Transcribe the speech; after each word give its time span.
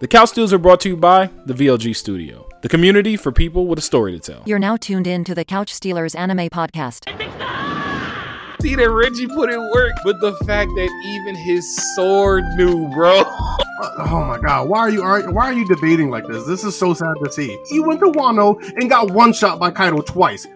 The 0.00 0.06
Couch 0.06 0.28
Steals 0.28 0.52
are 0.52 0.58
brought 0.58 0.78
to 0.82 0.88
you 0.88 0.96
by 0.96 1.28
the 1.44 1.54
VLG 1.54 1.94
Studio, 1.96 2.48
the 2.62 2.68
community 2.68 3.16
for 3.16 3.32
people 3.32 3.66
with 3.66 3.80
a 3.80 3.82
story 3.82 4.12
to 4.12 4.20
tell. 4.20 4.42
You're 4.46 4.60
now 4.60 4.76
tuned 4.76 5.08
in 5.08 5.24
to 5.24 5.34
the 5.34 5.44
Couch 5.44 5.74
Stealers 5.74 6.14
anime 6.14 6.48
podcast. 6.50 7.08
See 8.62 8.76
that 8.76 8.90
Reggie 8.90 9.26
put 9.26 9.50
in 9.50 9.58
work, 9.74 9.92
but 10.04 10.20
the 10.20 10.34
fact 10.46 10.70
that 10.76 11.02
even 11.04 11.34
his 11.34 11.94
sword 11.96 12.44
knew, 12.56 12.88
bro. 12.90 13.24
Oh 13.80 14.24
my 14.24 14.40
god, 14.40 14.68
why 14.68 14.80
are 14.80 14.90
you 14.90 15.02
argu- 15.02 15.32
why 15.32 15.44
are 15.44 15.52
you 15.52 15.64
debating 15.64 16.10
like 16.10 16.26
this? 16.26 16.44
This 16.48 16.64
is 16.64 16.76
so 16.76 16.94
sad 16.94 17.14
to 17.22 17.30
see. 17.30 17.56
He 17.70 17.78
went 17.78 18.00
to 18.00 18.06
Wano 18.06 18.60
and 18.74 18.90
got 18.90 19.12
one 19.12 19.32
shot 19.32 19.60
by 19.60 19.70
Kaido 19.70 20.00
twice. 20.00 20.48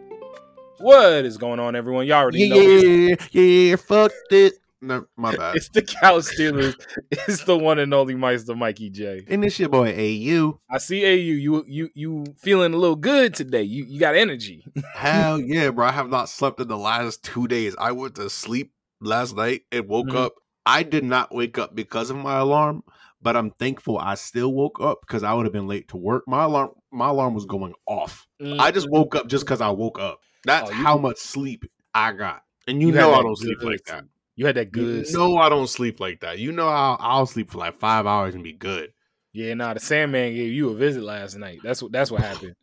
What 0.78 1.24
is 1.24 1.38
going 1.38 1.60
on, 1.60 1.76
everyone? 1.76 2.04
Y'all 2.08 2.18
already 2.18 2.48
know. 2.48 2.56
This. 2.56 3.28
Yeah, 3.30 3.42
yeah, 3.42 3.76
fuck 3.76 4.10
it. 4.32 4.54
No, 4.82 5.06
my 5.16 5.30
bad. 5.36 5.56
It's 5.56 5.68
the 5.70 5.82
Couch 5.82 6.24
Stealers. 6.24 6.74
it's 7.10 7.44
the 7.44 7.56
one 7.56 7.78
and 7.78 7.94
only 7.94 8.14
Meister 8.16 8.54
Mikey 8.54 8.90
J. 8.90 9.24
and 9.28 9.44
it's 9.44 9.58
your 9.58 9.68
boy 9.68 9.94
AU. 9.96 10.60
I 10.68 10.78
see 10.78 11.04
AU. 11.04 11.14
You 11.14 11.64
you 11.66 11.88
you 11.94 12.24
feeling 12.38 12.74
a 12.74 12.76
little 12.76 12.96
good 12.96 13.34
today. 13.34 13.62
You 13.62 13.84
you 13.86 14.00
got 14.00 14.16
energy. 14.16 14.64
Hell 14.94 15.40
yeah, 15.40 15.70
bro. 15.70 15.86
I 15.86 15.92
have 15.92 16.10
not 16.10 16.28
slept 16.28 16.60
in 16.60 16.68
the 16.68 16.76
last 16.76 17.22
two 17.22 17.46
days. 17.48 17.74
I 17.78 17.92
went 17.92 18.16
to 18.16 18.28
sleep 18.28 18.72
last 19.00 19.36
night 19.36 19.62
and 19.70 19.88
woke 19.88 20.08
Mhm. 20.08 20.16
up. 20.26 20.32
I 20.66 20.82
did 20.82 21.04
not 21.04 21.34
wake 21.34 21.58
up 21.58 21.74
because 21.74 22.10
of 22.10 22.16
my 22.16 22.38
alarm, 22.38 22.82
but 23.20 23.36
I'm 23.36 23.50
thankful 23.52 23.98
I 23.98 24.14
still 24.14 24.52
woke 24.52 24.80
up 24.80 25.00
because 25.06 25.22
I 25.24 25.32
would 25.34 25.44
have 25.46 25.52
been 25.52 25.66
late 25.66 25.88
to 25.88 25.96
work. 25.96 26.24
My 26.26 26.44
alarm 26.44 26.70
my 26.92 27.08
alarm 27.08 27.34
was 27.34 27.46
going 27.46 27.74
off. 27.86 28.26
I 28.40 28.70
just 28.72 28.90
woke 28.90 29.14
up 29.14 29.28
just 29.28 29.44
because 29.44 29.60
I 29.60 29.70
woke 29.70 29.98
up. 30.00 30.18
That's 30.44 30.70
Oh, 30.70 30.72
how 30.72 30.98
much 30.98 31.18
sleep 31.18 31.64
I 31.94 32.12
got. 32.12 32.42
And 32.66 32.80
you, 32.80 32.88
You 32.88 32.94
know 32.94 33.12
I 33.12 33.22
don't 33.22 33.36
sleep 33.36 33.62
like 33.62 33.84
that. 33.86 34.04
You 34.36 34.46
had 34.46 34.54
that 34.56 34.72
good. 34.72 35.06
You 35.08 35.16
know 35.18 35.36
I 35.36 35.48
don't 35.48 35.66
sleep 35.68 36.00
like 36.00 36.20
that. 36.20 36.38
You 36.38 36.52
know 36.52 36.68
I'll, 36.68 36.96
I'll 37.00 37.26
sleep 37.26 37.50
for 37.50 37.58
like 37.58 37.78
five 37.78 38.06
hours 38.06 38.34
and 38.34 38.42
be 38.42 38.52
good. 38.52 38.92
Yeah, 39.34 39.54
nah, 39.54 39.74
the 39.74 39.80
Sandman 39.80 40.34
gave 40.34 40.52
you 40.52 40.70
a 40.70 40.74
visit 40.74 41.02
last 41.02 41.36
night. 41.36 41.60
That's 41.62 41.82
what 41.82 41.92
that's 41.92 42.10
what 42.10 42.20
happened. 42.22 42.54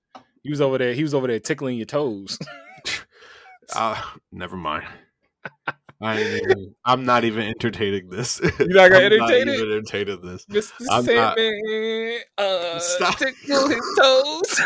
He 0.43 0.49
was 0.49 0.61
over 0.61 0.77
there. 0.77 0.93
He 0.93 1.03
was 1.03 1.13
over 1.13 1.27
there 1.27 1.39
tickling 1.39 1.77
your 1.77 1.85
toes. 1.85 2.37
Uh, 3.75 4.01
never 4.31 4.55
mind. 4.57 4.85
I 6.01 6.39
I'm 6.85 7.03
not 7.03 7.25
even 7.25 7.45
entertaining 7.47 8.09
this. 8.09 8.39
You 8.41 8.67
not 8.69 8.89
gonna 8.91 9.03
entertain 9.05 9.19
not 9.19 9.31
it? 9.31 9.47
even 9.49 9.71
entertaining 9.71 10.21
this. 10.21 10.45
Mr. 10.45 10.71
I'm 10.89 11.05
not- 11.05 11.37
Sandman, 11.37 12.19
uh, 12.37 12.79
Stop. 12.79 13.17
tickle 13.17 13.67
his 13.67 13.97
toes. 13.99 14.61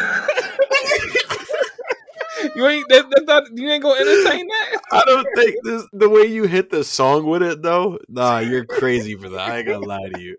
You 2.56 2.68
ain't 2.68 2.88
that, 2.90 3.06
that's 3.10 3.26
not, 3.26 3.44
you 3.54 3.70
ain't 3.70 3.84
gonna 3.84 4.00
entertain 4.00 4.48
that. 4.48 4.82
I 4.92 5.04
don't 5.06 5.28
think 5.36 5.56
this 5.64 5.88
the 5.94 6.10
way 6.10 6.24
you 6.24 6.44
hit 6.46 6.70
the 6.70 6.84
song 6.84 7.26
with 7.26 7.44
it 7.44 7.62
though. 7.62 8.00
Nah, 8.10 8.40
you're 8.40 8.66
crazy 8.66 9.16
for 9.16 9.30
that. 9.30 9.40
I 9.50 9.58
ain't 9.60 9.68
gonna 9.68 9.86
lie 9.86 10.10
to 10.14 10.22
you. 10.22 10.38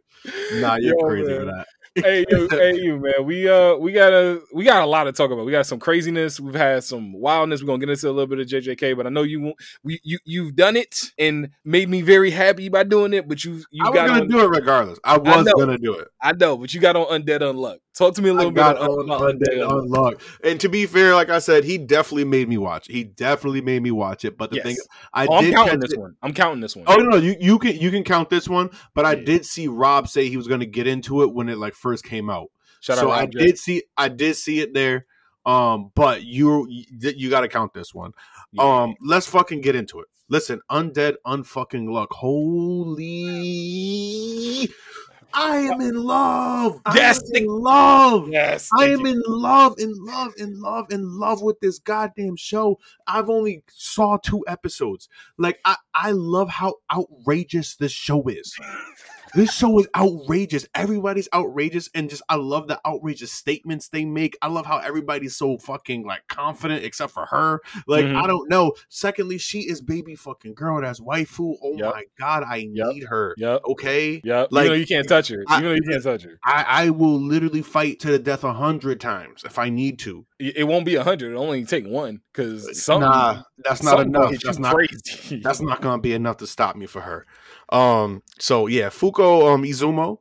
Nah, 0.54 0.76
you're 0.76 0.98
Yo, 0.98 1.06
crazy 1.06 1.28
man. 1.28 1.40
for 1.40 1.44
that. 1.46 1.66
hey 1.96 2.24
you, 2.28 2.48
hey 2.50 2.74
you, 2.76 2.96
man. 2.98 3.24
We 3.24 3.48
uh, 3.48 3.76
we 3.76 3.92
got 3.92 4.12
a, 4.12 4.40
we 4.52 4.64
got 4.64 4.82
a 4.82 4.86
lot 4.86 5.04
to 5.04 5.12
talk 5.12 5.30
about. 5.30 5.44
We 5.46 5.52
got 5.52 5.66
some 5.66 5.78
craziness. 5.78 6.40
We've 6.40 6.54
had 6.54 6.82
some 6.82 7.12
wildness. 7.12 7.62
We're 7.62 7.66
gonna 7.68 7.78
get 7.78 7.90
into 7.90 8.08
a 8.08 8.10
little 8.10 8.26
bit 8.26 8.40
of 8.40 8.46
JJK, 8.46 8.96
but 8.96 9.06
I 9.06 9.10
know 9.10 9.22
you, 9.22 9.40
won't- 9.40 9.56
we, 9.84 10.00
you, 10.02 10.18
you've 10.24 10.56
done 10.56 10.76
it 10.76 11.12
and 11.18 11.50
made 11.64 11.88
me 11.88 12.02
very 12.02 12.30
happy 12.30 12.68
by 12.68 12.82
doing 12.82 13.12
it. 13.12 13.28
But 13.28 13.44
you, 13.44 13.62
you 13.70 13.84
I 13.84 13.90
was 13.90 13.94
got 13.96 14.08
gonna 14.08 14.20
on, 14.22 14.28
do 14.28 14.40
it 14.40 14.48
regardless. 14.48 14.98
I 15.04 15.18
was 15.18 15.44
know. 15.46 15.52
gonna 15.56 15.78
do 15.78 15.94
it. 15.94 16.08
I 16.20 16.32
know, 16.32 16.56
but 16.56 16.74
you 16.74 16.80
got 16.80 16.96
on 16.96 17.06
Undead 17.22 17.40
Unluck. 17.40 17.78
Talk 17.96 18.14
to 18.16 18.22
me 18.22 18.30
a 18.30 18.34
little 18.34 18.50
bit 18.50 18.60
about, 18.60 18.78
Undead 18.78 19.68
Unluck. 19.68 20.20
And 20.42 20.60
to 20.60 20.68
be 20.68 20.84
fair, 20.84 21.14
like 21.14 21.28
I 21.30 21.38
said, 21.38 21.62
he 21.62 21.78
definitely 21.78 22.24
made 22.24 22.48
me 22.48 22.58
watch. 22.58 22.88
He 22.88 23.04
definitely 23.04 23.60
made 23.60 23.82
me 23.84 23.92
watch 23.92 24.24
it. 24.24 24.36
But 24.36 24.50
the 24.50 24.56
Yes. 24.56 24.64
thing 24.66 24.76
I 25.12 25.26
Oh, 25.28 25.34
I'm 25.36 25.44
did 25.44 25.54
counting 25.54 25.78
this 25.78 25.92
it- 25.92 26.00
one. 26.00 26.16
I'm 26.20 26.34
counting 26.34 26.60
this 26.60 26.74
one. 26.74 26.86
Oh 26.88 26.96
no, 26.96 27.10
no, 27.10 27.16
you 27.18 27.36
you 27.40 27.56
can 27.58 27.76
you 27.76 27.92
can 27.92 28.02
count 28.02 28.30
this 28.30 28.48
one, 28.48 28.70
but 28.94 29.04
I 29.06 29.12
Yeah. 29.14 29.24
did 29.24 29.46
see 29.46 29.68
Rob 29.68 30.08
say 30.08 30.28
he 30.28 30.36
was 30.36 30.48
going 30.48 30.58
to 30.60 30.66
get 30.66 30.88
into 30.88 31.22
it 31.22 31.32
when 31.32 31.48
it 31.48 31.56
like 31.58 31.74
first 31.74 32.04
came 32.04 32.28
out. 32.28 32.50
Shout 32.80 32.98
so 32.98 33.12
out 33.12 33.18
I 33.20 33.26
did 33.26 33.58
see 33.58 33.84
I 33.96 34.08
did 34.08 34.34
see 34.36 34.58
it 34.60 34.74
there. 34.74 35.06
Um, 35.46 35.92
but 35.94 36.24
you 36.24 36.66
you, 36.68 36.84
you 37.16 37.30
got 37.30 37.42
to 37.42 37.48
count 37.48 37.74
this 37.74 37.94
one. 37.94 38.10
Yeah. 38.52 38.62
Um, 38.82 38.94
let's 39.00 39.26
fucking 39.28 39.60
get 39.60 39.76
into 39.76 40.00
it. 40.00 40.06
Listen, 40.28 40.62
undead, 40.70 41.14
unfucking 41.26 41.88
luck. 41.92 42.10
Holy, 43.34 44.68
I 45.34 45.56
am 45.56 45.80
in 45.80 45.96
love. 45.96 46.80
Yes, 46.94 47.22
in 47.30 47.46
love. 47.46 48.28
yes, 48.28 48.70
I 48.78 48.86
am 48.90 49.04
in 49.04 49.20
love, 49.26 49.74
in 49.78 49.92
love, 49.96 50.32
in 50.38 50.60
love, 50.60 50.86
in 50.90 51.18
love 51.18 51.42
with 51.42 51.58
this 51.60 51.78
goddamn 51.78 52.36
show. 52.36 52.78
I've 53.06 53.28
only 53.28 53.64
saw 53.68 54.16
two 54.16 54.44
episodes. 54.46 55.08
Like 55.36 55.58
I, 55.64 55.76
I 55.94 56.12
love 56.12 56.48
how 56.48 56.76
outrageous 56.92 57.76
this 57.76 57.92
show 57.92 58.22
is. 58.28 58.56
This 59.34 59.52
show 59.52 59.78
is 59.80 59.88
outrageous. 59.96 60.66
Everybody's 60.74 61.28
outrageous, 61.34 61.90
and 61.94 62.08
just 62.08 62.22
I 62.28 62.36
love 62.36 62.68
the 62.68 62.80
outrageous 62.86 63.32
statements 63.32 63.88
they 63.88 64.04
make. 64.04 64.36
I 64.42 64.48
love 64.48 64.64
how 64.66 64.78
everybody's 64.78 65.36
so 65.36 65.58
fucking 65.58 66.06
like 66.06 66.26
confident, 66.28 66.84
except 66.84 67.12
for 67.12 67.26
her. 67.26 67.60
Like 67.86 68.04
Mhm. 68.04 68.22
I 68.22 68.26
don't 68.26 68.48
know. 68.48 68.72
Secondly, 68.88 69.38
she 69.38 69.60
is 69.60 69.80
baby 69.80 70.14
fucking 70.14 70.54
girl. 70.54 70.80
That's 70.80 71.00
waifu. 71.00 71.56
Oh 71.62 71.76
Yep. 71.76 71.94
my 71.94 72.04
god, 72.18 72.44
I 72.46 72.68
Yep. 72.72 72.86
need 72.88 73.04
her. 73.04 73.34
Yep. 73.36 73.62
Okay. 73.70 74.20
Yep. 74.24 74.48
Like, 74.50 74.70
you 74.78 74.86
can't 74.86 75.08
touch 75.08 75.28
her. 75.28 75.44
I- 75.48 75.58
Even 75.58 75.70
though 75.70 75.74
you 75.74 75.82
can't 75.90 76.02
touch 76.02 76.22
her. 76.22 76.38
I, 76.44 76.64
I 76.68 76.90
will 76.90 77.20
literally 77.20 77.62
fight 77.62 78.00
to 78.00 78.10
the 78.10 78.18
death 78.18 78.44
a 78.44 78.52
hundred 78.52 79.00
times 79.00 79.42
if 79.44 79.58
I 79.58 79.68
need 79.68 79.98
to. 80.00 80.26
It 80.38 80.58
it 80.58 80.64
won't 80.64 80.84
be 80.84 80.94
a 80.96 81.02
hundred. 81.04 81.30
It'll 81.32 81.42
only 81.42 81.64
take 81.64 81.86
one 81.86 82.20
because 82.32 82.82
some 82.82 83.00
nah, 83.00 83.42
that's 83.58 83.82
not 83.82 84.00
enough. 84.00 84.32
That's 84.42 84.58
not 84.58 84.74
crazy. 84.74 85.40
that's 85.42 85.60
not 85.60 85.80
gonna 85.80 86.00
be 86.02 86.12
enough 86.12 86.36
to 86.38 86.46
stop 86.46 86.76
me 86.76 86.86
for 86.86 87.00
her. 87.00 87.26
Um, 87.70 88.22
so 88.38 88.66
yeah, 88.66 88.88
Fuko 88.88 89.52
um 89.52 89.62
Izumo. 89.62 90.18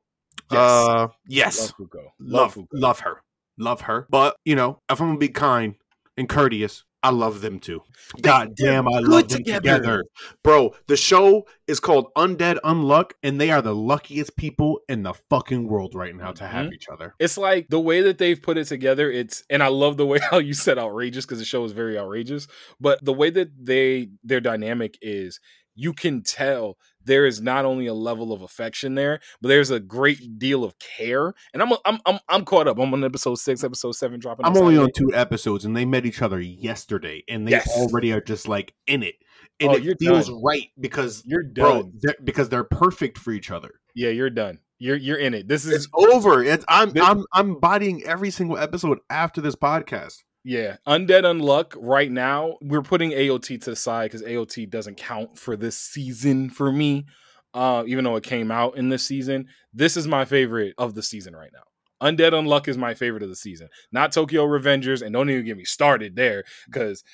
Yes. 0.51 0.59
Uh 0.59 1.07
yes. 1.27 1.59
Love 1.59 1.75
Fuko. 1.89 2.03
Love 2.19 2.55
Fuko. 2.55 2.67
love 2.73 2.99
her. 2.99 3.21
Love 3.57 3.81
her. 3.81 4.07
But 4.09 4.37
you 4.45 4.55
know, 4.55 4.81
if 4.89 4.99
I'm 5.01 5.07
gonna 5.09 5.17
be 5.19 5.29
kind 5.29 5.75
and 6.17 6.27
courteous, 6.29 6.83
I 7.01 7.09
love 7.09 7.41
them 7.41 7.59
too. 7.59 7.81
God 8.21 8.55
damn, 8.55 8.87
I 8.87 8.99
love 8.99 9.27
them 9.27 9.39
together. 9.39 9.59
together. 9.79 10.03
Bro, 10.43 10.75
the 10.87 10.95
show 10.95 11.45
is 11.67 11.79
called 11.79 12.13
Undead 12.15 12.59
Unluck, 12.63 13.11
and 13.23 13.41
they 13.41 13.51
are 13.51 13.61
the 13.61 13.75
luckiest 13.75 14.37
people 14.37 14.79
in 14.87 15.03
the 15.03 15.13
fucking 15.29 15.67
world 15.67 15.95
right 15.95 16.15
now 16.15 16.31
to 16.31 16.47
have 16.47 16.67
Mhm. 16.67 16.73
each 16.73 16.87
other. 16.87 17.13
It's 17.19 17.37
like 17.37 17.67
the 17.69 17.79
way 17.79 18.01
that 18.01 18.19
they've 18.19 18.41
put 18.41 18.57
it 18.57 18.65
together. 18.65 19.11
It's 19.11 19.43
and 19.49 19.61
I 19.61 19.67
love 19.67 19.97
the 19.97 20.05
way 20.05 20.19
how 20.31 20.37
you 20.39 20.53
said 20.53 20.77
outrageous 20.77 21.25
because 21.25 21.39
the 21.39 21.45
show 21.45 21.63
is 21.65 21.73
very 21.73 21.97
outrageous. 21.99 22.47
But 22.79 23.03
the 23.03 23.13
way 23.13 23.29
that 23.31 23.49
they 23.65 24.09
their 24.23 24.41
dynamic 24.41 24.97
is, 25.01 25.39
you 25.75 25.93
can 25.93 26.21
tell 26.23 26.77
there 27.05 27.25
is 27.25 27.41
not 27.41 27.65
only 27.65 27.87
a 27.87 27.93
level 27.93 28.31
of 28.33 28.41
affection 28.41 28.95
there, 28.95 29.19
but 29.41 29.47
there's 29.49 29.71
a 29.71 29.79
great 29.79 30.39
deal 30.39 30.63
of 30.63 30.77
care. 30.79 31.33
And 31.53 31.61
I'm 31.61 31.71
I'm 31.85 31.99
I'm, 32.05 32.19
I'm 32.29 32.45
caught 32.45 32.67
up. 32.67 32.77
I'm 32.79 32.93
on 32.93 33.03
episode 33.03 33.35
six, 33.35 33.63
episode 33.63 33.93
seven 33.93 34.19
dropping. 34.19 34.45
I'm 34.45 34.57
only 34.57 34.77
on 34.77 34.89
two 34.95 35.13
episodes, 35.13 35.65
and 35.65 35.75
they 35.75 35.85
met 35.85 36.05
each 36.05 36.21
other 36.21 36.39
yesterday, 36.39 37.23
and 37.27 37.47
they 37.47 37.51
Yes. 37.51 37.69
already 37.77 38.11
are 38.13 38.21
just 38.21 38.47
like 38.47 38.73
in 38.87 39.03
it, 39.03 39.15
and 39.59 39.69
Oh, 39.71 39.73
it 39.75 39.97
feels 39.99 40.27
done. 40.29 40.41
right 40.43 40.69
because 40.79 41.23
You're 41.25 41.43
bro, 41.43 41.83
done. 41.83 41.93
they're, 42.01 42.15
because 42.23 42.49
they're 42.49 42.63
perfect 42.63 43.17
for 43.17 43.31
each 43.31 43.51
other. 43.51 43.71
Yeah, 43.95 44.09
you're 44.09 44.29
done. 44.29 44.59
You're 44.79 44.95
you're 44.97 45.17
in 45.17 45.33
it. 45.33 45.47
This 45.47 45.65
is 45.65 45.73
It's 45.73 45.87
over. 45.93 46.43
It's 46.43 46.65
I'm 46.67 46.89
This- 46.91 47.03
I'm 47.03 47.23
I'm 47.33 47.59
bodying 47.59 48.03
every 48.03 48.31
single 48.31 48.57
episode 48.57 48.99
after 49.09 49.39
this 49.39 49.55
podcast. 49.55 50.23
Yeah, 50.43 50.75
Undead 50.85 51.23
Unluck 51.23 51.73
right 51.77 52.11
now, 52.11 52.57
we're 52.61 52.81
putting 52.81 53.11
AOT 53.11 53.61
to 53.61 53.69
the 53.69 53.75
side 53.75 54.11
because 54.11 54.27
AOT 54.27 54.69
doesn't 54.69 54.97
count 54.97 55.37
for 55.37 55.55
this 55.55 55.77
season 55.77 56.49
for 56.49 56.69
me, 56.69 57.05
uh, 57.53 57.83
even 57.87 58.03
though 58.03 58.17
it 58.17 58.23
came 58.23 58.51
out 58.51 58.75
in 58.75 58.89
this 58.89 59.03
season. 59.03 59.47
This 59.73 59.95
is 59.95 60.05
my 60.05 60.25
favorite 60.25 60.73
of 60.77 60.95
the 60.95 61.03
season 61.03 61.33
right 61.33 61.51
now. 61.53 61.63
Undead 62.05 62.33
Unluck 62.33 62.67
is 62.67 62.77
my 62.77 62.93
favorite 62.93 63.23
of 63.23 63.29
the 63.29 63.35
season. 63.37 63.69
Not 63.93 64.11
Tokyo 64.11 64.45
Revengers, 64.45 65.01
and 65.01 65.13
don't 65.13 65.29
even 65.29 65.45
get 65.45 65.55
me 65.55 65.63
started 65.63 66.17
there 66.17 66.43
because 66.65 67.05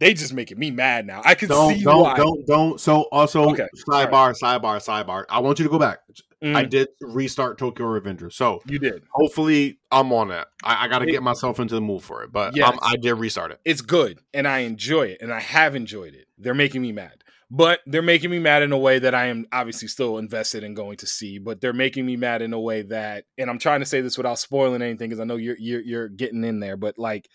they 0.00 0.14
just 0.14 0.32
making 0.32 0.58
me 0.58 0.70
mad 0.70 1.06
now. 1.06 1.22
I 1.24 1.34
can 1.34 1.48
Don't 1.48 1.74
see 1.76 1.82
don't 1.84 2.02
why. 2.02 2.16
don't 2.16 2.46
don't. 2.46 2.80
So 2.80 3.02
also 3.12 3.50
Okay, 3.50 3.66
sidebar 3.88 4.34
sidebar 4.40 4.78
sidebar. 4.84 5.24
I 5.28 5.40
want 5.40 5.58
you 5.58 5.64
to 5.64 5.70
go 5.70 5.78
back. 5.78 5.98
Mm, 6.42 6.54
I 6.54 6.64
did 6.64 6.88
restart 7.00 7.58
Tokyo 7.58 7.86
Revenger, 7.86 8.30
so 8.30 8.62
you 8.66 8.78
did. 8.78 9.02
hopefully 9.10 9.80
I'm 9.90 10.12
on 10.12 10.28
that. 10.28 10.46
I, 10.62 10.84
I 10.84 10.88
got 10.88 11.00
to 11.00 11.06
get 11.06 11.20
myself 11.22 11.58
into 11.58 11.74
the 11.74 11.80
mood 11.80 12.02
for 12.04 12.22
it, 12.22 12.30
but 12.30 12.54
Yes. 12.54 12.68
um, 12.68 12.78
I 12.80 12.94
did 12.96 13.14
restart 13.14 13.50
it. 13.50 13.60
it's 13.64 13.80
good 13.80 14.20
and 14.32 14.46
I 14.46 14.60
enjoy 14.60 15.06
it 15.08 15.18
and 15.20 15.32
I 15.32 15.40
have 15.40 15.74
enjoyed 15.74 16.14
it. 16.14 16.26
They're 16.38 16.54
making 16.54 16.80
me 16.82 16.92
mad. 16.92 17.24
But 17.50 17.80
they're 17.86 18.02
making 18.02 18.30
me 18.30 18.38
mad 18.38 18.62
in 18.62 18.70
a 18.72 18.78
way 18.78 18.98
that 19.00 19.14
I 19.16 19.26
am 19.26 19.46
obviously 19.52 19.88
still 19.88 20.18
invested 20.18 20.62
in 20.62 20.74
going 20.74 20.98
to 20.98 21.06
see, 21.06 21.38
but 21.38 21.60
they're 21.60 21.72
making 21.72 22.04
me 22.06 22.14
mad 22.16 22.40
in 22.42 22.52
a 22.52 22.60
way 22.60 22.82
that 22.82 23.24
and 23.36 23.48
I'm 23.50 23.58
trying 23.58 23.80
to 23.80 23.86
say 23.86 24.00
this 24.00 24.16
without 24.16 24.38
spoiling 24.38 24.80
anything 24.82 25.08
because 25.08 25.18
I 25.18 25.24
know 25.24 25.36
you're, 25.36 25.56
you're 25.58 25.80
you're 25.80 26.08
getting 26.08 26.44
in 26.44 26.60
there, 26.60 26.76
but 26.76 26.98
like 26.98 27.28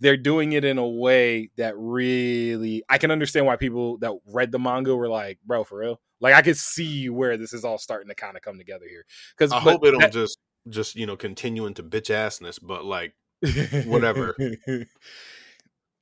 they're 0.00 0.16
doing 0.16 0.52
it 0.52 0.64
in 0.64 0.78
a 0.78 0.88
way 0.88 1.50
that 1.56 1.74
really 1.76 2.82
I 2.88 2.98
can 2.98 3.10
understand 3.10 3.46
why 3.46 3.56
people 3.56 3.98
that 3.98 4.12
read 4.26 4.52
the 4.52 4.58
manga 4.58 4.96
were 4.96 5.08
like, 5.08 5.38
"Bro, 5.44 5.64
for 5.64 5.78
real?" 5.78 6.00
Like 6.20 6.34
I 6.34 6.42
could 6.42 6.56
see 6.56 7.08
where 7.08 7.36
this 7.36 7.52
is 7.52 7.64
all 7.64 7.78
starting 7.78 8.08
to 8.08 8.14
kind 8.14 8.36
of 8.36 8.42
come 8.42 8.58
together 8.58 8.86
here. 8.88 9.04
Cuz 9.36 9.52
I 9.52 9.60
hope 9.60 9.84
it 9.84 9.92
don't 9.92 10.12
just 10.12 10.38
just 10.68 10.96
you 10.96 11.06
know 11.06 11.16
continue 11.16 11.66
into 11.66 11.82
bitch 11.82 12.10
assness, 12.10 12.58
but 12.62 12.84
like 12.84 13.14
Whatever. 13.86 14.36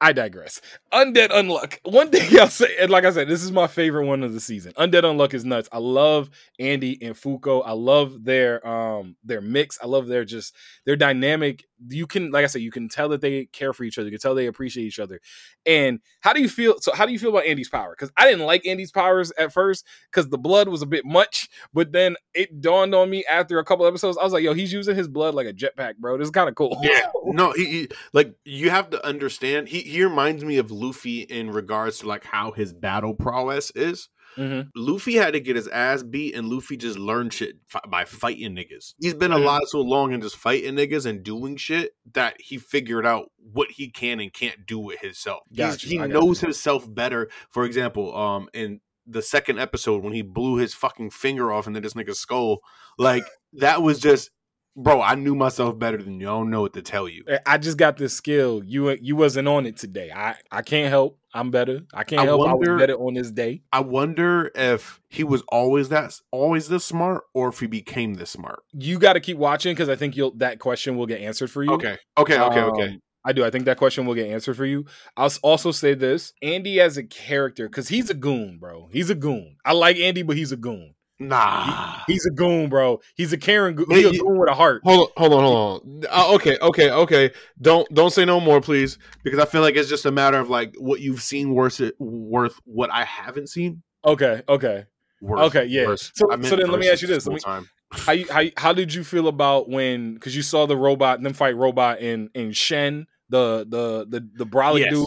I 0.00 0.12
digress. 0.12 0.60
Undead 0.92 1.30
Unluck. 1.30 1.78
One 1.82 2.10
thing 2.10 2.28
I'll 2.40 2.48
say, 2.48 2.76
and 2.80 2.90
like 2.90 3.04
I 3.04 3.10
said, 3.10 3.28
this 3.28 3.42
is 3.42 3.50
my 3.50 3.66
favorite 3.66 4.06
one 4.06 4.22
of 4.22 4.32
the 4.32 4.40
season. 4.40 4.72
Undead 4.74 5.02
Unluck 5.02 5.34
is 5.34 5.44
nuts. 5.44 5.68
I 5.72 5.78
love 5.78 6.30
Andy 6.58 6.98
and 7.02 7.16
Fuko. 7.16 7.62
I 7.64 7.72
love 7.72 8.24
their 8.24 8.66
um 8.66 9.16
their 9.24 9.40
mix. 9.40 9.78
I 9.82 9.86
love 9.86 10.06
their 10.06 10.24
just 10.24 10.54
their 10.86 10.96
dynamic. 10.96 11.64
You 11.88 12.06
can, 12.06 12.30
like 12.30 12.44
I 12.44 12.48
said, 12.48 12.62
you 12.62 12.72
can 12.72 12.88
tell 12.88 13.08
that 13.10 13.20
they 13.20 13.46
care 13.46 13.72
for 13.72 13.84
each 13.84 13.98
other. 13.98 14.06
You 14.06 14.12
can 14.12 14.20
tell 14.20 14.34
they 14.34 14.46
appreciate 14.46 14.84
each 14.84 14.98
other. 14.98 15.20
And 15.66 16.00
how 16.20 16.32
do 16.32 16.40
you 16.40 16.48
feel? 16.48 16.76
So 16.80 16.92
how 16.92 17.06
do 17.06 17.12
you 17.12 17.18
feel 17.18 17.30
about 17.30 17.46
Andy's 17.46 17.68
power? 17.68 17.90
Because 17.90 18.12
I 18.16 18.28
didn't 18.28 18.46
like 18.46 18.66
Andy's 18.66 18.92
powers 18.92 19.32
at 19.38 19.52
first 19.52 19.84
because 20.10 20.28
the 20.28 20.38
blood 20.38 20.68
was 20.68 20.82
a 20.82 20.86
bit 20.86 21.04
much. 21.04 21.48
But 21.72 21.92
then 21.92 22.16
it 22.34 22.60
dawned 22.60 22.94
on 22.94 23.10
me 23.10 23.24
after 23.26 23.58
a 23.58 23.64
couple 23.64 23.86
episodes. 23.86 24.16
I 24.18 24.24
was 24.24 24.32
like, 24.32 24.42
yo, 24.44 24.54
he's 24.54 24.72
using 24.72 24.96
his 24.96 25.08
blood 25.08 25.34
like 25.34 25.46
a 25.46 25.52
jetpack, 25.52 25.96
bro. 25.96 26.18
This 26.18 26.26
is 26.26 26.32
kind 26.32 26.48
of 26.48 26.54
cool. 26.54 26.78
Yeah, 26.82 27.08
no, 27.24 27.52
he, 27.52 27.64
he 27.64 27.88
like 28.12 28.34
you 28.44 28.70
have 28.70 28.90
to 28.90 29.06
understand. 29.06 29.68
He 29.68 29.87
he 29.88 30.04
reminds 30.04 30.44
me 30.44 30.58
of 30.58 30.70
Luffy 30.70 31.22
in 31.22 31.50
regards 31.50 31.98
to 32.00 32.06
like 32.08 32.24
how 32.24 32.52
his 32.52 32.72
battle 32.72 33.14
prowess 33.14 33.70
is. 33.74 34.08
Mhm. 34.36 34.68
Luffy 34.76 35.14
had 35.14 35.32
to 35.32 35.40
get 35.40 35.56
his 35.56 35.66
ass 35.68 36.02
beat, 36.02 36.34
and 36.34 36.48
Luffy 36.48 36.76
just 36.76 36.98
learned 36.98 37.32
shit 37.32 37.56
fi- 37.66 37.80
by 37.88 38.04
fighting 38.04 38.54
niggas. 38.54 38.94
He's 39.00 39.14
been 39.14 39.32
Mhm. 39.32 39.42
alive 39.42 39.62
so 39.66 39.80
long 39.80 40.12
and 40.12 40.22
just 40.22 40.36
fighting 40.36 40.74
niggas 40.74 41.06
and 41.06 41.24
doing 41.24 41.56
shit 41.56 41.92
that 42.12 42.36
he 42.38 42.56
figured 42.58 43.06
out 43.06 43.30
what 43.52 43.70
he 43.72 43.90
can 43.90 44.20
and 44.20 44.32
can't 44.32 44.64
do 44.66 44.78
with 44.78 45.00
himself. 45.00 45.40
Gotcha, 45.56 45.88
he 45.88 45.98
knows 45.98 46.40
himself 46.40 46.84
better. 46.94 47.28
For 47.50 47.64
example, 47.64 48.14
um, 48.16 48.48
in 48.52 48.80
the 49.06 49.22
second 49.22 49.58
episode 49.58 50.04
when 50.04 50.12
he 50.12 50.22
blew 50.22 50.56
his 50.56 50.74
fucking 50.74 51.10
finger 51.10 51.50
off 51.50 51.66
and 51.66 51.74
then 51.74 51.82
this 51.82 51.94
nigga's 51.94 52.20
skull, 52.20 52.58
like 52.98 53.24
that 53.54 53.82
was 53.82 53.98
just, 53.98 54.30
bro. 54.78 55.02
I 55.02 55.14
knew 55.16 55.34
myself 55.34 55.78
better 55.78 55.98
than 55.98 56.20
you. 56.20 56.28
I 56.28 56.30
don't 56.30 56.50
know 56.50 56.62
what 56.62 56.72
to 56.74 56.82
tell 56.82 57.08
you. 57.08 57.24
I 57.44 57.58
just 57.58 57.76
got 57.76 57.96
this 57.96 58.14
skill. 58.14 58.62
You 58.64 58.90
you 58.90 59.16
wasn't 59.16 59.48
on 59.48 59.66
it 59.66 59.76
today. 59.76 60.10
I 60.14 60.36
I 60.50 60.62
can't 60.62 60.88
help. 60.88 61.18
I'm 61.34 61.50
better. 61.50 61.80
I 61.92 62.04
can't 62.04 62.22
I 62.22 62.24
help. 62.24 62.40
I 62.40 62.54
wonder- 62.54 62.72
was 62.72 62.80
better 62.80 62.94
on 62.94 63.14
this 63.14 63.30
day. 63.30 63.62
I 63.72 63.80
wonder 63.80 64.50
if 64.54 65.00
he 65.10 65.24
was 65.24 65.42
always 65.48 65.90
that 65.90 66.18
always 66.30 66.68
this 66.68 66.84
smart, 66.84 67.24
or 67.34 67.48
if 67.48 67.60
he 67.60 67.66
became 67.66 68.14
this 68.14 68.30
smart. 68.30 68.62
You 68.72 68.98
got 68.98 69.14
to 69.14 69.20
keep 69.20 69.36
watching 69.36 69.74
because 69.74 69.88
I 69.88 69.96
think 69.96 70.16
you'll 70.16 70.34
that 70.36 70.58
question 70.58 70.96
will 70.96 71.06
get 71.06 71.20
answered 71.20 71.50
for 71.50 71.62
you. 71.62 71.72
Okay, 71.72 71.98
okay, 72.16 72.38
okay, 72.38 72.60
okay. 72.60 72.88
Um, 72.88 73.02
I 73.24 73.32
do. 73.32 73.44
I 73.44 73.50
think 73.50 73.66
that 73.66 73.76
question 73.76 74.06
will 74.06 74.14
get 74.14 74.28
answered 74.28 74.56
for 74.56 74.64
you. 74.64 74.86
I'll 75.16 75.32
also 75.42 75.70
say 75.70 75.94
this: 75.94 76.32
Andy 76.40 76.80
as 76.80 76.96
a 76.96 77.02
character, 77.02 77.68
because 77.68 77.88
he's 77.88 78.08
a 78.08 78.14
goon, 78.14 78.58
bro. 78.58 78.88
He's 78.92 79.10
a 79.10 79.14
goon. 79.14 79.56
I 79.64 79.72
like 79.72 79.96
Andy, 79.96 80.22
but 80.22 80.36
he's 80.36 80.52
a 80.52 80.56
goon. 80.56 80.94
Nah. 81.20 82.00
He's 82.06 82.24
a 82.26 82.30
goon, 82.30 82.68
bro. 82.68 83.00
He's 83.16 83.32
a 83.32 83.36
Karen. 83.38 83.74
Go- 83.74 83.86
He's 83.88 84.06
a 84.06 84.10
goon 84.18 84.38
with 84.38 84.48
a 84.48 84.54
heart. 84.54 84.82
Hold 84.84 85.10
on, 85.16 85.30
hold 85.30 85.32
on, 85.32 85.42
hold 85.42 85.82
on. 85.82 86.02
Uh, 86.10 86.34
okay, 86.34 86.58
okay, 86.62 86.90
okay. 86.90 87.30
Don't 87.60 87.92
don't 87.92 88.10
say 88.12 88.24
no 88.24 88.38
more, 88.40 88.60
please, 88.60 88.98
because 89.24 89.40
I 89.40 89.44
feel 89.44 89.60
like 89.62 89.74
it's 89.76 89.88
just 89.88 90.06
a 90.06 90.12
matter 90.12 90.38
of 90.38 90.48
like 90.48 90.74
what 90.78 91.00
you've 91.00 91.22
seen 91.22 91.54
worth 91.54 91.80
it 91.80 91.94
worth 91.98 92.60
what 92.64 92.90
I 92.92 93.04
haven't 93.04 93.48
seen. 93.48 93.82
Okay, 94.04 94.42
okay. 94.48 94.84
Worth, 95.20 95.40
Okay, 95.46 95.64
yeah. 95.64 95.86
worth. 95.86 96.12
So- 96.14 96.28
so 96.42 96.54
then 96.56 96.70
let 96.70 96.78
me 96.78 96.88
ask 96.88 97.02
you 97.02 97.08
this. 97.08 97.26
Let 97.26 97.44
me-. 97.44 97.66
How 97.90 98.12
you, 98.12 98.26
how 98.30 98.42
how 98.56 98.72
did 98.72 98.92
you 98.94 99.02
feel 99.02 99.26
about 99.28 99.68
when 99.68 100.14
because 100.14 100.36
you 100.36 100.42
saw 100.42 100.66
the 100.66 100.76
robot 100.76 101.22
them 101.22 101.32
fight 101.32 101.56
robot 101.56 102.00
in 102.00 102.28
in 102.34 102.52
Shen 102.52 103.06
the 103.30 103.66
the 103.68 104.06
the 104.08 104.28
the 104.36 104.44
Brolic 104.46 104.80
Yes. 104.80 104.90
dude 104.92 105.06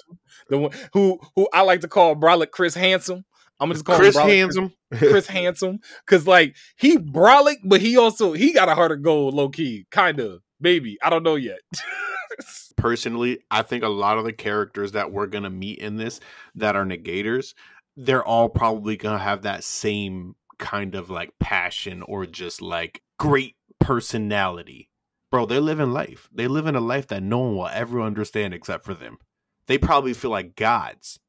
the 0.50 0.58
one 0.58 0.72
who 0.94 1.20
who 1.36 1.48
I 1.54 1.62
like 1.62 1.82
to 1.82 1.88
call 1.88 2.16
Brolic 2.16 2.50
Chris 2.52 2.74
Handsome. 2.76 3.24
I'm 3.62 3.68
gonna 3.68 3.76
just 3.76 3.86
call 3.86 3.98
Chris 3.98 4.18
him 4.18 4.24
Brolic 4.24 4.34
Handsome. 4.34 4.74
Chris 4.96 5.28
Handsome 5.28 5.80
because 6.06 6.26
like 6.26 6.56
he 6.78 6.98
Brolic, 6.98 7.58
but 7.64 7.80
he 7.80 7.96
also 7.96 8.34
he 8.34 8.54
got 8.54 8.70
a 8.70 8.76
heart 8.76 8.92
of 8.92 9.04
gold, 9.04 9.36
low 9.36 9.50
key, 9.50 9.86
kind 9.92 10.20
of 10.20 10.42
maybe. 10.60 10.98
I 11.04 11.12
don't 11.12 11.24
know 11.24 11.36
yet. 11.36 11.60
Personally, 12.76 13.40
I 13.52 13.62
think 13.62 13.84
a 13.84 13.90
lot 13.90 14.18
of 14.18 14.26
the 14.26 14.34
characters 14.34 14.94
that 14.94 15.12
we're 15.12 15.28
gonna 15.28 15.52
meet 15.52 15.78
in 15.78 15.98
this 15.98 16.20
that 16.56 16.76
are 16.76 16.86
negators, 16.86 17.54
they're 17.96 18.26
all 18.26 18.50
probably 18.50 18.98
gonna 18.98 19.20
have 19.20 19.44
that 19.44 19.64
same 19.64 20.36
kind 20.58 20.96
of 20.96 21.12
like 21.12 21.32
passion 21.40 22.02
or 22.02 22.26
just 22.26 22.64
like 22.64 23.04
great 23.20 23.56
personality. 23.80 24.90
Bro, 25.30 25.46
they're 25.46 25.62
living 25.62 25.94
life. 25.94 26.28
They 26.34 26.48
live 26.48 26.66
in 26.66 26.76
a 26.76 26.82
life 26.82 27.08
that 27.08 27.22
no 27.22 27.38
one 27.38 27.56
will 27.58 27.68
ever 27.68 28.02
understand 28.02 28.56
except 28.56 28.84
for 28.84 28.96
them. 28.96 29.18
They 29.68 29.78
probably 29.78 30.14
feel 30.14 30.32
like 30.32 30.56
gods. 30.56 31.20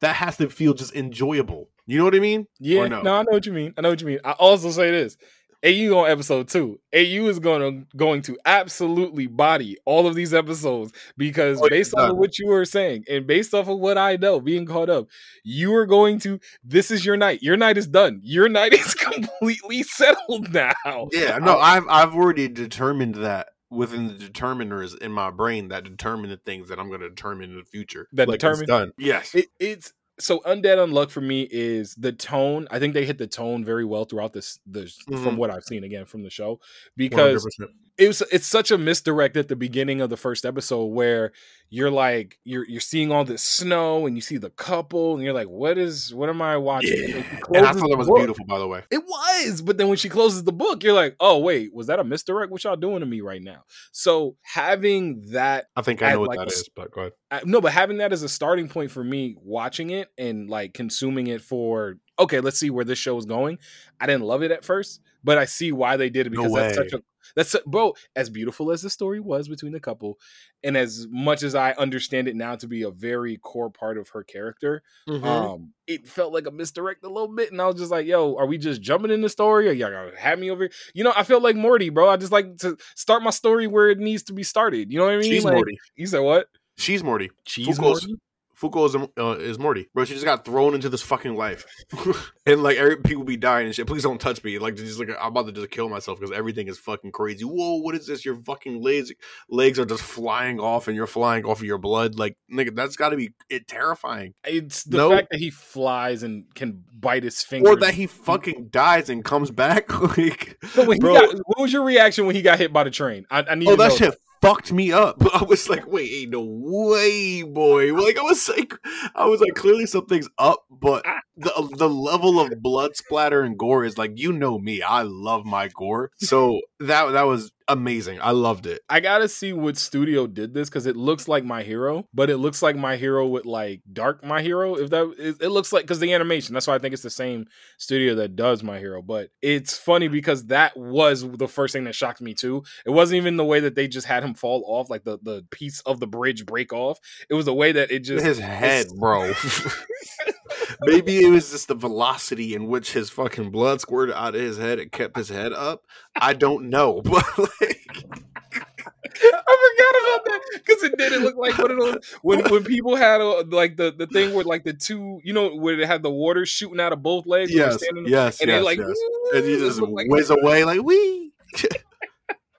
That 0.00 0.16
has 0.16 0.36
to 0.38 0.48
feel 0.48 0.74
just 0.74 0.94
enjoyable. 0.94 1.68
You 1.86 1.98
know 1.98 2.04
what 2.04 2.14
I 2.14 2.20
mean? 2.20 2.46
yeah, 2.58 2.82
Or 2.82 2.88
no? 2.88 3.02
no? 3.02 3.14
I 3.16 3.22
know 3.22 3.32
what 3.32 3.46
you 3.46 3.52
mean. 3.52 3.74
I 3.76 3.80
know 3.80 3.90
what 3.90 4.00
you 4.00 4.06
mean. 4.06 4.20
I 4.24 4.32
also 4.32 4.70
say 4.70 4.90
this. 4.90 5.16
AU 5.62 5.94
on 5.94 6.10
episode 6.10 6.48
two. 6.48 6.80
AU 6.94 7.28
is 7.28 7.38
going 7.38 7.60
to 7.60 7.96
going 7.96 8.22
to 8.22 8.38
absolutely 8.46 9.26
body 9.26 9.76
all 9.84 10.06
of 10.06 10.14
these 10.14 10.32
episodes 10.32 10.90
because 11.18 11.60
Oh, 11.60 11.68
based 11.68 11.92
yeah, 11.94 12.04
off 12.04 12.10
of 12.12 12.16
what 12.16 12.38
you 12.38 12.46
were 12.46 12.64
saying 12.64 13.04
and 13.10 13.26
based 13.26 13.52
off 13.52 13.68
of 13.68 13.78
what 13.78 13.98
I 13.98 14.16
know, 14.16 14.40
being 14.40 14.64
caught 14.64 14.88
up, 14.88 15.08
you 15.44 15.74
are 15.74 15.84
going 15.84 16.18
to. 16.20 16.40
This 16.64 16.90
is 16.90 17.04
your 17.04 17.18
night. 17.18 17.42
Your 17.42 17.58
night 17.58 17.76
is 17.76 17.86
done. 17.86 18.20
Your 18.22 18.48
night 18.58 18.72
is 18.72 18.94
completely 18.94 19.82
settled 19.82 20.50
now. 20.54 20.72
Yeah, 21.12 21.36
no, 21.42 21.58
I've 21.58 21.86
I've 21.90 22.14
already 22.14 22.48
determined 22.48 23.16
that 23.16 23.48
within 23.70 24.08
the 24.08 24.14
determiners 24.14 24.96
in 24.98 25.12
my 25.12 25.30
brain 25.30 25.68
that 25.68 25.84
determine 25.84 26.28
the 26.30 26.36
things 26.36 26.68
that 26.68 26.78
I'm 26.78 26.88
going 26.88 27.00
to 27.00 27.08
determine 27.08 27.50
in 27.50 27.56
the 27.56 27.64
future. 27.64 28.08
That 28.12 28.28
Like, 28.28 28.36
it's 28.36 28.42
determine- 28.44 28.66
done. 28.66 28.92
Yes. 28.98 29.34
It, 29.34 29.46
it's 29.58 29.92
so 30.18 30.40
undead 30.40 30.76
unluck 30.76 31.10
for 31.10 31.20
me 31.22 31.48
is 31.50 31.94
the 31.94 32.12
tone. 32.12 32.66
I 32.70 32.78
think 32.78 32.92
they 32.94 33.06
hit 33.06 33.16
the 33.18 33.26
tone 33.26 33.64
very 33.64 33.84
well 33.86 34.04
throughout 34.04 34.32
this. 34.34 34.58
The 34.66 34.86
from 35.06 35.14
Mhm. 35.16 35.36
what 35.36 35.50
I've 35.50 35.64
seen 35.64 35.82
again 35.84 36.04
from 36.04 36.22
the 36.24 36.30
show 36.30 36.60
because 36.96 37.42
100%. 37.58 37.70
It 38.00 38.08
was 38.08 38.22
it's 38.32 38.46
such 38.46 38.70
a 38.70 38.78
misdirect 38.78 39.36
at 39.36 39.48
the 39.48 39.56
beginning 39.56 40.00
of 40.00 40.10
the 40.10 40.16
first 40.16 40.44
episode 40.44 40.86
where 40.86 41.32
you're 41.72 41.90
like 41.90 42.38
you're 42.42 42.66
you're 42.68 42.80
seeing 42.80 43.12
all 43.12 43.24
this 43.24 43.42
snow 43.42 44.06
and 44.06 44.16
you 44.16 44.20
see 44.20 44.36
the 44.38 44.50
couple 44.50 45.14
and 45.14 45.22
you're 45.22 45.32
like 45.32 45.46
what 45.48 45.78
is 45.78 46.12
what 46.12 46.28
am 46.28 46.42
I 46.42 46.56
watching? 46.56 46.98
And 47.14 47.24
And 47.56 47.66
I 47.66 47.72
thought 47.72 47.88
that 47.90 47.96
was 47.96 48.08
book. 48.08 48.16
beautiful, 48.16 48.44
by 48.46 48.58
the 48.58 48.66
way. 48.66 48.82
It 48.90 49.04
was, 49.06 49.62
but 49.62 49.78
then 49.78 49.86
when 49.88 49.96
she 49.96 50.08
closes 50.08 50.42
the 50.44 50.52
book, 50.52 50.82
you're 50.82 50.94
like, 50.94 51.14
oh 51.20 51.38
wait, 51.38 51.72
was 51.74 51.86
that 51.86 52.00
a 52.00 52.04
misdirect? 52.04 52.50
What 52.50 52.64
y'all 52.64 52.74
doing 52.76 53.00
to 53.00 53.06
me 53.06 53.20
right 53.20 53.42
now? 53.42 53.62
So 53.92 54.36
having 54.42 55.22
that 55.32 55.66
I 55.76 55.82
think 55.82 56.02
I 56.02 56.12
know 56.12 56.20
what 56.20 56.28
like 56.30 56.38
that 56.38 56.48
a 56.48 56.52
is, 56.52 56.68
but 56.74 56.90
go 56.90 57.02
ahead. 57.02 57.12
I- 57.30 57.42
no, 57.44 57.60
but 57.60 57.72
having 57.72 57.98
that 57.98 58.12
as 58.12 58.22
a 58.24 58.28
starting 58.28 58.68
point 58.68 58.90
for 58.90 59.04
me 59.04 59.36
watching 59.40 59.90
it 59.90 60.08
and 60.18 60.50
like 60.50 60.74
consuming 60.74 61.28
it 61.28 61.40
for 61.42 61.98
okay, 62.20 62.40
let's 62.40 62.58
see 62.58 62.70
where 62.70 62.84
this 62.84 62.98
show 62.98 63.16
is 63.18 63.26
going. 63.26 63.58
I 64.00 64.06
didn't 64.06 64.22
love 64.24 64.42
it 64.42 64.50
at 64.50 64.64
first, 64.64 65.00
but 65.24 65.38
I 65.38 65.44
see 65.44 65.72
why 65.72 65.96
they 65.96 66.10
did 66.10 66.26
it 66.26 66.32
No 66.32 66.42
because 66.42 66.54
that's 66.54 66.76
such 66.76 66.92
a 66.92 67.02
that's 67.36 67.54
a, 67.54 67.60
bro. 67.66 67.94
As 68.16 68.30
beautiful 68.30 68.72
as 68.72 68.82
the 68.82 68.90
story 68.90 69.20
was 69.20 69.46
between 69.48 69.72
the 69.72 69.78
couple, 69.78 70.18
and 70.64 70.76
as 70.76 71.06
much 71.10 71.42
as 71.42 71.54
I 71.54 71.72
understand 71.72 72.26
it 72.28 72.34
now 72.34 72.56
to 72.56 72.66
be 72.66 72.82
a 72.82 72.90
very 72.90 73.36
core 73.36 73.70
part 73.70 73.98
of 73.98 74.08
her 74.10 74.24
character, 74.24 74.82
Mm-hmm. 75.08 75.24
um, 75.24 75.72
it 75.86 76.08
felt 76.08 76.32
like 76.32 76.46
a 76.46 76.50
misdirect 76.50 77.04
a 77.04 77.08
little 77.08 77.28
bit, 77.28 77.52
and 77.52 77.60
I 77.60 77.66
was 77.66 77.76
just 77.76 77.90
like, 77.90 78.06
"Yo, 78.06 78.36
are 78.36 78.46
we 78.46 78.56
just 78.58 78.80
jumping 78.80 79.10
in 79.10 79.20
the 79.20 79.28
story? 79.28 79.68
Or 79.68 79.72
y'all 79.72 79.90
gonna 79.90 80.18
have 80.18 80.38
me 80.38 80.50
over?" 80.50 80.64
here? 80.64 80.70
You 80.94 81.04
know, 81.04 81.12
I 81.14 81.22
felt 81.22 81.42
like 81.42 81.56
Morty, 81.56 81.90
bro. 81.90 82.08
I 82.08 82.16
just 82.16 82.32
like 82.32 82.56
to 82.58 82.76
start 82.96 83.22
my 83.22 83.30
story 83.30 83.66
where 83.66 83.90
it 83.90 83.98
needs 83.98 84.22
to 84.24 84.32
be 84.32 84.42
started. 84.42 84.90
You 84.90 84.98
know 84.98 85.04
what 85.04 85.14
I 85.14 85.18
mean? 85.18 85.30
She's 85.30 85.44
Like, 85.44 85.54
Morty. 85.54 85.78
You 85.96 86.06
said 86.06 86.20
what? 86.20 86.46
She's 86.78 87.04
Morty. 87.04 87.30
Cheese 87.44 87.78
Fuko's- 87.78 87.80
Morty? 88.08 88.14
Fuko 88.60 88.86
is, 88.86 89.08
uh, 89.18 89.38
is 89.38 89.58
Morty, 89.58 89.88
bro. 89.94 90.04
She 90.04 90.12
just 90.12 90.24
got 90.24 90.44
thrown 90.44 90.74
into 90.74 90.88
this 90.88 91.00
fucking 91.00 91.34
life, 91.34 91.64
and 92.46 92.62
like 92.62 92.76
every 92.76 92.98
people 92.98 93.24
be 93.24 93.36
dying 93.36 93.66
and 93.66 93.74
shit. 93.74 93.86
Please 93.86 94.02
don't 94.02 94.20
touch 94.20 94.44
me. 94.44 94.58
Like 94.58 94.76
just 94.76 94.98
like 94.98 95.08
I'm 95.18 95.28
about 95.28 95.46
to 95.46 95.52
just 95.52 95.70
kill 95.70 95.88
myself 95.88 96.20
because 96.20 96.36
everything 96.36 96.68
is 96.68 96.78
fucking 96.78 97.12
crazy. 97.12 97.44
Whoa, 97.44 97.76
what 97.76 97.94
is 97.94 98.06
this? 98.06 98.24
Your 98.24 98.36
fucking 98.36 98.82
legs 98.82 99.12
legs 99.48 99.78
are 99.78 99.86
just 99.86 100.02
flying 100.02 100.60
off, 100.60 100.88
and 100.88 100.96
you're 100.96 101.06
flying 101.06 101.44
off 101.46 101.60
of 101.60 101.64
your 101.64 101.78
blood. 101.78 102.18
Like 102.18 102.36
nigga, 102.52 102.74
that's 102.74 102.96
got 102.96 103.10
to 103.10 103.16
be 103.16 103.30
it 103.48 103.66
terrifying. 103.66 104.34
It's 104.44 104.84
the 104.84 104.98
No. 104.98 105.10
fact 105.10 105.28
that 105.30 105.40
he 105.40 105.50
flies 105.50 106.22
and 106.22 106.44
can 106.54 106.84
bite 106.92 107.22
his 107.22 107.42
finger. 107.42 107.70
Or 107.70 107.76
that 107.76 107.94
he 107.94 108.06
fucking 108.06 108.68
dies 108.70 109.08
and 109.08 109.24
comes 109.24 109.50
back. 109.50 109.90
like, 110.18 110.58
bro. 111.00 111.14
got, 111.14 111.34
what 111.46 111.60
was 111.60 111.72
your 111.72 111.84
reaction 111.84 112.26
when 112.26 112.36
he 112.36 112.42
got 112.42 112.58
hit 112.58 112.72
by 112.72 112.84
the 112.84 112.90
train? 112.90 113.24
I, 113.30 113.42
I 113.42 113.54
need 113.54 113.68
oh, 113.68 113.76
that 113.76 113.88
know. 113.88 113.96
shit 113.96 114.14
fucked 114.40 114.72
me 114.72 114.92
up. 114.92 115.22
I 115.34 115.44
was 115.44 115.68
like, 115.68 115.86
wait, 115.86 116.10
ain't 116.12 116.30
no 116.30 116.42
way, 116.42 117.42
boy. 117.42 117.94
Like 117.94 118.18
I 118.18 118.22
was 118.22 118.48
like, 118.48 118.74
I 119.14 119.26
was 119.26 119.40
like, 119.40 119.54
clearly 119.54 119.86
something's 119.86 120.28
up, 120.38 120.64
but 120.70 121.02
ah. 121.06 121.20
The 121.40 121.74
the 121.76 121.88
level 121.88 122.38
of 122.38 122.62
blood 122.62 122.96
splatter 122.96 123.42
and 123.42 123.58
gore 123.58 123.84
is 123.84 123.96
like, 123.96 124.12
you 124.16 124.32
know 124.32 124.58
me, 124.58 124.82
I 124.82 125.02
love 125.02 125.44
my 125.44 125.68
gore. 125.68 126.10
So 126.18 126.60
that 126.80 127.12
that 127.12 127.22
was 127.22 127.50
amazing. 127.68 128.18
I 128.20 128.32
loved 128.32 128.66
it. 128.66 128.82
I 128.88 129.00
gotta 129.00 129.28
see 129.28 129.52
what 129.52 129.76
studio 129.78 130.26
did 130.26 130.52
this 130.52 130.68
because 130.68 130.86
it 130.86 130.96
looks 130.96 131.28
like 131.28 131.44
My 131.44 131.62
Hero, 131.62 132.04
but 132.12 132.28
it 132.28 132.36
looks 132.36 132.62
like 132.62 132.76
My 132.76 132.96
Hero 132.96 133.26
with 133.26 133.46
like 133.46 133.80
dark 133.90 134.24
My 134.24 134.42
Hero. 134.42 134.74
If 134.74 134.90
that, 134.90 135.14
it, 135.18 135.36
it 135.40 135.48
looks 135.48 135.72
like 135.72 135.84
because 135.84 136.00
the 136.00 136.12
animation. 136.12 136.52
That's 136.52 136.66
why 136.66 136.74
I 136.74 136.78
think 136.78 136.92
it's 136.92 137.02
the 137.02 137.10
same 137.10 137.46
studio 137.78 138.16
that 138.16 138.36
does 138.36 138.62
My 138.62 138.78
Hero. 138.78 139.00
But 139.00 139.30
it's 139.40 139.78
funny 139.78 140.08
because 140.08 140.46
that 140.46 140.76
was 140.76 141.28
the 141.30 141.48
first 141.48 141.72
thing 141.72 141.84
that 141.84 141.94
shocked 141.94 142.20
me 142.20 142.34
too. 142.34 142.64
It 142.84 142.90
wasn't 142.90 143.18
even 143.18 143.36
the 143.36 143.44
way 143.44 143.60
that 143.60 143.74
they 143.74 143.88
just 143.88 144.06
had 144.06 144.24
him 144.24 144.34
fall 144.34 144.64
off, 144.66 144.90
like 144.90 145.04
the 145.04 145.18
the 145.22 145.46
piece 145.50 145.80
of 145.80 146.00
the 146.00 146.06
bridge 146.06 146.44
break 146.44 146.72
off. 146.72 146.98
It 147.30 147.34
was 147.34 147.46
the 147.46 147.54
way 147.54 147.72
that 147.72 147.90
it 147.90 148.00
just 148.00 148.24
His 148.24 148.38
head, 148.38 148.88
bro. 148.98 149.32
Maybe 150.82 151.24
it 151.24 151.30
was 151.30 151.50
just 151.50 151.68
the 151.68 151.74
velocity 151.74 152.54
in 152.54 152.66
which 152.66 152.92
his 152.92 153.10
fucking 153.10 153.50
blood 153.50 153.80
squirted 153.80 154.14
out 154.14 154.34
of 154.34 154.40
his 154.40 154.58
head 154.58 154.78
and 154.78 154.90
kept 154.90 155.16
his 155.16 155.28
head 155.28 155.52
up. 155.52 155.84
I 156.16 156.32
don't 156.32 156.70
know, 156.70 157.02
but 157.04 157.24
like, 157.38 158.04
I 158.52 159.12
forgot 159.12 159.94
about 160.00 160.24
that 160.24 160.40
because 160.54 160.82
it 160.82 160.96
didn't 160.96 161.24
look 161.24 161.36
like 161.36 161.58
one 161.58 161.70
of 161.70 161.78
those 161.78 161.98
when 162.22 162.40
when 162.50 162.64
people 162.64 162.96
had 162.96 163.20
uh, 163.20 163.44
like 163.48 163.76
the 163.76 163.92
the 163.92 164.06
thing 164.06 164.34
with 164.34 164.46
like 164.46 164.64
the 164.64 164.72
two, 164.72 165.20
you 165.24 165.32
know, 165.32 165.54
where 165.56 165.76
they 165.76 165.86
had 165.86 166.02
the 166.02 166.10
water 166.10 166.46
shooting 166.46 166.80
out 166.80 166.92
of 166.92 167.02
both 167.02 167.26
legs. 167.26 167.52
Yes, 167.52 167.82
standing- 167.82 168.06
yes, 168.06 168.40
and 168.40 168.48
yes, 168.48 168.58
they 168.58 168.64
like, 168.64 168.78
yes. 168.78 168.98
And 169.34 169.46
you 169.46 169.58
just 169.58 169.80
like, 169.80 170.08
whiz 170.08 170.30
away 170.30 170.64
like 170.64 170.82
wee. 170.82 171.32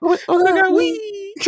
oh 0.02 0.18
my 0.28 0.52
God, 0.52 0.74
wee. 0.74 1.34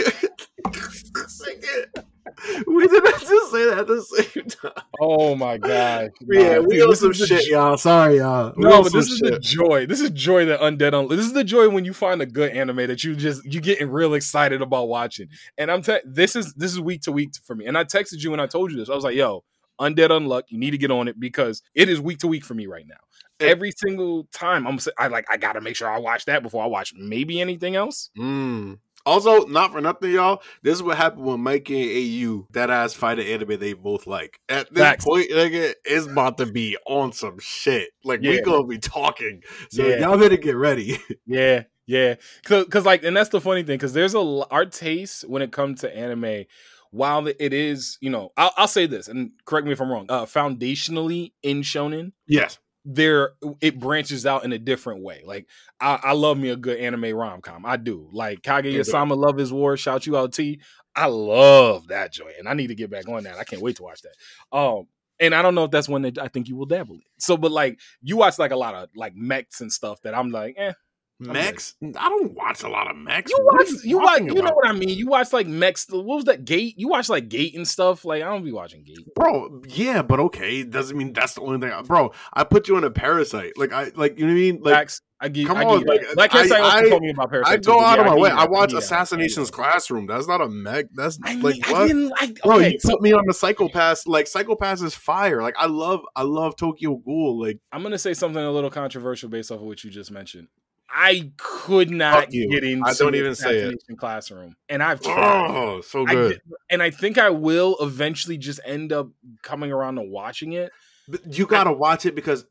we 2.67 2.87
did 2.89 3.05
not 3.05 3.21
just 3.21 3.53
say 3.53 3.65
that 3.71 3.79
at 3.81 3.87
the 3.87 4.03
same 4.03 4.45
time. 4.47 4.85
Oh 5.01 5.35
my 5.35 5.59
god! 5.59 6.11
Yeah, 6.27 6.59
we 6.59 6.77
dude, 6.77 6.89
on 6.89 6.97
some 6.97 7.13
shit, 7.13 7.47
y'all. 7.49 7.77
Sorry, 7.77 8.19
y'all. 8.19 8.53
We 8.57 8.65
No, 8.65 8.83
but 8.83 8.93
this 8.93 9.09
is 9.11 9.21
the 9.21 9.39
joy. 9.39 9.87
This 9.87 10.01
is 10.01 10.11
joy 10.11 10.47
that 10.47 10.61
Undead 10.61 10.95
on. 10.95 11.09
This 11.09 11.27
is 11.27 11.33
the 11.33 11.45
joy 11.45 11.69
when 11.69 11.85
you 11.85 11.93
find 11.93 12.21
a 12.23 12.27
good 12.27 12.53
anime 12.53 12.87
that 12.89 13.05
you 13.05 13.15
just 13.15 13.45
you 13.45 13.61
getting 13.61 13.91
real 13.91 14.15
excited 14.15 14.63
about 14.63 14.89
watching. 14.89 15.29
And 15.59 15.71
I'm 15.71 15.83
te- 15.83 16.01
this 16.05 16.35
is 16.35 16.55
this 16.55 16.73
is 16.73 16.81
week 16.81 17.03
to 17.03 17.13
week 17.13 17.35
for 17.45 17.55
me. 17.55 17.67
And 17.67 17.77
I 17.77 17.85
texted 17.85 18.23
you 18.23 18.33
and 18.33 18.41
I 18.41 18.47
told 18.47 18.71
you 18.71 18.79
this. 18.79 18.89
I 18.89 18.95
was 18.95 19.05
like, 19.05 19.17
"Yo, 19.17 19.45
Undead 19.81 20.11
Unluck, 20.11 20.45
you 20.49 20.59
need 20.59 20.71
to 20.71 20.79
get 20.79 20.91
on 20.91 21.09
it 21.09 21.19
because 21.19 21.63
it 21.75 21.89
is 21.89 22.01
week 22.01 22.19
to 22.19 22.29
week 22.29 22.45
for 22.45 22.55
me 22.55 22.67
right 22.67 22.87
now. 22.87 22.97
Every 23.41 23.73
single 23.73 24.29
time 24.33 24.67
I'm 24.67 24.79
I 24.99 25.09
like 25.09 25.27
I 25.31 25.37
gotta 25.37 25.61
make 25.61 25.77
sure 25.77 25.89
I 25.89 25.99
watch 25.99 26.25
that 26.27 26.43
before 26.43 26.63
I 26.63 26.67
watch 26.67 26.95
maybe 26.97 27.41
anything 27.41 27.75
else. 27.77 28.11
Mm. 28.17 28.79
Also, 29.07 29.45
not 29.47 29.73
for 29.73 29.81
nothing, 29.81 30.13
y'all. 30.13 30.43
This 30.63 30.75
is 30.75 30.83
what 30.83 30.97
happened 30.97 31.25
when 31.25 31.41
Mike 31.41 31.69
and 31.71 31.79
AU 31.79 32.47
that 32.53 32.71
ass 32.71 32.95
fight 32.95 33.19
an 33.19 33.27
anime 33.27 33.59
they 33.59 33.75
both 33.75 34.07
like. 34.07 34.41
At 34.49 34.73
this 34.73 34.83
Facts. 34.83 35.05
point, 35.05 35.31
nigga, 35.31 35.75
it's 35.85 36.07
about 36.07 36.39
to 36.39 36.47
be 36.47 36.77
on 36.87 37.13
some 37.13 37.39
shit. 37.39 37.91
Like 38.03 38.21
we 38.21 38.37
Yeah. 38.37 38.41
gonna 38.41 38.67
be 38.67 38.79
talking. 38.79 39.43
So 39.71 39.87
Yeah. 39.87 40.01
y'all 40.01 40.19
better 40.19 40.37
get 40.37 40.57
ready. 40.57 40.99
Yeah, 41.27 41.65
yeah. 41.87 42.15
Cause, 42.45 42.67
cause 42.71 42.85
like, 42.87 43.05
and 43.05 43.17
that's 43.17 43.29
the 43.31 43.41
funny 43.41 43.63
thing. 43.63 43.79
Cause 43.79 43.93
there's 43.93 44.15
a 44.15 44.19
our 44.51 44.65
taste 44.67 45.29
when 45.29 45.43
it 45.43 45.53
comes 45.53 45.81
to 45.83 45.95
anime. 45.95 46.45
While 46.91 47.27
it 47.27 47.53
is, 47.53 47.99
you 48.01 48.09
know, 48.09 48.31
I'll, 48.37 48.53
I'll 48.57 48.69
say 48.69 48.87
this, 48.87 49.09
and 49.09 49.33
correct 49.47 49.67
me 49.67 49.73
if 49.73 49.81
I'm 49.81 49.91
wrong. 49.91 50.07
Uh, 50.09 50.27
foundationally 50.27 51.33
in 51.43 51.63
shonen, 51.63 52.13
yes. 52.29 52.59
There 52.85 53.33
it 53.61 53.79
branches 53.81 54.27
out 54.27 54.45
in 54.45 54.53
a 54.53 54.59
different 54.59 55.03
way. 55.03 55.23
Like 55.25 55.47
I, 55.81 55.99
I 56.03 56.13
love 56.13 56.39
me 56.39 56.51
a 56.51 56.57
good 56.57 56.79
anime 56.79 57.15
rom 57.15 57.41
com. 57.41 57.65
I 57.65 57.77
do. 57.77 58.09
Like 58.13 58.43
Kaguya 58.43 58.85
Sama 58.85 59.15
Love 59.15 59.41
is 59.41 59.53
War. 59.53 59.77
Shout 59.77 60.07
you 60.07 60.17
out 60.17 60.33
T. 60.33 60.61
I 60.97 61.07
love 61.07 61.89
that 61.89 62.13
joint. 62.13 62.35
and 62.39 62.49
I 62.49 62.55
need 62.55 62.69
to 62.69 62.75
get 62.75 62.91
back 62.91 63.09
on 63.09 63.25
that. 63.25 63.39
I 63.39 63.45
can't 63.45 63.63
wait 63.63 63.77
to 63.77 63.83
watch 63.83 64.03
that. 64.03 64.57
Um, 64.57 64.87
and 65.19 65.35
I 65.35 65.43
don't 65.43 65.55
know 65.55 65.65
if 65.65 65.71
that's 65.71 65.89
one 65.89 66.03
that 66.03 66.19
I 66.19 66.29
think 66.29 66.49
you 66.49 66.57
will 66.57 66.67
dabble 66.67 66.97
in. 66.97 67.03
So, 67.19 67.37
but 67.37 67.51
like 67.51 67.79
you 68.03 68.17
watch 68.17 68.39
like 68.39 68.51
a 68.51 68.57
lot 68.57 68.75
of 68.75 68.89
like 68.95 69.15
mechs 69.15 69.61
and 69.61 69.73
stuff 69.73 70.01
that 70.03 70.15
I'm 70.15 70.31
like, 70.31 70.55
eh. 70.59 70.73
Max, 71.21 71.75
I 71.83 72.09
don't 72.09 72.35
watch 72.35 72.63
a 72.65 72.69
lot 72.69 72.91
of 72.91 72.97
Max. 72.97 73.31
You 73.31 73.39
watch, 73.53 73.69
you 73.85 73.99
watch, 73.99 74.21
you 74.21 74.27
know 74.35 74.41
about? 74.43 74.57
what 74.57 74.67
I 74.69 74.73
mean. 74.73 74.89
You 74.91 75.07
watch 75.07 75.33
like 75.33 75.47
mechs. 75.47 75.87
What 75.89 76.05
was 76.05 76.25
that 76.25 76.45
Gate? 76.45 76.75
You 76.77 76.89
watch 76.89 77.09
like 77.09 77.29
Gate 77.29 77.55
and 77.55 77.67
stuff. 77.67 78.05
Like 78.05 78.23
I 78.23 78.27
don't 78.27 78.45
be 78.45 78.53
watching 78.53 78.83
Gate. 78.85 79.15
bro. 79.15 79.63
Yeah, 79.69 80.03
but 80.03 80.19
okay, 80.21 80.65
doesn't 80.65 80.97
mean 80.97 81.13
that's 81.13 81.35
the 81.35 81.43
only 81.43 81.61
thing. 81.67 81.73
Bro, 81.85 82.13
I 82.33 82.45
put 82.45 82.67
you 82.69 82.77
in 82.77 82.85
a 82.85 82.91
Parasyte. 82.91 83.53
Like 83.57 83.73
I, 83.73 83.93
like 83.95 84.19
you 84.19 84.27
know 84.27 84.33
what 84.33 84.39
I 84.39 84.41
mean. 84.41 84.61
Like 84.63 84.75
Facts. 84.75 85.01
I 85.21 85.29
get. 85.29 85.47
come 85.47 85.57
I 85.59 85.65
on, 85.65 85.85
like, 85.85 86.01
like 86.17 86.35
I- 86.35 86.41
also 86.41 86.55
I- 86.57 86.89
told 86.89 87.03
me 87.03 87.11
about 87.11 87.31
Parasyte. 87.31 87.47
I 87.47 87.57
go 87.59 87.77
but 87.79 87.85
out 87.85 87.95
yeah, 87.99 88.01
of 88.01 88.07
my 88.09 88.17
way. 88.17 88.29
that. 88.31 88.39
I 88.39 88.47
watch 88.47 88.73
that. 88.73 88.79
Assassinations 88.79 89.51
that. 89.51 89.55
Classroom. 89.57 90.07
That's 90.07 90.27
not 90.27 90.41
a 90.41 90.49
mech. 90.49 90.87
That's 90.95 91.19
I, 91.25 91.37
like 91.37 91.67
I 91.69 91.73
what. 91.73 91.95
like. 92.21 92.43
Bro, 92.43 92.59
you 92.59 92.81
so 92.81 92.91
put 92.91 93.03
me 93.03 93.13
on 93.13 93.23
the 93.27 93.33
Psycho-Pass. 93.35 94.07
Like 94.09 94.27
Psycho-Pass 94.27 94.83
is 94.83 94.95
fire. 94.97 95.41
Like 95.43 95.55
I 95.57 95.67
love, 95.67 96.03
I 96.17 96.23
love 96.23 96.57
Tokyo 96.57 96.97
Ghoul. 96.97 97.41
Like 97.41 97.61
I'm 97.73 97.83
gonna 97.85 97.99
say 97.99 98.13
something 98.15 98.43
a 98.43 98.51
little 98.51 98.71
controversial 98.71 99.29
based 99.29 99.53
off 99.53 99.61
of 99.61 99.67
what 99.67 99.85
you 99.85 99.91
just 99.91 100.11
mentioned. 100.11 100.49
I 100.89 101.31
could 101.37 101.91
not 101.91 102.31
get 102.31 102.63
into 102.65 102.89
I 102.89 102.95
don't 102.95 103.15
even 103.15 103.35
say 103.35 103.59
it. 103.59 103.79
Classroom, 103.97 104.57
and 104.69 104.83
I've 104.83 105.01
tried. 105.01 105.47
oh, 105.51 105.81
so 105.81 106.07
I 106.07 106.13
good. 106.15 106.33
did- 106.33 106.43
and 106.71 106.83
I 106.83 106.91
think 106.91 107.19
I 107.19 107.31
will 107.31 107.77
eventually 107.81 108.39
just 108.39 108.61
end 108.65 108.93
up 108.93 109.09
coming 109.43 109.73
around 109.73 109.97
to 109.97 110.03
watching 110.03 110.53
it. 110.53 110.71
But 111.09 111.37
you 111.37 111.47
gotta 111.47 111.73
watch 111.73 112.07
it 112.07 112.15
because 112.15 112.47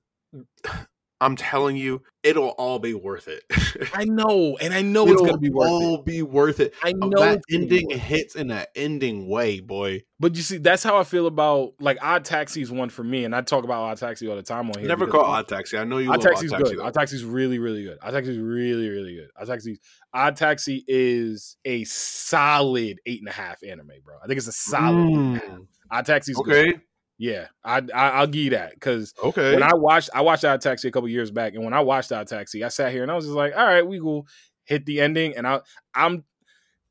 I'm 1.23 1.35
telling 1.35 1.75
you, 1.77 2.01
it'll 2.21 2.49
all 2.49 2.79
be 2.79 2.93
worth 2.93 3.27
it. 3.27 3.43
I 3.93 4.03
know, 4.05 4.57
and 4.61 4.73
I 4.73 4.81
know 4.81 5.07
it's 5.07 5.21
gonna 5.21 5.37
be 5.37 5.49
worth 5.49 5.69
all 5.69 5.95
it. 5.95 6.05
be 6.05 6.21
worth 6.21 6.59
it. 6.59 6.73
I 6.83 6.93
Oh, 7.01 7.07
know 7.07 7.19
that 7.21 7.37
it's 7.37 7.45
gonna 7.45 7.65
be 7.65 7.79
ending 7.81 7.97
hits 7.97 8.35
in 8.35 8.47
that 8.47 8.69
ending 8.75 9.27
way, 9.29 9.59
boy. 9.61 10.03
But 10.19 10.35
you 10.35 10.41
see, 10.41 10.57
that's 10.57 10.83
how 10.83 10.97
I 10.97 11.03
feel 11.03 11.25
about 11.27 11.73
like 11.79 11.97
Odd 12.01 12.25
Taxi 12.25 12.61
is 12.61 12.71
one 12.71 12.89
for 12.89 13.03
me, 13.03 13.25
and 13.25 13.35
I 13.35 13.41
talk 13.41 13.63
about 13.63 13.83
Odd 13.83 13.97
Taxi 13.97 14.27
all 14.27 14.35
the 14.35 14.43
time 14.43 14.69
on 14.69 14.79
here. 14.79 14.87
Never 14.87 15.07
call 15.07 15.21
Odd 15.23 15.47
Taxi. 15.47 15.77
I 15.77 15.83
know 15.85 15.97
you. 15.97 16.11
Odd 16.11 16.21
Taxi's 16.21 16.51
Odd 16.51 16.57
Taxi, 16.59 16.73
good. 16.75 16.79
though. 16.83 16.87
Odd 16.87 16.93
Taxi's 16.93 17.23
really, 17.23 17.59
really 17.59 17.83
good. 17.83 17.97
Odd 18.01 18.11
Taxi's 18.11 18.37
really, 18.37 18.89
really 18.89 19.15
good. 19.15 19.29
Odd 19.39 19.47
Taxi, 19.47 19.79
Odd 20.13 20.35
Taxi 20.35 20.83
is 20.87 21.57
a 21.65 21.83
solid 21.85 22.99
eight 23.05 23.19
and 23.19 23.29
a 23.29 23.33
half 23.33 23.63
anime, 23.63 23.91
bro. 24.03 24.15
I 24.23 24.27
think 24.27 24.37
it's 24.37 24.47
a 24.47 24.51
solid. 24.51 25.07
eight 25.09 25.13
and 25.15 25.35
a 25.37 25.39
half. 25.39 25.49
Mm, 25.49 25.67
Odd 25.91 26.05
Taxi's 26.05 26.37
good. 26.43 26.81
Yeah, 27.23 27.47
I, 27.63 27.77
I 27.93 28.09
I'll 28.09 28.27
give 28.27 28.43
you 28.43 28.49
that 28.49 28.73
because 28.73 29.13
Okay. 29.23 29.53
when 29.53 29.63
I 29.63 29.73
watched 29.75 30.09
I 30.13 30.19
watched 30.21 30.43
Odd 30.43 30.59
Taxi 30.59 30.89
a 30.89 30.91
couple 30.91 31.07
years 31.07 31.31
back, 31.31 31.53
and 31.53 31.63
when 31.63 31.73
I 31.73 31.79
watched 31.79 32.11
Odd 32.11 32.27
Taxi, 32.27 32.65
I 32.65 32.67
sat 32.67 32.91
here 32.91 33.01
and 33.01 33.09
I 33.09 33.15
was 33.15 33.23
just 33.23 33.35
like, 33.35 33.53
all 33.55 33.65
right, 33.65 33.87
we 33.87 34.01
will 34.01 34.27
hit 34.65 34.85
the 34.85 34.99
ending, 34.99 35.37
and 35.37 35.47
I 35.47 35.61
I'm 35.95 36.25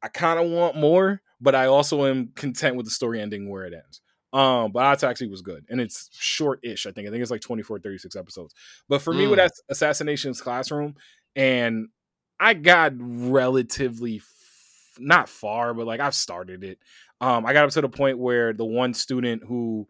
I 0.02 0.08
kind 0.08 0.40
of 0.40 0.50
want 0.50 0.76
more, 0.76 1.20
but 1.38 1.54
I 1.54 1.66
also 1.66 2.06
am 2.06 2.28
content 2.34 2.76
with 2.76 2.86
the 2.86 2.90
story 2.90 3.20
ending 3.20 3.50
where 3.50 3.66
it 3.66 3.74
ends. 3.74 4.00
Um, 4.32 4.72
but 4.72 4.84
Odd 4.84 4.98
Taxi 5.00 5.26
was 5.28 5.42
good, 5.42 5.66
and 5.68 5.78
it's 5.82 6.08
short-ish. 6.12 6.86
I 6.86 6.92
think 6.92 7.06
I 7.06 7.10
think 7.10 7.20
it's 7.20 7.30
like 7.30 7.42
24, 7.42 7.80
36 7.80 8.16
episodes. 8.16 8.54
But 8.88 9.02
for 9.02 9.12
me, 9.12 9.26
with 9.26 9.38
Mm. 9.38 9.44
Ass- 9.44 9.60
Assassinations 9.68 10.40
Classroom, 10.40 10.94
and 11.36 11.88
I 12.40 12.54
got 12.54 12.94
relatively 12.96 14.16
f- 14.16 14.94
not 14.98 15.28
far, 15.28 15.74
but 15.74 15.86
like 15.86 16.00
I've 16.00 16.14
started 16.14 16.64
it. 16.64 16.78
Um, 17.20 17.44
I 17.44 17.52
got 17.52 17.64
up 17.66 17.70
to 17.72 17.82
the 17.82 17.88
point 17.90 18.18
where 18.18 18.54
the 18.54 18.64
one 18.64 18.94
student 18.94 19.42
who 19.46 19.86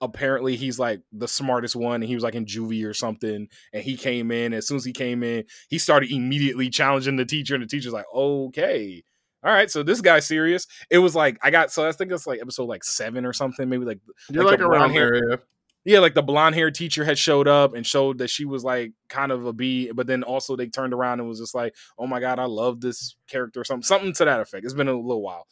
apparently 0.00 0.56
he's 0.56 0.78
like 0.78 1.00
the 1.12 1.28
smartest 1.28 1.74
one 1.74 1.96
and 1.96 2.04
he 2.04 2.14
was 2.14 2.24
like 2.24 2.34
in 2.34 2.44
juvie 2.44 2.84
or 2.84 2.92
something 2.92 3.48
and 3.72 3.82
he 3.82 3.96
came 3.96 4.30
in 4.30 4.52
as 4.52 4.66
soon 4.66 4.76
as 4.76 4.84
he 4.84 4.92
came 4.92 5.22
in 5.22 5.44
he 5.68 5.78
started 5.78 6.10
immediately 6.10 6.68
challenging 6.68 7.16
the 7.16 7.24
teacher 7.24 7.54
and 7.54 7.64
the 7.64 7.68
teacher's 7.68 7.92
like 7.92 8.04
okay 8.14 9.02
all 9.42 9.52
right 9.52 9.70
so 9.70 9.82
this 9.82 10.02
guy's 10.02 10.26
serious 10.26 10.66
it 10.90 10.98
was 10.98 11.14
like 11.14 11.38
i 11.42 11.50
got 11.50 11.72
so 11.72 11.88
i 11.88 11.92
think 11.92 12.12
it's 12.12 12.26
like 12.26 12.40
episode 12.40 12.68
like 12.68 12.84
seven 12.84 13.24
or 13.24 13.32
something 13.32 13.68
maybe 13.68 13.86
like 13.86 14.00
You're 14.28 14.44
like 14.44 14.52
like, 14.52 14.60
the 14.60 14.66
around 14.66 14.90
here. 14.90 15.30
Yeah. 15.30 15.36
yeah 15.84 15.98
like 16.00 16.14
the 16.14 16.22
blonde 16.22 16.54
hair 16.54 16.70
teacher 16.70 17.04
had 17.04 17.16
showed 17.16 17.48
up 17.48 17.74
and 17.74 17.86
showed 17.86 18.18
that 18.18 18.28
she 18.28 18.44
was 18.44 18.64
like 18.64 18.92
kind 19.08 19.32
of 19.32 19.46
a 19.46 19.52
b 19.54 19.92
but 19.92 20.06
then 20.06 20.22
also 20.22 20.56
they 20.56 20.66
turned 20.66 20.92
around 20.92 21.20
and 21.20 21.28
was 21.28 21.40
just 21.40 21.54
like 21.54 21.74
oh 21.98 22.06
my 22.06 22.20
god 22.20 22.38
i 22.38 22.44
love 22.44 22.82
this 22.82 23.16
character 23.28 23.60
or 23.60 23.64
something 23.64 23.82
something 23.82 24.12
to 24.12 24.26
that 24.26 24.40
effect 24.40 24.64
it's 24.64 24.74
been 24.74 24.88
a 24.88 24.92
little 24.92 25.22
while 25.22 25.46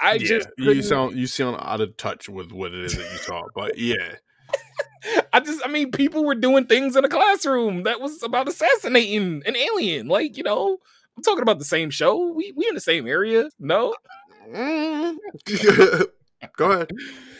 i 0.00 0.12
Yeah, 0.14 0.18
just 0.18 0.48
you 0.58 0.64
couldn't- 0.66 0.82
sound 0.84 1.16
you 1.16 1.26
sound 1.26 1.58
out 1.60 1.80
of 1.80 1.96
touch 1.96 2.28
with 2.28 2.52
what 2.52 2.72
it 2.74 2.84
is 2.84 2.96
that 2.96 3.10
you 3.12 3.18
saw, 3.18 3.42
but 3.54 3.78
yeah, 3.78 4.16
I 5.32 5.40
just, 5.40 5.64
I 5.64 5.68
mean, 5.68 5.92
people 5.92 6.24
were 6.24 6.34
doing 6.34 6.66
things 6.66 6.96
in 6.96 7.04
a 7.04 7.08
classroom 7.08 7.84
that 7.84 8.00
was 8.00 8.22
about 8.22 8.48
assassinating 8.48 9.42
an 9.46 9.56
alien. 9.56 10.08
Like, 10.08 10.36
you 10.36 10.42
know, 10.42 10.78
I'm 11.16 11.22
talking 11.22 11.42
about 11.42 11.58
the 11.58 11.64
same 11.64 11.90
show. 11.90 12.32
We 12.32 12.52
we 12.56 12.68
in 12.68 12.74
the 12.74 12.80
same 12.80 13.06
area. 13.06 13.48
No, 13.58 13.94
go 14.52 15.16
ahead, 16.70 16.90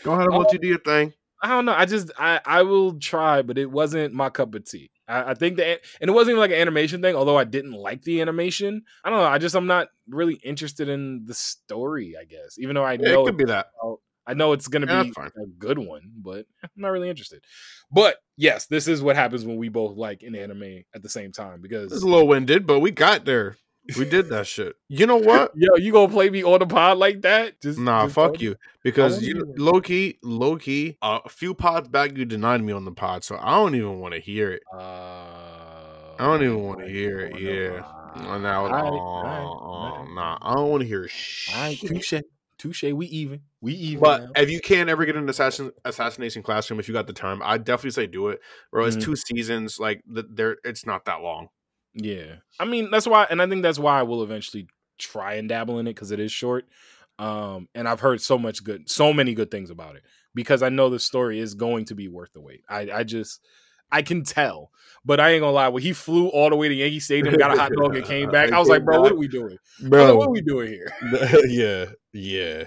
go 0.03 0.13
ahead 0.13 0.27
and 0.27 0.37
let 0.37 0.47
oh. 0.47 0.49
you 0.51 0.59
do 0.59 0.67
your 0.67 0.79
thing. 0.79 1.13
I 1.41 1.47
don't 1.49 1.65
know. 1.65 1.73
I 1.73 1.85
just, 1.85 2.11
I, 2.17 2.39
I 2.45 2.61
will 2.63 2.99
try, 2.99 3.41
but 3.41 3.57
it 3.57 3.69
wasn't 3.71 4.13
my 4.13 4.29
cup 4.29 4.53
of 4.53 4.63
tea. 4.63 4.91
I, 5.07 5.31
I 5.31 5.33
think 5.33 5.57
that, 5.57 5.81
and 5.99 6.09
it 6.09 6.13
wasn't 6.13 6.31
even 6.33 6.39
like 6.41 6.51
an 6.51 6.57
animation 6.57 7.01
thing. 7.01 7.15
Although 7.15 7.37
I 7.37 7.45
didn't 7.45 7.71
like 7.73 8.03
the 8.03 8.21
animation, 8.21 8.83
I 9.03 9.09
don't 9.09 9.19
know. 9.19 9.25
I 9.25 9.39
just, 9.39 9.55
I'm 9.55 9.67
not 9.67 9.87
really 10.07 10.35
interested 10.35 10.87
in 10.87 11.25
the 11.25 11.33
story. 11.33 12.15
I 12.19 12.25
guess, 12.25 12.57
even 12.59 12.75
though 12.75 12.83
I 12.85 12.97
Yeah, 12.99 13.13
know 13.13 13.23
it 13.23 13.25
could 13.25 13.37
be 13.37 13.45
that. 13.45 13.67
I 14.27 14.35
know 14.35 14.53
it's 14.53 14.67
going 14.67 14.81
to 14.81 14.87
Yeah, 14.87 15.03
be 15.03 15.13
a 15.35 15.47
good 15.57 15.79
one, 15.79 16.11
but 16.17 16.45
I'm 16.63 16.69
not 16.75 16.89
really 16.89 17.09
interested. 17.09 17.43
But 17.91 18.17
yes, 18.37 18.67
this 18.67 18.87
is 18.87 19.01
what 19.01 19.15
happens 19.15 19.45
when 19.45 19.57
we 19.57 19.69
both 19.69 19.97
like 19.97 20.23
an 20.23 20.35
anime 20.35 20.83
at 20.93 21.01
the 21.01 21.09
same 21.09 21.31
time 21.31 21.61
because 21.61 21.91
It's 21.91 22.03
a 22.03 22.07
little 22.07 22.27
winded, 22.27 22.65
but 22.65 22.79
we 22.79 22.91
got 22.91 23.25
there. 23.25 23.57
We 23.97 24.05
did 24.05 24.29
that 24.29 24.47
shit. 24.47 24.75
You 24.87 25.05
know 25.07 25.17
what? 25.17 25.51
yo, 25.55 25.75
you 25.77 25.91
gonna 25.91 26.11
play 26.11 26.29
me 26.29 26.43
on 26.43 26.59
the 26.59 26.67
pod 26.67 26.97
like 26.97 27.21
that? 27.21 27.59
Just 27.61 27.79
Nah, 27.79 28.03
just 28.03 28.15
fuck 28.15 28.39
you. 28.41 28.55
Because 28.83 29.21
you 29.21 29.53
low 29.57 29.81
key, 29.81 30.19
low 30.23 30.57
key, 30.57 30.97
uh, 31.01 31.19
a 31.25 31.29
few 31.29 31.53
pods 31.53 31.87
back 31.89 32.15
you 32.17 32.25
denied 32.25 32.63
me 32.63 32.73
on 32.73 32.85
the 32.85 32.91
pod, 32.91 33.23
so 33.23 33.37
I 33.41 33.51
don't 33.55 33.75
even 33.75 33.99
want 33.99 34.13
to 34.13 34.19
hear 34.19 34.51
it. 34.51 34.61
Uh, 34.73 34.77
I 36.19 36.25
don't 36.25 36.43
even 36.43 36.61
want 36.63 36.79
to 36.81 36.87
hear 36.87 37.19
it. 37.21 37.39
Yeah. 37.39 37.83
And 38.15 38.43
now, 38.43 38.65
Alright, 38.65 38.91
oh, 38.91 38.97
alright, 38.97 39.41
oh, 39.41 39.45
alright. 39.45 40.09
nah, 40.13 40.37
I 40.41 40.53
don't 40.55 40.69
want 40.69 40.81
to 40.81 40.87
hear 40.87 41.07
shit. 41.07 41.55
All 41.55 41.61
right, 41.63 41.79
touche, 41.79 42.13
touche. 42.57 42.83
We 42.83 43.05
even, 43.07 43.41
we 43.61 43.73
even. 43.73 44.01
But 44.01 44.21
now. 44.23 44.31
if 44.35 44.49
you 44.51 44.59
can't 44.59 44.89
ever 44.89 45.05
get 45.05 45.15
an 45.15 45.27
assassin 45.29 45.71
assassination 45.85 46.43
classroom, 46.43 46.79
if 46.79 46.87
you 46.87 46.93
got 46.93 47.07
the 47.07 47.13
time, 47.13 47.41
I'd 47.43 47.63
definitely 47.63 47.91
say 47.91 48.07
do 48.07 48.27
it. 48.27 48.41
Bro, 48.71 48.85
it's 48.85 48.97
Mhm. 48.97 49.01
two 49.03 49.15
seasons. 49.15 49.79
Like 49.79 50.03
the, 50.05 50.23
there, 50.29 50.57
it's 50.63 50.85
not 50.85 51.05
that 51.05 51.21
long. 51.21 51.47
Yeah, 51.93 52.35
I 52.59 52.65
mean 52.65 52.89
that's 52.91 53.07
why, 53.07 53.27
and 53.29 53.41
I 53.41 53.47
think 53.47 53.63
that's 53.63 53.79
why 53.79 53.99
I 53.99 54.03
will 54.03 54.23
eventually 54.23 54.67
try 54.97 55.33
and 55.35 55.49
dabble 55.49 55.79
in 55.79 55.87
it 55.87 55.95
because 55.95 56.11
it 56.11 56.19
is 56.19 56.31
short. 56.31 56.65
Um, 57.19 57.67
and 57.75 57.87
I've 57.87 57.99
heard 57.99 58.21
so 58.21 58.37
much 58.37 58.63
good, 58.63 58.89
so 58.89 59.13
many 59.13 59.33
good 59.33 59.51
things 59.51 59.69
about 59.69 59.95
it 59.95 60.03
because 60.33 60.63
I 60.63 60.69
know 60.69 60.89
the 60.89 60.99
story 60.99 61.39
is 61.39 61.53
going 61.53 61.85
to 61.85 61.95
be 61.95 62.07
worth 62.07 62.33
the 62.33 62.41
wait. 62.41 62.63
I, 62.67 62.89
I 62.91 63.03
just, 63.03 63.41
I 63.91 64.01
can 64.01 64.23
tell, 64.23 64.71
but 65.05 65.19
I 65.19 65.31
ain't 65.31 65.41
gonna 65.41 65.51
lie. 65.51 65.67
When 65.67 65.83
he 65.83 65.93
flew 65.93 66.29
all 66.29 66.49
the 66.49 66.55
way 66.55 66.69
to 66.69 66.73
Yankee 66.73 66.99
Stadium, 66.99 67.37
got 67.37 67.55
a 67.55 67.59
hot 67.59 67.71
dog, 67.77 67.95
and 67.95 68.05
came 68.05 68.31
back, 68.31 68.51
I 68.51 68.59
was 68.59 68.69
like, 68.69 68.83
bro, 68.83 69.01
what 69.01 69.11
are 69.11 69.17
we 69.17 69.27
doing? 69.27 69.57
Was 69.81 69.91
like, 69.91 70.15
what 70.15 70.27
are 70.27 70.31
we 70.31 70.41
doing 70.41 70.69
here? 70.69 70.91
yeah, 71.47 71.85
yeah. 72.13 72.63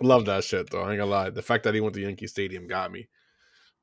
Love 0.00 0.26
that 0.26 0.44
shit 0.44 0.70
though. 0.70 0.82
I 0.82 0.92
ain't 0.92 0.98
gonna 0.98 1.10
lie. 1.10 1.30
The 1.30 1.42
fact 1.42 1.64
that 1.64 1.74
he 1.74 1.80
went 1.80 1.94
to 1.94 2.00
Yankee 2.00 2.26
Stadium 2.26 2.66
got 2.66 2.92
me. 2.92 3.08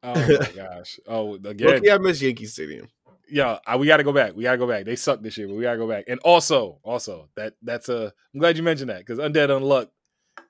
Oh 0.02 0.14
my 0.16 0.52
gosh. 0.56 1.00
Oh, 1.08 1.36
again. 1.36 1.68
Look, 1.68 1.84
yeah, 1.84 1.96
I 1.96 1.98
miss 1.98 2.22
Yankee 2.22 2.46
Stadium. 2.46 2.88
Yeah, 3.34 3.58
I- 3.66 3.76
we 3.78 3.88
got 3.88 3.98
to 3.98 4.04
go 4.04 4.14
back. 4.14 4.36
We 4.36 4.44
got 4.44 4.52
to 4.54 4.58
go 4.58 4.68
back. 4.68 4.86
They 4.86 4.96
suck 4.96 5.22
this 5.22 5.38
year, 5.38 5.48
but 5.48 5.56
we 5.56 5.64
got 5.64 5.74
to 5.74 5.78
go 5.80 5.88
back. 5.88 6.06
And 6.08 6.20
also, 6.22 6.80
also 6.84 7.30
that 7.36 7.54
that's 7.62 7.90
a. 7.90 8.14
I'm 8.34 8.40
glad 8.40 8.56
you 8.58 8.64
mentioned 8.64 8.90
that 8.90 9.00
because 9.00 9.20
undead 9.20 9.50
unluck. 9.50 9.90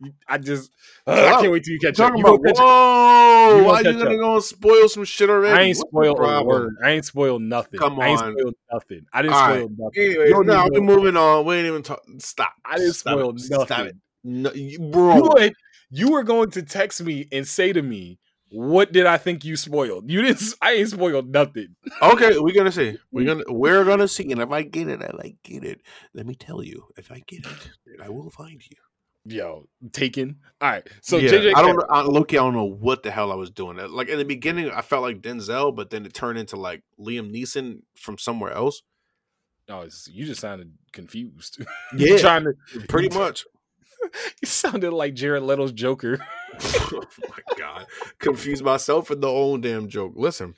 you- 0.01 0.13
I 0.27 0.37
just 0.37 0.71
Ugh, 1.07 1.17
I 1.37 1.41
can't 1.41 1.51
wait 1.51 1.63
till 1.63 1.73
you 1.73 1.79
catch 1.79 1.99
up. 1.99 2.13
You 2.15 2.21
about 2.23 2.43
catch 2.43 2.57
whoa, 2.57 3.57
You 3.57 3.63
why 3.65 3.79
you 3.79 3.83
catch 3.85 3.95
gonna 4.03 4.17
go 4.17 4.35
and 4.35 4.43
spoil 4.43 4.87
some 4.89 5.03
shit 5.05 5.29
already? 5.29 5.53
I 5.57 5.61
ain't 5.63 5.77
spoiled 5.77 6.19
a 6.19 6.43
word. 6.43 6.75
I 6.83 6.91
ain't 6.91 7.05
spoiled 7.05 7.41
nothing. 7.41 7.79
Come 7.79 7.99
on, 7.99 8.03
I 8.03 8.07
ain't 8.09 8.19
on. 8.21 8.31
spoiled 8.33 8.55
nothing. 8.71 9.05
I 9.13 9.21
didn't 9.21 9.33
All 9.35 9.43
spoil 9.45 9.69
nothing. 9.77 10.03
Anyway, 10.03 10.27
You 10.27 10.33
don't 10.33 10.45
now 10.47 10.67
we're 10.71 10.81
moving 10.81 11.17
on. 11.17 11.45
We 11.45 11.55
ain't 11.55 11.67
even 11.67 11.83
talk. 11.83 12.01
Stop. 12.19 12.53
I 12.65 12.77
didn't 12.77 12.93
Stop 12.93 13.13
spoil 13.19 13.29
it. 13.31 13.39
Stop 13.39 13.69
nothing. 13.69 13.85
it. 13.87 13.95
No, 14.25 14.51
you, 14.53 14.79
bro. 14.79 15.15
You 15.15 15.23
would, 15.23 15.53
you 15.91 16.11
were 16.11 16.23
going 16.23 16.51
to 16.51 16.63
text 16.63 17.03
me 17.03 17.27
and 17.31 17.47
say 17.47 17.71
to 17.73 17.81
me, 17.81 18.19
"What 18.53 18.91
did 18.91 19.05
I 19.05 19.17
think 19.17 19.43
you 19.43 19.55
spoiled?" 19.55 20.10
You 20.10 20.22
didn't. 20.22 20.53
I 20.62 20.74
ain't 20.74 20.89
spoiled 20.89 21.29
nothing. 21.29 21.75
Okay, 22.01 22.38
we're 22.38 22.55
gonna 22.55 22.72
see. 22.72 22.98
We're 23.12 23.24
mm. 23.24 23.27
gonna 23.27 23.43
we're 23.50 23.83
gonna 23.83 24.07
see. 24.07 24.31
And 24.31 24.41
if 24.41 24.51
I 24.51 24.63
get 24.63 24.88
it, 24.88 25.01
I 25.01 25.12
like 25.15 25.38
get 25.43 25.63
it, 25.63 25.81
let 26.13 26.25
me 26.25 26.36
tell 26.36 26.63
you. 26.63 26.86
If 26.98 27.12
I 27.12 27.22
get 27.27 27.45
it, 27.45 27.69
I 28.01 28.10
will 28.10 28.29
find 28.29 28.62
you. 28.62 28.77
Yo, 29.25 29.67
taken. 29.93 30.38
All 30.60 30.69
right. 30.69 30.88
So 31.01 31.17
yeah, 31.17 31.31
JJ, 31.31 31.53
I 31.55 31.62
don't. 31.62 31.77
know- 31.77 31.88
I, 31.89 32.01
Loki, 32.01 32.38
I 32.38 32.41
don't 32.41 32.53
know 32.53 32.65
what 32.65 33.03
the 33.03 33.12
hell 33.12 33.31
I 33.31 33.36
was 33.36 33.50
doing. 33.50 33.79
Uh, 33.79 33.88
like 33.88 34.10
in 34.10 34.17
the 34.17 34.25
beginning, 34.25 34.69
I 34.69 34.81
felt 34.81 35.01
like 35.01 35.22
Denzel, 35.22 35.74
but 35.74 35.89
then 35.89 36.05
it 36.05 36.13
turned 36.13 36.38
into 36.38 36.57
like 36.57 36.83
Liam 37.00 37.33
Neeson 37.33 37.83
from 37.95 38.17
somewhere 38.17 38.51
else. 38.51 38.83
Oh, 39.69 39.81
it's, 39.81 40.10
you 40.10 40.25
just 40.25 40.41
sounded 40.41 40.74
confused. 40.91 41.63
Yeah, 41.95 42.17
trying 42.17 42.43
to. 42.43 42.53
pretty 42.89 43.10
much. 43.17 43.45
You 44.41 44.48
sounded 44.48 44.91
like 44.91 45.13
Jared 45.15 45.43
Leto's 45.43 45.72
Joker. 45.72 46.20
oh 46.62 47.03
my 47.29 47.55
god, 47.58 47.88
confused 48.20 48.63
myself 48.63 49.10
with 49.10 49.22
the 49.22 49.27
own 49.27 49.62
damn 49.62 49.88
joke. 49.88 50.13
Listen, 50.15 50.53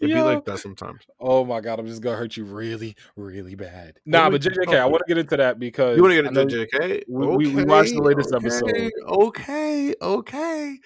it 0.00 0.08
be 0.08 0.20
like 0.20 0.44
that 0.46 0.58
sometimes. 0.58 1.02
Oh 1.20 1.44
my 1.44 1.60
god, 1.60 1.78
I'm 1.78 1.86
just 1.86 2.02
gonna 2.02 2.16
hurt 2.16 2.36
you 2.36 2.44
really, 2.44 2.96
really 3.14 3.54
bad. 3.54 4.00
Nah, 4.04 4.28
but 4.30 4.40
JJK, 4.42 4.78
I 4.80 4.86
want 4.86 5.02
to 5.06 5.14
get 5.14 5.18
into 5.18 5.36
that 5.36 5.60
because 5.60 5.96
You 5.96 6.02
want 6.02 6.14
to 6.16 6.22
get 6.22 6.36
into 6.36 6.66
JK? 6.66 7.04
we- 7.08 7.26
we- 7.46 7.54
we 7.54 7.64
watched 7.64 7.94
the 7.94 8.02
latest 8.02 8.34
episode. 8.34 8.90
Okay, 9.06 9.94
okay. 10.02 10.76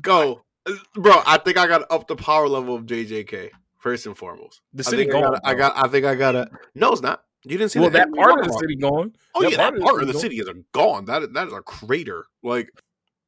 Go, 0.00 0.42
Uh, 0.66 0.72
bro. 0.94 1.22
I 1.26 1.38
think 1.38 1.56
I 1.58 1.68
got 1.68 1.84
up 1.90 2.08
the 2.08 2.16
power 2.16 2.48
level 2.48 2.74
of 2.74 2.86
JJK 2.86 3.50
first 3.78 4.04
and 4.06 4.16
foremost. 4.18 4.62
The 4.74 4.82
I 4.84 4.90
city 4.90 5.04
think 5.04 5.14
I 5.14 5.20
gotta- 5.20 5.40
I 5.44 5.54
got. 5.54 5.72
I 5.84 5.88
think 5.88 6.06
I 6.06 6.14
gotta. 6.16 6.50
No, 6.74 6.90
it's 6.92 7.02
not. 7.02 7.22
You 7.48 7.58
didn't 7.58 7.70
see 7.70 7.78
well, 7.78 7.90
the 7.90 7.98
that 7.98 8.12
part 8.12 8.40
of 8.40 8.46
the 8.46 8.58
city 8.58 8.76
gone. 8.76 9.14
Oh 9.34 9.42
yeah, 9.42 9.56
that 9.56 9.78
part 9.80 10.02
of 10.02 10.08
the 10.08 10.14
gone. 10.14 10.20
city 10.20 10.36
is 10.40 10.48
a 10.48 10.54
gone. 10.72 11.04
That 11.04 11.32
that 11.34 11.46
is 11.46 11.52
a 11.52 11.62
crater. 11.62 12.24
Like 12.42 12.70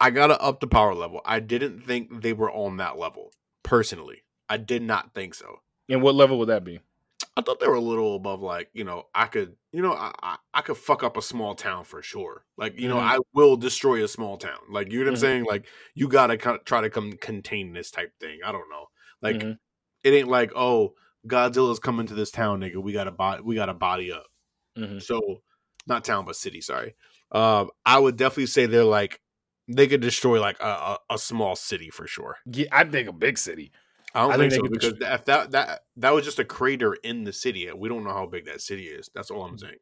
I 0.00 0.10
gotta 0.10 0.40
up 0.40 0.60
the 0.60 0.66
power 0.66 0.94
level. 0.94 1.20
I 1.24 1.38
didn't 1.40 1.80
think 1.80 2.22
they 2.22 2.32
were 2.32 2.50
on 2.50 2.78
that 2.78 2.98
level. 2.98 3.32
Personally, 3.62 4.24
I 4.48 4.56
did 4.56 4.82
not 4.82 5.14
think 5.14 5.34
so. 5.34 5.60
And 5.88 6.02
what 6.02 6.16
level 6.16 6.38
would 6.40 6.48
that 6.48 6.64
be? 6.64 6.80
I 7.36 7.40
thought 7.42 7.60
they 7.60 7.68
were 7.68 7.74
a 7.74 7.80
little 7.80 8.16
above. 8.16 8.40
Like 8.42 8.70
you 8.72 8.82
know, 8.82 9.06
I 9.14 9.26
could 9.26 9.54
you 9.72 9.82
know 9.82 9.92
I 9.92 10.12
I, 10.20 10.36
I 10.52 10.62
could 10.62 10.76
fuck 10.76 11.04
up 11.04 11.16
a 11.16 11.22
small 11.22 11.54
town 11.54 11.84
for 11.84 12.02
sure. 12.02 12.44
Like 12.56 12.80
you 12.80 12.88
know, 12.88 12.96
Mhm. 12.96 13.02
I 13.02 13.18
will 13.34 13.56
destroy 13.56 14.02
a 14.02 14.08
small 14.08 14.36
town. 14.36 14.58
Like 14.68 14.90
you 14.90 14.98
know 14.98 15.04
what 15.04 15.10
I'm 15.10 15.14
Mhm. 15.14 15.20
saying. 15.20 15.44
Like 15.44 15.66
you 15.94 16.08
gotta 16.08 16.36
kind 16.36 16.56
of 16.56 16.64
try 16.64 16.80
to 16.80 16.90
come 16.90 17.12
contain 17.12 17.72
this 17.72 17.92
type 17.92 18.12
thing. 18.18 18.40
I 18.44 18.50
don't 18.50 18.68
know. 18.68 18.86
Like 19.22 19.36
Mhm. 19.36 19.58
it 20.02 20.10
ain't 20.12 20.28
like 20.28 20.50
oh 20.56 20.94
Godzilla's 21.28 21.78
coming 21.78 22.06
to 22.06 22.14
this 22.14 22.30
town, 22.30 22.60
nigga. 22.60 22.76
We 22.76 22.92
gotta 22.92 23.12
body 23.12 23.42
we 23.42 23.54
gotta 23.54 23.74
body 23.74 24.12
up. 24.12 24.26
Mhm. 24.76 25.02
So 25.02 25.42
not 25.86 26.04
town 26.04 26.24
but 26.24 26.36
city, 26.36 26.60
sorry. 26.60 26.94
Um 27.32 27.70
I 27.84 27.98
would 27.98 28.16
definitely 28.16 28.46
say 28.46 28.66
they're 28.66 28.84
like 28.84 29.20
they 29.68 29.86
could 29.86 30.00
destroy 30.00 30.40
like 30.40 30.58
a, 30.60 30.66
a, 30.66 30.98
a 31.10 31.18
small 31.18 31.54
city 31.54 31.90
for 31.90 32.06
sure. 32.06 32.36
Yeah, 32.46 32.66
I 32.72 32.84
think 32.84 33.08
a 33.08 33.12
big 33.12 33.36
city. 33.38 33.70
I 34.14 34.22
don't 34.22 34.32
I 34.32 34.36
think, 34.36 34.52
think 34.52 34.64
so 34.66 34.70
because 34.70 34.94
if 35.00 35.24
that 35.26 35.50
that 35.50 35.82
that 35.96 36.14
was 36.14 36.24
just 36.24 36.38
a 36.38 36.44
crater 36.44 36.94
in 36.94 37.24
the 37.24 37.32
city. 37.32 37.70
We 37.72 37.88
don't 37.88 38.04
know 38.04 38.12
how 38.12 38.26
big 38.26 38.46
that 38.46 38.60
city 38.60 38.84
is. 38.84 39.10
That's 39.14 39.30
all 39.30 39.44
I'm 39.44 39.58
saying. 39.58 39.76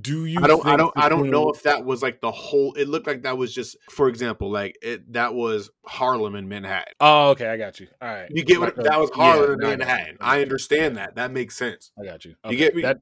Do 0.00 0.24
you? 0.26 0.40
I 0.42 0.46
don't 0.48 0.66
I 0.66 0.76
don't 0.76 0.92
I 0.96 1.08
don't 1.08 1.30
know 1.30 1.50
if 1.50 1.62
that 1.62 1.84
was 1.84 2.02
like 2.02 2.20
the 2.20 2.30
whole 2.30 2.72
it 2.74 2.88
looked 2.88 3.06
like 3.06 3.22
that 3.22 3.38
was 3.38 3.54
just 3.54 3.76
for 3.90 4.08
example, 4.08 4.50
like 4.50 4.76
it 4.82 5.12
that 5.12 5.34
was 5.34 5.70
Harlem 5.86 6.34
and 6.34 6.48
Manhattan. 6.48 6.94
Oh, 7.00 7.30
okay, 7.30 7.48
I 7.48 7.56
got 7.56 7.78
you. 7.78 7.86
All 8.02 8.08
right, 8.08 8.28
You 8.30 8.42
get 8.42 8.60
what 8.60 8.74
that 8.76 8.98
was 8.98 9.10
yeah, 9.16 9.22
Harlem 9.22 9.52
and 9.52 9.64
I. 9.64 9.76
Manhattan. 9.76 10.16
I 10.20 10.42
understand 10.42 10.96
that. 10.96 11.14
That 11.14 11.30
makes 11.30 11.56
sense. 11.56 11.92
I 12.00 12.04
got 12.04 12.24
you. 12.24 12.34
You 12.48 12.56
get 12.56 12.74
me? 12.74 12.82
That, 12.82 12.98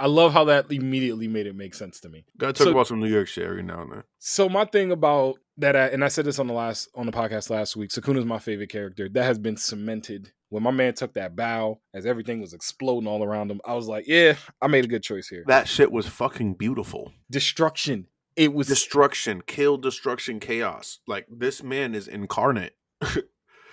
I 0.00 0.06
love 0.06 0.32
how 0.32 0.44
that 0.44 0.72
immediately 0.72 1.28
made 1.28 1.46
it 1.46 1.54
make 1.54 1.74
sense 1.74 2.00
to 2.00 2.08
me. 2.08 2.24
Gotta 2.38 2.54
talk 2.54 2.64
So- 2.64 2.70
about 2.70 2.86
some 2.86 3.00
New 3.00 3.08
York 3.10 3.28
shit 3.28 3.44
every 3.46 3.62
now 3.62 3.82
and 3.82 3.92
then. 3.92 4.02
So 4.18 4.48
my 4.48 4.64
thing 4.64 4.90
about 4.90 5.36
that, 5.58 5.76
I, 5.76 5.86
and 5.88 6.02
I 6.02 6.08
said 6.08 6.24
this 6.24 6.38
on 6.38 6.46
the 6.46 6.54
last 6.54 6.88
on 6.94 7.04
the 7.06 7.12
podcast 7.12 7.50
last 7.50 7.76
week. 7.76 7.90
Sukuna's 7.90 8.24
my 8.24 8.38
favorite 8.38 8.70
character. 8.70 9.08
That 9.10 9.24
has 9.24 9.38
been 9.38 9.56
cemented. 9.58 10.32
When 10.48 10.62
my 10.64 10.70
man 10.72 10.94
took 10.94 11.12
that 11.14 11.36
bow, 11.36 11.78
as 11.94 12.06
everything 12.06 12.40
was 12.40 12.54
exploding 12.54 13.06
all 13.06 13.22
around 13.22 13.50
him, 13.52 13.60
I 13.64 13.74
was 13.74 13.86
like, 13.86 14.06
"Yeah, 14.08 14.34
I 14.60 14.66
made 14.66 14.84
a 14.84 14.88
good 14.88 15.02
choice 15.04 15.28
here." 15.28 15.44
That 15.46 15.68
shit 15.68 15.92
was 15.92 16.06
fucking 16.08 16.54
beautiful. 16.54 17.12
Destruction. 17.30 18.06
It 18.36 18.54
was 18.54 18.66
Destruction, 18.68 19.42
kill, 19.46 19.76
destruction, 19.76 20.40
chaos. 20.40 21.00
Like 21.06 21.26
this 21.30 21.62
man 21.62 21.94
is 21.94 22.08
incarnate. 22.08 22.74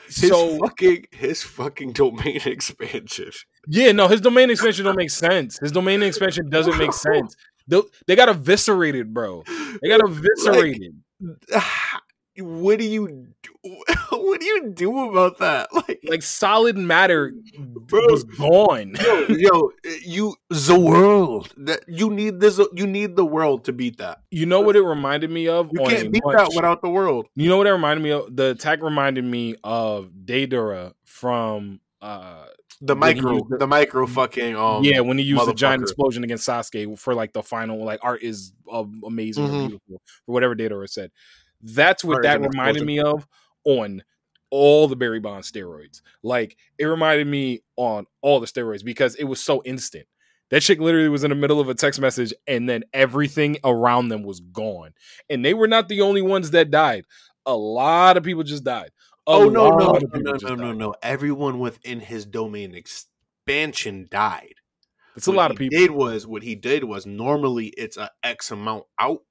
his 0.08 0.28
so 0.30 0.58
fucking 0.60 1.06
his 1.12 1.42
fucking 1.44 1.94
domain 1.94 2.42
expansion. 2.46 3.32
Yeah. 3.68 3.92
No, 3.92 4.08
his 4.08 4.22
domain 4.22 4.50
expansion 4.50 4.86
don't 4.86 4.96
make 4.98 5.10
sense. 5.12 5.60
His 5.60 5.72
domain 5.72 6.02
expansion 6.04 6.50
doesn't 6.50 6.78
make 6.78 6.94
sense. 6.94 7.36
They, 7.68 7.82
they 8.08 8.16
got 8.16 8.30
eviscerated, 8.30 9.14
bro. 9.14 9.44
They 9.82 9.90
got 9.90 10.02
eviscerated. 10.02 10.94
what 12.40 12.80
do 12.80 12.86
you 12.86 13.28
do? 13.44 13.52
What 14.10 14.42
do 14.42 14.46
you 14.46 14.72
do 14.72 15.10
about 15.10 15.40
that? 15.40 15.70
Like, 15.88 16.00
like 16.04 16.22
solid 16.22 16.78
matter 16.78 17.34
Bro. 17.58 18.02
was 18.10 18.24
gone. 18.24 18.96
yo, 19.02 19.26
yo, 19.30 19.72
you 20.06 20.36
the 20.50 20.78
world. 20.80 21.54
That 21.58 21.82
you 21.88 22.10
need 22.10 22.40
this. 22.40 22.60
You 22.76 22.88
need 22.88 23.16
the 23.16 23.26
world 23.26 23.66
to 23.66 23.74
beat 23.74 23.98
that. 23.98 24.20
You 24.32 24.46
know 24.46 24.62
what 24.62 24.76
it 24.76 24.82
reminded 24.82 25.32
me 25.32 25.48
of? 25.48 25.70
You 25.72 25.80
can't 25.86 26.12
beat 26.12 26.24
much- 26.26 26.38
that 26.38 26.52
without 26.56 26.82
the 26.82 26.90
world. 26.90 27.28
You 27.36 27.48
know 27.50 27.58
what 27.58 27.68
it 27.68 27.72
reminded 27.72 28.04
me 28.04 28.12
of? 28.12 28.36
The 28.36 28.52
attack 28.52 28.82
reminded 28.82 29.24
me 29.24 29.56
of 29.64 30.10
Deidara 30.26 30.94
from 31.06 31.80
uh 32.02 32.46
The 32.82 32.96
micro, 32.96 33.40
the- 33.50 33.58
the 33.58 33.68
micro 33.68 34.06
fucking 34.06 34.56
um. 34.56 34.84
yeah, 34.84 35.00
when 35.00 35.18
he 35.18 35.24
used 35.24 35.46
the 35.48 35.54
giant 35.54 35.82
explosion 35.84 36.24
against 36.24 36.48
Sasuke 36.48 36.98
for 37.00 37.16
like 37.16 37.34
the 37.34 37.42
final 37.44 37.84
like 37.84 38.00
art 38.04 38.22
is 38.22 38.54
uh, 38.72 38.84
amazing 39.06 39.46
or 39.46 39.50
Mhm. 39.50 39.60
beautiful 39.68 40.02
or 40.28 40.34
whatever 40.34 40.56
Deidara 40.56 40.88
said. 40.88 41.12
That's 41.62 42.04
what 42.04 42.16
Art 42.18 42.24
that 42.24 42.42
reminded 42.42 42.86
me 42.86 43.00
of 43.00 43.28
on 43.64 44.04
all 44.52 44.88
the 44.88 44.96
Barry 44.96 45.20
Bond 45.20 45.44
steroids. 45.44 46.02
Like 46.24 46.56
it 46.78 46.86
reminded 46.86 47.28
me 47.28 47.62
on 47.78 48.06
all 48.22 48.40
the 48.40 48.48
steroids 48.48 48.84
because 48.86 49.16
it 49.16 49.24
was 49.26 49.42
so 49.42 49.62
instant. 49.66 50.06
That 50.50 50.62
chick 50.62 50.80
literally 50.80 51.10
was 51.10 51.24
in 51.26 51.30
the 51.32 51.36
middle 51.36 51.60
of 51.60 51.68
a 51.68 51.74
text 51.74 52.00
message 52.00 52.34
and 52.48 52.70
then 52.70 52.84
everything 52.94 53.58
around 53.66 54.08
them 54.10 54.24
was 54.24 54.40
gone. 54.40 54.94
And 55.30 55.44
they 55.44 55.54
were 55.54 55.68
not 55.68 55.90
the 55.90 56.02
only 56.02 56.22
ones 56.22 56.52
that 56.52 56.72
died. 56.72 57.04
A 57.46 57.56
lot 57.56 58.16
of 58.18 58.24
people 58.24 58.44
just 58.44 58.64
died. 58.64 58.92
Oh 59.28 59.50
no 59.50 59.70
no 59.72 59.92
no 60.14 60.32
no 60.34 60.56
no 60.56 60.72
no 60.72 60.96
Everyone 61.02 61.60
within 61.60 62.00
his 62.00 62.26
domain 62.26 62.74
expansion 62.74 64.08
died. 64.10 64.56
It's 65.16 65.28
a 65.28 65.32
lot 65.32 65.52
of 65.52 65.58
people. 65.58 65.78
Did 65.78 65.92
was 65.92 66.26
what 66.26 66.44
he 66.44 66.56
did 66.56 66.84
was 66.84 67.06
normally 67.06 67.68
it's 67.68 67.98
a 67.98 68.12
X 68.24 68.52
amount 68.52 68.86
out, 69.00 69.24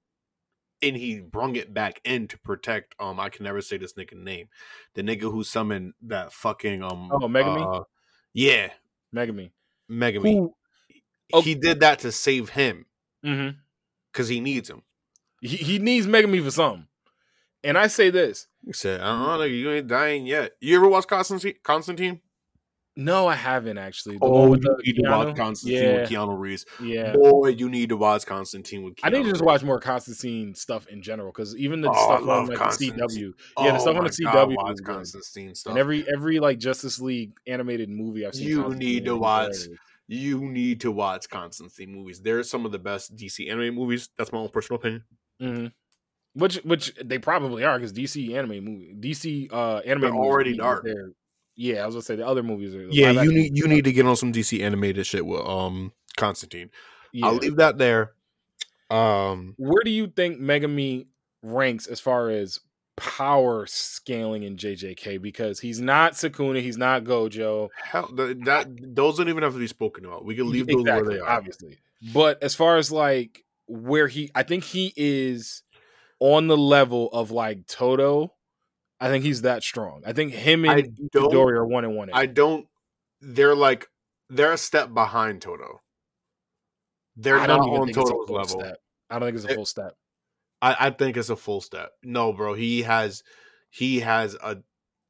and 0.83 0.97
he 0.97 1.21
brung 1.21 1.57
it 1.57 1.73
back 1.73 2.01
in 2.05 2.29
to 2.29 2.39
protect. 2.39 2.95
Um, 2.99 3.19
I 3.21 3.31
can 3.31 3.45
never 3.45 3.61
say 3.61 3.79
this 3.79 3.95
nigga 3.95 4.15
name, 4.15 4.49
the 4.95 5.03
nigga 5.03 5.23
who 5.23 5.45
summoned 5.45 5.95
that 6.03 6.33
fucking 6.33 6.83
um. 6.83 7.11
Oh, 7.13 7.21
Megami? 7.29 7.81
uh, 7.81 7.85
yeah, 8.35 8.71
Megami. 9.15 9.53
Megami. 9.91 10.35
Who 10.35 10.55
Oh. 11.33 11.43
He 11.43 11.55
did 11.55 11.81
that 11.81 12.01
to 12.01 12.13
save 12.13 12.51
him 12.51 12.87
mhm. 13.25 13.57
because 14.13 14.29
he 14.29 14.41
needs 14.41 14.71
him. 14.71 14.83
he, 15.41 15.57
he 15.57 15.79
needs 15.79 16.07
Megami 16.07 16.43
for 16.43 16.51
something. 16.51 16.87
And 17.67 17.77
I 17.77 17.89
say 17.89 18.11
this. 18.11 18.47
He 18.65 18.73
said, 18.73 19.01
"I 19.01 19.07
don't 19.07 19.39
know, 19.39 19.45
you 19.45 19.71
ain't 19.73 19.89
dying 19.89 20.25
yet." 20.27 20.53
You 20.61 20.77
ever 20.77 20.89
watch 20.89 21.07
Constantine? 21.07 21.55
Constantine? 21.65 22.21
No, 22.99 23.27
I 23.27 23.35
haven't 23.35 23.77
actually. 23.77 24.17
The 24.17 24.25
Oh, 24.25 24.49
one 24.49 24.63
you 24.83 24.95
need 24.95 25.03
to 25.03 25.11
watch 25.11 25.37
Constantine 25.37 25.83
Yeah, 25.83 26.01
with 26.01 26.11
Keanu 26.11 26.39
Reeves. 26.39 26.65
yeah. 26.81 27.13
Boy, 27.13 27.49
you 27.49 27.69
need 27.69 27.91
to 27.91 27.97
watch 27.97 28.25
Constantine 28.25 28.85
with. 28.85 28.95
Keanu 28.95 29.01
I 29.05 29.11
need 29.11 29.25
to 29.25 29.31
just 29.31 29.45
watch 29.45 29.63
more 29.63 29.79
Constantine 29.81 30.55
stuff 30.55 30.87
in 30.87 31.03
general 31.03 31.31
because 31.31 31.55
even 31.57 31.83
the 31.83 31.91
Oh, 31.91 31.93
stuff 31.93 32.21
on 32.27 32.47
like 32.47 32.59
the 32.59 32.65
CW, 32.65 33.33
yeah, 33.59 33.73
the 33.73 33.77
Oh 33.77 33.79
stuff 33.81 33.97
on 33.97 34.05
my 34.05 34.09
the 34.09 34.25
God, 34.25 34.49
CW 34.49 34.57
watch. 34.57 34.77
Constantine 34.85 35.55
stuff. 35.55 35.73
and 35.73 35.79
every 35.79 36.07
every 36.09 36.39
like 36.41 36.59
Justice 36.59 36.99
League 37.01 37.33
animated 37.47 37.91
movie 37.91 38.25
I've 38.25 38.35
seen. 38.35 38.49
You 38.49 38.69
need 38.75 39.05
to 39.05 39.17
watch- 39.17 39.57
you 40.09 40.41
need 40.41 40.81
to 40.83 40.91
watch 40.93 41.29
Constantine 41.29 41.93
movies. 41.93 42.21
They're 42.23 42.45
some 42.45 42.65
of 42.65 42.73
the 42.73 42.79
best 42.79 43.15
DC 43.17 43.51
anime 43.51 43.75
movies. 43.75 44.09
That's 44.17 44.33
my 44.33 44.39
own 44.39 44.49
personal 44.51 44.79
opinion. 44.81 45.05
Mhm. 45.43 45.73
Which 46.37 46.57
which 46.65 46.95
they 47.03 47.19
probably 47.19 47.65
are 47.65 47.79
because 47.79 47.93
DC 47.93 48.35
anime 48.35 48.63
movie 48.65 48.95
DC 48.99 49.51
uh 49.53 49.79
anime 49.79 50.03
They're 50.03 50.13
already 50.15 50.57
dark. 50.57 50.85
their- 50.85 51.13
Yeah, 51.55 51.83
I 51.83 51.87
was 51.87 51.95
gonna 51.95 52.03
say 52.03 52.17
the 52.17 52.27
other 52.27 52.43
movies 52.43 52.75
are 52.75 52.83
Yeah, 52.91 53.11
you 53.23 53.33
need 53.33 53.57
you 53.57 53.67
need 53.67 53.85
to 53.85 53.93
get 53.93 54.05
on 54.07 54.17
some 54.17 54.33
DC 54.33 54.61
animated 54.63 55.07
shit 55.07 55.25
with 55.25 55.41
um 55.41 55.93
Constantine. 56.17 56.71
Yeah. 57.13 57.27
I'll 57.27 57.37
leave 57.37 57.57
that 57.57 57.79
there. 57.79 58.13
Um, 58.91 59.55
Where 59.57 59.83
do 59.85 59.91
you 59.91 60.07
think 60.09 60.39
Megami 60.41 61.07
ranks 61.43 61.87
as 61.87 62.01
far 62.01 62.29
as 62.31 62.61
power 62.97 63.67
scaling 63.67 64.43
in 64.43 64.57
JJK 64.57 65.21
because 65.21 65.61
he's 65.61 65.81
not 65.81 66.13
Sukuna, 66.13 66.61
he's 66.63 66.79
not 66.79 67.05
Gojo. 67.05 67.69
Hell, 67.83 68.09
th- 68.17 68.39
that 68.45 68.69
those 68.95 69.19
don't 69.19 69.29
even 69.29 69.43
have 69.43 69.53
to 69.55 69.59
be 69.59 69.67
spoken 69.67 70.05
about. 70.05 70.25
We 70.25 70.35
can 70.35 70.51
leave 70.51 70.67
those 70.67 70.85
where 70.85 71.05
they 71.05 71.19
are. 71.19 71.29
obviously. 71.29 71.79
But 72.15 72.43
as 72.43 72.55
far 72.55 72.77
as 72.77 72.93
like 72.93 73.45
where 73.67 74.07
he, 74.09 74.31
I 74.35 74.43
think 74.45 74.65
he 74.65 74.93
is 74.97 75.63
on 76.21 76.47
the 76.49 76.57
level 76.57 77.09
of 77.13 77.31
like 77.31 77.67
Todo. 77.67 78.33
I 78.99 79.09
think 79.09 79.25
he's 79.25 79.43
that 79.43 79.63
strong. 79.63 80.03
I 80.07 80.13
think 80.13 80.33
him 80.33 80.65
and 80.65 81.11
don't- 81.13 81.35
are 81.35 81.67
one 81.67 81.85
and 81.85 81.95
one. 81.97 82.11
I 82.13 82.27
don't. 82.27 82.67
They're 83.21 83.55
like 83.55 83.87
they're 84.31 84.53
a 84.53 84.59
step 84.59 84.93
behind 84.95 85.43
Todo. 85.43 85.81
They're 87.17 87.39
I 87.39 87.47
not 87.47 87.61
on 87.61 87.89
Todo's 87.93 88.29
level. 88.31 88.61
step. 88.61 88.79
I 89.11 89.19
don't 89.19 89.29
think 89.29 89.37
it's 89.37 89.47
a 89.47 89.51
It- 89.51 89.55
full 89.57 89.67
step. 89.67 89.93
I, 90.63 90.77
I 90.87 90.91
think 90.91 91.17
it's 91.19 91.29
a 91.29 91.37
full 91.37 91.61
step. 91.61 91.91
No, 92.03 92.33
bro. 92.33 92.55
He 92.55 92.83
has 92.83 93.23
he 93.71 94.01
has 94.01 94.35
a 94.35 94.59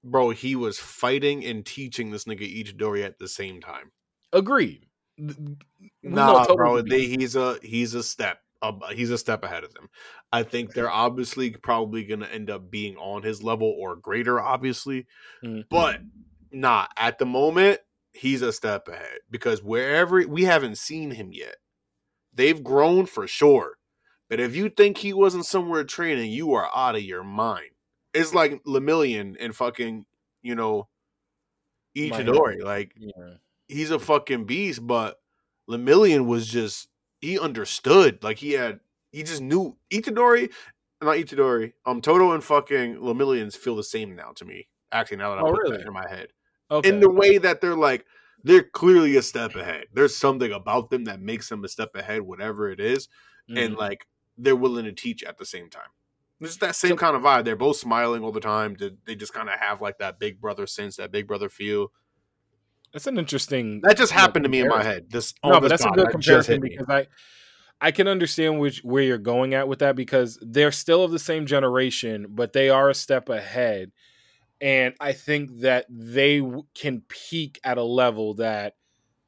bro. 0.03 0.31
He 0.31 0.57
was 0.57 0.79
fighting 0.79 1.45
and 1.45 1.65
teaching 1.65 2.11
this 2.11 2.25
nigga 2.25 2.41
Itadori 2.41 3.05
at 3.05 3.19
the 3.21 3.29
same 3.29 3.61
time. 3.61 3.93
Agreed. 4.33 4.87
We 5.19 5.35
Nah, 6.03 6.53
bro. 6.55 6.83
They, 6.83 7.07
he's 7.07 7.37
a 7.37 7.59
he's 7.63 7.95
a 7.95 8.03
step. 8.03 8.41
Ab- 8.63 8.83
he's 8.93 9.11
a 9.11 9.19
step 9.19 9.45
ahead 9.45 9.65
of 9.65 9.75
them. 9.75 9.89
I 10.33 10.43
think 10.43 10.73
they're 10.73 10.91
obviously 10.91 11.51
probably 11.51 12.05
going 12.05 12.21
to 12.21 12.33
end 12.33 12.51
up 12.51 12.71
being 12.71 12.97
on 12.97 13.23
his 13.23 13.43
level 13.43 13.75
or 13.79 13.97
greater, 13.97 14.41
obviously. 14.41 15.07
Mhm. 15.45 15.65
But 15.69 16.01
nah, 16.51 16.87
at 16.97 17.19
the 17.19 17.27
moment, 17.27 17.81
he's 18.13 18.43
a 18.43 18.53
step 18.53 18.89
ahead 18.89 19.19
because 19.31 19.63
wherever 19.63 20.27
we 20.27 20.45
haven't 20.45 20.79
seen 20.79 21.11
him 21.11 21.33
yet, 21.33 21.57
they've 22.33 22.63
grown 22.63 23.07
for 23.07 23.27
sure. 23.27 23.79
But 24.29 24.41
if 24.41 24.57
you 24.57 24.69
think 24.71 24.99
he 24.99 25.13
wasn't 25.13 25.47
somewhere 25.47 25.85
training, 25.85 26.33
you 26.33 26.53
are 26.55 26.69
out 26.75 26.97
of 26.97 27.03
your 27.03 27.23
mind. 27.23 27.71
It's 28.13 28.35
like 28.35 28.63
Lemillion 28.65 29.37
and 29.39 29.55
fucking, 29.55 30.07
you 30.43 30.55
know, 30.55 30.89
Itadori. 31.97 32.63
Like 32.63 32.93
Yeah. 32.97 33.35
he's 33.69 33.91
a 33.91 33.99
fucking 33.99 34.45
beast, 34.47 34.87
but 34.87 35.21
Lemillion 35.69 36.27
was 36.27 36.49
just 36.49 36.89
he 37.21 37.39
understood. 37.39 38.23
Like 38.23 38.39
he 38.39 38.53
had 38.53 38.81
he 39.13 39.23
just 39.23 39.41
knew 39.43 39.79
Itadori, 39.93 40.53
not 41.03 41.17
Itadori. 41.17 41.73
Um 41.85 42.01
Todo 42.01 42.33
and 42.33 42.43
fucking 42.45 42.97
Lemillions 42.97 43.57
feel 43.57 43.77
the 43.77 43.85
same 43.85 44.15
now 44.15 44.33
to 44.37 44.45
me. 44.45 44.69
Actually, 44.93 45.19
now 45.19 45.31
that 45.35 45.39
I 45.39 45.43
Oh, 45.47 45.51
really? 45.51 45.83
in 45.87 45.93
my 45.93 46.09
head. 46.09 46.29
Okay. 46.71 46.89
In 46.89 47.01
the 47.01 47.11
way 47.11 47.39
that 47.39 47.61
they're 47.61 47.75
like 47.77 48.07
they're 48.45 48.63
clearly 48.65 49.17
a 49.17 49.23
step 49.23 49.57
ahead. 49.57 49.87
There's 49.93 50.17
something 50.17 50.53
about 50.53 50.91
them 50.91 51.05
that 51.05 51.21
makes 51.21 51.49
them 51.49 51.65
a 51.65 51.69
step 51.69 51.95
ahead, 51.97 52.23
whatever 52.23 52.71
it 52.71 52.81
is, 52.81 53.09
and 53.57 53.75
Mhm. 53.75 53.79
like 53.79 54.07
they're 54.39 54.55
willing 54.57 54.85
to 54.85 54.93
teach 54.93 55.25
at 55.25 55.39
the 55.39 55.47
same 55.47 55.69
time. 55.71 55.89
It's 56.41 56.59
that 56.59 56.77
same 56.77 56.97
kind 56.97 57.17
of 57.17 57.23
vibe. 57.23 57.45
They're 57.45 57.57
both 57.57 57.79
smiling 57.79 58.23
all 58.23 58.31
the 58.33 58.41
time. 58.41 58.77
They 59.07 59.15
just 59.15 59.33
kind 59.33 59.49
of 59.49 59.59
have 59.59 59.81
like 59.81 59.99
that 59.99 60.19
big 60.19 60.41
brother 60.41 60.67
sense, 60.67 60.97
that 60.97 61.11
big 61.11 61.27
brother 61.27 61.49
feel. 61.49 61.93
That's 62.93 63.07
an 63.07 63.19
interesting. 63.19 63.81
That 63.83 63.97
just 63.97 64.13
happened 64.13 64.45
to 64.45 64.49
me 64.49 64.61
in 64.61 64.69
my 64.69 64.83
head. 64.83 65.11
This 65.11 65.35
No, 65.45 65.61
but 65.61 65.69
that's 65.69 65.85
a 65.85 65.91
good 65.91 66.11
comparison 66.11 66.61
because 66.61 66.87
I 66.89 67.07
I 67.81 67.91
can 67.91 68.09
understand 68.09 68.59
which 68.59 68.81
where 68.83 69.03
you're 69.03 69.19
going 69.19 69.55
at 69.55 69.69
with 69.69 69.81
that 69.81 69.97
because 69.97 70.39
they're 70.41 70.73
still 70.73 71.05
of 71.05 71.11
the 71.11 71.19
same 71.19 71.47
generation, 71.47 72.27
but 72.31 72.53
they 72.53 72.71
are 72.71 72.89
a 72.89 72.95
step 72.95 73.29
ahead. 73.29 73.93
And 74.61 74.95
I 75.01 75.13
think 75.13 75.61
that 75.61 75.85
they 75.91 76.43
can 76.75 77.03
peak 77.09 77.61
at 77.63 77.77
a 77.77 77.83
level 77.83 78.35
that, 78.35 78.77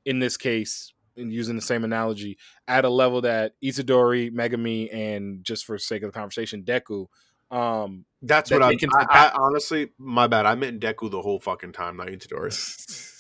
in 0.07 0.21
this 0.21 0.39
case, 0.39 0.95
and 1.19 1.31
using 1.31 1.57
the 1.57 1.63
same 1.63 1.85
analogy, 1.85 2.39
at 2.67 2.87
a 2.87 2.89
level 2.89 3.21
that 3.23 3.53
Itadori, 3.63 4.33
Megami, 4.33 4.95
and 4.95 5.45
just 5.45 5.67
for 5.67 5.77
sake 5.77 6.03
of 6.03 6.13
the 6.13 6.19
conversation, 6.19 6.63
Deku, 6.63 7.09
um, 7.51 8.07
That's 8.23 8.49
that 8.49 8.61
what 8.61 8.75
I, 8.75 8.77
I, 9.01 9.27
I 9.27 9.33
honestly, 9.39 9.91
my 9.99 10.27
bad. 10.27 10.47
I 10.47 10.55
meant 10.55 10.81
Deku 10.81 11.11
the 11.11 11.21
whole 11.21 11.41
fucking 11.41 11.73
time, 11.73 11.99
not 11.99 12.09
Itadori. 12.09 13.15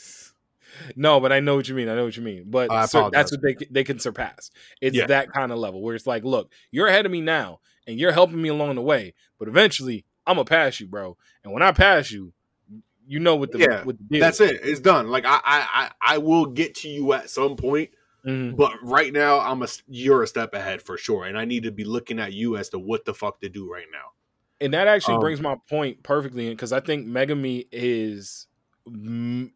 no, 0.96 1.20
but 1.20 1.32
I 1.32 1.40
know 1.40 1.56
what 1.56 1.68
you 1.68 1.74
mean. 1.74 1.88
I 1.88 1.94
know 1.94 2.04
what 2.04 2.16
you 2.16 2.22
mean. 2.22 2.44
But 2.48 2.70
sur- 2.88 3.10
that's 3.10 3.30
what 3.32 3.42
they 3.42 3.56
they 3.70 3.84
can 3.84 3.98
surpass. 3.98 4.50
It's 4.80 4.96
Yeah. 4.96 5.06
that 5.06 5.32
kind 5.32 5.52
of 5.52 5.58
level 5.58 5.82
where 5.82 5.94
it's 5.94 6.06
like, 6.06 6.24
look, 6.24 6.52
you're 6.70 6.86
ahead 6.88 7.06
of 7.06 7.12
me 7.12 7.20
now, 7.20 7.60
and 7.86 7.98
you're 7.98 8.12
helping 8.12 8.40
me 8.40 8.48
along 8.48 8.74
the 8.76 8.82
way. 8.82 9.14
But 9.38 9.48
eventually, 9.48 10.04
I'm 10.26 10.36
gonna 10.36 10.44
pass 10.44 10.80
you, 10.80 10.86
bro. 10.86 11.16
And 11.44 11.52
when 11.52 11.62
I 11.62 11.72
pass 11.72 12.10
you, 12.10 12.32
you 13.06 13.18
know 13.20 13.36
what 13.36 13.50
the 13.52 13.58
Yeah, 13.60 13.84
what 13.84 13.96
the 13.98 14.04
deal. 14.04 14.20
That's 14.20 14.40
it. 14.40 14.60
It's 14.62 14.80
done. 14.80 15.08
Like 15.08 15.24
I, 15.26 15.40
I, 15.42 15.90
I, 16.02 16.18
will 16.18 16.44
get 16.44 16.74
to 16.76 16.88
you 16.88 17.14
at 17.14 17.30
some 17.30 17.56
point, 17.56 17.88
Mhm. 18.26 18.54
but 18.54 18.72
right 18.82 19.10
now, 19.12 19.40
I'm 19.40 19.62
a 19.62 19.68
you're 19.86 20.22
a 20.22 20.26
step 20.26 20.52
ahead 20.52 20.82
for 20.82 20.98
sure, 20.98 21.24
and 21.24 21.38
I 21.38 21.46
need 21.46 21.62
to 21.62 21.70
be 21.70 21.84
looking 21.84 22.18
at 22.20 22.34
you 22.34 22.58
as 22.58 22.68
to 22.70 22.78
what 22.78 23.06
the 23.06 23.14
fuck 23.14 23.40
to 23.40 23.48
do 23.48 23.70
right 23.72 23.86
now. 23.90 24.10
And 24.60 24.74
that 24.74 24.88
actually 24.88 25.14
Um, 25.14 25.20
brings 25.20 25.40
my 25.40 25.56
point 25.70 26.02
perfectly 26.02 26.48
in 26.48 26.52
because 26.52 26.72
I 26.72 26.80
think 26.80 27.06
Megami 27.06 27.66
is 27.72 28.46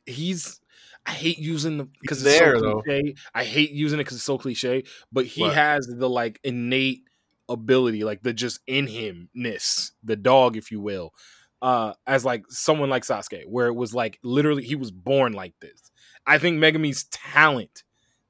he's. 0.06 0.60
I 1.06 1.12
hate 1.12 1.38
using 1.38 1.78
the 1.78 1.88
because 2.00 2.22
it's 2.22 2.38
there, 2.38 2.54
so 2.54 2.60
though. 2.60 2.82
cliche. 2.82 3.14
I 3.34 3.44
hate 3.44 3.70
using 3.72 3.98
it 3.98 4.04
because 4.04 4.16
it's 4.16 4.24
so 4.24 4.38
cliche. 4.38 4.84
But 5.10 5.26
he 5.26 5.42
What? 5.42 5.54
has 5.54 5.86
the 5.86 6.08
like 6.08 6.40
innate 6.44 7.02
ability, 7.48 8.04
like 8.04 8.22
the 8.22 8.32
just 8.32 8.60
in 8.66 8.86
himness, 8.86 9.92
the 10.02 10.16
dog, 10.16 10.56
if 10.56 10.70
you 10.70 10.80
will, 10.80 11.12
uh, 11.60 11.94
as 12.06 12.24
like 12.24 12.44
someone 12.48 12.88
like 12.90 13.02
Sasuke, 13.04 13.42
where 13.46 13.66
it 13.66 13.74
was 13.74 13.94
like 13.94 14.18
literally 14.22 14.62
he 14.64 14.76
was 14.76 14.90
born 14.92 15.32
like 15.32 15.54
this. 15.60 15.90
I 16.26 16.38
think 16.38 16.58
Megami's 16.58 17.04
talent 17.04 17.82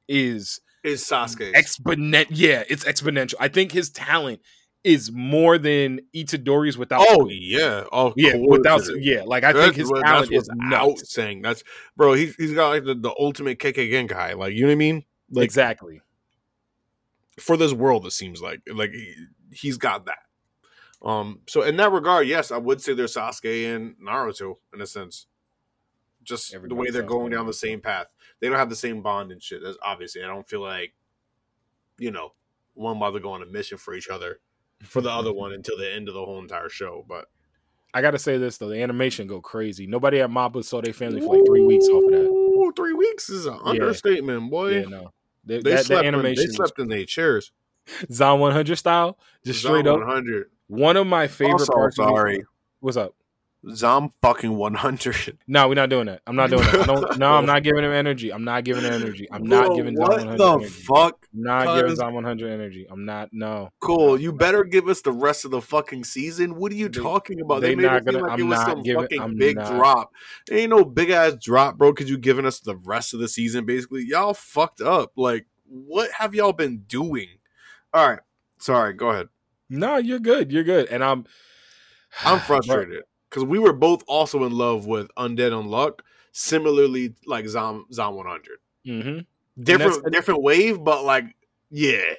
is 0.09 0.61
Is 0.83 1.05
Sasuke? 1.05 1.53
exponent. 1.55 2.31
Yeah, 2.31 2.65
it's 2.69 2.85
exponential. 2.85 3.35
I 3.39 3.49
think 3.49 3.73
his 3.73 3.91
talent 3.91 4.41
is 4.85 5.13
more 5.13 5.59
than 5.59 6.01
Itadori's 6.15 6.77
without. 6.77 7.05
oh 7.09 7.29
yeah, 7.29 7.85
oh 7.93 8.13
yeah, 8.17 8.33
course 8.33 8.59
without 8.59 8.81
it 8.81 8.99
is. 8.99 9.07
yeah. 9.07 9.23
Like 9.25 9.45
I 9.45 9.53
That's 9.53 9.65
think 9.67 9.77
his 9.77 9.91
what- 9.91 10.05
talent 10.05 10.31
that's 10.31 10.43
is 10.45 10.51
without 10.53 10.89
nuts. 10.89 11.13
saying 11.13 11.43
that's 11.43 11.63
bro. 11.97 12.15
He's 12.15 12.35
he's 12.37 12.53
got 12.53 12.71
like 12.71 12.85
the, 12.85 12.95
the 12.95 13.15
ultimate 13.19 13.59
KK 13.59 14.09
guy. 14.09 14.33
Like 14.35 14.55
you 14.55 14.63
know 14.63 14.69
what 14.69 14.73
I 14.73 14.77
mean? 14.77 15.05
Like 15.31 15.45
exactly. 15.45 16.03
for 17.39 17.57
this 17.57 17.73
world, 17.73 18.07
it 18.07 18.13
seems 18.13 18.43
like 18.43 18.61
like 18.73 18.91
he, 18.93 19.15
he's 19.53 19.77
got 19.79 20.07
that. 20.07 20.19
Um. 21.07 21.41
So 21.47 21.63
in 21.63 21.77
that 21.77 21.91
regard, 21.93 22.27
yes, 22.29 22.51
I 22.51 22.59
would 22.59 22.81
say 22.81 22.93
there's 22.95 23.15
Sasuke 23.15 23.75
and 23.75 23.97
Naruto 23.99 24.57
in 24.75 24.81
a 24.81 24.87
sense. 24.87 25.27
Just 26.25 26.53
the 26.69 26.75
way 26.75 26.91
they're 26.91 27.03
going 27.03 27.33
down 27.33 27.47
the 27.47 27.53
same 27.53 27.81
path. 27.81 28.07
They 28.41 28.49
don't 28.49 28.59
have 28.59 28.71
the 28.71 28.77
same 28.77 29.03
bond 29.03 29.33
and 29.33 29.43
shit. 29.43 29.61
That's 29.63 29.79
obviously. 29.83 30.23
I 30.23 30.29
don't 30.29 30.47
feel 30.49 30.61
like, 30.61 30.93
you 31.99 32.13
know, 32.13 32.33
one 32.75 33.01
while 33.01 33.11
they're 33.11 33.21
going 33.21 33.43
on 33.43 33.49
a 33.49 33.51
mission 33.51 33.77
for 33.77 33.93
each 33.95 34.09
other, 34.09 34.39
for 34.83 35.01
the 35.01 35.11
other 35.11 35.31
mm-hmm. 35.31 35.39
one 35.39 35.53
until 35.53 35.77
the 35.77 35.93
end 35.93 36.09
of 36.09 36.15
the 36.15 36.25
whole 36.25 36.41
entire 36.41 36.69
show. 36.69 37.05
But 37.09 37.27
I 37.95 38.01
gotta 38.01 38.19
say 38.19 38.39
this 38.39 38.59
though, 38.59 38.69
the 38.69 38.83
animation 38.83 39.27
go 39.27 39.41
crazy. 39.41 39.87
Nobody 39.87 40.21
at 40.21 40.31
Mappa 40.31 40.65
saw 40.65 40.81
their 40.81 40.93
family 40.93 41.21
for 41.21 41.37
like 41.37 41.47
three 41.47 41.63
weeks 41.63 41.87
off 41.89 42.05
of 42.05 42.11
that. 42.11 42.29
Ooh, 42.29 42.73
three 42.77 42.95
weeks 42.95 43.29
is 43.29 43.47
an 43.47 43.59
understatement, 43.65 44.51
boy. 44.51 44.81
Yeah, 44.81 44.85
no. 44.89 45.13
The, 45.45 45.61
They 45.61 45.71
that, 45.71 45.79
the 45.79 45.85
slept. 45.85 46.07
In, 46.07 46.13
they 46.13 46.19
animation 46.19 46.53
slept 46.53 46.79
in 46.79 46.89
their 46.89 47.05
chairs. 47.05 47.53
Zom 48.13 48.39
100 48.39 48.77
style, 48.77 49.19
just 49.45 49.61
straight 49.61 49.87
up. 49.87 49.99
One 49.99 50.09
hundred. 50.09 50.51
One 50.69 50.97
of 50.97 51.07
my 51.07 51.27
favorite 51.27 51.55
Also, 51.55 51.73
parts. 51.73 51.99
of 51.99 52.07
the- 52.07 52.13
sorry. 52.13 52.45
What's 52.81 52.97
up? 52.97 53.15
Zom 53.71 54.13
fucking 54.21 54.57
one 54.57 54.75
hundred. 54.75 55.39
No, 55.47 55.69
we're 55.69 55.75
not 55.75 55.89
doing 55.89 56.07
that. 56.07 56.21
I'm 56.27 56.35
not 56.35 56.51
doing 56.51 56.65
that. 56.65 56.81
I 56.81 56.85
don't, 56.87 57.19
no, 57.19 57.35
I'm 57.35 57.47
not 57.47 57.63
giving 57.65 57.85
him 57.85 57.93
energy. 57.93 58.33
I'm 58.33 58.43
not 58.43 58.65
giving 58.65 58.83
him 58.83 58.93
energy. 58.93 59.29
I'm 59.31 59.45
not 59.45 59.67
Bro, 59.67 59.77
giving 59.77 59.95
Zon 59.97 60.03
what 60.09 60.19
100 60.19 60.37
the 60.39 60.45
energy. 60.53 60.69
fuck? 60.69 61.27
I'm 61.33 61.43
not 61.43 61.77
giving 61.77 61.91
Cuz- 61.91 61.99
Zom 61.99 62.15
100 62.15 62.51
energy. 62.51 62.87
I'm 62.91 63.05
not. 63.05 63.29
No. 63.33 63.71
Cool. 63.81 64.19
You 64.21 64.33
better 64.33 64.65
give 64.65 64.89
us 64.89 65.01
the 65.03 65.13
rest 65.13 65.45
of 65.45 65.53
the 65.53 65.61
fucking 65.61 66.03
season. 66.03 66.57
What 66.57 66.73
are 66.73 66.75
you 66.75 66.89
They- 66.89 67.01
talking 67.01 67.41
about? 67.41 67.61
they 67.61 67.69
They, 67.69 67.75
made 67.77 67.83
not 67.85 67.97
it 67.99 68.05
seem 68.05 68.13
gonna- 68.15 68.25
like 68.25 68.33
I'm 68.33 68.41
it 68.41 68.45
was 68.49 68.59
some 68.63 68.83
giving- 68.83 69.03
fucking 69.03 69.21
I'm 69.21 69.37
big 69.37 69.57
not. 69.57 69.77
drop. 69.77 70.11
It 70.51 70.55
ain't 70.57 70.71
no 70.71 70.85
big 70.85 71.11
ass 71.11 71.35
drop, 71.41 71.79
bro. 71.79 71.93
Cause 71.95 72.11
you 72.11 72.19
giving 72.19 72.45
us 72.47 72.59
the 72.59 72.75
rest 72.77 73.15
of 73.15 73.21
the 73.21 73.29
season. 73.29 73.65
Basically, 73.65 74.05
y'all 74.05 74.35
fucked 74.35 74.81
up. 74.81 75.13
Like, 75.17 75.47
what 75.67 76.11
have 76.19 76.35
y'all 76.35 76.53
been 76.53 76.79
doing? 76.89 77.29
All 77.95 78.09
right. 78.11 78.21
Sorry. 78.59 78.93
Go 78.93 79.11
ahead. 79.11 79.29
No, 79.71 79.99
you're 79.99 80.19
good. 80.19 80.51
You're 80.51 80.65
good. 80.65 80.89
And 80.89 81.05
I'm. 81.05 81.27
I'm 82.25 82.41
frustrated 82.47 83.05
because 83.33 83.45
we 83.45 83.59
were 83.59 83.73
both 83.73 84.05
also 84.07 84.45
in 84.45 84.53
love 84.53 84.87
with 84.87 85.09
Undead 85.17 85.53
Unluck, 85.53 86.01
similarly 86.33 87.15
like 87.27 87.49
Zom 87.49 87.87
Zom 87.93 88.15
100. 88.15 88.59
hmm 88.85 89.19
Different 89.63 90.13
different 90.13 90.43
wave, 90.43 90.83
but 90.83 91.05
like 91.05 91.25
yeah. 91.71 92.15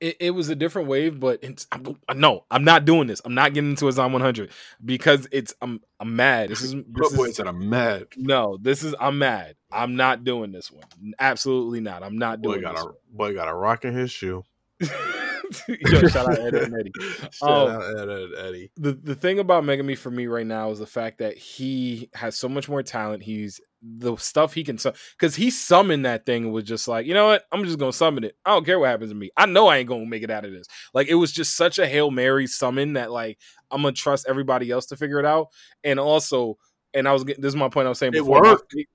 It, 0.00 0.16
it 0.20 0.30
was 0.30 0.48
a 0.48 0.54
different 0.54 0.86
wave, 0.86 1.18
but 1.18 1.40
it's, 1.42 1.66
I'm, 1.72 1.98
no, 2.14 2.44
I'm 2.52 2.62
not 2.62 2.84
doing 2.84 3.08
this. 3.08 3.20
I'm 3.24 3.34
not 3.34 3.52
getting 3.52 3.70
into 3.70 3.88
a 3.88 3.92
Zom 3.92 4.12
100 4.12 4.50
because 4.84 5.26
it's 5.32 5.54
I'm 5.60 5.80
I'm 5.98 6.14
mad. 6.14 6.50
This 6.50 6.62
is, 6.62 6.74
this 6.88 7.12
is 7.12 7.36
said 7.36 7.48
I'm 7.48 7.68
mad. 7.68 8.06
no. 8.16 8.58
This 8.60 8.84
is 8.84 8.94
I'm 9.00 9.18
mad. 9.18 9.56
I'm 9.72 9.96
not 9.96 10.22
doing 10.22 10.52
this 10.52 10.70
one. 10.70 10.84
Absolutely 11.18 11.80
not. 11.80 12.04
I'm 12.04 12.16
not 12.16 12.42
doing. 12.42 12.60
Boy 12.60 12.62
got 12.62 12.76
this 12.76 12.84
a 12.84 13.16
boy 13.16 13.34
got 13.34 13.48
a 13.48 13.54
rock 13.54 13.84
in 13.84 13.92
his 13.94 14.12
shoe. 14.12 14.44
one. 15.66 15.78
Yo, 16.02 16.08
shout 16.08 16.28
out 16.30 16.38
Ed, 16.38 16.54
Ed 16.54 16.62
and 16.64 16.74
Eddie. 16.80 16.92
Shout 17.32 17.42
Um, 17.42 17.68
out 17.70 17.82
Ed, 17.98 18.08
Ed, 18.08 18.28
Eddie. 18.46 18.70
the 18.76 18.92
the 18.92 19.14
thing 19.14 19.38
about 19.38 19.64
Megami 19.64 19.96
for 19.96 20.10
me 20.10 20.26
right 20.26 20.46
now 20.46 20.70
is 20.70 20.78
the 20.78 20.86
fact 20.86 21.18
that 21.18 21.36
he 21.36 22.10
has 22.14 22.36
so 22.36 22.48
much 22.48 22.68
more 22.68 22.82
talent. 22.82 23.22
He's 23.22 23.60
the 23.80 24.16
stuff 24.16 24.54
he 24.54 24.64
can 24.64 24.76
so 24.76 24.92
because 25.18 25.36
he 25.36 25.50
summoned 25.50 26.04
that 26.04 26.26
thing 26.26 26.44
and 26.44 26.52
was 26.52 26.64
just 26.64 26.88
like, 26.88 27.06
you 27.06 27.14
know 27.14 27.26
what? 27.26 27.44
I'm 27.52 27.64
just 27.64 27.78
gonna 27.78 27.92
summon 27.92 28.24
it. 28.24 28.36
I 28.44 28.50
don't 28.50 28.64
care 28.66 28.78
what 28.78 28.88
happens 28.88 29.10
to 29.10 29.16
me. 29.16 29.30
I 29.36 29.46
know 29.46 29.68
I 29.68 29.78
ain't 29.78 29.88
gonna 29.88 30.04
make 30.06 30.22
it 30.22 30.30
out 30.30 30.44
of 30.44 30.52
this. 30.52 30.66
Like 30.94 31.08
it 31.08 31.14
was 31.14 31.32
just 31.32 31.56
such 31.56 31.78
a 31.78 31.86
hail 31.86 32.10
mary 32.10 32.46
summon 32.46 32.94
that 32.94 33.10
like 33.12 33.38
I'm 33.70 33.82
gonna 33.82 33.92
trust 33.92 34.26
everybody 34.28 34.70
else 34.70 34.86
to 34.86 34.96
figure 34.96 35.20
it 35.20 35.26
out. 35.26 35.48
And 35.84 36.00
also, 36.00 36.58
and 36.94 37.06
I 37.06 37.12
was 37.12 37.22
getting 37.24 37.42
this 37.42 37.50
is 37.50 37.56
my 37.56 37.68
point. 37.68 37.86
I 37.86 37.90
was 37.90 37.98
saying 37.98 38.14
It 38.14 38.20
before. 38.20 38.42
worked. 38.42 38.74
It, 38.74 38.86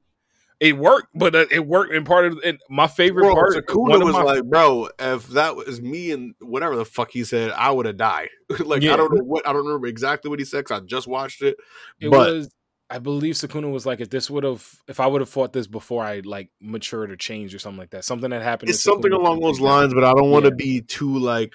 it 0.63 0.78
worked, 0.78 1.08
but 1.13 1.36
uh, 1.36 1.45
it 1.52 1.67
worked 1.67 1.93
in 1.93 2.06
part 2.06 2.26
of 2.26 2.39
and 2.45 2.58
my 2.69 2.88
favorite 2.88 3.23
Bro, 3.23 3.36
part. 3.36 3.56
Sukuna 3.56 4.04
was 4.06 4.13
my- 4.13 4.23
like, 4.23 4.43
bro, 4.45 4.88
if 4.97 5.28
that 5.30 5.56
was 5.58 5.82
me 5.82 6.12
and 6.12 6.34
whatever 6.39 6.76
the 6.78 6.86
fuck 6.86 7.12
he 7.12 7.23
said, 7.26 7.52
I 7.52 7.69
would 7.71 7.86
have 7.86 7.97
died. 7.97 8.30
like 8.60 8.82
Yeah. 8.82 8.93
I 8.93 8.97
don't 8.97 9.13
know 9.13 9.23
what 9.23 9.45
I 9.47 9.52
don't 9.52 9.65
remember 9.65 9.88
exactly 9.88 10.30
what 10.30 10.39
he 10.39 10.45
said 10.45 10.63
'cause 10.65 10.82
I 10.82 10.86
just 10.86 11.06
watched 11.08 11.41
it. 11.41 11.58
It 11.99 12.10
but 12.10 12.34
was 12.34 12.49
I 12.89 12.99
believe 12.99 13.36
Sukuna 13.36 13.71
was 13.71 13.86
like 13.86 13.99
if 14.02 14.10
this 14.10 14.30
would 14.30 14.43
have 14.43 14.65
if 14.88 14.99
I 14.99 15.08
would 15.08 15.19
have 15.21 15.30
fought 15.30 15.52
this 15.52 15.67
before 15.67 16.04
I 16.04 16.21
like 16.23 16.49
matured 16.62 17.12
or 17.12 17.15
changed 17.15 17.54
or 17.54 17.60
something 17.60 17.80
like 17.80 17.89
that. 17.89 18.06
Something 18.06 18.30
that 18.30 18.41
happened. 18.41 18.69
it's 18.69 18.84
something 18.84 19.12
along 19.12 19.41
those 19.41 19.60
lines, 19.60 19.93
but 19.93 20.04
I 20.06 20.13
don't 20.13 20.32
want 20.32 20.45
to 20.45 20.52
Yeah. 20.52 20.56
be 20.65 20.82
too 20.82 21.17
like 21.17 21.54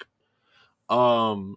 um 0.89 1.55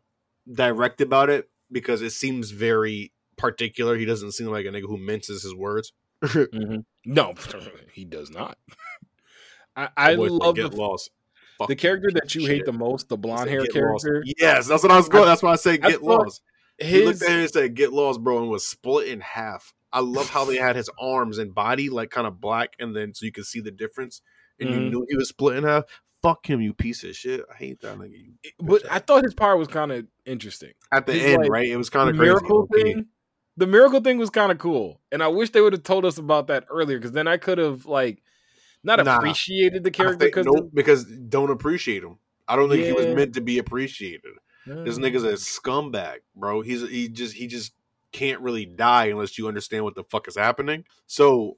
direct 0.50 1.00
about 1.00 1.30
it 1.30 1.50
because 1.70 2.00
it 2.02 2.10
seems 2.10 2.50
very 2.50 3.12
particular. 3.36 3.96
He 3.96 4.04
doesn't 4.04 4.32
seem 4.32 4.46
like 4.48 4.66
a 4.66 4.68
nigga 4.68 4.82
who 4.86 4.98
minces 4.98 5.42
his 5.42 5.54
words. 5.54 5.92
Mhm. 6.22 6.84
No, 7.04 7.34
he 7.92 8.04
does 8.04 8.30
not. 8.30 8.58
I, 9.76 9.88
I 9.96 10.14
love 10.14 10.56
get 10.56 10.70
the, 10.70 10.76
lost. 10.76 11.10
The 11.68 11.76
character 11.76 12.10
that 12.14 12.34
you 12.34 12.42
of 12.42 12.48
hate 12.48 12.64
the 12.64 12.72
most, 12.72 13.08
the 13.08 13.16
blonde 13.16 13.48
hair 13.48 13.62
"Get 13.64 13.74
lost." 13.82 14.04
character. 14.04 14.24
Yes, 14.38 14.66
that's 14.66 14.82
what 14.82 14.92
I 14.92 14.96
was 14.96 15.08
going. 15.08 15.24
I- 15.24 15.26
that's 15.26 15.42
why 15.42 15.52
I 15.52 15.56
say 15.56 15.78
get 15.78 16.02
lost. 16.02 16.42
He 16.78 17.04
looked 17.04 17.20
His 17.20 17.22
at 17.22 17.30
him 17.30 17.40
and 17.40 17.50
said, 17.50 17.74
"Get 17.74 17.92
lost, 17.92 18.20
bro," 18.22 18.38
and 18.38 18.48
was 18.50 18.66
split 18.66 19.08
in 19.08 19.20
half. 19.20 19.72
I 19.92 20.00
love 20.00 20.28
how 20.30 20.44
they 20.44 20.56
had 20.56 20.74
his 20.74 20.90
arms 20.98 21.38
and 21.38 21.54
body 21.54 21.88
like 21.90 22.10
kind 22.10 22.26
of 22.26 22.40
black, 22.40 22.74
and 22.80 22.96
then 22.96 23.14
so 23.14 23.24
you 23.26 23.32
could 23.32 23.44
see 23.46 23.60
the 23.60 23.70
difference, 23.70 24.20
and 24.58 24.70
you 24.70 24.76
Mhm. 24.76 24.90
knew 24.90 25.06
he 25.08 25.16
was 25.16 25.28
split 25.28 25.56
in 25.56 25.64
half. 25.64 25.84
Fuck 26.22 26.46
him, 26.48 26.60
you 26.60 26.72
piece 26.72 27.04
of 27.04 27.14
shit. 27.16 27.44
I 27.52 27.56
hate 27.56 27.80
that 27.80 27.98
nigga. 27.98 28.34
But 28.60 28.90
I 28.90 28.98
thought 29.00 29.24
his 29.24 29.34
part 29.34 29.58
was 29.58 29.68
kind 29.68 29.92
of 29.92 30.06
interesting. 30.24 30.72
at 30.92 31.06
the 31.06 31.12
he's 31.12 31.22
end, 31.24 31.42
like, 31.42 31.50
right? 31.50 31.68
It 31.68 31.76
was 31.76 31.90
kind 31.90 32.08
of 32.10 32.16
crazy. 32.16 32.28
miracle 32.30 32.66
thing. 32.72 33.06
The 33.56 33.66
miracle 33.66 34.00
thing 34.00 34.18
was 34.18 34.30
kind 34.30 34.50
of 34.50 34.58
cool, 34.58 35.00
and 35.10 35.22
I 35.22 35.28
wish 35.28 35.50
they 35.50 35.60
would 35.60 35.72
have 35.74 35.82
told 35.82 36.04
us 36.06 36.16
about 36.18 36.46
that 36.46 36.64
earlier 36.70 36.98
because 36.98 37.12
then 37.12 37.28
I 37.28 37.36
could 37.36 37.58
have 37.58 37.84
like 37.86 38.22
not 38.82 39.04
Nah. 39.04 39.16
appreciated 39.18 39.84
the 39.84 39.90
character 39.90 40.24
think- 40.24 40.34
because 40.34 40.46
nope, 40.46 40.70
because 40.72 41.04
don't 41.04 41.50
appreciate 41.50 42.02
him. 42.02 42.18
I 42.48 42.56
don't 42.56 42.68
think 42.70 42.84
he 42.84 42.92
was 42.92 43.06
meant 43.14 43.34
to 43.34 43.40
be 43.40 43.58
appreciated. 43.58 44.32
This 44.66 44.98
nigga's 44.98 45.22
Mm. 45.24 45.28
a 45.30 45.32
scumbag, 45.34 46.16
bro. 46.36 46.60
He's 46.62 46.88
he 46.88 47.08
just 47.08 47.34
he 47.34 47.46
just 47.46 47.72
can't 48.12 48.40
really 48.40 48.64
die 48.66 49.06
unless 49.06 49.36
you 49.38 49.48
understand 49.48 49.84
what 49.84 49.94
the 49.94 50.04
fuck 50.04 50.28
is 50.28 50.36
happening. 50.36 50.84
So 51.06 51.56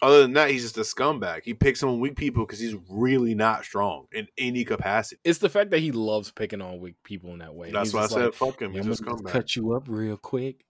other 0.00 0.22
than 0.22 0.32
that, 0.32 0.50
he's 0.50 0.62
just 0.62 0.76
a 0.78 0.80
scumbag. 0.80 1.42
He 1.44 1.54
picks 1.54 1.82
on 1.82 2.00
weak 2.00 2.16
people 2.16 2.44
because 2.44 2.58
he's 2.58 2.74
really 2.90 3.34
not 3.34 3.64
strong 3.64 4.06
in 4.12 4.26
any 4.36 4.64
capacity. 4.64 5.20
it's 5.24 5.38
the 5.38 5.48
fact 5.48 5.70
that 5.70 5.78
he 5.80 5.92
loves 5.92 6.30
picking 6.32 6.60
on 6.60 6.80
weak 6.80 6.96
people 7.04 7.32
in 7.32 7.38
that 7.38 7.54
way. 7.54 7.70
That's 7.70 7.88
He's 7.90 7.94
why 7.94 8.00
I 8.00 8.04
just 8.04 8.14
said 8.14 8.34
fuck 8.34 8.60
him. 8.60 8.72
"Yeah, 8.72 8.82
He's 8.82 8.86
I'm 9.00 9.06
a 9.06 9.10
gonna 9.10 9.16
just 9.18 9.24
scumbag. 9.24 9.30
cut 9.32 9.56
you 9.56 9.72
up 9.74 9.84
real 9.88 10.16
quick. 10.16 10.64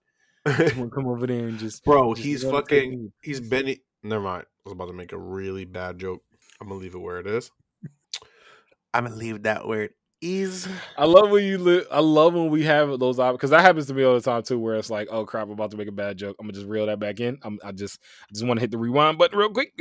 I'm 0.45 0.89
come 0.95 1.07
over 1.07 1.25
there 1.25 1.47
and 1.47 1.57
just 1.57 1.83
bro, 1.85 2.13
just 2.13 2.25
he's 2.25 2.43
let 2.43 2.53
him 2.53 2.63
take 2.67 2.83
fucking 2.83 3.13
he's 3.21 3.39
been 3.39 3.75
never 4.03 4.23
mind. 4.23 4.45
I 4.65 4.69
was 4.69 4.73
about 4.73 4.87
to 4.87 4.93
make 4.93 5.11
a 5.11 5.17
really 5.17 5.65
bad 5.65 5.99
joke. 5.99 6.21
I'm 6.59 6.67
gonna 6.67 6.79
leave 6.79 6.95
it 6.95 6.99
where 6.99 7.19
it 7.19 7.27
is. 7.27 7.49
I'm 8.93 9.05
gonna 9.05 9.15
leave 9.15 9.43
that 9.43 9.67
where 9.67 9.83
it 9.83 9.91
is. 10.21 10.67
I 10.97 11.05
love 11.05 11.29
when 11.29 11.43
you 11.43 11.57
li- 11.57 11.85
I 11.91 11.99
love 11.99 12.33
when 12.33 12.49
we 12.49 12.63
have 12.63 12.97
those 12.99 13.17
because 13.17 13.49
that 13.49 13.61
happens 13.61 13.87
to 13.87 13.93
me 13.93 14.03
all 14.03 14.13
the 14.13 14.21
time 14.21 14.43
too. 14.43 14.59
Where 14.59 14.75
it's 14.75 14.89
like, 14.89 15.07
oh 15.11 15.25
crap, 15.25 15.45
I'm 15.47 15.51
about 15.51 15.71
to 15.71 15.77
make 15.77 15.87
a 15.87 15.93
bad 15.93 16.17
joke. 16.17 16.35
I'm 16.39 16.45
gonna 16.45 16.53
just 16.53 16.67
reel 16.67 16.85
that 16.85 16.99
back 16.99 17.19
in. 17.19 17.37
I'm, 17.43 17.59
I 17.63 17.71
just 17.71 17.99
I 18.29 18.33
just 18.33 18.45
want 18.45 18.57
to 18.57 18.61
hit 18.61 18.71
the 18.71 18.77
rewind 18.77 19.17
button 19.17 19.37
real 19.37 19.49
quick. 19.49 19.73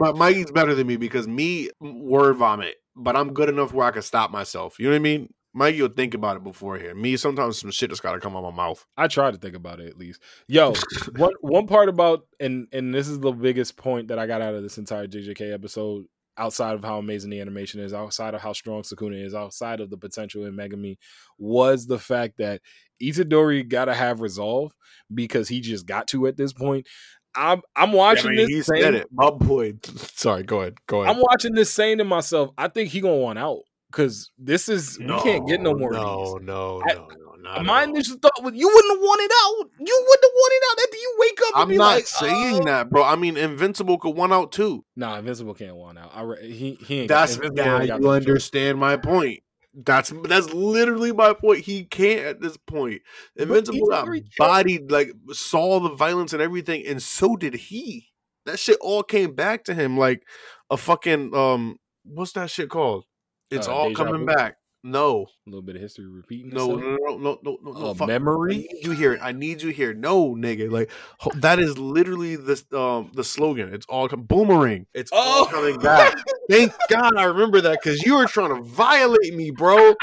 But 0.00 0.16
Mikey's 0.16 0.50
better 0.50 0.74
than 0.74 0.86
me 0.86 0.96
because 0.96 1.26
me 1.26 1.70
word 1.80 2.36
vomit, 2.36 2.76
but 2.94 3.16
I'm 3.16 3.32
good 3.32 3.48
enough 3.48 3.72
where 3.72 3.86
I 3.86 3.90
can 3.90 4.02
stop 4.02 4.30
myself. 4.30 4.78
You 4.78 4.86
know 4.86 4.92
what 4.92 4.96
I 4.96 5.00
mean? 5.00 5.32
Mikey 5.56 5.80
will 5.80 5.88
think 5.88 6.12
about 6.12 6.36
it 6.36 6.44
before 6.44 6.76
here. 6.76 6.94
Me, 6.94 7.16
sometimes 7.16 7.58
some 7.58 7.70
shit 7.70 7.88
just 7.88 8.02
gotta 8.02 8.20
come 8.20 8.36
out 8.36 8.42
my 8.42 8.50
mouth. 8.50 8.84
I 8.96 9.08
try 9.08 9.30
to 9.30 9.38
think 9.38 9.56
about 9.56 9.80
it 9.80 9.88
at 9.88 9.96
least. 9.96 10.20
Yo, 10.48 10.74
one 11.16 11.32
one 11.40 11.66
part 11.66 11.88
about 11.88 12.26
and 12.38 12.68
and 12.72 12.94
this 12.94 13.08
is 13.08 13.20
the 13.20 13.32
biggest 13.32 13.78
point 13.78 14.08
that 14.08 14.18
I 14.18 14.26
got 14.26 14.42
out 14.42 14.54
of 14.54 14.62
this 14.62 14.76
entire 14.76 15.06
JJK 15.06 15.54
episode. 15.54 16.04
Outside 16.38 16.74
of 16.74 16.84
how 16.84 16.98
amazing 16.98 17.30
the 17.30 17.40
animation 17.40 17.80
is, 17.80 17.94
outside 17.94 18.34
of 18.34 18.42
how 18.42 18.52
strong 18.52 18.82
Sukuna 18.82 19.24
is, 19.24 19.34
outside 19.34 19.80
of 19.80 19.88
the 19.88 19.96
potential 19.96 20.44
in 20.44 20.52
Megami, 20.54 20.98
was 21.38 21.86
the 21.86 21.98
fact 21.98 22.36
that 22.36 22.60
Itadori 23.02 23.66
got 23.66 23.86
to 23.86 23.94
have 23.94 24.20
resolve 24.20 24.72
because 25.14 25.48
he 25.48 25.62
just 25.62 25.86
got 25.86 26.08
to 26.08 26.26
at 26.26 26.36
this 26.36 26.52
point. 26.52 26.86
I'm 27.34 27.62
I'm 27.74 27.92
watching 27.92 28.26
I 28.32 28.34
mean, 28.34 28.36
this. 28.40 28.48
he 28.48 28.62
saying- 28.62 28.82
said 28.82 28.94
it. 28.94 29.06
My 29.10 29.30
boy. 29.30 29.72
Sorry, 29.84 30.42
go 30.42 30.60
ahead. 30.60 30.74
Go 30.86 31.02
ahead. 31.02 31.16
I'm 31.16 31.22
watching 31.22 31.54
this 31.54 31.72
saying 31.72 31.96
to 31.98 32.04
myself, 32.04 32.50
I 32.58 32.68
think 32.68 32.90
he 32.90 33.00
gonna 33.00 33.16
want 33.16 33.38
out 33.38 33.60
because 33.96 34.30
this 34.38 34.68
is 34.68 34.98
we 34.98 35.06
can't 35.20 35.46
get 35.48 35.60
no 35.62 35.74
more 35.74 35.92
No, 35.92 36.02
of 36.02 36.38
these. 36.40 36.46
no, 36.46 36.82
I- 36.88 36.94
no, 36.94 37.08
no. 37.38 37.62
My 37.62 37.84
initial 37.84 38.18
thought 38.20 38.42
was 38.42 38.54
you 38.54 38.68
wouldn't 38.68 38.92
have 38.94 39.00
wanted 39.00 39.30
out. 39.32 39.70
You 39.78 40.04
wouldn't 40.08 40.24
have 40.24 40.32
wanted 40.34 40.62
out 40.70 40.78
after 40.84 40.96
you 40.96 41.16
wake 41.18 41.38
up. 41.42 41.54
And 41.62 41.72
I'm 41.72 41.76
not 41.78 41.94
like, 41.94 42.06
saying 42.06 42.60
"Oh." 42.62 42.64
that, 42.64 42.90
bro. 42.90 43.04
I 43.04 43.16
mean, 43.16 43.36
Invincible 43.36 43.98
could 43.98 44.14
one 44.16 44.32
out 44.32 44.52
too. 44.52 44.84
Nah, 44.96 45.18
Invincible 45.18 45.54
can't 45.54 45.76
want 45.76 45.98
out. 45.98 46.10
I 46.14 46.22
re- 46.22 46.52
he 46.52 46.74
he 46.74 47.00
ain't. 47.00 47.08
That's 47.08 47.36
Invincible 47.36 47.64
now 47.64 47.78
ain't 47.78 47.86
got 47.88 48.00
you 48.00 48.04
no 48.06 48.10
understand 48.12 48.78
my 48.78 48.96
point. 48.96 49.40
That's 49.74 50.12
that's 50.24 50.52
literally 50.52 51.12
my 51.12 51.34
point. 51.34 51.60
He 51.60 51.84
can't 51.84 52.20
at 52.20 52.40
this 52.40 52.56
point. 52.56 53.02
Invincible 53.36 53.86
got 53.88 54.08
bodied, 54.38 54.90
like 54.90 55.12
saw 55.32 55.80
the 55.80 55.90
violence 55.90 56.32
and 56.32 56.42
everything, 56.42 56.84
and 56.86 57.02
so 57.02 57.36
did 57.36 57.54
he. 57.54 58.08
That 58.46 58.58
shit 58.58 58.78
all 58.80 59.02
came 59.02 59.34
back 59.34 59.64
to 59.64 59.74
him 59.74 59.96
like 59.98 60.22
a 60.70 60.76
fucking 60.76 61.34
um. 61.34 61.76
What's 62.04 62.32
that 62.32 62.50
shit 62.50 62.68
called? 62.70 63.04
It's 63.50 63.68
Uh, 63.68 63.72
all 63.74 63.94
coming 63.94 64.20
vu? 64.20 64.26
back. 64.26 64.56
No, 64.84 65.26
A 65.46 65.50
little 65.50 65.62
bit 65.62 65.74
of 65.74 65.82
history 65.82 66.06
repeating. 66.06 66.50
no, 66.50 66.76
no, 66.76 66.96
no, 66.96 67.16
no, 67.16 67.38
no, 67.42 67.58
no, 67.60 67.72
no. 67.72 67.86
A 67.90 67.94
fuck. 67.94 68.04
I 68.08 68.12
memory. 68.12 68.58
need 68.58 68.84
you 68.84 68.92
here. 68.92 69.18
I 69.20 69.32
need 69.32 69.60
you 69.60 69.70
here. 69.70 69.92
No, 69.92 70.36
nigga. 70.36 70.70
Like 70.70 70.90
that 71.36 71.58
is 71.58 71.76
literally 71.76 72.36
the 72.36 72.62
um 72.72 73.10
the 73.12 73.24
slogan. 73.24 73.74
It's 73.74 73.86
all 73.86 74.08
com- 74.08 74.22
boomerang. 74.22 74.86
It's 74.94 75.10
all 75.12 75.42
Oh. 75.44 75.48
coming 75.50 75.78
back. 75.78 76.14
Thank 76.48 76.72
God 76.88 77.16
I 77.16 77.24
remember 77.24 77.60
that 77.62 77.80
because 77.82 78.02
you 78.04 78.16
were 78.16 78.26
trying 78.26 78.54
to 78.54 78.62
violate 78.62 79.34
me, 79.34 79.50
bro. 79.50 79.94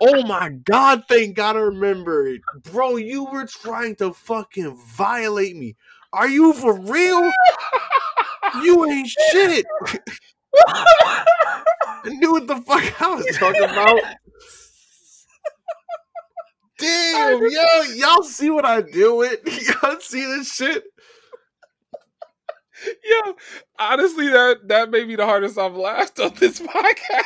Oh 0.00 0.22
my 0.24 0.50
God! 0.50 1.04
Thank 1.08 1.34
God 1.36 1.56
I 1.56 1.60
remember 1.60 2.26
it, 2.28 2.42
bro. 2.70 2.96
You 2.96 3.24
were 3.24 3.46
trying 3.46 3.96
to 3.96 4.12
fucking 4.12 4.76
violate 4.76 5.56
me. 5.56 5.74
Are 6.12 6.28
you 6.28 6.52
for 6.52 6.78
real? 6.78 7.30
You 8.62 8.84
ain't 8.86 9.08
shit. 9.08 9.64
I 12.04 12.08
knew 12.08 12.32
what 12.32 12.46
the 12.46 12.56
fuck 12.56 13.02
I 13.02 13.14
was 13.14 13.26
talking 13.38 13.62
about. 13.62 14.00
Damn, 16.78 17.50
yo, 17.50 17.82
y'all 17.94 18.22
see 18.24 18.50
what 18.50 18.64
I 18.64 18.82
do 18.82 19.16
with? 19.16 19.40
Y'all 19.82 20.00
see 20.00 20.24
this 20.24 20.52
shit? 20.52 20.82
Yo, 23.04 23.34
honestly, 23.78 24.28
that 24.28 24.66
that 24.66 24.90
may 24.90 25.04
be 25.04 25.14
the 25.14 25.24
hardest 25.24 25.58
I've 25.58 25.76
laughed 25.76 26.18
on 26.18 26.34
this 26.40 26.60
podcast. 26.60 27.22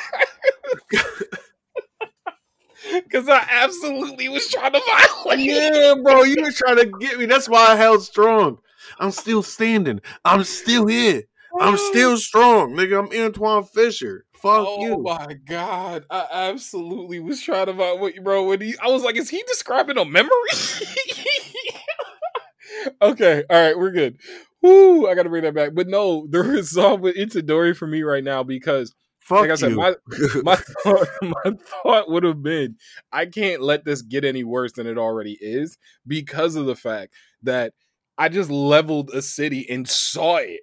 Because 2.93 3.29
I 3.29 3.47
absolutely 3.49 4.29
was 4.29 4.47
trying 4.49 4.73
to 4.73 4.81
violate. 5.25 5.41
Yeah, 5.41 5.95
bro, 6.03 6.25
you 6.25 6.43
were 6.43 6.53
trying 6.53 6.77
to 6.77 6.87
get 6.99 7.19
me. 7.19 7.25
That's 7.25 7.49
why 7.49 7.69
I 7.69 7.77
held 7.77 8.03
strong. 8.03 8.59
I'm 8.99 9.11
still 9.11 9.43
standing. 9.43 10.01
I'm 10.25 10.45
still 10.45 10.87
here. 10.87 11.23
I'm 11.61 11.77
still 11.77 12.17
strong, 12.19 12.73
nigga. 12.73 12.99
I'm 12.99 13.13
Antwone 13.13 13.65
Fisher. 13.65 14.25
Fuck 14.35 14.67
Oh 14.69 14.83
you. 14.83 14.95
Oh 14.95 15.03
my 15.03 15.35
god! 15.47 16.05
I 16.11 16.27
absolutely 16.31 17.21
was 17.21 17.43
trying 17.43 17.67
to 17.67 17.73
violate, 17.73 18.23
bro. 18.23 18.49
When 18.49 18.61
he, 18.61 18.75
I 18.83 18.89
was 18.89 19.03
like, 19.03 19.17
"Is 19.17 19.31
he 19.31 19.43
describing 19.47 19.99
a 19.99 20.05
memory?" 20.05 20.31
okay, 23.03 23.45
all 23.49 23.61
right, 23.61 23.79
we're 23.79 23.91
good. 23.91 24.19
Whoo! 24.63 25.09
I 25.09 25.15
got 25.15 25.25
to 25.25 25.29
bring 25.29 25.45
that 25.45 25.55
back. 25.55 25.71
But 25.75 25.89
no, 25.89 26.27
the 26.29 26.43
resolve 26.43 27.01
with 27.01 27.17
Itadori 27.17 27.77
for 27.77 27.87
me 27.87 28.03
right 28.03 28.25
now 28.25 28.43
because 28.43 28.95
Fuck 29.21 29.41
like 29.41 29.51
I 29.51 29.55
said, 29.57 29.73
you. 29.73 29.77
my 29.77 29.95
my 30.43 30.57
thought, 30.85 31.09
my 31.23 31.53
thought 31.83 32.11
would 32.11 32.23
have 32.23 32.43
been 32.43 32.77
I 33.13 33.27
can't 33.27 33.61
let 33.61 33.85
this 33.85 34.03
get 34.03 34.25
any 34.25 34.45
worse 34.45 34.73
than 34.73 34.87
it 34.87 34.99
already 34.99 35.37
is 35.41 35.79
because 36.07 36.55
of 36.55 36.67
the 36.67 36.77
fact 36.77 37.13
that 37.43 37.73
I 38.19 38.29
just 38.29 38.51
leveled 38.51 39.11
a 39.11 39.23
city 39.23 39.67
and 39.69 39.89
saw 39.89 40.37
it. 40.37 40.61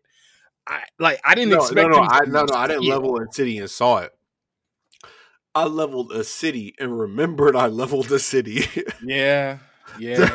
I 0.67 0.83
like 0.99 1.19
I 1.25 1.35
didn't 1.35 1.51
no, 1.51 1.57
expect 1.57 1.89
no, 1.89 1.97
no, 1.97 2.07
I, 2.09 2.19
no, 2.25 2.45
no, 2.45 2.55
I 2.55 2.67
didn't 2.67 2.85
it. 2.85 2.89
level 2.89 3.19
a 3.19 3.31
city 3.31 3.57
and 3.57 3.69
saw 3.69 3.97
it. 3.97 4.11
I 5.55 5.65
leveled 5.65 6.11
a 6.11 6.23
city 6.23 6.73
and 6.79 6.97
remembered 6.97 7.55
I 7.55 7.67
leveled 7.67 8.11
a 8.11 8.19
city. 8.19 8.65
Yeah, 9.03 9.59
yeah. 9.99 10.29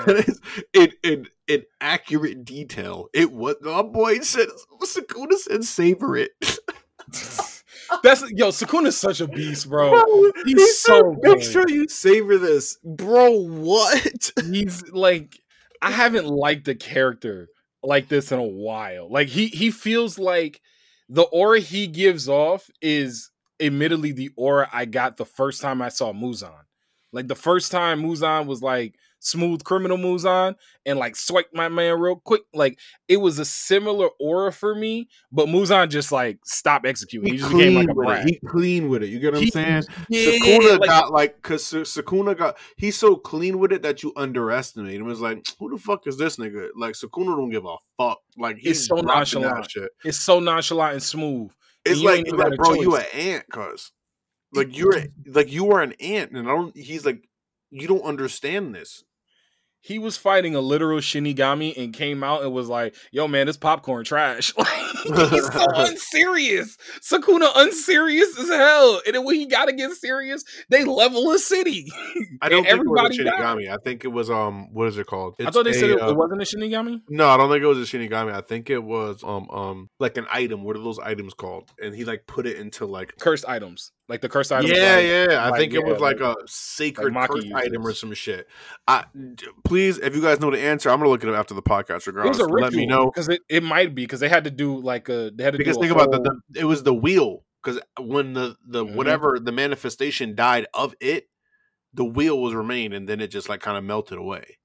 in, 0.72 0.92
in 1.02 1.26
in 1.46 1.62
accurate 1.80 2.44
detail. 2.44 3.08
It 3.14 3.32
was 3.32 3.56
my 3.62 3.82
boy 3.82 4.20
said 4.20 4.48
Sukuna 4.82 5.34
said 5.34 5.64
savor 5.64 6.16
it. 6.16 6.30
That's 8.02 8.30
yo, 8.30 8.48
Sukuna's 8.48 8.98
such 8.98 9.22
a 9.22 9.26
beast, 9.26 9.68
bro. 9.68 9.90
Bro, 9.90 10.32
He's 10.44 10.60
he 10.60 10.72
so 10.72 11.18
said, 11.22 11.30
make 11.32 11.42
sure 11.42 11.64
you 11.68 11.88
savor 11.88 12.36
this, 12.36 12.76
bro. 12.84 13.30
What? 13.30 14.30
He's 14.44 14.88
like 14.90 15.40
I 15.80 15.90
haven't 15.90 16.26
liked 16.26 16.66
the 16.66 16.74
character 16.74 17.48
like 17.82 18.08
this 18.08 18.32
in 18.32 18.38
a 18.38 18.42
while. 18.42 19.10
Like 19.10 19.28
he 19.28 19.48
he 19.48 19.70
feels 19.70 20.18
like 20.18 20.60
the 21.08 21.22
aura 21.22 21.60
he 21.60 21.86
gives 21.86 22.28
off 22.28 22.68
is 22.82 23.30
admittedly 23.60 24.12
the 24.12 24.30
aura 24.36 24.68
I 24.72 24.84
got 24.84 25.16
the 25.16 25.24
first 25.24 25.60
time 25.60 25.82
I 25.82 25.88
saw 25.88 26.12
Muzan. 26.12 26.64
Like 27.12 27.28
the 27.28 27.34
first 27.34 27.72
time 27.72 28.02
Muzan 28.02 28.46
was 28.46 28.62
like 28.62 28.94
smooth 29.20 29.64
criminal 29.64 29.96
moves 29.96 30.24
on 30.24 30.54
and 30.86 30.98
like 30.98 31.16
swipe 31.16 31.48
my 31.52 31.68
man 31.68 31.98
real 31.98 32.16
quick. 32.16 32.42
Like 32.54 32.78
it 33.08 33.18
was 33.18 33.38
a 33.38 33.44
similar 33.44 34.08
aura 34.20 34.52
for 34.52 34.74
me, 34.74 35.08
but 35.32 35.46
Muzan 35.46 35.88
just 35.88 36.12
like 36.12 36.38
stopped 36.44 36.86
executing. 36.86 37.32
He, 37.32 37.38
just 37.38 37.50
became 37.50 37.74
like 37.74 37.88
a 37.90 37.94
brat. 37.94 38.24
He 38.26 38.38
clean 38.46 38.88
with 38.88 39.02
it. 39.02 39.08
You 39.08 39.18
get 39.18 39.32
what 39.32 39.42
He- 39.42 39.48
I'm 39.48 39.50
saying? 39.52 39.84
Yeah, 40.08 40.30
Sukuna 40.30 40.78
like- 40.78 40.88
got 40.88 41.12
like 41.12 41.36
because 41.42 41.62
Sukuna 41.64 42.36
got 42.36 42.56
he's 42.76 42.96
so 42.96 43.16
clean 43.16 43.58
with 43.58 43.72
it 43.72 43.82
that 43.82 44.02
you 44.02 44.12
underestimate 44.16 45.00
him. 45.00 45.10
It's 45.10 45.20
like 45.20 45.44
who 45.58 45.70
the 45.70 45.78
fuck 45.78 46.06
is 46.06 46.16
this 46.16 46.36
nigga? 46.36 46.68
Like 46.76 46.94
Sukuna 46.94 47.36
don't 47.36 47.50
give 47.50 47.64
a 47.64 47.76
fuck. 47.96 48.18
Like 48.36 48.58
he's 48.58 48.86
so 48.86 48.96
nonchalant. 48.96 49.70
Shit. 49.70 49.90
it's 50.04 50.18
so 50.18 50.40
nonchalant 50.40 50.94
and 50.94 51.02
smooth. 51.02 51.50
It's 51.84 52.00
like, 52.00 52.20
it's 52.20 52.32
like 52.32 52.56
bro, 52.56 52.74
you 52.74 52.96
an 52.96 53.04
ant, 53.14 53.44
cuz 53.50 53.92
like 54.52 54.76
you're 54.76 55.04
like 55.26 55.50
you 55.52 55.70
are 55.72 55.80
an 55.82 55.92
ant, 56.00 56.32
and 56.32 56.48
I 56.48 56.52
don't. 56.54 56.76
He's 56.76 57.04
like 57.04 57.28
you 57.70 57.86
don't 57.86 58.02
understand 58.02 58.74
this. 58.74 59.04
He 59.80 59.98
was 59.98 60.16
fighting 60.16 60.54
a 60.54 60.60
literal 60.60 60.98
Shinigami 60.98 61.76
and 61.76 61.92
came 61.92 62.24
out 62.24 62.42
and 62.42 62.52
was 62.52 62.68
like, 62.68 62.94
"Yo, 63.12 63.28
man, 63.28 63.46
this 63.46 63.56
popcorn 63.56 64.04
trash." 64.04 64.52
Like 65.08 65.30
he's 65.30 65.52
so 65.52 65.64
unserious. 65.76 66.76
Sukuna 67.00 67.50
unserious 67.54 68.38
as 68.38 68.48
hell. 68.48 69.00
And 69.06 69.14
then 69.14 69.24
when 69.24 69.36
he 69.36 69.46
got 69.46 69.66
to 69.66 69.72
get 69.72 69.92
serious, 69.92 70.42
they 70.68 70.84
level 70.84 71.30
a 71.30 71.38
city. 71.38 71.86
I 72.42 72.48
don't 72.48 72.64
think 72.64 72.80
it 72.80 72.88
was 72.88 73.00
a 73.00 73.04
everybody 73.04 73.24
died. 73.24 73.34
Shinigami. 73.34 73.70
I 73.72 73.76
think 73.82 74.04
it 74.04 74.08
was 74.08 74.28
um 74.28 74.72
what 74.72 74.88
is 74.88 74.98
it 74.98 75.06
called? 75.06 75.36
I 75.40 75.50
thought 75.50 75.64
they 75.64 75.72
said 75.72 75.90
it, 75.90 76.02
uh, 76.02 76.10
it 76.10 76.16
wasn't 76.16 76.42
a 76.42 76.44
Shinigami. 76.44 77.00
No, 77.08 77.28
I 77.28 77.36
don't 77.36 77.50
think 77.50 77.62
it 77.62 77.66
was 77.66 77.78
a 77.78 77.96
Shinigami. 77.96 78.32
I 78.32 78.40
think 78.40 78.70
it 78.70 78.82
was 78.82 79.22
um 79.24 79.48
um 79.50 79.88
like 80.00 80.16
an 80.16 80.26
item. 80.32 80.64
What 80.64 80.76
are 80.76 80.82
those 80.82 80.98
items 80.98 81.32
called? 81.32 81.70
And 81.80 81.94
he 81.94 82.04
like 82.04 82.26
put 82.26 82.46
it 82.46 82.56
into 82.56 82.84
like 82.86 83.14
Cursed 83.18 83.48
items, 83.48 83.92
like 84.08 84.20
the 84.22 84.28
cursed 84.28 84.50
item. 84.52 84.70
yeah, 84.74 84.96
like- 84.96 85.04
yeah. 85.06 85.26
I 85.44 85.48
like, 85.50 85.60
think 85.60 85.74
it 85.74 85.84
was 85.84 86.00
like, 86.00 86.18
like- 86.20 86.36
a 86.36 86.46
sacred 86.46 87.12
Maki 87.14 87.28
cursed 87.28 87.52
item 87.54 87.86
or 87.86 87.92
some 87.92 88.14
shit. 88.14 88.46
I 88.86 89.04
please, 89.64 89.98
if 89.98 90.14
you 90.16 90.22
guys 90.22 90.40
know 90.40 90.50
the 90.50 90.58
answer, 90.60 90.90
I'm 90.90 90.98
gonna 90.98 91.10
look 91.10 91.22
it 91.22 91.28
up 91.28 91.36
after 91.36 91.54
the 91.54 91.62
podcast. 91.62 92.06
It 92.08 92.14
was 92.14 92.38
Regardless, 92.38 92.50
let 92.62 92.72
me 92.72 92.86
know 92.86 93.06
because 93.10 93.28
it, 93.28 93.40
it 93.48 93.62
might 93.62 93.94
be 93.94 94.04
because 94.04 94.20
they 94.20 94.28
had 94.28 94.44
to 94.44 94.50
do 94.50 94.80
like 94.80 95.08
a 95.08 95.30
they 95.34 95.44
had 95.44 95.52
to 95.52 95.58
because 95.58 95.76
think 95.76 95.92
about 95.92 96.10
the, 96.10 96.20
the 96.20 96.60
it 96.60 96.64
was 96.64 96.82
the 96.82 96.94
wheel 96.94 97.44
because 97.62 97.80
when 98.00 98.32
the 98.32 98.56
the 98.66 98.84
Mhm. 98.84 98.94
whatever 98.94 99.38
the 99.38 99.52
manifestation 99.52 100.34
died 100.34 100.66
of 100.72 100.94
it, 101.00 101.28
the 101.92 102.04
wheel 102.04 102.40
was 102.40 102.54
remained 102.54 102.94
and 102.94 103.08
then 103.08 103.20
it 103.20 103.28
just 103.28 103.48
like 103.48 103.60
kind 103.60 103.76
of 103.76 103.84
melted 103.84 104.18
away. 104.18 104.58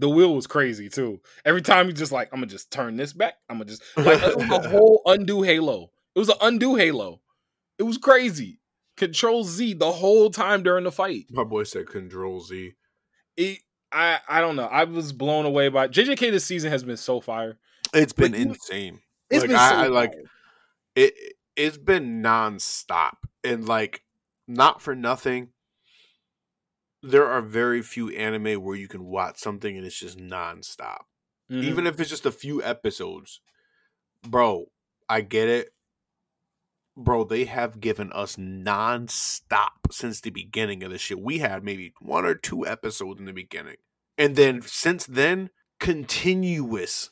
the 0.00 0.08
wheel 0.08 0.32
was 0.34 0.46
crazy 0.46 0.88
too. 0.88 1.20
Every 1.44 1.60
time 1.62 1.86
you 1.88 1.92
just 1.92 2.12
like, 2.12 2.28
I'm 2.32 2.38
gonna 2.38 2.46
just 2.46 2.70
turn 2.70 2.96
this 2.96 3.12
back. 3.12 3.34
I'm 3.48 3.56
gonna 3.58 3.64
just 3.70 3.82
like 3.96 4.22
it 4.22 4.36
was 4.36 4.64
a 4.64 4.68
whole 4.68 5.02
undo 5.06 5.42
halo. 5.42 5.90
It 6.14 6.18
was 6.20 6.28
an 6.28 6.36
undo 6.40 6.74
halo. 6.76 7.20
It 7.78 7.82
was 7.84 7.98
crazy. 7.98 8.60
Control 8.98 9.44
Z 9.44 9.74
the 9.74 9.92
whole 9.92 10.28
time 10.30 10.62
during 10.62 10.84
the 10.84 10.92
fight. 10.92 11.24
My 11.30 11.44
boy 11.44 11.62
said 11.64 11.86
Control 11.86 12.40
Z. 12.40 12.72
It, 13.36 13.60
I 13.90 14.18
I 14.28 14.40
don't 14.42 14.56
know. 14.56 14.66
I 14.66 14.84
was 14.84 15.12
blown 15.12 15.46
away 15.46 15.68
by 15.70 15.88
JJK. 15.88 16.30
This 16.30 16.44
season 16.44 16.70
has 16.70 16.84
been 16.84 16.96
so 16.98 17.20
fire. 17.22 17.58
It's 17.94 18.12
been 18.12 18.32
Like, 18.32 18.40
insane. 18.42 19.00
It's 19.30 19.40
Like, 19.42 19.48
been 19.48 19.56
I- 19.58 19.70
so 19.70 19.76
I 19.76 19.86
like- 19.86 20.14
it 20.94 21.14
it's 21.56 21.78
been 21.78 22.22
nonstop 22.22 23.14
and 23.44 23.66
like 23.66 24.02
not 24.46 24.80
for 24.82 24.94
nothing 24.94 25.48
there 27.02 27.26
are 27.26 27.40
very 27.40 27.82
few 27.82 28.08
anime 28.10 28.62
where 28.62 28.76
you 28.76 28.88
can 28.88 29.04
watch 29.04 29.38
something 29.38 29.76
and 29.76 29.86
it's 29.86 29.98
just 29.98 30.18
nonstop 30.18 31.02
Mhm. 31.50 31.62
even 31.64 31.86
if 31.86 32.00
it's 32.00 32.10
just 32.10 32.26
a 32.26 32.32
few 32.32 32.62
episodes 32.62 33.40
bro 34.26 34.66
i 35.08 35.20
get 35.20 35.48
it 35.48 35.70
bro 36.98 37.24
they 37.24 37.44
have 37.44 37.80
given 37.80 38.12
us 38.12 38.36
nonstop 38.36 39.70
since 39.90 40.20
the 40.20 40.30
beginning 40.30 40.82
of 40.82 40.90
the 40.90 40.98
shit 40.98 41.20
we 41.20 41.38
had 41.38 41.62
maybe 41.64 41.92
one 42.00 42.24
or 42.24 42.34
two 42.34 42.66
episodes 42.66 43.20
in 43.20 43.26
the 43.26 43.32
beginning 43.32 43.76
and 44.18 44.36
then 44.36 44.60
since 44.62 45.06
then 45.06 45.50
continuous 45.80 47.10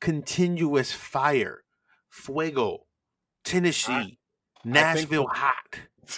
continuous 0.00 0.92
fire 0.92 1.62
fuego 2.10 2.86
tennessee 3.44 4.18
nashville 4.64 5.28
hot 5.28 5.80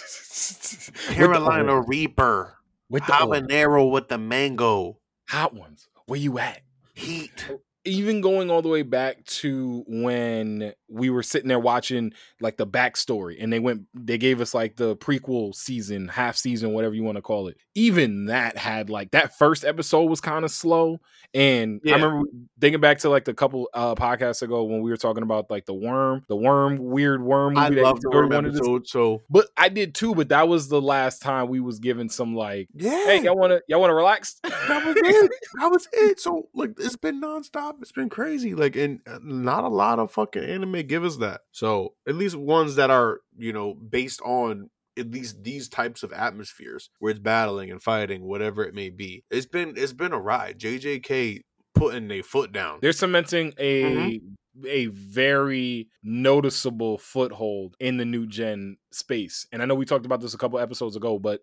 With 1.07 1.07
the 1.07 1.13
carolina 1.13 1.73
oil. 1.73 1.83
reaper 1.83 2.57
with 2.89 3.05
the 3.05 3.13
oil. 3.23 3.29
habanero 3.29 3.91
with 3.91 4.07
the 4.09 4.17
mango 4.17 4.99
hot 5.29 5.53
ones. 5.53 5.87
Where 6.05 6.19
you 6.19 6.37
at? 6.39 6.61
heat 6.95 7.49
even 7.85 8.21
going 8.21 8.49
all 8.51 8.61
the 8.61 8.69
way 8.69 8.81
back 8.83 9.23
to 9.25 9.83
when 9.87 10.73
we 10.93 11.09
were 11.09 11.23
sitting 11.23 11.47
there 11.47 11.59
watching 11.59 12.13
like 12.39 12.57
the 12.57 12.67
backstory 12.67 13.35
and 13.41 13.51
they 13.51 13.59
went 13.59 13.81
they 13.93 14.17
gave 14.17 14.39
us 14.39 14.53
like 14.53 14.75
the 14.75 14.95
prequel 14.97 15.53
season 15.55 16.07
half 16.07 16.35
season 16.37 16.71
whatever 16.73 16.93
you 16.93 17.03
want 17.03 17.15
to 17.17 17.21
call 17.21 17.47
it 17.47 17.57
even 17.75 18.25
that 18.27 18.55
had 18.57 18.89
like 18.89 19.11
that 19.11 19.35
first 19.37 19.65
episode 19.65 20.05
was 20.05 20.21
kind 20.21 20.45
of 20.45 20.51
slow 20.51 20.99
and 21.33 21.81
Yeah. 21.83 21.93
i 21.93 21.95
remember 21.97 22.27
thinking 22.61 22.79
back 22.79 22.99
to 22.99 23.09
like 23.09 23.25
the 23.25 23.33
couple 23.33 23.69
uh 23.73 23.95
podcasts 23.95 24.41
ago 24.43 24.63
when 24.63 24.81
we 24.81 24.91
were 24.91 24.97
talking 24.97 25.23
about 25.23 25.49
like 25.49 25.65
the 25.65 25.73
worm 25.73 26.23
the 26.27 26.35
worm 26.35 26.77
weird 26.77 27.23
worm 27.23 27.57
i 27.57 27.69
movie 27.69 27.81
that 27.81 27.87
love 27.87 28.01
the 28.01 28.09
worm 28.11 28.31
episode 28.31 28.87
so 28.87 29.21
but 29.29 29.47
i 29.57 29.69
did 29.69 29.95
too 29.95 30.13
but 30.13 30.29
that 30.29 30.47
was 30.47 30.67
the 30.69 30.81
last 30.81 31.21
time 31.21 31.47
we 31.49 31.59
was 31.59 31.79
given 31.79 32.07
some 32.09 32.35
like 32.35 32.67
yeah 32.75 33.05
hey 33.05 33.23
y'all 33.23 33.35
want 33.35 33.51
to 33.51 33.61
y'all 33.67 33.79
want 33.81 33.89
to 33.89 33.95
relax 33.95 34.35
that 34.43 34.85
was 34.85 34.95
it. 34.97 35.31
That 35.59 35.71
was 35.71 35.87
it. 35.93 36.19
So 36.19 36.49
like, 36.53 36.71
it's 36.79 36.95
been 36.97 37.21
nonstop. 37.21 37.75
It's 37.81 37.91
been 37.91 38.09
crazy. 38.09 38.55
Like, 38.55 38.75
and 38.75 38.99
uh, 39.07 39.19
not 39.21 39.63
a 39.63 39.67
lot 39.69 39.99
of 39.99 40.11
fucking 40.11 40.43
anime 40.43 40.82
give 40.83 41.03
us 41.03 41.17
that. 41.17 41.41
So 41.51 41.93
at 42.07 42.15
least 42.15 42.35
ones 42.35 42.75
that 42.75 42.89
are 42.89 43.19
you 43.37 43.53
know 43.53 43.73
based 43.73 44.21
on 44.21 44.69
at 44.97 45.09
least 45.09 45.43
these 45.43 45.67
types 45.69 46.03
of 46.03 46.13
atmospheres 46.13 46.89
where 46.99 47.09
it's 47.11 47.19
battling 47.19 47.71
and 47.71 47.81
fighting, 47.81 48.23
whatever 48.23 48.63
it 48.63 48.75
may 48.75 48.89
be. 48.89 49.23
It's 49.31 49.47
been 49.47 49.73
it's 49.75 49.93
been 49.93 50.13
a 50.13 50.19
ride. 50.19 50.59
JJK 50.59 51.41
putting 51.73 52.11
a 52.11 52.21
foot 52.21 52.51
down. 52.51 52.79
They're 52.81 52.91
cementing 52.91 53.53
a 53.57 53.83
Mm-hmm. 53.83 54.65
a 54.67 54.85
very 54.85 55.87
noticeable 56.03 56.99
foothold 56.99 57.75
in 57.79 57.97
the 57.97 58.05
new 58.05 58.27
gen 58.27 58.77
space. 58.91 59.47
And 59.51 59.63
I 59.63 59.65
know 59.65 59.73
we 59.73 59.85
talked 59.85 60.05
about 60.05 60.21
this 60.21 60.35
a 60.35 60.37
couple 60.37 60.59
episodes 60.59 60.95
ago, 60.95 61.17
but 61.17 61.41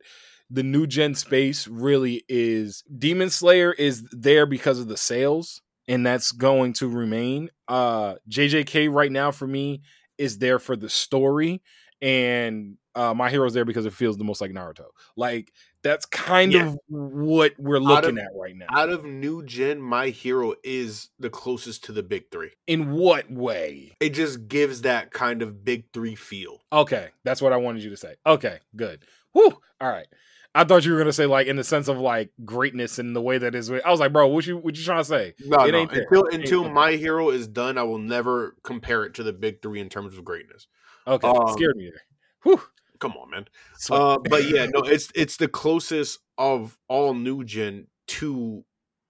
the 0.49 0.63
new 0.63 0.87
gen 0.87 1.17
space 1.17 1.67
really 1.67 2.23
is 2.29 2.85
Demon 2.97 3.31
Slayer 3.31 3.73
is 3.73 4.05
there 4.13 4.47
because 4.47 4.79
of 4.79 4.87
the 4.87 4.97
sales 4.97 5.61
and 5.91 6.07
that's 6.07 6.33
going 6.33 6.73
to 6.75 6.89
remain. 6.89 7.51
Uh 7.69 8.15
JJK 8.31 8.91
right 8.91 9.13
now 9.13 9.31
for 9.31 9.47
me 9.47 9.83
is 10.17 10.39
there 10.39 10.59
for 10.59 10.77
the 10.77 10.89
story 10.89 11.61
and 12.01 12.77
uh 12.95 13.15
my 13.15 13.31
hero's 13.31 13.55
there 13.55 13.65
because 13.65 13.87
it 13.87 13.93
feels 13.93 14.17
the 14.17 14.25
most 14.25 14.41
like 14.41 14.51
Naruto. 14.51 14.87
Like 15.17 15.53
that's 15.83 16.05
kind 16.07 16.53
Yeah. 16.53 16.67
of 16.67 16.79
what 16.89 17.53
we're 17.59 17.79
looking 17.79 18.19
of- 18.19 18.25
at 18.25 18.31
right 18.39 18.55
now. 18.57 18.67
Out 18.71 18.91
of 18.91 19.05
new 19.05 19.43
gen, 19.45 19.81
my 19.81 20.09
hero 20.09 20.55
is 20.63 21.09
the 21.19 21.31
closest 21.31 21.85
to 21.85 21.93
the 21.93 22.03
big 22.03 22.31
three. 22.31 22.51
In 22.67 22.91
what 22.93 23.31
way? 23.31 23.97
It 24.01 24.11
just 24.11 24.47
gives 24.49 24.83
that 24.83 25.11
kind 25.13 25.41
of 25.43 25.65
big 25.65 25.85
three 25.95 26.15
feel. 26.15 26.59
Okay, 26.73 27.09
that's 27.25 27.41
what 27.41 27.53
I 27.55 27.57
wanted 27.57 27.83
you 27.83 27.91
to 27.91 27.97
say. 27.97 28.15
Okay, 28.27 28.59
good. 28.77 29.05
Whew. 29.33 29.57
All 29.81 29.89
right. 29.89 30.07
I 30.55 30.65
thought 30.65 30.85
you 30.85 30.93
were 30.93 30.99
gonna 30.99 31.13
say 31.13 31.27
like 31.27 31.47
in 31.47 31.57
the 31.57 31.65
sense 31.65 31.87
of 31.89 31.99
like 31.99 32.31
greatness 32.45 32.99
and 32.99 33.15
the 33.15 33.21
way 33.23 33.39
that 33.39 33.55
is. 33.55 33.71
I 33.71 33.91
was 33.91 34.01
like, 34.01 34.13
bro, 34.13 34.27
what 34.29 34.47
you 34.47 34.57
what 34.59 34.77
you 34.77 34.85
trying 34.85 34.99
to 35.01 35.05
say? 35.05 35.35
No, 35.41 35.65
It 35.65 35.73
no. 35.73 35.79
ain't 35.79 35.91
there. 35.93 36.03
Until 36.03 36.25
It 36.27 36.35
ain't 36.35 36.43
until 36.43 36.63
there. 36.65 36.73
my 36.73 36.93
hero 36.93 37.31
is 37.31 37.47
done, 37.47 37.79
I 37.79 37.85
will 37.85 37.99
never 37.99 38.57
compare 38.65 39.05
it 39.05 39.15
to 39.15 39.23
the 39.23 39.33
big 39.33 39.63
three 39.63 39.81
in 39.81 39.89
terms 39.89 40.17
of 40.19 40.25
greatness. 40.25 40.67
Okay, 41.07 41.29
Um, 41.29 41.53
scared 41.57 41.77
me 41.77 41.91
there. 41.91 42.03
Whew. 42.43 42.63
Come 42.99 43.13
on, 43.13 43.31
man. 43.31 43.47
Uh, 43.91 44.19
but 44.19 44.45
yeah, 44.45 44.67
no, 44.67 44.81
it's 44.83 45.11
it's 45.15 45.37
the 45.39 45.49
closest 45.49 46.19
of 46.37 46.77
all 46.89 47.15
new 47.15 47.45
gen 47.45 47.87
to 48.09 48.65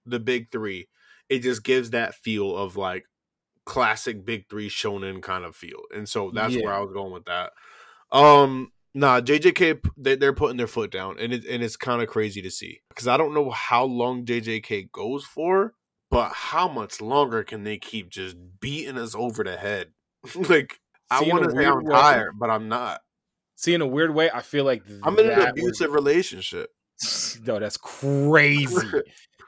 the 0.05 0.19
big 0.19 0.51
three. 0.51 0.87
It 1.27 1.39
just 1.39 1.63
gives 1.63 1.89
that 1.89 2.15
feel 2.15 2.55
of 2.55 2.77
like 2.77 3.05
classic 3.65 4.25
big 4.25 4.49
three 4.49 4.69
shonen 4.69 5.21
kind 5.21 5.43
of 5.43 5.55
feel, 5.55 5.81
and 5.93 6.07
so 6.07 6.31
that's 6.31 6.55
where 6.55 6.73
I 6.73 6.79
was 6.79 6.93
going 6.93 7.11
with 7.11 7.25
that. 7.25 7.51
Um, 8.11 8.71
nah, 8.93 9.21
JJK 9.21 9.83
they, 9.97 10.15
they're 10.15 10.33
putting 10.33 10.57
their 10.57 10.67
foot 10.67 10.91
down, 10.91 11.17
and 11.19 11.33
it 11.33 11.45
and 11.45 11.63
it's 11.63 11.75
kind 11.77 12.01
of 12.01 12.07
crazy 12.09 12.41
to 12.41 12.51
see 12.51 12.81
because 12.89 13.07
I 13.07 13.17
don't 13.17 13.33
know 13.33 13.49
how 13.49 13.83
long 13.85 14.25
JJK 14.25 14.91
goes 14.91 15.23
for, 15.25 15.73
but 16.09 16.31
how 16.33 16.67
much 16.67 17.01
longer 17.01 17.43
can 17.43 17.63
they 17.63 17.77
keep 17.77 18.09
just 18.09 18.35
beating 18.59 18.97
us 18.97 19.15
over 19.15 19.43
the 19.43 19.57
head? 19.57 19.89
like 20.35 20.79
I 21.09 21.19
See, 21.23 21.29
a 21.29 21.33
want 21.33 21.45
to 21.45 21.51
say 21.51 21.65
I'm 21.65 21.83
way- 21.83 21.93
tired, 21.93 22.33
but 22.39 22.49
I'm 22.49 22.67
not. 22.69 23.01
See, 23.55 23.73
in 23.73 23.81
a 23.81 23.87
weird 23.87 24.15
way, 24.15 24.29
I 24.33 24.41
feel 24.41 24.63
like 24.65 24.81
I'm 25.03 25.17
in 25.19 25.29
an 25.29 25.39
abusive 25.41 25.91
relationship. 25.91 26.69
No, 27.45 27.59
that's 27.59 27.77
crazy. 27.77 28.75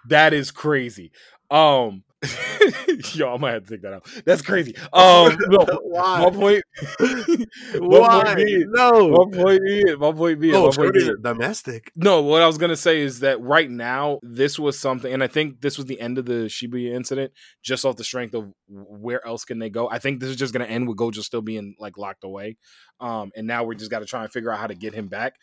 that 0.10 0.34
is 0.34 0.50
crazy. 0.50 1.12
Um, 1.52 2.04
Yo, 3.16 3.34
I 3.34 3.38
might 3.38 3.54
have 3.54 3.64
to 3.66 3.70
take 3.70 3.82
that 3.82 3.94
out. 3.94 4.08
That's 4.26 4.42
crazy. 4.42 4.76
Um, 4.94 5.36
no, 5.48 5.66
Why? 5.84 6.20
my 6.22 6.30
point. 6.30 6.64
Why? 7.80 8.24
point 8.24 8.36
being, 8.38 8.66
No. 8.72 9.10
my 9.10 9.38
point 9.38 9.62
being, 9.64 10.00
my 10.00 10.12
point 10.12 10.40
being, 10.40 10.56
Oh, 10.56 10.68
my 10.68 10.76
point 10.76 10.94
being. 10.94 11.16
domestic. 11.22 11.92
No, 11.96 12.22
what 12.22 12.42
I 12.42 12.48
was 12.48 12.58
gonna 12.58 12.76
say 12.76 13.02
is 13.02 13.20
that 13.22 13.42
right 13.42 13.70
now, 13.70 14.20
this 14.22 14.60
was 14.60 14.78
something, 14.80 15.12
and 15.12 15.24
I 15.24 15.28
think 15.28 15.62
this 15.62 15.78
was 15.78 15.88
the 15.88 16.00
end 16.00 16.18
of 16.18 16.26
the 16.26 16.46
Shibuya 16.48 16.94
incident, 16.94 17.32
just 17.64 17.86
off 17.86 17.96
the 17.98 18.04
strength 18.04 18.34
of 18.36 18.54
where 18.68 19.26
else 19.26 19.46
can 19.46 19.60
they 19.60 19.70
go. 19.70 19.90
I 19.90 20.00
think 20.00 20.20
this 20.20 20.30
is 20.30 20.36
just 20.36 20.54
gonna 20.54 20.66
end 20.66 20.88
with 20.88 20.98
Gojo 20.98 21.24
still 21.24 21.42
being 21.42 21.76
like 21.80 21.98
locked 21.98 22.24
away, 22.24 22.58
um, 23.00 23.32
and 23.36 23.48
now 23.48 23.64
we 23.64 23.76
just 23.76 23.92
got 23.92 24.00
to 24.00 24.06
try 24.06 24.24
and 24.24 24.32
figure 24.32 24.52
out 24.52 24.60
how 24.60 24.68
to 24.68 24.76
get 24.76 24.94
him 24.94 25.08
back 25.08 25.36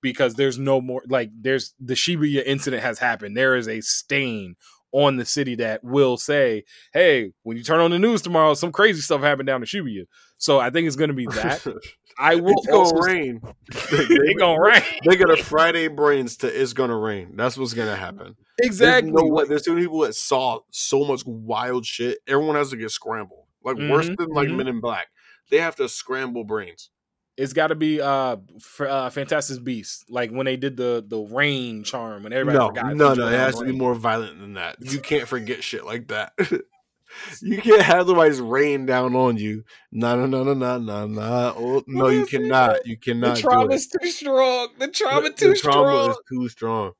because 0.00 0.34
there's 0.34 0.58
no 0.58 0.80
more 0.80 1.02
like 1.08 1.30
there's 1.40 1.74
the 1.80 1.94
Shibuya 1.94 2.42
incident 2.44 2.82
has 2.82 2.98
happened. 2.98 3.36
There 3.36 3.56
is 3.56 3.68
a 3.68 3.80
stain 3.80 4.56
on 4.92 5.16
the 5.16 5.24
city 5.24 5.54
that 5.56 5.82
will 5.84 6.16
say, 6.16 6.64
"Hey, 6.92 7.32
when 7.42 7.56
you 7.56 7.62
turn 7.62 7.80
on 7.80 7.90
the 7.90 7.98
news 7.98 8.22
tomorrow, 8.22 8.54
some 8.54 8.72
crazy 8.72 9.00
stuff 9.00 9.20
happened 9.20 9.46
down 9.46 9.62
in 9.62 9.66
Shibuya." 9.66 10.04
So 10.38 10.58
I 10.58 10.70
think 10.70 10.86
it's 10.86 10.96
gonna 10.96 11.12
be 11.12 11.26
that. 11.26 11.62
I 12.18 12.34
will 12.34 12.54
it's 12.56 12.66
gonna 12.66 12.78
also 12.78 12.96
rain. 12.96 13.40
It 13.70 14.38
gonna 14.38 14.60
rain. 14.60 14.82
They 15.06 15.16
got 15.16 15.30
a 15.30 15.42
Friday 15.42 15.88
brains 15.88 16.38
to 16.38 16.48
it's 16.48 16.72
gonna 16.72 16.96
rain. 16.96 17.36
That's 17.36 17.56
what's 17.56 17.74
gonna 17.74 17.96
happen. 17.96 18.34
Exactly. 18.60 19.10
There's 19.12 19.22
no 19.22 19.28
way. 19.32 19.44
There's 19.44 19.62
too 19.62 19.74
many 19.74 19.84
people 19.84 20.00
that 20.00 20.14
saw 20.14 20.60
so 20.70 21.04
much 21.04 21.22
wild 21.26 21.86
shit. 21.86 22.18
Everyone 22.26 22.56
has 22.56 22.70
to 22.70 22.76
get 22.76 22.90
scrambled. 22.90 23.44
Like 23.62 23.76
worse 23.76 24.08
Mhm, 24.08 24.16
than 24.16 24.28
like 24.30 24.48
mhm. 24.48 24.56
Men 24.56 24.68
in 24.68 24.80
Black. 24.80 25.08
They 25.50 25.58
have 25.58 25.76
to 25.76 25.88
scramble 25.88 26.44
brains. 26.44 26.90
It's 27.38 27.52
got 27.54 27.68
to 27.68 27.74
be 27.74 28.00
uh, 28.00 28.36
f- 28.56 28.80
uh 28.80 29.10
Fantastic 29.10 29.62
Beasts, 29.64 30.04
like 30.10 30.30
when 30.30 30.44
they 30.44 30.56
did 30.56 30.76
the 30.76 31.04
the 31.06 31.18
rain 31.18 31.84
charm 31.84 32.24
when 32.24 32.32
everybody 32.32 32.58
no, 32.58 32.68
forgot. 32.68 32.96
no, 32.96 33.14
no. 33.14 33.28
It 33.28 33.38
has 33.38 33.54
to 33.58 33.64
be 33.64 33.72
more 33.72 33.94
violent 33.94 34.38
than 34.40 34.54
that. 34.54 34.76
You 34.80 35.00
can't 35.00 35.26
forget 35.28 35.62
shit 35.64 35.86
like 35.86 36.08
that. 36.08 36.32
you 37.40 37.62
can't 37.62 37.82
have 37.82 38.06
the 38.06 38.14
ice 38.16 38.38
rain 38.38 38.84
down 38.86 39.14
on 39.16 39.36
you. 39.38 39.64
No, 39.92 40.14
no, 40.16 40.26
no, 40.26 40.42
no, 40.44 40.54
no, 40.54 40.78
no, 40.78 41.06
no. 41.06 41.54
Oh, 41.56 41.82
no, 41.86 42.08
you 42.08 42.26
cannot. 42.26 42.86
You 42.86 42.96
cannot. 42.98 43.36
do 43.36 43.40
it. 43.40 43.42
trauma's 43.42 43.86
too 43.86 44.10
strong. 44.10 44.68
The 44.78 44.88
trauma 44.88 45.22
The- 45.30 45.34
too 45.34 45.54
strong. 45.54 45.86
the 45.86 45.92
trauma 45.92 46.02
strong. 46.02 46.10
is 46.10 46.16
too 46.28 46.48
strong. 46.48 46.92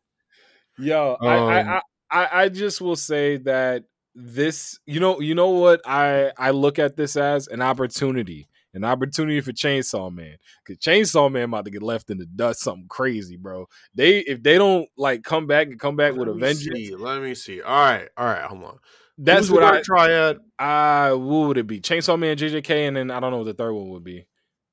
Yo, 0.78 1.16
I, 1.20 1.26
I, 1.26 1.60
Um, 1.60 1.68
I 1.68 1.80
I 2.10 2.42
I 2.44 2.48
just 2.48 2.80
will 2.80 2.96
say 2.96 3.36
that 3.38 3.84
this, 4.14 4.78
you 4.86 5.00
know, 5.00 5.20
you 5.20 5.34
know 5.34 5.50
what 5.50 5.80
I 5.84 6.32
I 6.38 6.50
look 6.50 6.78
at 6.78 6.96
this 6.96 7.16
as 7.16 7.48
an 7.48 7.60
opportunity, 7.62 8.48
an 8.78 8.84
opportunity 8.84 9.40
for 9.40 9.52
Chainsaw 9.52 10.12
Man, 10.12 10.36
because 10.64 10.82
Chainsaw 10.82 11.30
Man 11.30 11.44
about 11.44 11.66
to 11.66 11.70
get 11.70 11.82
left 11.82 12.10
in 12.10 12.18
the 12.18 12.26
dust, 12.26 12.60
something 12.60 12.86
crazy, 12.88 13.36
bro. 13.36 13.68
They 13.94 14.20
if 14.20 14.42
they 14.42 14.56
don't 14.56 14.88
like 14.96 15.22
come 15.22 15.46
back 15.46 15.66
and 15.66 15.78
come 15.78 15.96
back 15.96 16.14
with 16.14 16.28
a 16.28 16.32
Let 16.32 16.40
me 16.40 16.40
vengeance, 16.40 16.78
see, 16.78 16.94
Let 16.94 17.22
me 17.22 17.34
see. 17.34 17.60
All 17.60 17.76
right, 17.76 18.08
all 18.16 18.26
right. 18.26 18.44
Hold 18.44 18.64
on. 18.64 18.78
that's 19.18 19.48
Who's 19.48 19.50
what 19.50 19.64
I 19.64 19.82
triad. 19.82 20.38
What 20.58 21.48
would 21.48 21.58
it 21.58 21.66
be? 21.66 21.80
Chainsaw 21.80 22.18
Man, 22.18 22.36
JJK, 22.36 22.88
and 22.88 22.96
then 22.96 23.10
I 23.10 23.20
don't 23.20 23.30
know 23.30 23.38
what 23.38 23.46
the 23.46 23.54
third 23.54 23.72
one 23.72 23.90
would 23.90 24.04
be. 24.04 24.26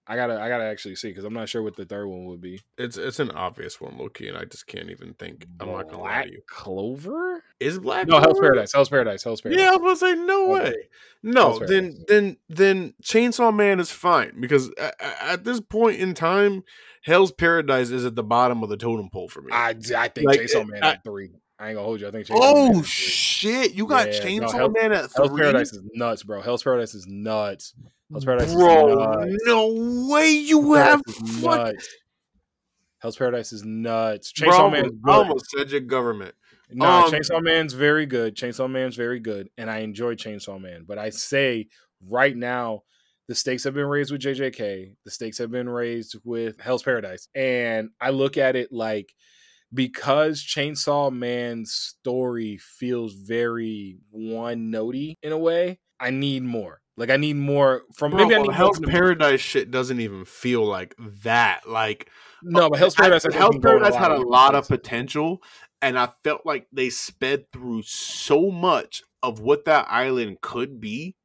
I 0.07 0.15
gotta, 0.15 0.39
I 0.39 0.49
gotta 0.49 0.65
actually 0.65 0.95
see 0.95 1.07
because 1.09 1.23
I'm 1.23 1.33
not 1.33 1.49
sure 1.49 1.63
what 1.63 1.75
the 1.75 1.85
third 1.85 2.07
one 2.07 2.25
would 2.25 2.39
be. 2.39 2.61
It's 2.77 2.95
it's 2.95 3.19
an 3.19 3.31
obvious 3.31 3.81
one, 3.81 3.97
Loki, 3.97 4.27
and 4.27 4.37
I 4.37 4.45
just 4.45 4.67
can't 4.67 4.89
even 4.91 5.15
think. 5.15 5.47
I'm 5.59 5.71
not 5.71 5.89
gonna 5.89 6.03
lie 6.03 6.25
to 6.25 6.31
you. 6.31 6.41
Clover? 6.47 7.43
Is 7.59 7.79
Black? 7.79 8.07
No, 8.07 8.19
Hell's 8.19 8.39
Paradise. 8.39 8.71
Hell's 8.73 8.89
Paradise. 8.89 9.23
Hell's 9.23 9.41
Paradise. 9.41 9.63
Yeah, 9.63 9.69
I 9.71 9.77
was 9.77 9.99
gonna 9.99 10.13
say 10.15 10.21
no 10.21 10.49
way. 10.49 10.75
No, 11.23 11.57
then 11.57 11.97
then 12.07 12.37
then 12.49 12.93
Chainsaw 13.03 13.51
Man 13.55 13.79
is 13.79 13.89
fine 13.91 14.39
because 14.39 14.69
at, 14.77 14.95
at 15.21 15.43
this 15.43 15.59
point 15.59 15.97
in 15.99 16.13
time, 16.13 16.63
Hell's 17.01 17.31
Paradise 17.31 17.89
is 17.89 18.05
at 18.05 18.13
the 18.15 18.23
bottom 18.23 18.61
of 18.61 18.69
the 18.69 18.77
totem 18.77 19.09
pole 19.09 19.27
for 19.27 19.41
me. 19.41 19.49
I, 19.51 19.69
I 19.97 20.07
think 20.09 20.27
Like, 20.27 20.41
Chainsaw 20.41 20.67
Man 20.67 20.83
I- 20.83 20.91
at 20.91 21.03
three. 21.03 21.31
I 21.57 21.69
ain't 21.69 21.77
gonna 21.77 21.85
hold 21.87 22.01
you. 22.01 22.07
I 22.07 22.11
think. 22.11 22.27
Chainsaw 22.27 22.37
oh 22.41 22.83
shit! 22.83 23.73
You 23.73 23.87
got 23.87 24.13
Yeah, 24.13 24.19
no, 24.19 24.47
Chainsaw 24.47 24.53
Hell- 24.53 24.69
Man 24.69 24.91
at 24.91 25.09
Hell's 25.15 25.29
three, 25.31 25.41
Paradise 25.41 25.71
is 25.73 25.81
nuts, 25.93 26.21
bro. 26.21 26.41
Hell's 26.41 26.61
Paradise 26.61 26.93
is 26.93 27.07
nuts. 27.07 27.73
Hell's 28.15 28.23
Paradise 28.23 28.53
bro. 28.53 29.25
No 29.43 30.07
way 30.09 30.31
you 30.31 30.73
Hell's 30.73 31.03
have 31.05 31.41
fuck. 31.41 31.75
Hell's 32.99 33.17
Paradise 33.17 33.51
is 33.51 33.65
nuts. 33.65 34.31
Chainsaw 34.31 34.71
Man's 34.71 34.93
I 35.05 35.11
almost 35.11 35.49
said 35.49 35.69
your 35.69 35.81
government. 35.81 36.33
No, 36.71 36.85
Um, 36.85 37.11
Chainsaw 37.11 37.43
Man's 37.43 37.73
very 37.73 38.05
good. 38.05 38.35
Chainsaw 38.35 38.71
Man's 38.71 38.95
very 38.95 39.19
good, 39.19 39.49
and 39.57 39.69
I 39.69 39.79
enjoy 39.79 40.15
Chainsaw 40.15 40.61
Man. 40.61 40.85
But 40.87 40.97
I 40.97 41.09
say 41.09 41.67
right 42.07 42.35
now, 42.35 42.83
the 43.27 43.35
stakes 43.35 43.65
have 43.65 43.73
been 43.73 43.85
raised 43.85 44.13
with 44.13 44.21
JJK. 44.21 44.95
The 45.03 45.11
stakes 45.11 45.37
have 45.39 45.51
been 45.51 45.67
raised 45.67 46.15
with 46.23 46.61
Hell's 46.61 46.83
Paradise, 46.83 47.27
and 47.35 47.89
I 47.99 48.11
look 48.11 48.37
at 48.37 48.55
it 48.55 48.71
like 48.71 49.13
because 49.73 50.41
Chainsaw 50.41 51.11
Man's 51.11 51.73
story 51.73 52.59
feels 52.59 53.13
very 53.13 53.97
one 54.09 54.71
notey 54.71 55.15
in 55.21 55.33
a 55.33 55.37
way. 55.37 55.79
I 55.99 56.11
need 56.11 56.43
more. 56.43 56.79
Like 56.97 57.09
I 57.09 57.17
need 57.17 57.35
more 57.35 57.83
from 57.93 58.11
Bro, 58.11 58.23
maybe 58.23 58.35
I 58.35 58.41
need 58.41 58.53
Hell's 58.53 58.79
Paradise 58.79 59.41
shit 59.41 59.69
doesn't 59.69 59.99
even 59.99 60.25
feel 60.25 60.65
like 60.65 60.95
that. 61.23 61.67
Like 61.67 62.09
No, 62.41 62.69
but 62.69 62.79
Hell's 62.79 62.95
Paradise. 62.95 63.25
I 63.25 63.35
Hell's 63.35 63.57
Paradise 63.61 63.95
had 63.95 64.11
a 64.11 64.21
lot 64.21 64.55
of 64.55 64.67
potential, 64.67 65.41
and 65.81 65.99
I 65.99 66.09
felt 66.23 66.45
like 66.45 66.67
they 66.71 66.89
sped 66.89 67.51
through 67.51 67.81
so 67.83 68.49
much 68.49 69.03
of 69.21 69.39
what 69.39 69.65
that 69.65 69.87
island 69.89 70.39
could 70.41 70.79
be 70.79 71.15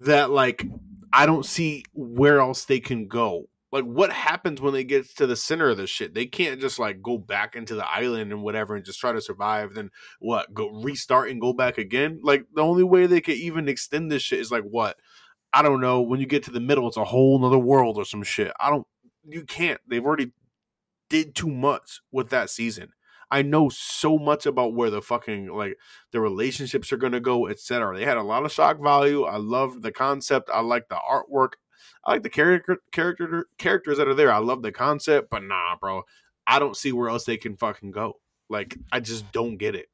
that 0.00 0.30
like 0.30 0.66
I 1.12 1.26
don't 1.26 1.44
see 1.44 1.84
where 1.92 2.40
else 2.40 2.64
they 2.64 2.80
can 2.80 3.08
go. 3.08 3.48
Like 3.72 3.84
what 3.84 4.12
happens 4.12 4.60
when 4.60 4.74
they 4.74 4.84
get 4.84 5.08
to 5.16 5.26
the 5.26 5.34
center 5.34 5.70
of 5.70 5.78
the 5.78 5.86
shit? 5.86 6.14
They 6.14 6.26
can't 6.26 6.60
just 6.60 6.78
like 6.78 7.02
go 7.02 7.16
back 7.16 7.56
into 7.56 7.74
the 7.74 7.88
island 7.88 8.30
and 8.30 8.42
whatever 8.42 8.76
and 8.76 8.84
just 8.84 9.00
try 9.00 9.12
to 9.12 9.20
survive. 9.20 9.72
Then 9.74 9.90
what? 10.20 10.52
Go 10.52 10.68
restart 10.68 11.30
and 11.30 11.40
go 11.40 11.54
back 11.54 11.78
again? 11.78 12.20
Like 12.22 12.44
the 12.54 12.62
only 12.62 12.84
way 12.84 13.06
they 13.06 13.22
could 13.22 13.36
even 13.36 13.68
extend 13.68 14.12
this 14.12 14.22
shit 14.22 14.40
is 14.40 14.52
like 14.52 14.64
what? 14.64 14.98
I 15.54 15.62
don't 15.62 15.80
know. 15.80 16.02
When 16.02 16.20
you 16.20 16.26
get 16.26 16.42
to 16.44 16.50
the 16.50 16.60
middle, 16.60 16.86
it's 16.86 16.98
a 16.98 17.04
whole 17.04 17.38
nother 17.38 17.58
world 17.58 17.96
or 17.96 18.04
some 18.04 18.22
shit. 18.22 18.52
I 18.60 18.68
don't. 18.68 18.86
You 19.24 19.44
can't. 19.44 19.80
They've 19.88 20.04
already 20.04 20.32
did 21.08 21.34
too 21.34 21.50
much 21.50 22.00
with 22.10 22.28
that 22.30 22.50
season. 22.50 22.90
I 23.30 23.40
know 23.40 23.70
so 23.70 24.18
much 24.18 24.44
about 24.44 24.74
where 24.74 24.90
the 24.90 25.00
fucking 25.00 25.48
like 25.48 25.78
the 26.10 26.20
relationships 26.20 26.92
are 26.92 26.98
gonna 26.98 27.20
go, 27.20 27.48
etc. 27.48 27.96
They 27.96 28.04
had 28.04 28.18
a 28.18 28.22
lot 28.22 28.44
of 28.44 28.52
shock 28.52 28.82
value. 28.82 29.24
I 29.24 29.38
love 29.38 29.80
the 29.80 29.92
concept. 29.92 30.50
I 30.52 30.60
like 30.60 30.88
the 30.90 30.96
artwork. 30.96 31.52
I 32.04 32.12
like 32.12 32.22
the 32.22 32.30
character 32.30 32.78
character 32.90 33.46
characters 33.58 33.98
that 33.98 34.08
are 34.08 34.14
there. 34.14 34.32
I 34.32 34.38
love 34.38 34.62
the 34.62 34.72
concept, 34.72 35.30
but 35.30 35.42
nah, 35.42 35.76
bro. 35.80 36.02
I 36.46 36.58
don't 36.58 36.76
see 36.76 36.92
where 36.92 37.08
else 37.08 37.24
they 37.24 37.36
can 37.36 37.56
fucking 37.56 37.92
go. 37.92 38.14
Like 38.48 38.76
I 38.90 39.00
just 39.00 39.30
don't 39.32 39.56
get 39.56 39.74
it. 39.74 39.88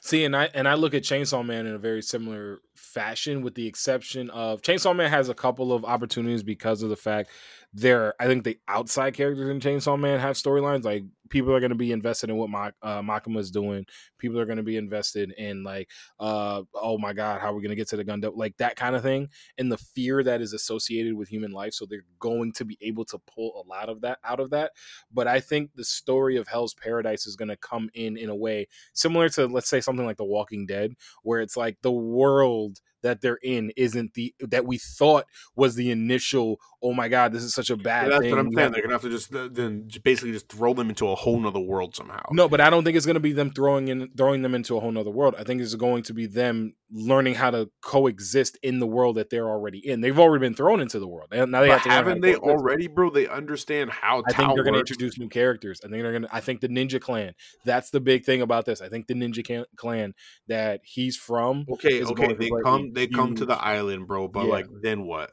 See, 0.00 0.24
and 0.24 0.36
I 0.36 0.48
and 0.54 0.68
I 0.68 0.74
look 0.74 0.94
at 0.94 1.02
Chainsaw 1.02 1.44
Man 1.44 1.66
in 1.66 1.74
a 1.74 1.78
very 1.78 2.02
similar 2.02 2.60
fashion, 2.76 3.42
with 3.42 3.54
the 3.54 3.66
exception 3.66 4.30
of 4.30 4.62
Chainsaw 4.62 4.94
Man 4.94 5.10
has 5.10 5.28
a 5.28 5.34
couple 5.34 5.72
of 5.72 5.84
opportunities 5.84 6.44
because 6.44 6.82
of 6.82 6.88
the 6.88 6.96
fact 6.96 7.30
there. 7.72 8.14
I 8.20 8.26
think 8.26 8.44
the 8.44 8.58
outside 8.68 9.14
characters 9.14 9.48
in 9.48 9.58
Chainsaw 9.58 9.98
Man 9.98 10.20
have 10.20 10.36
storylines. 10.36 10.84
Like 10.84 11.04
people 11.28 11.54
are 11.54 11.60
going 11.60 11.70
to 11.70 11.76
be 11.76 11.92
invested 11.92 12.30
in 12.30 12.36
what 12.36 12.50
Ma- 12.50 12.70
uh, 12.82 13.02
is 13.36 13.50
doing. 13.50 13.86
People 14.18 14.38
are 14.38 14.46
going 14.46 14.58
to 14.58 14.62
be 14.62 14.76
invested 14.76 15.32
in 15.32 15.62
like, 15.62 15.88
uh, 16.18 16.62
oh 16.74 16.98
my 16.98 17.12
god, 17.12 17.40
how 17.40 17.50
are 17.50 17.54
we 17.54 17.62
going 17.62 17.70
to 17.70 17.76
get 17.76 17.88
to 17.88 17.96
the 17.96 18.04
gun? 18.04 18.22
Like 18.34 18.56
that 18.58 18.76
kind 18.76 18.96
of 18.96 19.02
thing, 19.02 19.28
and 19.58 19.70
the 19.70 19.78
fear 19.78 20.22
that 20.22 20.40
is 20.40 20.52
associated 20.52 21.14
with 21.14 21.28
human 21.28 21.52
life. 21.52 21.74
So 21.74 21.86
they're 21.86 22.04
going 22.18 22.52
to 22.52 22.64
be 22.64 22.78
able 22.80 23.04
to 23.06 23.18
pull 23.18 23.64
a 23.64 23.68
lot 23.68 23.88
of 23.88 24.00
that 24.02 24.18
out 24.24 24.40
of 24.40 24.50
that. 24.50 24.72
But 25.12 25.26
I 25.26 25.40
think 25.40 25.70
the 25.74 25.84
story 25.84 26.36
of 26.36 26.48
Hell's 26.48 26.74
Paradise 26.74 27.26
is 27.26 27.36
going 27.36 27.48
to 27.48 27.56
come 27.56 27.90
in 27.94 28.16
in 28.16 28.28
a 28.28 28.36
way 28.36 28.68
similar 28.92 29.28
to 29.30 29.46
let's 29.46 29.68
say 29.68 29.80
something 29.80 30.06
like 30.06 30.16
The 30.16 30.24
Walking 30.24 30.66
Dead, 30.66 30.94
where 31.22 31.40
it's 31.40 31.56
like 31.56 31.78
the 31.82 31.92
world 31.92 32.80
that 33.02 33.20
they're 33.20 33.38
in 33.42 33.72
isn't 33.76 34.14
the 34.14 34.34
that 34.40 34.66
we 34.66 34.78
thought 34.78 35.26
was 35.56 35.74
the 35.74 35.90
initial. 35.90 36.60
Oh 36.82 36.92
my 36.92 37.08
god, 37.08 37.32
this 37.32 37.42
is 37.42 37.54
such 37.54 37.70
a 37.70 37.76
bad 37.76 38.10
That's 38.10 38.20
thing. 38.20 38.30
what 38.30 38.38
I'm 38.38 38.52
saying. 38.52 38.72
They're 38.72 38.82
gonna 38.82 38.94
have 38.94 39.02
to 39.02 39.10
just 39.10 39.30
then 39.30 39.88
basically 40.02 40.32
just 40.32 40.48
throw 40.48 40.74
them 40.74 40.88
into 40.88 41.08
a 41.08 41.14
whole 41.14 41.38
nother 41.40 41.60
world 41.60 41.96
somehow. 41.96 42.22
No, 42.32 42.48
but 42.48 42.60
I 42.60 42.70
don't 42.70 42.84
think 42.84 42.96
it's 42.96 43.06
to 43.06 43.20
be 43.20 43.32
them 43.32 43.50
throwing 43.50 43.88
in 43.88 44.10
throwing 44.16 44.42
them 44.42 44.54
into 44.54 44.76
a 44.76 44.80
whole 44.80 44.92
nother 44.92 45.10
world. 45.10 45.34
I 45.38 45.44
think 45.44 45.60
it's 45.60 45.74
going 45.74 46.02
to 46.04 46.14
be 46.14 46.26
them 46.26 46.74
learning 46.90 47.34
how 47.34 47.50
to 47.50 47.70
coexist 47.82 48.58
in 48.62 48.78
the 48.78 48.86
world 48.86 49.16
that 49.16 49.28
they're 49.30 49.48
already 49.48 49.78
in. 49.78 50.00
They've 50.00 50.18
already 50.18 50.40
been 50.40 50.54
thrown 50.54 50.80
into 50.80 50.98
the 50.98 51.06
world. 51.06 51.28
And 51.32 51.52
now 51.52 51.60
they 51.60 51.68
But 51.68 51.80
have 51.80 51.82
to 51.84 51.90
haven't 51.90 52.20
they 52.22 52.36
already, 52.36 52.86
bro? 52.86 53.10
They 53.10 53.28
understand 53.28 53.90
how. 53.90 54.22
I 54.26 54.32
think 54.32 54.54
they're 54.54 54.64
going 54.64 54.74
to 54.74 54.80
introduce 54.80 55.18
new 55.18 55.28
characters. 55.28 55.80
I 55.84 55.88
think 55.88 56.02
they're 56.02 56.12
going 56.12 56.22
to. 56.22 56.34
I 56.34 56.40
think 56.40 56.60
the 56.60 56.68
Ninja 56.68 57.00
Clan. 57.00 57.34
That's 57.64 57.90
the 57.90 58.00
big 58.00 58.24
thing 58.24 58.40
about 58.40 58.64
this. 58.64 58.80
I 58.80 58.88
think 58.88 59.06
the 59.06 59.14
Ninja 59.14 59.66
Clan 59.76 60.14
that 60.48 60.80
he's 60.84 61.16
from. 61.16 61.66
Okay, 61.70 62.02
okay, 62.02 62.32
they 62.34 62.50
come, 62.64 62.92
they 62.92 63.06
come 63.06 63.34
to 63.36 63.44
the 63.44 63.56
island, 63.56 64.06
bro. 64.06 64.28
But 64.28 64.46
Yeah. 64.46 64.50
like, 64.52 64.66
then 64.82 65.04
what? 65.04 65.30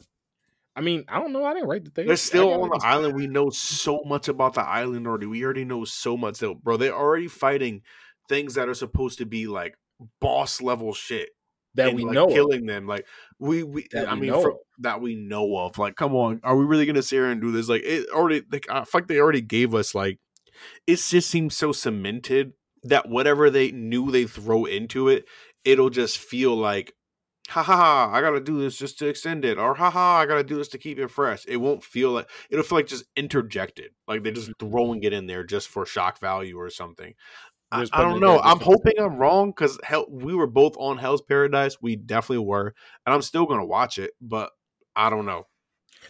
I 0.75 0.81
mean, 0.81 1.05
I 1.07 1.19
don't 1.19 1.31
know. 1.31 1.45
I 1.45 1.53
didn't 1.53 1.69
write 1.69 1.85
the 1.85 1.91
thing. 1.91 2.07
They're 2.07 2.17
still 2.17 2.51
on 2.51 2.69
the 2.69 2.81
island. 2.83 3.15
We 3.15 3.27
know 3.27 3.49
so 3.49 4.01
much 4.05 4.27
about 4.27 4.55
the 4.55 4.61
island 4.61 5.07
already. 5.07 5.25
We 5.25 5.43
already 5.45 5.63
know 5.63 5.85
so 5.85 6.17
much, 6.17 6.39
though, 6.39 6.55
bro. 6.55 6.75
They're 6.75 6.93
already 6.93 7.29
fighting 7.29 7.81
things 8.27 8.55
that 8.55 8.67
are 8.67 8.73
supposed 8.73 9.19
to 9.19 9.25
be 9.25 9.47
like 9.47 9.77
boss 10.19 10.61
level 10.61 10.93
shit 10.93 11.29
that 11.75 11.89
and, 11.89 11.95
we 11.97 12.03
like, 12.03 12.13
know. 12.13 12.25
of. 12.27 12.33
killing 12.33 12.65
them. 12.65 12.87
Like 12.87 13.05
we, 13.39 13.63
we, 13.63 13.87
That 13.91 14.09
I 14.09 14.13
we 14.15 14.21
mean, 14.21 14.33
for- 14.33 14.57
that 14.79 15.01
we 15.01 15.15
know 15.15 15.57
of. 15.57 15.77
Like, 15.77 15.95
come 15.95 16.15
on, 16.15 16.39
are 16.43 16.55
we 16.55 16.65
really 16.65 16.85
gonna 16.85 17.01
sit 17.03 17.15
here 17.17 17.29
and 17.29 17.39
do 17.41 17.51
this? 17.51 17.69
Like, 17.69 17.83
it 17.83 18.07
already. 18.09 18.43
Like, 18.51 18.65
I 18.69 18.83
feel 18.85 19.01
like 19.01 19.07
they 19.07 19.19
already 19.19 19.41
gave 19.41 19.73
us 19.75 19.93
like. 19.95 20.19
It 20.87 20.97
just 20.97 21.29
seems 21.29 21.55
so 21.55 21.71
cemented 21.71 22.53
that 22.83 23.09
whatever 23.09 23.49
they 23.49 23.71
knew 23.71 24.09
they 24.11 24.25
throw 24.25 24.65
into 24.65 25.09
it, 25.09 25.25
it'll 25.63 25.89
just 25.89 26.17
feel 26.17 26.55
like 26.55 26.93
ha 27.49 27.61
ha 27.61 27.75
ha 27.75 28.09
i 28.11 28.21
gotta 28.21 28.39
do 28.39 28.59
this 28.59 28.75
just 28.75 28.97
to 28.97 29.05
extend 29.05 29.45
it 29.45 29.59
or 29.59 29.75
ha 29.75 29.91
ha 29.91 30.17
i 30.17 30.25
gotta 30.25 30.43
do 30.43 30.55
this 30.55 30.67
to 30.67 30.79
keep 30.79 30.97
it 30.97 31.09
fresh 31.11 31.45
it 31.47 31.57
won't 31.57 31.83
feel 31.83 32.09
like 32.09 32.27
it'll 32.49 32.63
feel 32.63 32.79
like 32.79 32.87
just 32.87 33.03
interjected 33.15 33.91
like 34.07 34.23
they're 34.23 34.31
just 34.31 34.49
Mm-hmm. 34.49 34.67
throwing 34.67 35.03
it 35.03 35.13
in 35.13 35.27
there 35.27 35.43
just 35.43 35.67
for 35.67 35.85
shock 35.85 36.19
value 36.19 36.57
or 36.57 36.71
something 36.71 37.13
I, 37.75 37.99
I 37.99 38.01
don't 38.01 38.19
know. 38.19 38.39
i'm 38.39 38.59
hoping 38.59 38.93
i'm 38.99 39.17
wrong 39.17 39.49
because 39.49 39.77
hell 39.83 40.05
we 40.09 40.33
were 40.33 40.47
both 40.47 40.75
on 40.77 40.97
hell's 40.97 41.21
paradise. 41.21 41.77
We 41.81 41.95
definitely 41.95 42.45
were 42.45 42.73
and 43.05 43.13
i'm 43.13 43.21
still 43.21 43.45
gonna 43.45 43.65
watch 43.65 43.97
it 43.97 44.11
but 44.21 44.51
i 44.95 45.09
don't 45.09 45.25
know. 45.25 45.47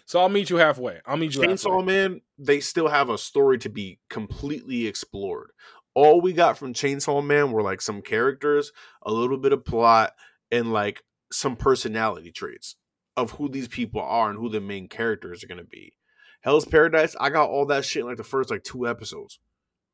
So 0.05 0.19
I'll 0.19 0.29
meet 0.29 0.49
you 0.49 0.57
halfway. 0.57 0.99
I'll 1.05 1.15
meet 1.17 1.35
you 1.35 1.41
chainsaw 1.41 1.77
halfway. 1.79 1.85
man 1.85 2.21
they 2.37 2.59
still 2.59 2.89
have 2.89 3.09
a 3.09 3.17
story 3.17 3.57
to 3.59 3.69
be 3.69 3.99
completely 4.09 4.87
explored. 4.87 5.51
All 5.93 6.19
we 6.19 6.33
got 6.33 6.57
from 6.57 6.73
chainsaw 6.73 7.25
man 7.25 7.51
were 7.51 7.61
like 7.61 7.81
some 7.81 8.01
characters 8.01 8.71
a 9.03 9.11
little 9.11 9.37
bit 9.37 9.53
of 9.53 9.63
plot 9.63 10.11
and 10.51 10.73
like 10.73 11.01
some 11.31 11.55
personality 11.55 12.31
traits 12.31 12.75
of 13.15 13.31
who 13.31 13.47
these 13.47 13.69
people 13.69 14.01
are 14.01 14.29
and 14.29 14.37
who 14.37 14.49
the 14.49 14.59
main 14.59 14.89
characters 14.89 15.43
are 15.43 15.47
going 15.47 15.57
to 15.59 15.63
be. 15.63 15.93
Hell's 16.41 16.65
paradise 16.65 17.15
i 17.19 17.29
got 17.29 17.49
all 17.49 17.65
that 17.67 17.85
shit 17.85 18.01
in 18.01 18.07
like 18.07 18.17
the 18.17 18.23
first 18.23 18.51
like 18.51 18.63
two 18.63 18.87
episodes 18.87 19.39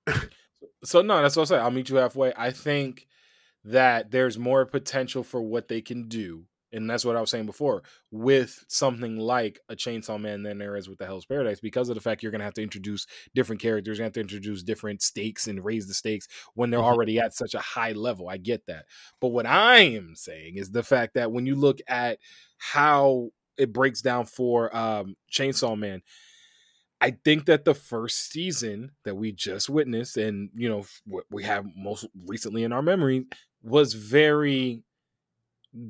So 0.84 1.02
no, 1.02 1.22
that's 1.22 1.36
what 1.36 1.44
I 1.44 1.56
say. 1.56 1.58
I'll 1.58 1.72
meet 1.72 1.90
you 1.90 1.98
halfway. 1.98 2.34
I 2.36 2.52
think 2.52 3.08
that 3.66 4.12
there's 4.12 4.38
more 4.40 4.66
potential 4.66 5.24
for 5.24 5.42
what 5.42 5.68
they 5.68 5.82
can 5.82 6.08
do, 6.08 6.46
and 6.72 6.90
that's 6.90 7.06
what 7.06 7.16
I 7.16 7.22
was 7.22 7.30
saying 7.30 7.46
before 7.46 7.84
with 8.12 8.66
something 8.68 9.18
like 9.18 9.60
a 9.70 9.76
Chainsaw 9.76 10.20
Man 10.20 10.42
than 10.44 10.58
there 10.58 10.76
is 10.76 10.90
with 10.90 10.98
the 10.98 11.06
Hell's 11.06 11.26
Paradise 11.26 11.60
because 11.60 11.90
of 11.90 11.96
the 11.96 12.02
fact 12.02 12.24
you're 12.24 12.32
going 12.32 12.40
to 12.40 12.46
have 12.46 12.56
to 12.56 12.64
introduce 12.64 13.06
different 13.36 13.62
characters, 13.62 13.98
you 14.00 14.04
have 14.04 14.14
to 14.14 14.22
introduce 14.22 14.64
different 14.64 15.02
stakes 15.04 15.48
and 15.48 15.64
raise 15.64 15.88
the 15.88 15.94
stakes 15.94 16.28
when 16.56 16.72
they're 16.72 16.80
Mhm. 16.80 16.84
already 16.84 17.20
at 17.20 17.36
such 17.36 17.54
a 17.54 17.60
high 17.60 17.92
level. 17.92 18.28
I 18.30 18.38
get 18.38 18.66
that, 18.68 18.86
but 19.20 19.30
what 19.30 19.46
I 19.46 19.80
am 19.80 20.16
saying 20.16 20.56
is 20.58 20.72
the 20.72 20.84
fact 20.84 21.14
that 21.14 21.32
when 21.32 21.46
you 21.46 21.56
look 21.56 21.80
at 21.88 22.20
how 22.58 23.30
it 23.58 23.74
breaks 23.74 24.02
down 24.02 24.26
for 24.26 24.76
um, 24.76 25.16
Chainsaw 25.32 25.78
Man. 25.78 26.02
I 27.02 27.12
think 27.12 27.46
that 27.48 27.66
the 27.66 27.74
first 27.74 28.32
season 28.32 28.92
that 29.06 29.16
we 29.16 29.32
just 29.32 29.70
witnessed, 29.70 30.18
and 30.18 30.52
you 30.56 30.70
know 30.70 30.86
what 31.06 31.26
we 31.32 31.44
have 31.44 31.66
most 31.76 32.06
recently 32.28 32.64
in 32.64 32.72
our 32.72 32.84
memory, 32.84 33.26
was 33.64 33.96
very 33.96 34.84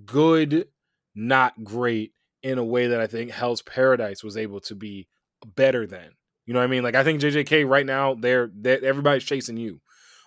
good, 0.06 0.70
not 1.14 1.64
great, 1.64 2.14
in 2.44 2.58
a 2.58 2.64
way 2.64 2.88
that 2.88 3.02
I 3.02 3.08
think 3.08 3.32
Hell's 3.32 3.62
Paradise 3.62 4.24
was 4.24 4.38
able 4.38 4.62
to 4.62 4.76
be 4.76 5.08
better 5.46 5.86
than. 5.86 6.12
You 6.46 6.54
know 6.54 6.60
what 6.60 6.66
I 6.66 6.68
mean? 6.68 6.84
Like 6.84 6.96
I 6.96 7.04
think 7.04 7.22
JJK 7.22 7.68
right 7.68 7.86
now, 7.86 8.16
they're, 8.16 8.50
they're 8.54 8.84
everybody's 8.84 9.24
chasing 9.24 9.58
you, 9.58 9.82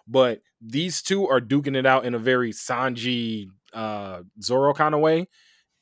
but 0.06 0.42
these 0.60 1.02
two 1.02 1.26
are 1.26 1.40
duking 1.40 1.76
it 1.76 1.86
out 1.86 2.04
in 2.04 2.14
a 2.14 2.18
very 2.18 2.52
Sanji, 2.52 3.48
uh, 3.72 4.20
Zoro 4.40 4.74
kind 4.74 4.94
of 4.94 5.00
way. 5.00 5.28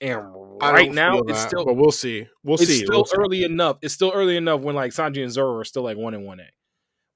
And 0.03 0.27
right 0.61 0.93
now, 0.93 1.19
it's 1.21 1.41
that, 1.41 1.49
still 1.49 1.65
but 1.65 1.75
we'll 1.75 1.91
see 1.93 2.27
we'll 2.45 2.55
it's 2.57 2.67
see 2.67 2.79
still 2.85 2.91
We'll 2.99 3.05
see. 3.07 3.17
early 3.17 3.45
enough. 3.45 3.79
It's 3.83 3.95
still 3.95 4.13
early 4.15 4.37
enough 4.37 4.61
when 4.61 4.75
like 4.75 4.93
Sanji 4.93 5.23
and 5.23 5.33
Zoro 5.33 5.59
are 5.59 5.65
still 5.65 5.83
like 5.83 5.97
one 5.97 6.15
and 6.15 6.25
one 6.25 6.41
A. 6.41 6.47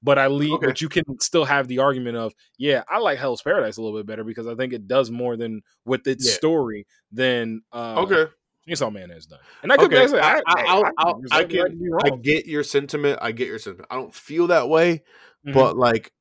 But 0.03 0.19
I 0.19 0.27
leave, 0.27 0.53
Okay. 0.53 0.67
but 0.67 0.81
you 0.81 0.89
can 0.89 1.03
still 1.19 1.43
have 1.45 1.67
the 1.67 1.79
argument 1.79 2.17
of, 2.17 2.33
yeah, 2.59 2.83
I 2.87 2.99
like 2.99 3.17
Hell's 3.17 3.41
Paradise 3.41 3.77
a 3.77 3.81
little 3.81 3.97
bit 3.97 4.05
better 4.05 4.23
because 4.23 4.45
I 4.47 4.53
think 4.55 4.71
it 4.73 4.87
does 4.87 5.09
more 5.09 5.35
than 5.37 5.61
with 5.85 6.05
its 6.07 6.25
Yeah. 6.27 6.33
story 6.33 6.85
than 7.11 7.61
uh 7.73 7.95
okay 8.03 8.31
Chainsaw 8.69 8.91
Man 8.93 9.09
has 9.09 9.25
done. 9.25 9.39
And 9.63 9.71
I 9.71 9.77
could 9.77 9.93
Okay, 9.93 10.03
I, 10.03 10.05
say, 10.07 10.19
I- 10.19 10.33
I, 10.35 10.41
I- 10.45 10.63
I'll- 10.67 10.91
I'll- 10.97 11.21
I 11.31 11.39
reserve 11.41 11.49
the 11.49 11.57
can- 11.57 12.13
I 12.13 12.17
get 12.17 12.45
your 12.47 12.63
sentiment. 12.63 13.19
I 13.21 13.31
get 13.31 13.47
your 13.47 13.59
sentiment. 13.59 13.87
I 13.89 13.95
don't 13.95 14.13
feel 14.13 14.47
that 14.47 14.67
way, 14.69 15.03
Mhm. 15.47 15.53
but 15.53 15.77
like 15.77 16.11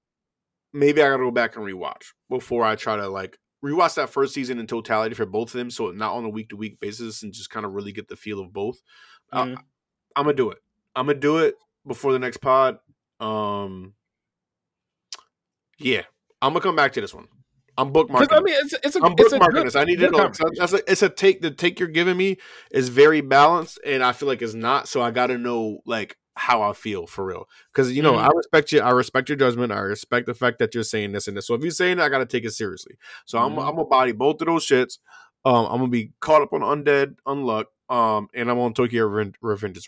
maybe 0.73 1.03
I 1.03 1.09
gotta 1.11 1.23
go 1.25 1.31
back 1.31 1.57
and 1.57 1.65
rewatch 1.65 2.13
before 2.31 2.65
I 2.65 2.77
try 2.77 2.97
to 2.97 3.09
like 3.09 3.39
rewatch 3.65 3.95
that 3.95 4.11
first 4.11 4.35
season 4.35 4.59
in 4.59 4.67
totality 4.67 5.15
for 5.15 5.27
both 5.27 5.49
of 5.49 5.59
them, 5.59 5.71
so 5.71 5.91
not 5.91 6.15
on 6.15 6.25
a 6.25 6.29
week 6.29 6.51
to 6.51 6.57
week 6.57 6.81
basis 6.81 7.23
and 7.23 7.33
just 7.33 7.51
kind 7.51 7.67
of 7.67 7.73
really 7.73 7.93
get 7.93 8.09
the 8.09 8.17
feel 8.17 8.41
of 8.41 8.53
both. 8.53 8.81
Mhm. 9.33 9.57
I, 10.15 10.21
am 10.21 10.25
gonna 10.25 10.35
do 10.35 10.51
it. 10.51 10.59
I'm 10.95 11.07
gonna 11.07 11.19
do 11.19 11.39
it 11.39 11.57
before 11.87 12.13
the 12.13 12.19
next 12.19 12.39
pod. 12.39 12.79
Um, 13.21 13.95
yeah, 15.79 16.03
I'm 16.43 16.53
gonna 16.53 16.61
come 16.61 16.77
back 16.77 16.93
to 16.95 17.01
this 17.01 17.15
one. 17.15 17.29
I'm 17.79 17.93
bookmarking. 17.93 18.29
I 18.31 18.41
mean, 18.41 18.55
it's 18.59 18.75
it's 18.83 18.97
a 18.97 19.05
I'm 19.05 19.15
it's 19.19 19.33
bookmarking 19.33 19.53
good, 19.53 19.67
this. 19.67 19.77
I 19.77 19.85
need 19.85 19.99
to 19.99 20.11
know. 20.11 20.31
That's 20.57 20.73
a, 20.73 20.91
it's 20.91 21.03
a 21.03 21.09
take. 21.09 21.43
The 21.43 21.51
take 21.51 21.79
you're 21.79 21.89
giving 21.89 22.17
me 22.17 22.39
is 22.71 22.89
very 22.89 23.21
balanced, 23.21 23.79
and 23.85 24.03
I 24.03 24.13
feel 24.13 24.29
like 24.29 24.41
it's 24.41 24.55
not. 24.55 24.89
So 24.89 25.03
I 25.03 25.11
got 25.11 25.27
to 25.27 25.39
know 25.39 25.81
like 25.85 26.17
how 26.37 26.63
I 26.63 26.73
feel 26.75 27.07
for 27.07 27.25
real. 27.25 27.49
Because 27.73 27.93
you 27.93 28.03
know, 28.03 28.13
Mhm. 28.13 28.29
I 28.29 28.29
respect 28.35 28.71
you. 28.73 28.81
I 28.81 28.91
respect 28.91 29.29
your 29.29 29.37
judgment. 29.37 29.73
I 29.73 29.79
respect 29.81 30.27
the 30.27 30.35
fact 30.35 30.59
that 30.59 30.75
you're 30.75 30.85
saying 30.85 31.13
this 31.13 31.27
and 31.29 31.37
this. 31.37 31.47
So 31.47 31.55
if 31.55 31.63
you're 31.63 31.71
saying 31.71 31.97
that, 31.97 32.05
I 32.05 32.09
got 32.09 32.19
to 32.19 32.27
take 32.27 32.45
it 32.45 32.53
seriously. 32.53 32.97
So 33.25 33.39
I'm 33.39 33.53
Mhm. 33.55 33.67
I'm 33.69 33.77
gonna 33.77 33.85
body 33.87 34.13
both 34.13 34.41
of 34.43 34.47
those 34.47 34.67
shits. 34.67 34.99
Um, 35.45 35.67
I'm 35.67 35.79
gonna 35.79 35.89
be 35.89 36.13
caught 36.21 36.43
up 36.43 36.53
on 36.53 36.61
undead, 36.61 37.17
unluck. 37.27 37.67
Um, 37.89 38.29
and 38.35 38.51
I'm 38.51 38.59
on 38.59 38.75
Tokyo 38.75 39.09
Reven- 39.09 39.35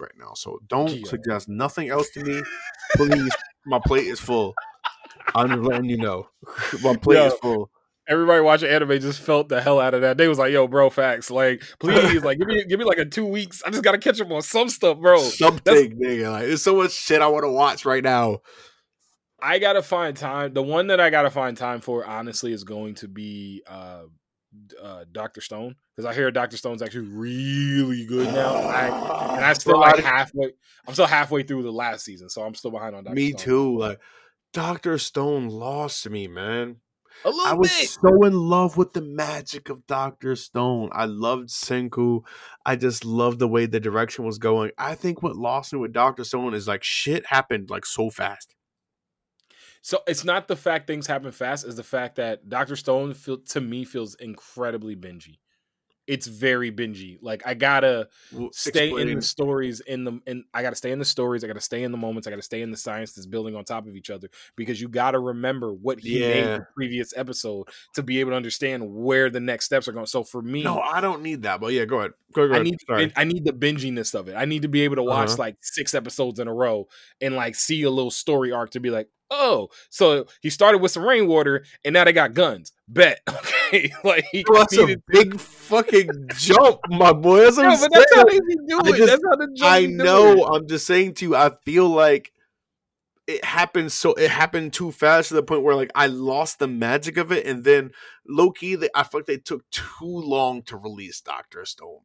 right 0.01 0.12
now. 0.16 0.32
So 0.34 0.61
don't 0.68 0.88
Yeah. 0.90 1.09
suggest 1.09 1.49
nothing 1.49 1.88
else 1.90 2.09
to 2.11 2.22
me, 2.24 2.42
please. 2.94 3.32
My 3.66 3.80
plate 3.84 4.07
is 4.07 4.20
full. 4.20 4.55
I'm 5.34 5.62
letting 5.64 5.90
you 5.90 5.96
know. 5.99 6.28
My 6.82 6.96
plate 6.96 7.16
Yo. 7.16 7.26
is 7.26 7.34
full. 7.34 7.70
Everybody 8.09 8.40
watching 8.40 8.70
anime 8.70 8.98
just 9.00 9.20
felt 9.20 9.50
the 9.50 9.61
hell 9.61 9.78
out 9.78 9.92
of 9.92 10.00
that. 10.00 10.16
They 10.16 10.28
was 10.28 10.38
like, 10.38 10.50
"Yo, 10.50 10.66
bro, 10.66 10.88
facts. 10.88 11.30
Like, 11.30 11.62
please, 11.78 12.24
like, 12.24 12.38
give 12.38 12.48
me, 12.48 12.64
give 12.64 12.78
me 12.78 12.86
like 12.86 12.96
a 12.98 13.04
two 13.04 13.26
weeks. 13.26 13.62
I 13.66 13.70
just 13.70 13.82
gotta 13.84 13.98
catch 13.98 14.18
up 14.20 14.30
on 14.30 14.40
some 14.40 14.70
stuff, 14.70 14.98
bro. 14.98 15.18
something, 15.18 15.98
nigga. 15.98 16.30
Like, 16.32 16.46
there's 16.46 16.62
so 16.62 16.76
much 16.76 16.92
shit 16.92 17.20
I 17.20 17.26
want 17.26 17.44
to 17.44 17.50
watch 17.50 17.84
right 17.84 18.02
now. 18.02 18.38
I 19.40 19.59
gotta 19.59 19.82
find 19.82 20.16
time. 20.16 20.54
The 20.54 20.62
one 20.62 20.86
that 20.86 21.00
I 21.00 21.11
gotta 21.11 21.30
find 21.30 21.56
time 21.56 21.80
for, 21.80 22.04
honestly, 22.06 22.52
is 22.52 22.64
going 22.64 22.94
to 22.96 23.09
be 23.09 23.62
uh, 23.66 24.04
uh 24.82 25.04
Doctor 25.12 25.40
Stone 25.42 25.76
because 25.94 26.06
I 26.11 26.14
hear 26.14 26.30
Doctor 26.30 26.56
Stone's 26.56 26.80
actually 26.80 27.09
really 27.09 28.06
good 28.06 28.32
now. 28.32 28.54
I, 28.56 29.36
and 29.36 29.44
I 29.44 29.52
still 29.52 29.74
Bro, 29.74 29.80
like 29.82 30.04
I- 30.04 30.09
halfway. 30.09 30.52
I'm 30.86 30.94
still 30.94 31.06
halfway 31.06 31.42
through 31.42 31.62
the 31.62 31.70
last 31.72 32.06
season, 32.06 32.30
so 32.30 32.42
I'm 32.42 32.54
still 32.54 32.70
behind 32.70 32.96
on 32.96 33.04
Doctor 33.04 33.14
me 33.14 33.32
Stone. 33.32 33.40
too. 33.44 33.78
Like, 33.78 34.00
Doctor 34.54 34.96
Stone 34.96 35.50
lost 35.50 36.09
me, 36.09 36.26
man. 36.26 36.76
A 37.25 37.31
little 37.31 37.47
I 37.47 37.55
was 37.55 37.71
bit. 37.71 37.89
so 37.89 38.25
in 38.25 38.33
love 38.33 38.77
with 38.77 38.93
the 38.93 39.03
magic 39.03 39.69
of 39.69 39.87
Doctor 39.87 40.37
Stone. 40.37 40.91
I 40.93 41.07
loved 41.07 41.49
Senku. 41.49 42.23
I 42.64 42.77
just 42.77 43.05
loved 43.05 43.39
the 43.39 43.49
way 43.49 43.66
the 43.66 43.81
direction 43.81 44.25
was 44.25 44.39
going. 44.39 44.71
I 44.79 44.95
think 44.95 45.23
what 45.23 45.37
lost 45.37 45.73
me 45.73 45.81
with 45.81 45.93
Doctor 45.93 46.25
Stone 46.25 46.55
is 46.55 46.69
like 46.69 46.85
shit 46.85 47.27
happened 47.27 47.71
like 47.71 47.87
so 47.87 48.11
fast. 48.11 48.55
So 49.83 50.01
it's 50.07 50.25
not 50.25 50.49
the 50.49 50.57
fact 50.57 50.87
things 50.87 51.07
happen 51.07 51.33
fast; 51.33 51.66
is 51.66 51.77
the 51.77 51.83
fact 51.83 52.16
that 52.16 52.49
Doctor 52.49 52.77
Stone 52.77 53.14
feel, 53.14 53.39
to 53.39 53.61
me 53.61 53.85
feels 53.85 54.14
incredibly 54.16 54.97
bingy. 54.97 55.39
It's 56.09 56.26
very 56.26 56.72
bingy. 56.72 57.18
Like 57.22 57.42
I 57.46 57.54
gotta 57.54 58.09
Well, 58.32 58.48
stay 58.52 58.90
in 58.90 59.14
the 59.14 59.22
stories 59.22 59.80
in 59.80 60.04
the 60.04 60.20
and 60.26 60.42
I 60.54 60.62
got 60.62 60.70
to 60.70 60.76
stay 60.76 60.90
in 60.90 60.98
the 60.98 61.04
stories. 61.04 61.44
I 61.44 61.46
got 61.46 61.52
to 61.54 61.61
stay 61.61 61.82
in 61.84 61.92
the 61.92 61.98
moments. 61.98 62.26
I 62.26 62.30
got 62.30 62.36
to 62.36 62.42
stay 62.42 62.62
in 62.62 62.70
the 62.70 62.76
science 62.76 63.12
that's 63.12 63.26
building 63.26 63.54
on 63.54 63.64
top 63.64 63.86
of 63.86 63.94
each 63.94 64.11
other 64.11 64.28
because 64.56 64.80
you 64.80 64.88
got 64.88 65.12
to 65.12 65.18
remember 65.20 65.72
what 65.72 66.00
he 66.00 66.18
made 66.18 66.40
Yeah. 66.40 66.56
the 66.59 66.66
previous 66.74 67.12
episode 67.16 67.68
to 67.94 68.02
be 68.02 68.18
able 68.20 68.30
to 68.32 68.36
understand 68.36 68.84
where 68.92 69.30
the 69.30 69.40
next 69.40 69.66
steps 69.66 69.86
are 69.86 69.92
going. 69.92 70.06
So 70.06 70.24
for 70.24 70.42
me, 70.42 70.62
No, 70.64 70.80
I 70.80 71.00
don't 71.00 71.22
need 71.22 71.42
that. 71.42 71.61
But 71.61 71.74
yeah, 71.74 71.84
go 71.84 71.98
ahead. 71.98 72.12
Go, 72.32 72.48
go 72.48 72.54
I 72.54 72.62
need 72.62 72.76
Sorry. 72.86 73.12
I 73.14 73.24
need 73.24 73.44
the 73.44 73.52
binginess 73.52 74.14
of 74.14 74.28
it. 74.28 74.34
I 74.34 74.46
need 74.46 74.62
to 74.62 74.68
be 74.68 74.80
able 74.82 74.96
to 74.96 75.02
watch 75.02 75.28
Uh-huh. 75.28 75.36
like 75.38 75.56
six 75.61 75.94
episodes 75.94 76.40
in 76.40 76.48
a 76.48 76.54
row 76.54 76.88
and 77.20 77.36
like 77.36 77.54
see 77.54 77.82
a 77.82 77.90
little 77.90 78.11
story 78.11 78.50
arc 78.50 78.70
to 78.70 78.80
be 78.80 78.88
like, 78.90 79.09
oh, 79.30 79.68
so 79.90 80.24
he 80.40 80.48
started 80.48 80.78
with 80.78 80.90
some 80.90 81.04
rainwater 81.04 81.64
and 81.84 81.92
now 81.92 82.04
they 82.04 82.14
got 82.14 82.32
guns. 82.32 82.72
Bet 82.88 83.20
like 84.05 84.25
he 84.31 84.43
Bro, 84.45 84.59
that's 84.59 84.79
a 84.79 84.97
big 85.09 85.39
fucking 85.39 86.09
jump, 86.35 86.81
my 86.89 87.12
boy. 87.12 87.41
That's 87.41 87.59
I'm 87.59 87.79
but 87.81 87.91
that's 87.93 88.14
how 88.14 88.25
they 88.25 88.41
be 88.41 88.57
doing. 88.66 88.87
I 88.87 88.97
just- 88.97 89.07
that's 89.07 89.23
how 89.25 89.37
the 89.37 89.49
jump 89.55 89.73
I 89.73 89.87
know. 89.87 90.35
doing. 90.37 90.49
I'm 90.53 90.69
just 90.69 90.87
saying 90.87 91.14
to 91.14 91.25
you. 91.27 91.37
I 91.37 91.51
feel 91.64 91.89
like 91.89 92.33
it 93.27 93.45
happened 93.45 93.93
so 93.93 94.14
it 94.14 94.31
happened 94.31 94.73
too 94.73 94.91
fast 94.91 95.29
to 95.29 95.35
the 95.35 95.43
point 95.43 95.62
where 95.62 95.75
like 95.77 95.91
I 95.95 96.07
lost 96.07 96.59
the 96.59 96.69
magic 96.69 97.16
of 97.16 97.31
it, 97.31 97.47
and 97.47 97.64
then 97.64 97.91
low 98.27 98.51
key, 98.51 98.75
they, 98.75 98.89
I 98.95 99.03
feel 99.03 99.21
like 99.21 99.27
they 99.27 99.37
took 99.37 99.69
too 99.71 99.85
long 100.01 100.62
to 100.62 100.77
release 100.77 101.21
Doctor 101.21 101.64
Stone. 101.64 102.01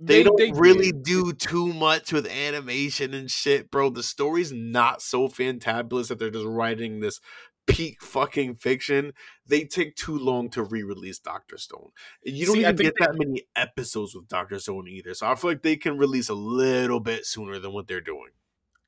They, 0.00 0.22
don't 0.22 0.56
really 0.56 0.92
did. 0.92 1.02
do 1.02 1.32
too 1.32 1.72
much 1.72 2.12
with 2.12 2.28
animation 2.28 3.14
and 3.14 3.28
shit, 3.28 3.68
bro. 3.68 3.90
The 3.90 4.04
story's 4.04 4.52
not 4.52 5.02
so 5.02 5.26
fantabulous 5.26 6.06
that 6.06 6.20
they're 6.20 6.30
just 6.30 6.46
writing 6.46 7.00
this 7.00 7.20
peak 7.68 8.02
fucking 8.02 8.56
fiction. 8.56 9.12
They 9.46 9.64
take 9.64 9.96
too 9.96 10.18
long 10.18 10.50
to 10.50 10.62
re-release 10.62 11.18
Doctor 11.18 11.58
Stone. 11.58 11.90
You 12.24 12.46
don't 12.46 12.56
See, 12.56 12.62
even 12.62 12.76
get 12.76 12.94
that 13.00 13.14
many 13.14 13.44
episodes 13.56 14.14
with 14.14 14.28
Doctor 14.28 14.58
Stone 14.58 14.88
either. 14.88 15.14
So 15.14 15.26
I 15.28 15.34
feel 15.36 15.50
like 15.50 15.62
they 15.62 15.76
can 15.76 15.98
release 15.98 16.28
a 16.28 16.34
little 16.34 17.00
bit 17.00 17.26
sooner 17.26 17.58
than 17.58 17.72
what 17.72 17.86
they're 17.88 18.00
doing. 18.00 18.30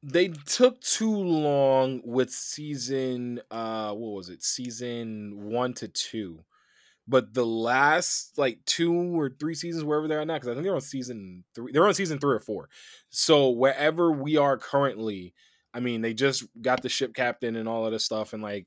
they 0.02 0.28
took 0.28 0.80
too 0.80 1.14
long 1.14 2.00
with 2.04 2.30
season 2.30 3.40
uh 3.50 3.92
what 3.92 4.14
was 4.16 4.28
it 4.30 4.42
season 4.42 5.32
one 5.36 5.74
to 5.74 5.88
two 5.88 6.40
but 7.06 7.34
the 7.34 7.44
last 7.44 8.38
like 8.38 8.60
two 8.64 8.94
or 9.18 9.28
three 9.28 9.54
seasons 9.54 9.84
wherever 9.84 10.08
they're 10.08 10.20
at 10.20 10.26
now 10.26 10.34
because 10.34 10.48
i 10.48 10.52
think 10.54 10.64
they're 10.64 10.74
on 10.74 10.80
season 10.80 11.44
three 11.54 11.70
they're 11.72 11.86
on 11.86 11.92
season 11.94 12.18
three 12.18 12.34
or 12.34 12.40
four 12.40 12.68
so 13.10 13.50
wherever 13.50 14.10
we 14.10 14.36
are 14.38 14.56
currently 14.56 15.34
i 15.74 15.80
mean 15.80 16.00
they 16.00 16.14
just 16.14 16.44
got 16.60 16.82
the 16.82 16.88
ship 16.88 17.14
captain 17.14 17.56
and 17.56 17.68
all 17.68 17.86
of 17.86 17.92
this 17.92 18.04
stuff 18.04 18.32
and 18.32 18.42
like 18.42 18.66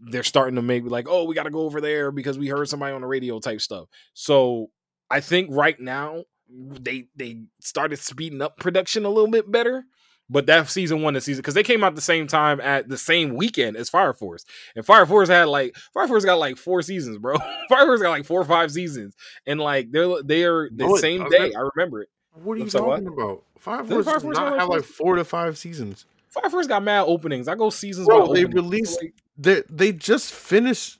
they're 0.00 0.22
starting 0.22 0.56
to 0.56 0.62
make 0.62 0.84
like, 0.84 1.06
oh, 1.08 1.24
we 1.24 1.34
got 1.34 1.44
to 1.44 1.50
go 1.50 1.60
over 1.60 1.80
there 1.80 2.10
because 2.10 2.38
we 2.38 2.48
heard 2.48 2.68
somebody 2.68 2.94
on 2.94 3.02
the 3.02 3.06
radio 3.06 3.38
type 3.38 3.60
stuff. 3.60 3.88
So 4.14 4.70
I 5.10 5.20
think 5.20 5.50
right 5.52 5.78
now 5.78 6.24
they 6.48 7.06
they 7.14 7.42
started 7.60 7.98
speeding 7.98 8.42
up 8.42 8.58
production 8.58 9.04
a 9.04 9.10
little 9.10 9.30
bit 9.30 9.50
better. 9.50 9.84
But 10.32 10.46
that 10.46 10.68
season 10.68 11.02
one, 11.02 11.14
the 11.14 11.20
season 11.20 11.42
because 11.42 11.54
they 11.54 11.64
came 11.64 11.82
out 11.82 11.96
the 11.96 12.00
same 12.00 12.28
time 12.28 12.60
at 12.60 12.88
the 12.88 12.96
same 12.96 13.34
weekend 13.34 13.76
as 13.76 13.90
Fire 13.90 14.14
Force, 14.14 14.44
and 14.76 14.86
Fire 14.86 15.04
Force 15.04 15.28
had 15.28 15.48
like 15.48 15.74
Fire 15.92 16.06
Force 16.06 16.24
got 16.24 16.38
like 16.38 16.56
four 16.56 16.82
seasons, 16.82 17.18
bro. 17.18 17.36
Fire 17.68 17.84
Force 17.84 18.00
got 18.00 18.10
like 18.10 18.24
four 18.24 18.40
or 18.40 18.44
five 18.44 18.70
seasons, 18.70 19.16
and 19.44 19.58
like 19.58 19.90
they're 19.90 20.22
they 20.22 20.44
are 20.44 20.70
the 20.70 20.86
it 20.86 21.00
same 21.00 21.28
day. 21.30 21.52
I 21.52 21.68
remember 21.74 22.02
it. 22.02 22.10
What 22.44 22.52
are 22.52 22.56
you 22.58 22.62
I'm 22.62 22.70
sorry, 22.70 22.86
what? 22.86 23.04
talking 23.04 23.08
about? 23.08 23.42
Fire 23.58 23.84
Force 23.84 24.04
Fire 24.06 24.20
Force 24.20 24.36
not 24.36 24.44
have, 24.44 24.52
like, 24.52 24.60
have 24.60 24.68
like 24.68 24.84
four- 24.84 25.06
four 25.06 25.16
to 25.16 25.24
five 25.24 25.58
seasons. 25.58 26.06
Fire 26.30 26.48
Force 26.50 26.66
got 26.66 26.82
mad 26.82 27.04
openings. 27.06 27.48
I 27.48 27.54
go 27.54 27.70
seasons. 27.70 28.06
Bro, 28.06 28.32
they 28.34 28.44
released- 28.44 29.00
Like, 29.02 29.14
They 29.36 29.62
they 29.70 29.92
just 29.92 30.32
finished 30.32 30.98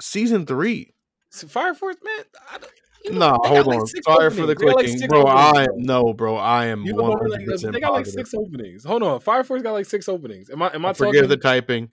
season 0.00 0.46
three. 0.46 0.94
Fire 1.30 1.74
Force, 1.74 1.96
man. 2.04 2.24
I 2.52 2.58
don't, 2.58 2.72
you 3.04 3.12
know, 3.12 3.18
Nah, 3.18 3.38
hold 3.48 3.68
on. 3.68 3.86
six 3.86 4.04
Sorry 4.04 4.30
for 4.30 4.46
the 4.46 4.54
got, 4.54 4.66
like, 4.76 4.86
clicking, 4.86 5.08
bro. 5.08 5.20
openings, 5.22 5.40
I 5.58 5.64
bro. 5.66 5.74
no, 5.78 6.12
bro. 6.12 6.36
I 6.36 6.66
am 6.66 6.84
know, 6.84 7.04
hundred 7.16 7.46
percent 7.46 7.72
they 7.72 7.80
got 7.80 7.92
like 7.92 8.06
six 8.06 8.34
openings. 8.34 8.84
Hold 8.84 9.02
on, 9.02 9.20
Fire 9.20 9.42
Force 9.44 9.62
got 9.62 9.72
like 9.72 9.86
six 9.86 10.08
openings. 10.08 10.50
Am 10.50 10.60
I 10.62 10.74
am 10.74 10.84
I 10.84 10.92
Forgive 10.92 11.14
talking? 11.22 11.28
the 11.30 11.36
typing. 11.36 11.90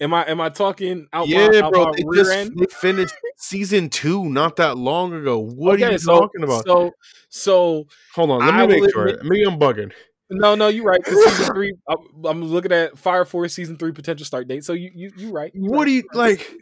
am 0.00 0.12
I 0.14 0.24
am 0.28 0.40
I 0.40 0.48
talking 0.50 1.06
out 1.12 1.28
yeah, 1.28 1.48
my, 1.48 1.58
out 1.60 1.72
bro. 1.72 1.84
my 1.86 1.92
They 1.96 2.04
just 2.14 2.30
end? 2.32 2.52
they 2.58 2.66
finished 2.66 3.14
season 3.36 3.88
two 3.88 4.28
not 4.28 4.56
that 4.56 4.76
long 4.76 5.14
ago. 5.14 5.38
What 5.38 5.80
are 5.82 5.92
you 5.92 5.98
so, 5.98 6.20
talking 6.20 6.42
about? 6.42 6.64
So 6.66 6.92
so 7.30 7.86
Hold 8.14 8.30
on, 8.30 8.38
let 8.40 8.52
I 8.54 8.66
me 8.66 8.80
make 8.80 8.92
sure. 8.92 9.06
admit- 9.06 9.24
Maybe 9.24 9.44
I'm 9.44 9.58
bugging. 9.58 9.92
No 10.30 10.54
no 10.54 10.68
you're 10.68 10.84
right. 10.84 11.04
season 11.06 11.54
three, 11.54 11.74
I'm, 11.88 11.98
I'm 12.24 12.44
looking 12.44 12.72
at 12.72 12.98
Fire 12.98 13.24
Force 13.24 13.52
season 13.54 13.76
three 13.76 13.92
potential 13.92 14.24
start 14.24 14.48
date. 14.48 14.64
So 14.64 14.72
you 14.72 14.90
you 14.94 15.10
you 15.16 15.30
right. 15.32 15.50
you 15.54 15.70
What 15.70 15.80
right. 15.80 15.84
do 15.86 15.92
you 15.92 16.04
like? 16.14 16.52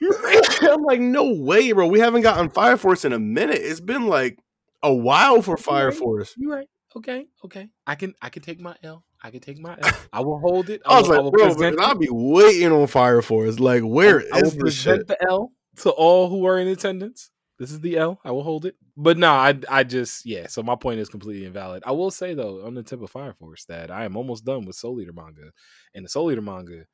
I'm 0.62 0.82
like, 0.82 1.00
no 1.00 1.32
way, 1.34 1.72
bro. 1.72 1.86
We 1.86 2.00
haven't 2.00 2.22
gotten 2.22 2.50
Fire 2.50 2.76
Force 2.76 3.04
in 3.04 3.12
a 3.12 3.18
minute. 3.18 3.58
It's 3.60 3.80
been 3.80 4.06
like 4.06 4.38
a 4.82 4.92
while 4.94 5.42
for 5.42 5.56
Fire 5.56 5.88
Right. 5.88 5.96
Force. 5.96 6.34
You're 6.36 6.54
right. 6.54 6.68
Okay. 6.96 7.26
Okay. 7.44 7.68
I 7.86 7.94
can 7.94 8.14
I 8.22 8.28
can 8.28 8.42
take 8.42 8.60
my 8.60 8.76
L. 8.82 9.04
I 9.22 9.30
can 9.30 9.40
take 9.40 9.58
my 9.58 9.76
L. 9.82 9.90
I 10.12 10.20
will 10.20 10.38
hold 10.38 10.70
it. 10.70 10.82
I 10.86 11.00
was 11.00 11.08
will, 11.08 11.14
like, 11.16 11.24
will 11.24 11.30
bro, 11.32 11.54
present 11.54 11.80
I'll 11.80 11.94
be 11.96 12.08
waiting 12.10 12.72
on 12.72 12.86
Fire 12.86 13.22
Force. 13.22 13.58
Like, 13.58 13.82
where 13.82 14.22
I 14.32 14.38
will 14.38 14.46
is 14.46 14.52
this 14.54 14.60
present 14.62 15.00
shit? 15.00 15.06
the 15.08 15.28
L 15.28 15.52
to 15.78 15.90
all 15.90 16.28
who 16.28 16.46
are 16.46 16.58
in 16.58 16.68
attendance. 16.68 17.30
This 17.58 17.72
is 17.72 17.80
the 17.80 17.96
L. 17.96 18.20
I 18.24 18.30
will 18.30 18.44
hold 18.44 18.66
it. 18.66 18.76
But 18.96 19.18
no, 19.18 19.32
I 19.32 19.58
I 19.68 19.84
just 19.84 20.24
yeah. 20.24 20.46
So 20.46 20.62
my 20.62 20.76
point 20.76 21.00
is 21.00 21.08
completely 21.08 21.44
invalid. 21.44 21.82
I 21.84 21.92
will 21.92 22.10
say 22.10 22.34
though, 22.34 22.64
on 22.64 22.74
the 22.74 22.82
tip 22.82 23.02
of 23.02 23.10
Fire 23.10 23.32
Force, 23.32 23.64
that 23.64 23.90
I 23.90 24.04
am 24.04 24.16
almost 24.16 24.44
done 24.44 24.64
with 24.64 24.76
Soul 24.76 25.00
Eater 25.00 25.12
manga, 25.12 25.50
and 25.94 26.04
the 26.04 26.08
Soul 26.08 26.30
Eater 26.30 26.42
manga. 26.42 26.84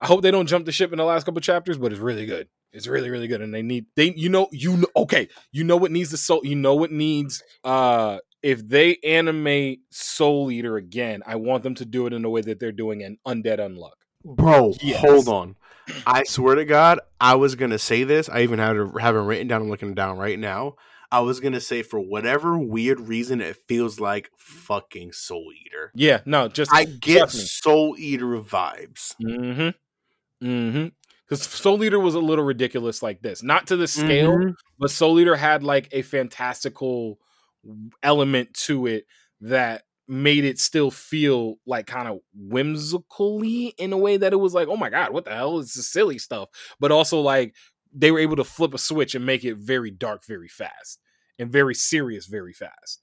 I 0.00 0.06
hope 0.06 0.22
they 0.22 0.30
don't 0.30 0.46
jump 0.48 0.66
the 0.66 0.72
ship 0.72 0.92
in 0.92 0.98
the 0.98 1.04
last 1.04 1.24
couple 1.24 1.40
chapters, 1.40 1.78
but 1.78 1.92
it's 1.92 2.00
really 2.00 2.26
good. 2.26 2.48
It's 2.72 2.86
really 2.86 3.08
really 3.08 3.28
good, 3.28 3.40
and 3.40 3.54
they 3.54 3.62
need 3.62 3.86
they 3.94 4.12
you 4.16 4.28
know 4.28 4.48
you 4.50 4.76
know 4.76 4.88
okay 4.96 5.28
you 5.52 5.64
know 5.64 5.76
what 5.76 5.92
needs 5.92 6.10
the 6.10 6.18
soul 6.18 6.40
you 6.44 6.56
know 6.56 6.74
what 6.74 6.92
needs 6.92 7.42
uh 7.64 8.18
if 8.42 8.66
they 8.68 8.98
animate 9.02 9.80
Soul 9.90 10.50
Eater 10.52 10.76
again, 10.76 11.22
I 11.26 11.36
want 11.36 11.62
them 11.62 11.74
to 11.76 11.84
do 11.84 12.06
it 12.06 12.12
in 12.12 12.22
the 12.22 12.30
way 12.30 12.42
that 12.42 12.60
they're 12.60 12.70
doing 12.70 13.02
an 13.02 13.18
Undead 13.26 13.58
Unluck. 13.58 13.94
Bro, 14.24 14.74
Yes. 14.80 15.00
hold 15.00 15.28
on. 15.28 15.56
I 16.06 16.24
swear 16.24 16.54
to 16.56 16.64
God, 16.64 17.00
I 17.20 17.34
was 17.36 17.54
gonna 17.54 17.78
say 17.78 18.04
this. 18.04 18.28
I 18.28 18.42
even 18.42 18.58
had 18.58 18.76
it 18.76 19.00
have 19.00 19.14
it 19.16 19.20
written 19.20 19.48
down. 19.48 19.62
I'm 19.62 19.68
looking 19.70 19.94
down 19.94 20.18
right 20.18 20.38
now. 20.38 20.74
I 21.10 21.20
was 21.20 21.38
gonna 21.40 21.60
say 21.60 21.82
for 21.82 22.00
whatever 22.00 22.58
weird 22.58 23.00
reason, 23.00 23.40
it 23.40 23.56
feels 23.68 24.00
like 24.00 24.30
fucking 24.36 25.12
Soul 25.12 25.52
Eater. 25.64 25.92
Yeah, 25.94 26.20
no, 26.26 26.48
just 26.48 26.72
I 26.72 26.84
get. 26.84 27.30
Soul 27.30 27.96
Eater 27.98 28.26
vibes. 28.40 29.14
Mm-hmm. 29.22 30.46
Mm-hmm. 30.46 30.86
Because 31.28 31.42
Soul 31.42 31.82
Eater 31.82 31.98
was 31.98 32.14
a 32.14 32.20
little 32.20 32.44
ridiculous 32.44 33.02
like 33.02 33.22
this. 33.22 33.42
Not 33.42 33.66
to 33.68 33.76
the 33.76 33.88
scale, 33.88 34.30
Mhm. 34.36 34.54
but 34.78 34.90
Soul 34.90 35.18
Eater 35.18 35.34
had 35.36 35.62
like 35.64 35.88
a 35.92 36.02
fantastical 36.02 37.18
element 38.02 38.54
to 38.54 38.86
it 38.86 39.06
that 39.40 39.82
made 40.08 40.44
it 40.44 40.58
still 40.58 40.90
feel 40.90 41.56
like 41.66 41.86
kind 41.86 42.08
of 42.08 42.18
whimsically 42.34 43.74
in 43.78 43.92
a 43.92 43.98
way 43.98 44.16
that 44.16 44.32
it 44.32 44.36
was 44.36 44.54
like, 44.54 44.68
oh 44.68 44.76
my 44.76 44.90
god, 44.90 45.12
what 45.12 45.24
the 45.24 45.34
hell 45.34 45.58
is 45.58 45.74
this 45.74 45.90
silly 45.90 46.18
stuff? 46.18 46.48
But 46.78 46.92
also 46.92 47.20
like 47.20 47.54
they 47.92 48.10
were 48.10 48.18
able 48.18 48.36
to 48.36 48.44
flip 48.44 48.74
a 48.74 48.78
switch 48.78 49.14
and 49.14 49.26
make 49.26 49.44
it 49.44 49.56
very 49.56 49.90
dark 49.90 50.24
very 50.24 50.48
fast 50.48 51.00
and 51.38 51.50
very 51.50 51.74
serious 51.74 52.26
very 52.26 52.52
fast. 52.52 53.00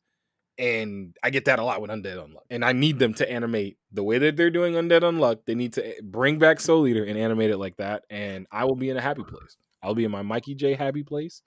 And 0.57 1.15
I 1.23 1.31
get 1.31 1.45
that 1.45 1.57
a 1.57 1.63
lot 1.63 1.81
with 1.81 1.89
Undead 1.89 2.17
Unluck. 2.17 2.45
And 2.51 2.63
I 2.63 2.73
need 2.73 2.99
them 2.99 3.15
to 3.15 3.29
animate 3.29 3.79
the 3.91 4.03
way 4.03 4.19
that 4.19 4.37
they're 4.37 4.51
doing 4.51 4.75
Undead 4.75 5.01
Unluck. 5.01 5.39
They 5.45 5.55
need 5.55 5.73
to 5.73 5.85
eh, 5.85 6.01
bring 6.03 6.37
back 6.37 6.59
Soul 6.59 6.87
Eater 6.87 7.03
and 7.03 7.17
animate 7.17 7.49
it 7.49 7.57
like 7.57 7.77
that. 7.77 8.03
And 8.09 8.45
I 8.51 8.65
will 8.65 8.75
be 8.75 8.91
in 8.91 8.97
a 8.97 9.01
happy 9.01 9.23
place. 9.23 9.57
I'll 9.81 9.95
be 9.95 10.05
in 10.05 10.11
my 10.11 10.21
Mikey 10.21 10.53
J 10.53 10.75
happy 10.75 11.03
place. 11.03 11.41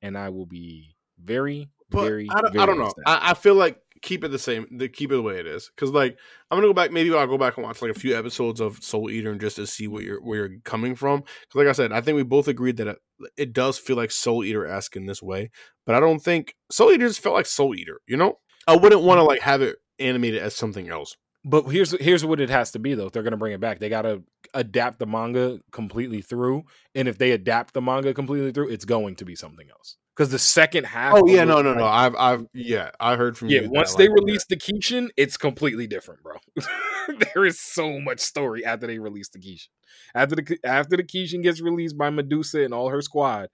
And 0.00 0.16
I 0.16 0.30
will 0.30 0.46
be 0.46 0.96
very, 1.22 1.68
But 1.90 2.04
very, 2.04 2.28
I 2.30 2.40
don't, 2.40 2.52
very 2.52 2.62
I 2.62 2.66
don't 2.66 2.78
know. 2.78 2.92
I, 3.04 3.30
I 3.30 3.34
feel 3.34 3.54
like 3.54 3.78
keep 4.02 4.24
it 4.24 4.28
the 4.28 4.38
same. 4.38 4.66
The, 4.70 4.88
keep 4.88 5.10
it 5.10 5.14
the 5.14 5.22
way 5.22 5.38
it 5.38 5.46
is. 5.46 5.70
Because 5.74 5.90
like 5.90 6.18
I'm 6.50 6.56
gonna 6.56 6.68
go 6.68 6.74
back. 6.74 6.92
Maybe 6.92 7.12
I'll 7.14 7.26
go 7.26 7.38
back 7.38 7.56
and 7.56 7.64
watch 7.64 7.82
like 7.82 7.90
a 7.90 7.98
few 7.98 8.16
episodes 8.16 8.60
of 8.60 8.82
Soul 8.82 9.10
Eater 9.10 9.30
and 9.30 9.40
just 9.40 9.56
to 9.56 9.66
see 9.66 9.88
what 9.88 10.04
you're 10.04 10.20
where 10.22 10.46
you're 10.46 10.58
coming 10.64 10.94
from. 10.94 11.20
Because 11.20 11.54
like 11.54 11.68
I 11.68 11.72
said, 11.72 11.92
I 11.92 12.00
think 12.00 12.16
we 12.16 12.22
both 12.22 12.48
agreed 12.48 12.76
that 12.78 12.86
it, 12.88 12.98
it 13.36 13.52
does 13.52 13.78
feel 13.78 13.96
like 13.96 14.10
Soul 14.10 14.44
Eater 14.44 14.66
esque 14.66 14.96
in 14.96 15.06
this 15.06 15.22
way. 15.22 15.50
But 15.84 15.94
I 15.94 16.00
don't 16.00 16.20
think 16.20 16.54
Soul 16.70 16.92
Eater 16.92 17.08
just 17.08 17.20
felt 17.20 17.34
like 17.34 17.46
Soul 17.46 17.74
Eater. 17.74 18.00
You 18.06 18.16
know, 18.16 18.38
I 18.66 18.76
wouldn't 18.76 19.02
want 19.02 19.18
to 19.18 19.24
like 19.24 19.40
have 19.40 19.62
it 19.62 19.76
animated 19.98 20.42
as 20.42 20.54
something 20.54 20.88
else. 20.88 21.16
But 21.44 21.62
here's 21.64 21.92
here's 22.00 22.24
what 22.24 22.40
it 22.40 22.50
has 22.50 22.72
to 22.72 22.80
be 22.80 22.94
though. 22.94 23.06
If 23.06 23.12
they're 23.12 23.22
gonna 23.22 23.36
bring 23.36 23.52
it 23.52 23.60
back, 23.60 23.78
they 23.78 23.88
gotta 23.88 24.22
adapt 24.52 24.98
the 24.98 25.06
manga 25.06 25.60
completely 25.70 26.20
through. 26.20 26.64
And 26.94 27.06
if 27.06 27.18
they 27.18 27.30
adapt 27.30 27.74
the 27.74 27.82
manga 27.82 28.14
completely 28.14 28.52
through, 28.52 28.70
it's 28.70 28.84
going 28.84 29.16
to 29.16 29.24
be 29.24 29.36
something 29.36 29.68
else. 29.70 29.96
Because 30.16 30.30
the 30.30 30.38
second 30.38 30.84
half. 30.84 31.14
Oh 31.14 31.26
yeah, 31.26 31.42
it, 31.42 31.46
no, 31.46 31.60
no, 31.60 31.74
no. 31.74 31.84
I've, 31.84 32.14
I've, 32.16 32.46
yeah, 32.54 32.90
I 32.98 33.16
heard 33.16 33.36
from 33.36 33.48
Yeah, 33.50 33.62
you. 33.62 33.70
once 33.70 33.92
that, 33.92 33.98
they 33.98 34.08
like, 34.08 34.18
release 34.20 34.46
the 34.46 34.56
Kishin, 34.56 35.10
it's 35.16 35.36
completely 35.36 35.86
different, 35.86 36.22
bro. 36.22 36.36
there 37.34 37.44
is 37.44 37.60
so 37.60 38.00
much 38.00 38.20
story 38.20 38.64
after 38.64 38.86
they 38.86 38.98
release 38.98 39.28
the 39.28 39.38
Kishin. 39.38 39.68
After 40.14 40.36
the 40.36 40.58
after 40.64 40.96
the 40.96 41.02
Kishin 41.04 41.42
gets 41.42 41.60
released 41.60 41.98
by 41.98 42.08
Medusa 42.08 42.62
and 42.62 42.72
all 42.72 42.88
her 42.88 43.02
squad, 43.02 43.48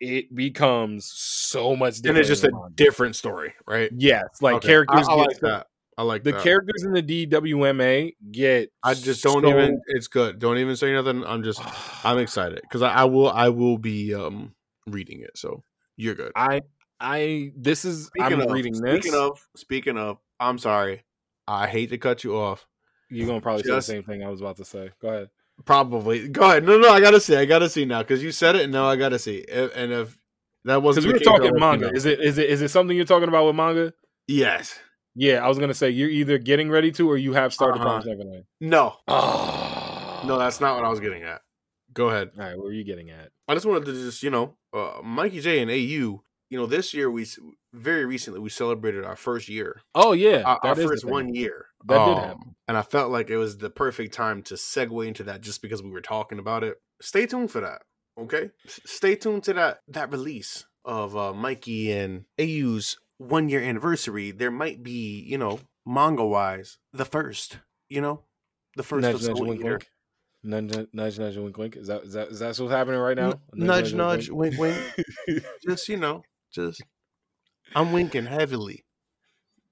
it 0.00 0.34
becomes 0.34 1.08
so 1.14 1.76
much 1.76 1.96
different. 1.98 2.08
and 2.08 2.18
it's 2.18 2.28
just 2.28 2.44
a 2.44 2.50
different 2.74 3.14
story, 3.14 3.54
right? 3.68 3.90
yes, 3.96 4.24
like 4.40 4.56
Okay. 4.56 4.66
characters. 4.68 5.06
I, 5.08 5.12
I 5.12 5.14
like 5.14 5.38
that. 5.42 5.66
I 5.96 6.02
like 6.02 6.24
The 6.24 6.32
that. 6.32 6.42
characters 6.42 6.82
in 6.84 6.92
the 6.94 7.02
DWMA 7.02 8.16
get. 8.32 8.70
I 8.82 8.94
just 8.94 9.22
don't 9.22 9.42
so- 9.42 9.48
even. 9.50 9.80
It's 9.86 10.08
good. 10.08 10.40
Don't 10.40 10.58
even 10.58 10.74
say 10.74 10.92
nothing. 10.92 11.24
I'm 11.24 11.44
just. 11.44 11.60
I'm 12.04 12.18
excited 12.18 12.60
because 12.62 12.82
I, 12.82 12.88
I 12.92 13.04
will. 13.04 13.30
I 13.30 13.50
will 13.50 13.78
be 13.78 14.12
um 14.14 14.54
reading 14.88 15.20
it. 15.20 15.38
So 15.38 15.62
you're 15.96 16.14
good. 16.14 16.32
I 16.36 16.62
I 17.00 17.52
this 17.56 17.84
is 17.84 18.10
I'm 18.20 18.40
of, 18.40 18.50
reading 18.50 18.72
this. 18.80 19.02
Speaking 19.02 19.18
of. 19.18 19.46
Speaking 19.56 19.98
of. 19.98 20.18
I'm 20.40 20.58
sorry. 20.58 21.02
I 21.46 21.66
hate 21.66 21.90
to 21.90 21.98
cut 21.98 22.24
you 22.24 22.36
off. 22.36 22.66
You're 23.10 23.26
gonna 23.26 23.40
probably 23.40 23.62
just- 23.62 23.86
say 23.86 23.94
the 23.94 24.02
same 24.02 24.04
thing 24.04 24.24
I 24.24 24.28
was 24.28 24.40
about 24.40 24.56
to 24.58 24.64
say. 24.64 24.90
Go 25.00 25.08
ahead. 25.08 25.30
Probably. 25.64 26.28
Go 26.28 26.42
ahead. 26.42 26.64
No, 26.64 26.78
no. 26.78 26.88
I 26.90 27.00
gotta 27.00 27.20
see. 27.20 27.36
I 27.36 27.44
gotta 27.44 27.68
see 27.68 27.84
now 27.84 28.02
because 28.02 28.22
you 28.22 28.32
said 28.32 28.56
it, 28.56 28.62
and 28.62 28.72
now 28.72 28.86
I 28.86 28.96
gotta 28.96 29.18
see. 29.18 29.38
If, 29.38 29.76
and 29.76 29.92
if 29.92 30.16
that 30.64 30.82
wasn't, 30.82 31.06
Because 31.06 31.20
we 31.20 31.24
the 31.24 31.30
were 31.30 31.38
talking 31.38 31.62
I'll 31.62 31.68
let 31.70 31.78
you 31.78 31.80
manga. 31.84 31.96
Is 31.96 32.06
it 32.06 32.20
is 32.20 32.38
it 32.38 32.48
is 32.50 32.62
it 32.62 32.68
something 32.68 32.96
you're 32.96 33.04
talking 33.06 33.28
about 33.28 33.46
with 33.46 33.54
manga? 33.56 33.92
Yes. 34.26 34.78
Yeah, 35.14 35.44
I 35.44 35.48
was 35.48 35.58
gonna 35.58 35.74
say 35.74 35.90
you're 35.90 36.08
either 36.08 36.38
getting 36.38 36.70
ready 36.70 36.90
to 36.92 37.08
or 37.10 37.18
you 37.18 37.34
have 37.34 37.52
started 37.52 37.76
Uh-huh. 37.80 37.84
Promise 37.84 38.06
Neverland. 38.06 38.44
No. 38.60 38.96
Oh 39.08 40.22
No, 40.24 40.38
that's 40.38 40.60
not 40.60 40.76
what 40.76 40.84
I 40.84 40.88
was 40.88 41.00
getting 41.00 41.22
at. 41.22 41.42
Go 41.92 42.08
ahead. 42.08 42.30
All 42.38 42.44
right, 42.44 42.56
where 42.58 42.68
are 42.68 42.72
you 42.72 42.84
getting 42.84 43.10
at? 43.10 43.30
I 43.46 43.54
just 43.54 43.66
wanted 43.66 43.84
to 43.86 43.92
just, 43.92 44.22
you 44.22 44.30
know, 44.30 44.54
uh, 44.72 45.00
Mikey 45.02 45.40
J 45.40 45.60
and 45.60 45.70
AU, 45.70 45.74
you 46.50 46.58
know, 46.58 46.66
this 46.66 46.92
year 46.94 47.10
we, 47.10 47.26
very 47.72 48.04
recently, 48.04 48.40
we 48.40 48.50
celebrated 48.50 49.04
our 49.04 49.16
first 49.16 49.48
year, 49.48 49.80
Oh 49.94 50.12
yeah, 50.12 50.42
our, 50.42 50.58
our 50.62 50.74
that 50.74 50.78
is 50.78 50.84
the 50.84 50.88
first 50.90 51.04
one 51.06 51.34
year. 51.34 51.66
That 51.86 52.04
did 52.06 52.16
Um, 52.18 52.24
happen. 52.24 52.54
And 52.68 52.76
I 52.76 52.82
felt 52.82 53.10
like 53.10 53.30
it 53.30 53.36
was 53.38 53.58
the 53.58 53.70
perfect 53.70 54.14
time 54.14 54.42
to 54.44 54.54
segue 54.54 55.06
into 55.06 55.24
that 55.24 55.40
just 55.40 55.62
because 55.62 55.82
we 55.82 55.90
were 55.90 56.00
talking 56.00 56.38
about 56.38 56.62
it. 56.64 56.76
Stay 57.00 57.26
tuned 57.26 57.50
for 57.50 57.60
that. 57.60 57.82
Okay. 58.18 58.50
S- 58.66 58.80
Stay 58.84 59.16
tuned 59.16 59.44
to 59.44 59.54
that, 59.54 59.80
that 59.88 60.10
release 60.12 60.66
of 60.84 61.16
uh, 61.16 61.32
Mikey 61.32 61.90
and 61.92 62.24
AU's 62.40 62.96
one 63.18 63.48
year 63.48 63.60
anniversary. 63.62 64.30
There 64.30 64.50
might 64.50 64.82
be, 64.82 65.20
you 65.26 65.38
know, 65.38 65.60
manga 65.86 66.24
wise, 66.24 66.78
the 66.92 67.04
first, 67.04 67.58
you 67.88 68.00
know, 68.00 68.22
the 68.76 68.82
first 68.82 69.02
Nudge, 69.02 69.14
of 69.16 69.22
nudge, 69.22 69.36
Soul 69.38 69.46
wink, 69.48 69.60
Eater. 69.60 69.70
wink. 69.70 69.80
Nudge, 69.80 69.88
nudge, 70.42 70.88
nudge, 70.92 71.18
nudge, 71.18 71.36
wink, 71.36 71.56
wink. 71.56 71.76
Is 71.76 71.88
that 71.88 72.02
is 72.02 72.12
that 72.14 72.28
is 72.28 72.38
that 72.40 72.58
what's 72.58 72.72
happening 72.72 73.00
right 73.00 73.16
now? 73.16 73.30
N- 73.30 73.40
nudge, 73.54 73.94
nudge, 73.94 74.30
wink, 74.30 74.58
wink. 74.58 74.76
just 75.62 75.88
you 75.88 75.96
know, 75.96 76.22
just 76.52 76.82
I'm 77.74 77.92
winking 77.92 78.26
heavily. 78.26 78.84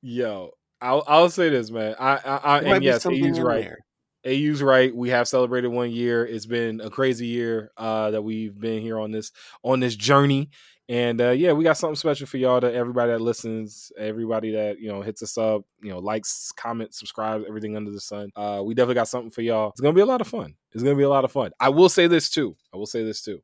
Yo, 0.03 0.51
I'll 0.81 1.05
I'll 1.07 1.31
say 1.31 1.49
this, 1.51 1.71
man. 1.71 1.95
I 1.99 2.17
I, 2.17 2.37
I 2.37 2.61
and 2.63 2.85
yes, 2.85 3.05
he's 3.05 3.41
right. 3.41 3.63
there. 3.63 3.79
AU's 4.27 4.63
right. 4.63 4.95
We 4.95 5.11
have 5.11 5.29
celebrated 5.29 5.69
one 5.69 5.91
year. 5.91 6.27
It's 6.27 6.47
been 6.47 6.81
a 6.81 6.91
crazy 6.91 7.27
year 7.27 7.71
uh, 7.77 8.11
that 8.11 8.23
we've 8.23 8.59
been 8.59 8.83
here 8.83 8.99
on 8.99 9.13
this 9.13 9.33
on 9.63 9.81
this 9.81 9.97
journey. 9.97 10.51
And 10.91 11.21
uh, 11.21 11.31
yeah, 11.31 11.53
we 11.53 11.63
got 11.63 11.77
something 11.77 11.95
special 11.95 12.27
for 12.27 12.37
y'all 12.37 12.61
to 12.61 12.75
everybody 12.75 13.13
that 13.13 13.21
listens, 13.21 13.93
everybody 13.97 14.51
that 14.51 14.81
you 14.81 14.89
know 14.89 15.03
hits 15.03 15.23
us 15.23 15.39
up, 15.39 15.63
you 15.81 15.91
know, 15.91 16.01
likes, 16.01 16.51
comments, 16.51 16.99
subscribes, 16.99 17.45
everything 17.47 17.77
under 17.77 17.93
the 17.93 18.01
sun. 18.01 18.31
Uh, 18.35 18.61
we 18.65 18.75
definitely 18.75 18.97
got 18.97 19.07
something 19.07 19.31
for 19.31 19.41
y'all. 19.41 19.69
It's 19.69 19.81
gonna 19.81 19.95
be 19.95 20.01
a 20.01 20.07
lot 20.07 20.21
of 20.21 20.27
fun. 20.27 20.57
It's 20.73 20.83
gonna 20.83 20.97
be 20.97 21.05
a 21.05 21.09
lot 21.09 21.25
of 21.25 21.31
fun. 21.31 21.53
I 21.61 21.69
will 21.69 21.89
say 21.89 22.09
this 22.09 22.29
too. 22.29 22.57
I 22.75 22.77
will 22.77 22.87
say 22.87 23.05
this 23.05 23.23
too. 23.23 23.41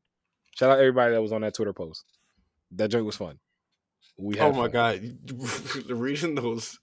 Shout 0.57 0.71
out 0.71 0.79
everybody 0.79 1.13
that 1.13 1.21
was 1.21 1.31
on 1.31 1.39
that 1.39 1.53
Twitter 1.53 1.71
post. 1.71 2.03
That 2.71 2.89
joke 2.89 3.05
was 3.05 3.15
fun. 3.15 3.39
We 4.17 4.37
oh 4.41 4.51
my 4.51 4.69
fun. 4.69 4.71
god, 4.71 5.89
reading 5.89 6.35
those, 6.35 6.77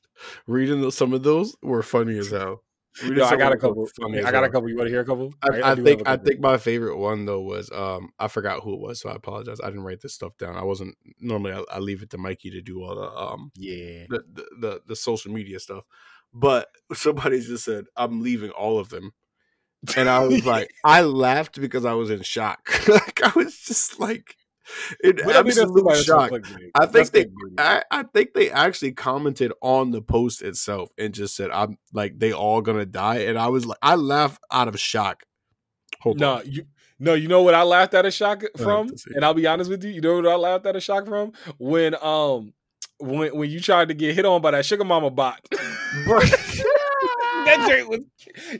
reading 0.46 0.80
those, 0.80 0.96
some 0.96 1.12
of 1.12 1.22
those 1.22 1.54
were 1.62 1.82
funny 1.82 2.16
as 2.16 2.30
hell. 2.30 2.62
Yo, 3.02 3.24
I 3.24 3.36
got 3.36 3.52
a 3.52 3.56
couple. 3.56 3.88
I 4.04 4.30
got 4.30 4.44
a 4.44 4.48
couple. 4.48 4.68
You 4.68 4.76
want 4.76 4.86
to 4.86 4.90
hear 4.90 5.00
a 5.00 5.04
couple? 5.04 5.34
I, 5.42 5.60
I, 5.60 5.72
I 5.72 5.74
think 5.74 6.02
I 6.06 6.16
think 6.16 6.40
my 6.40 6.58
favorite 6.58 6.96
one 6.96 7.24
though 7.24 7.40
was 7.40 7.70
um 7.72 8.12
I 8.18 8.28
forgot 8.28 8.62
who 8.62 8.74
it 8.74 8.80
was, 8.80 9.00
so 9.00 9.08
I 9.08 9.16
apologize. 9.16 9.60
I 9.60 9.66
didn't 9.66 9.82
write 9.82 10.00
this 10.00 10.14
stuff 10.14 10.36
down. 10.38 10.56
I 10.56 10.62
wasn't 10.62 10.96
normally 11.18 11.52
I, 11.52 11.64
I 11.72 11.78
leave 11.80 12.02
it 12.02 12.10
to 12.10 12.18
Mikey 12.18 12.50
to 12.50 12.60
do 12.60 12.82
all 12.82 12.94
the 12.94 13.10
um 13.10 13.50
yeah 13.56 14.04
the, 14.08 14.24
the, 14.32 14.44
the 14.60 14.80
the 14.88 14.96
social 14.96 15.32
media 15.32 15.58
stuff, 15.58 15.84
but 16.32 16.68
somebody 16.92 17.40
just 17.40 17.64
said 17.64 17.86
I'm 17.96 18.22
leaving 18.22 18.50
all 18.50 18.78
of 18.78 18.90
them, 18.90 19.12
and 19.96 20.08
I 20.08 20.20
was 20.20 20.46
like 20.46 20.72
I 20.84 21.00
laughed 21.02 21.60
because 21.60 21.84
I 21.84 21.94
was 21.94 22.10
in 22.10 22.22
shock. 22.22 22.68
like 22.88 23.22
I 23.24 23.32
was 23.34 23.58
just 23.58 23.98
like 23.98 24.36
in 25.02 25.20
absolute 25.20 25.88
I 25.88 26.02
shock. 26.02 26.32
I 26.74 26.86
think 26.86 27.10
they, 27.10 27.26
I, 27.58 27.82
I, 27.90 28.02
think 28.04 28.34
they 28.34 28.50
actually 28.50 28.92
commented 28.92 29.52
on 29.60 29.90
the 29.90 30.02
post 30.02 30.42
itself 30.42 30.90
and 30.98 31.12
just 31.12 31.36
said, 31.36 31.50
"I'm 31.50 31.78
like 31.92 32.18
they 32.18 32.32
all 32.32 32.60
gonna 32.60 32.86
die," 32.86 33.18
and 33.18 33.38
I 33.38 33.48
was 33.48 33.66
like, 33.66 33.78
I 33.82 33.94
laughed 33.94 34.42
out 34.50 34.68
of 34.68 34.78
shock. 34.78 35.24
Hold 36.00 36.20
no, 36.20 36.34
on. 36.36 36.42
you. 36.46 36.64
No, 36.98 37.14
you 37.14 37.28
know 37.28 37.42
what 37.42 37.54
I 37.54 37.64
laughed 37.64 37.94
out 37.94 38.06
of 38.06 38.14
shock 38.14 38.44
from, 38.56 38.88
and 39.14 39.24
I'll 39.24 39.34
be 39.34 39.46
honest 39.46 39.68
with 39.68 39.82
you. 39.84 39.90
You 39.90 40.00
know 40.00 40.16
what 40.16 40.26
I 40.26 40.36
laughed 40.36 40.66
out 40.66 40.76
of 40.76 40.82
shock 40.82 41.06
from 41.06 41.32
when 41.58 41.94
um 42.02 42.54
when 42.98 43.36
when 43.36 43.50
you 43.50 43.60
tried 43.60 43.88
to 43.88 43.94
get 43.94 44.14
hit 44.14 44.24
on 44.24 44.40
by 44.40 44.52
that 44.52 44.64
sugar 44.64 44.84
mama 44.84 45.10
bot. 45.10 45.40
that 47.56 47.68
joint 47.68 47.88
was 47.88 48.00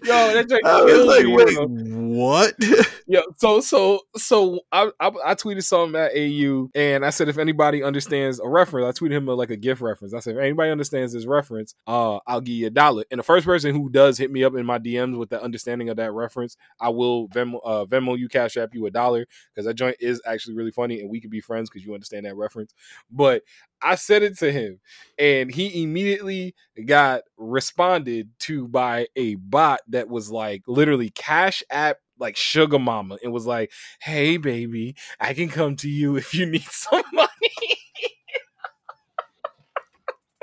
yo. 0.05 0.35
That 0.35 0.49
joint 0.49 0.65
killed 0.65 1.09
like, 1.09 1.25
me. 1.25 1.35
Wait, 1.35 1.69
what? 2.15 2.55
yeah. 3.07 3.21
So 3.39 3.61
so 3.61 4.01
so 4.17 4.61
I, 4.73 4.91
I, 5.01 5.11
I 5.25 5.35
tweeted 5.35 5.65
something 5.65 6.01
at 6.01 6.13
AU 6.17 6.71
and 6.75 7.05
I 7.05 7.11
said 7.11 7.29
if 7.29 7.39
anybody 7.39 7.83
understands 7.83 8.41
a 8.41 8.49
reference, 8.49 8.87
I 8.87 9.01
tweeted 9.01 9.13
him 9.13 9.29
a, 9.29 9.35
like 9.35 9.51
a 9.51 9.57
gift 9.57 9.81
reference. 9.81 10.15
I 10.15 10.21
said 10.21 10.37
if 10.37 10.43
anybody 10.43 10.71
understands 10.71 11.13
this 11.13 11.27
reference, 11.27 11.75
uh, 11.87 12.19
I'll 12.27 12.41
give 12.41 12.55
you 12.55 12.67
a 12.67 12.71
dollar. 12.71 13.05
And 13.11 13.19
the 13.19 13.25
first 13.25 13.47
person 13.47 13.75
who 13.75 13.89
does 13.89 14.19
hit 14.19 14.31
me 14.31 14.45
up 14.45 14.55
in 14.55 14.67
my 14.67 14.79
DMs 14.79 15.19
with 15.19 15.31
the 15.31 15.43
understanding 15.43 15.89
of 15.89 15.97
that 15.97 16.13
reference, 16.13 16.57
I 16.81 16.91
will 16.91 17.29
Venmo 17.29 17.61
uh, 17.65 17.85
Venmo 17.87 18.19
you 18.19 18.29
Cash 18.29 18.57
App 18.57 18.75
you 18.75 18.87
a 18.87 18.91
dollar 18.91 19.27
because 19.53 19.67
that 19.67 19.75
joint 19.75 19.97
is 20.01 20.21
actually 20.27 20.55
really 20.55 20.73
funny 20.73 21.01
and 21.01 21.11
we 21.11 21.21
could 21.21 21.31
be 21.31 21.41
friends 21.41 21.71
because 21.71 21.85
you 21.85 21.95
understand 21.95 22.27
that 22.27 22.37
reference. 22.37 22.75
But 23.11 23.43
I 23.85 23.97
said 23.97 24.23
it 24.23 24.39
to 24.39 24.51
him, 24.53 24.81
and 25.19 25.55
he 25.55 25.83
immediately 25.83 26.55
got 26.87 27.23
responded 27.37 28.31
to 28.41 28.69
by 28.69 29.09
a 29.17 29.37
bot 29.37 29.81
that 29.89 30.09
was 30.09 30.31
like 30.31 30.63
literally 30.67 31.11
Cash 31.11 31.63
App 31.71 31.99
like 32.19 32.37
sugar 32.37 32.79
mama 32.79 33.19
and 33.23 33.33
was 33.33 33.47
like, 33.47 33.73
"Hey 34.01 34.37
baby, 34.39 34.97
I 35.21 35.35
can 35.35 35.49
come 35.49 35.77
to 35.77 35.89
you 35.91 36.17
if 36.17 36.35
you 36.35 36.47
need 36.47 36.63
some 36.71 37.03
money." 37.13 37.74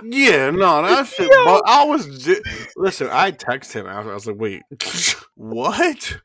Yeah, 0.04 0.50
no, 0.52 0.82
that 0.82 1.08
shit. 1.16 1.30
But 1.30 1.64
I 1.66 1.86
was 1.86 2.24
just, 2.24 2.42
listen. 2.76 3.08
I 3.12 3.32
texted 3.32 3.74
him 3.74 3.88
after. 3.88 4.12
I 4.12 4.14
was 4.14 4.28
like, 4.28 4.40
"Wait, 4.40 4.64
what? 5.36 6.18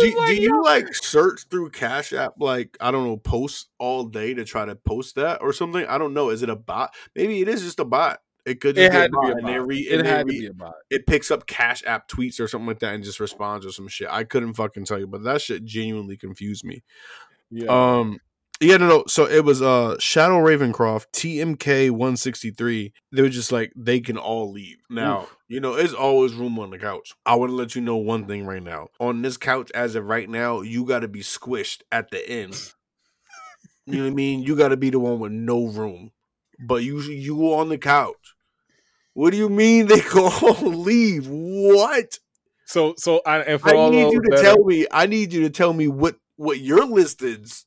Do, 0.00 0.14
like, 0.18 0.28
do 0.28 0.42
you 0.42 0.62
like 0.62 0.94
search 0.94 1.44
through 1.50 1.70
Cash 1.70 2.12
App 2.12 2.34
like 2.38 2.76
I 2.80 2.90
don't 2.90 3.04
know 3.04 3.16
posts 3.16 3.68
all 3.78 4.04
day 4.04 4.34
to 4.34 4.44
try 4.44 4.64
to 4.64 4.74
post 4.76 5.16
that 5.16 5.42
or 5.42 5.52
something? 5.52 5.84
I 5.86 5.98
don't 5.98 6.14
know. 6.14 6.30
Is 6.30 6.42
it 6.42 6.50
a 6.50 6.56
bot? 6.56 6.94
Maybe 7.14 7.40
it 7.40 7.48
is 7.48 7.62
just 7.62 7.80
a 7.80 7.84
bot. 7.84 8.20
It 8.44 8.60
could 8.60 8.74
just 8.74 8.86
it 8.86 8.92
had 8.92 9.10
be 9.10 9.30
a 9.30 9.34
bot. 9.36 9.66
Re- 9.66 9.78
it 9.78 10.04
had 10.04 10.26
re- 10.26 10.34
to 10.34 10.40
be 10.40 10.46
a 10.46 10.52
bot. 10.54 10.74
It 10.90 11.06
picks 11.06 11.30
up 11.30 11.46
Cash 11.46 11.84
App 11.86 12.08
tweets 12.08 12.40
or 12.40 12.48
something 12.48 12.66
like 12.66 12.80
that 12.80 12.94
and 12.94 13.04
just 13.04 13.20
responds 13.20 13.64
or 13.64 13.70
some 13.70 13.88
shit. 13.88 14.08
I 14.10 14.24
couldn't 14.24 14.54
fucking 14.54 14.84
tell 14.84 14.98
you, 14.98 15.06
but 15.06 15.22
that 15.24 15.40
shit 15.40 15.64
genuinely 15.64 16.16
confused 16.16 16.64
me. 16.64 16.82
Yeah. 17.50 17.68
Um. 17.68 18.18
Yeah, 18.62 18.76
no, 18.76 18.86
no. 18.86 19.04
So 19.08 19.26
it 19.26 19.44
was 19.44 19.60
uh 19.60 19.96
Shadow 19.98 20.38
Ravencroft, 20.38 21.06
TMK 21.12 21.90
163. 21.90 22.92
They 23.10 23.22
were 23.22 23.28
just 23.28 23.50
like, 23.50 23.72
they 23.74 23.98
can 23.98 24.16
all 24.16 24.52
leave. 24.52 24.76
Now, 24.88 25.22
Oof. 25.22 25.36
you 25.48 25.58
know, 25.58 25.74
there's 25.74 25.92
always 25.92 26.34
room 26.34 26.60
on 26.60 26.70
the 26.70 26.78
couch. 26.78 27.12
I 27.26 27.34
want 27.34 27.50
to 27.50 27.56
let 27.56 27.74
you 27.74 27.82
know 27.82 27.96
one 27.96 28.26
thing 28.26 28.46
right 28.46 28.62
now. 28.62 28.88
On 29.00 29.20
this 29.20 29.36
couch, 29.36 29.72
as 29.74 29.96
of 29.96 30.04
right 30.04 30.30
now, 30.30 30.60
you 30.60 30.84
got 30.84 31.00
to 31.00 31.08
be 31.08 31.20
squished 31.20 31.80
at 31.90 32.12
the 32.12 32.24
end. 32.28 32.72
you 33.86 33.96
know 33.96 34.04
what 34.04 34.12
I 34.12 34.14
mean? 34.14 34.42
You 34.44 34.54
got 34.54 34.68
to 34.68 34.76
be 34.76 34.90
the 34.90 35.00
one 35.00 35.18
with 35.18 35.32
no 35.32 35.66
room. 35.66 36.12
But 36.64 36.84
you 36.84 37.00
you 37.00 37.52
on 37.54 37.68
the 37.68 37.78
couch. 37.78 38.36
What 39.14 39.32
do 39.32 39.38
you 39.38 39.48
mean 39.48 39.86
they 39.86 40.00
can 40.00 40.20
all 40.20 40.70
leave? 40.70 41.26
What? 41.28 42.20
So 42.66 42.94
so 42.96 43.22
I, 43.26 43.38
and 43.40 43.60
for 43.60 43.70
I 43.70 43.90
need 43.90 44.12
you 44.12 44.22
to 44.22 44.40
tell 44.40 44.64
me. 44.64 44.86
I 44.92 45.06
need 45.06 45.32
you 45.32 45.40
to 45.40 45.50
tell 45.50 45.72
me 45.72 45.88
what 45.88 46.14
what 46.36 46.60
your 46.60 46.84
list 46.84 47.22
is. 47.22 47.66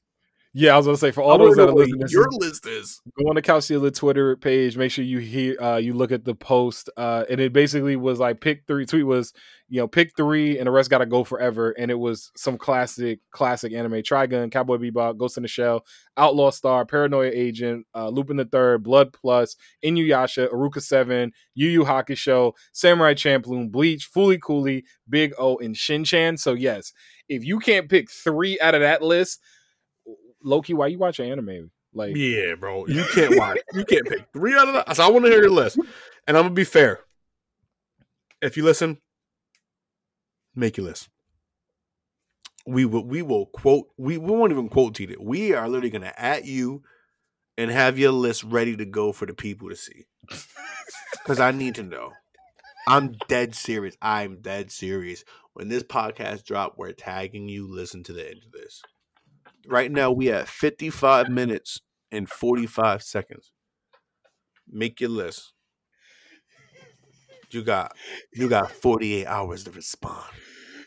Yeah, 0.57 0.73
I 0.73 0.77
was 0.77 0.85
gonna 0.85 0.95
say 0.95 1.11
for 1.11 1.21
all 1.21 1.37
those 1.37 1.57
that 1.57 1.67
are 1.67 1.73
listening, 1.73 2.07
your 2.07 2.29
list 2.31 2.65
is 2.65 3.01
go 3.19 3.27
on 3.27 3.35
the 3.35 3.41
Couch 3.41 3.67
Twitter 3.67 4.37
page. 4.37 4.77
Make 4.77 4.89
sure 4.89 5.03
you 5.03 5.17
hear, 5.17 5.61
uh, 5.61 5.75
you 5.75 5.93
look 5.93 6.13
at 6.13 6.23
the 6.23 6.33
post, 6.33 6.89
uh, 6.95 7.25
and 7.29 7.41
it 7.41 7.51
basically 7.51 7.97
was 7.97 8.19
like 8.19 8.39
pick 8.39 8.63
three. 8.65 8.85
Tweet 8.85 9.05
was 9.05 9.33
you 9.67 9.81
know 9.81 9.87
pick 9.89 10.15
three, 10.15 10.57
and 10.57 10.67
the 10.67 10.71
rest 10.71 10.89
got 10.89 10.99
to 10.99 11.05
go 11.05 11.25
forever. 11.25 11.71
And 11.71 11.91
it 11.91 11.99
was 11.99 12.31
some 12.37 12.57
classic, 12.57 13.19
classic 13.31 13.73
anime: 13.73 13.95
Trigun, 13.95 14.49
Cowboy 14.49 14.77
Bebop, 14.77 15.17
Ghost 15.17 15.35
in 15.35 15.43
the 15.43 15.49
Shell, 15.49 15.85
Outlaw 16.15 16.51
Star, 16.51 16.85
Paranoia 16.85 17.31
Agent, 17.33 17.85
uh, 17.93 18.07
Lupin 18.07 18.37
the 18.37 18.45
Third, 18.45 18.81
Blood 18.81 19.11
Plus, 19.11 19.57
Inuyasha, 19.83 20.49
Eureka 20.49 20.79
Seven, 20.79 21.33
Yu 21.55 21.67
Yu 21.67 21.83
Hakusho, 21.83 22.53
Samurai 22.71 23.13
Champloo, 23.13 23.69
Bleach, 23.69 24.09
Fooly 24.09 24.39
Cooly, 24.39 24.85
Big 25.09 25.33
O, 25.37 25.57
and 25.57 25.75
Shin 25.75 26.05
Chan. 26.05 26.37
So 26.37 26.53
yes, 26.53 26.93
if 27.27 27.43
you 27.43 27.59
can't 27.59 27.89
pick 27.89 28.09
three 28.09 28.57
out 28.61 28.73
of 28.73 28.79
that 28.79 29.01
list 29.01 29.41
Loki, 30.45 30.73
why 30.73 30.87
you 30.87 30.99
watch 30.99 31.19
anime? 31.19 31.71
Like, 31.93 32.15
yeah, 32.15 32.55
bro, 32.55 32.85
you 32.87 33.03
can't 33.13 33.37
watch. 33.37 33.57
you 33.73 33.83
can't 33.83 34.07
pick 34.07 34.27
three 34.31 34.55
out 34.55 34.67
of 34.67 34.73
that. 34.75 34.95
So 34.95 35.03
I 35.03 35.09
want 35.09 35.25
to 35.25 35.31
hear 35.31 35.41
your 35.41 35.51
list, 35.51 35.77
and 36.27 36.37
I'm 36.37 36.43
gonna 36.43 36.53
be 36.53 36.63
fair. 36.63 36.99
If 38.41 38.55
you 38.55 38.63
listen, 38.63 38.99
make 40.55 40.77
your 40.77 40.85
list. 40.85 41.09
We 42.67 42.85
will. 42.85 43.05
We 43.05 43.21
will 43.21 43.47
quote. 43.47 43.87
We, 43.97 44.17
we 44.17 44.31
won't 44.31 44.51
even 44.51 44.69
quote 44.69 44.95
tweet 44.95 45.11
it. 45.11 45.21
We 45.21 45.53
are 45.53 45.67
literally 45.67 45.89
gonna 45.89 46.13
at 46.17 46.45
you 46.45 46.83
and 47.57 47.71
have 47.71 47.97
your 47.97 48.11
list 48.11 48.43
ready 48.43 48.75
to 48.75 48.85
go 48.85 49.11
for 49.11 49.25
the 49.25 49.33
people 49.33 49.69
to 49.69 49.75
see. 49.75 50.05
Because 51.13 51.39
I 51.39 51.51
need 51.51 51.75
to 51.75 51.83
know. 51.83 52.11
I'm 52.87 53.15
dead 53.27 53.55
serious. 53.55 53.95
I'm 54.01 54.41
dead 54.41 54.71
serious. 54.71 55.23
When 55.53 55.69
this 55.69 55.83
podcast 55.83 56.43
drop, 56.43 56.75
we're 56.77 56.91
tagging 56.91 57.47
you. 57.47 57.67
Listen 57.67 58.03
to 58.03 58.13
the 58.13 58.27
end 58.27 58.41
of 58.45 58.51
this. 58.51 58.81
Right 59.67 59.91
now, 59.91 60.11
we 60.11 60.31
at 60.31 60.47
55 60.47 61.29
minutes 61.29 61.81
and 62.11 62.29
45 62.29 63.01
seconds. 63.03 63.51
Make 64.67 65.01
your 65.01 65.09
list. 65.09 65.53
You 67.51 67.63
got 67.63 67.95
you 68.33 68.49
got 68.49 68.71
48 68.71 69.25
hours 69.25 69.63
to 69.63 69.71
respond. 69.71 70.25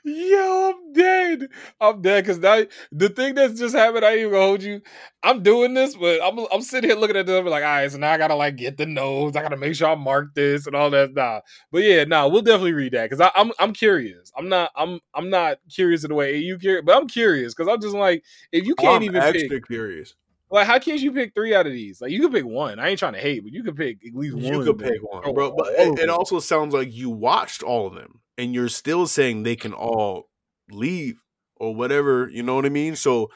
Yo, 0.09 0.71
I'm 0.71 0.93
dead. 0.93 1.49
I'm 1.81 2.03
dead 2.03 2.25
because 2.25 2.39
now 2.39 2.63
the 2.93 3.09
thing 3.09 3.35
that's 3.35 3.59
just 3.59 3.75
happened. 3.75 4.05
I 4.05 4.11
ain't 4.11 4.21
even 4.21 4.33
gonna 4.33 4.45
hold 4.45 4.63
you. 4.63 4.81
I'm 5.23 5.43
doing 5.43 5.75
this, 5.75 5.95
but 5.97 6.21
I'm 6.23 6.39
I'm 6.53 6.63
sitting 6.63 6.91
here 6.91 6.99
looking 6.99 7.17
at 7.17 7.27
this. 7.27 7.39
I'm 7.39 7.47
like, 7.47 7.63
all 7.63 7.69
right, 7.69 7.91
so 7.91 7.99
now 7.99 8.13
I 8.13 8.19
gotta 8.19 8.35
like 8.35 8.57
get 8.57 8.77
the 8.77 8.87
notes. 8.87 9.37
I 9.37 9.43
gotta 9.43 9.57
make 9.57 9.75
sure 9.75 9.89
I 9.89 9.95
mark 9.95 10.35
this 10.35 10.67
and 10.67 10.75
all 10.75 10.91
that. 10.91 11.15
Nah, 11.15 11.41
but 11.71 11.83
yeah, 11.83 12.05
nah, 12.05 12.27
we'll 12.27 12.43
definitely 12.43 12.73
read 12.73 12.93
that 12.93 13.11
because 13.11 13.31
I'm 13.35 13.53
I'm 13.59 13.73
curious. 13.73 14.33
I'm 14.37 14.49
not 14.49 14.71
I'm 14.77 15.01
I'm 15.15 15.31
not 15.31 15.59
curious 15.71 16.05
in 16.05 16.09
the 16.09 16.15
way 16.15 16.37
you 16.39 16.59
curious, 16.59 16.85
but 16.85 16.97
I'm 16.97 17.09
curious 17.09 17.55
because 17.55 17.69
I'm 17.73 17.81
just 17.81 17.95
like, 17.95 18.25
if 18.53 18.67
you 18.67 18.75
can't 18.75 18.97
I'm 18.97 19.03
even 19.03 19.23
extra 19.23 19.49
pick, 19.49 19.67
curious. 19.67 20.15
Like, 20.51 20.67
how 20.67 20.79
can't 20.79 21.01
you 21.01 21.13
pick 21.13 21.35
three 21.35 21.55
out 21.55 21.67
of 21.67 21.73
these? 21.73 22.01
Like, 22.01 22.11
you 22.11 22.21
can 22.23 22.33
pick 22.33 22.45
one. 22.45 22.79
I 22.79 22.89
ain't 22.89 22.99
trying 22.99 23.13
to 23.13 23.19
hate, 23.19 23.43
but 23.43 23.53
you 23.53 23.63
can 23.63 23.75
pick 23.75 23.99
at 24.07 24.15
least 24.15 24.35
one. 24.35 24.45
You 24.45 24.65
could 24.65 24.79
pick 24.79 25.03
one, 25.03 25.35
bro. 25.35 25.51
But 25.51 25.75
it, 25.75 25.99
it 26.01 26.09
also 26.09 26.41
sounds 26.41 26.73
like 26.73 26.95
you 26.95 27.11
watched 27.11 27.63
all 27.63 27.87
of 27.87 27.95
them, 27.95 28.21
and 28.39 28.55
you're 28.55 28.69
still 28.69 29.07
saying 29.07 29.43
they 29.43 29.57
can 29.57 29.75
all 29.75 30.29
leave 30.71 31.21
or 31.57 31.75
whatever. 31.75 32.31
You 32.33 32.43
know 32.43 32.55
what 32.55 32.65
I 32.65 32.71
mean? 32.71 32.97
So 32.97 33.31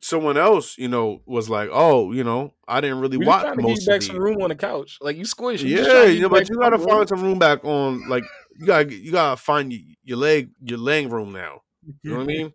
someone 0.00 0.36
else, 0.36 0.78
you 0.78 0.88
know, 0.88 1.20
was 1.26 1.50
like, 1.50 1.68
"Oh, 1.72 2.12
you 2.12 2.24
know, 2.24 2.54
I 2.68 2.80
didn't 2.80 3.00
really 3.00 3.18
We're 3.18 3.26
watch 3.26 3.42
trying 3.42 3.56
to 3.56 3.62
most 3.62 3.80
get 3.80 3.88
back 3.88 4.02
some 4.02 4.18
room 4.18 4.40
on 4.40 4.48
the 4.48 4.54
couch. 4.54 4.98
Like 5.00 5.16
you 5.16 5.24
squish. 5.24 5.62
Yeah, 5.62 6.04
you 6.04 6.22
know, 6.22 6.28
but 6.28 6.48
you 6.48 6.56
gotta 6.56 6.78
find 6.78 7.08
some 7.08 7.22
room 7.22 7.38
back 7.38 7.64
on. 7.64 8.08
Like 8.08 8.24
you 8.58 8.66
gotta 8.66 8.94
you 8.94 9.12
gotta 9.12 9.36
find 9.36 9.74
your 10.04 10.16
leg 10.16 10.50
your 10.62 10.78
leg 10.78 11.12
room 11.12 11.32
now. 11.32 11.62
You 12.02 12.12
know 12.12 12.16
what 12.16 12.22
I 12.22 12.26
mean? 12.26 12.52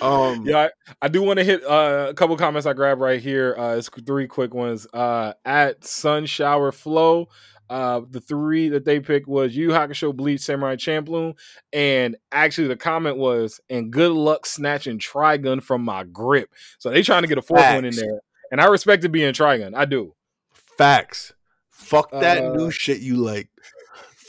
Um, 0.00 0.46
yeah, 0.46 0.58
I, 0.58 0.70
I 1.02 1.08
do 1.08 1.22
want 1.22 1.38
to 1.38 1.44
hit 1.44 1.62
uh, 1.64 2.06
a 2.08 2.14
couple 2.14 2.36
comments 2.36 2.66
I 2.66 2.72
grabbed 2.72 3.00
right 3.00 3.20
here. 3.20 3.54
Uh, 3.56 3.76
it's 3.76 3.88
three 3.88 4.26
quick 4.26 4.52
ones. 4.52 4.86
Uh, 4.92 5.32
at 5.44 5.84
Sun 5.84 6.26
Shower 6.26 6.72
Flow, 6.72 7.28
Uh, 7.68 8.02
the 8.10 8.20
three 8.20 8.68
that 8.68 8.84
they 8.84 9.00
picked 9.00 9.26
was 9.26 9.56
Yu 9.56 9.70
Hakusho, 9.70 10.14
Bleach, 10.14 10.40
Samurai 10.40 10.76
Champloo, 10.76 11.34
and 11.72 12.16
actually 12.30 12.68
the 12.68 12.76
comment 12.76 13.16
was, 13.16 13.60
"And 13.68 13.90
good 13.90 14.12
luck 14.12 14.46
snatching 14.46 14.98
Trigun 14.98 15.62
from 15.62 15.82
my 15.82 16.04
grip." 16.04 16.50
So 16.78 16.90
they 16.90 17.02
trying 17.02 17.22
to 17.22 17.28
get 17.28 17.38
a 17.38 17.42
fourth 17.42 17.60
one 17.74 17.84
in 17.84 17.94
there, 17.96 18.20
and 18.52 18.60
I 18.60 18.66
respect 18.66 19.04
it 19.04 19.08
being 19.08 19.32
Trigun. 19.34 19.74
I 19.74 19.84
do. 19.84 20.14
Facts. 20.78 21.32
Fuck 21.70 22.10
that 22.12 22.38
Uh, 22.42 22.52
new 22.54 22.70
shit 22.70 23.00
you 23.00 23.16
like. 23.16 23.48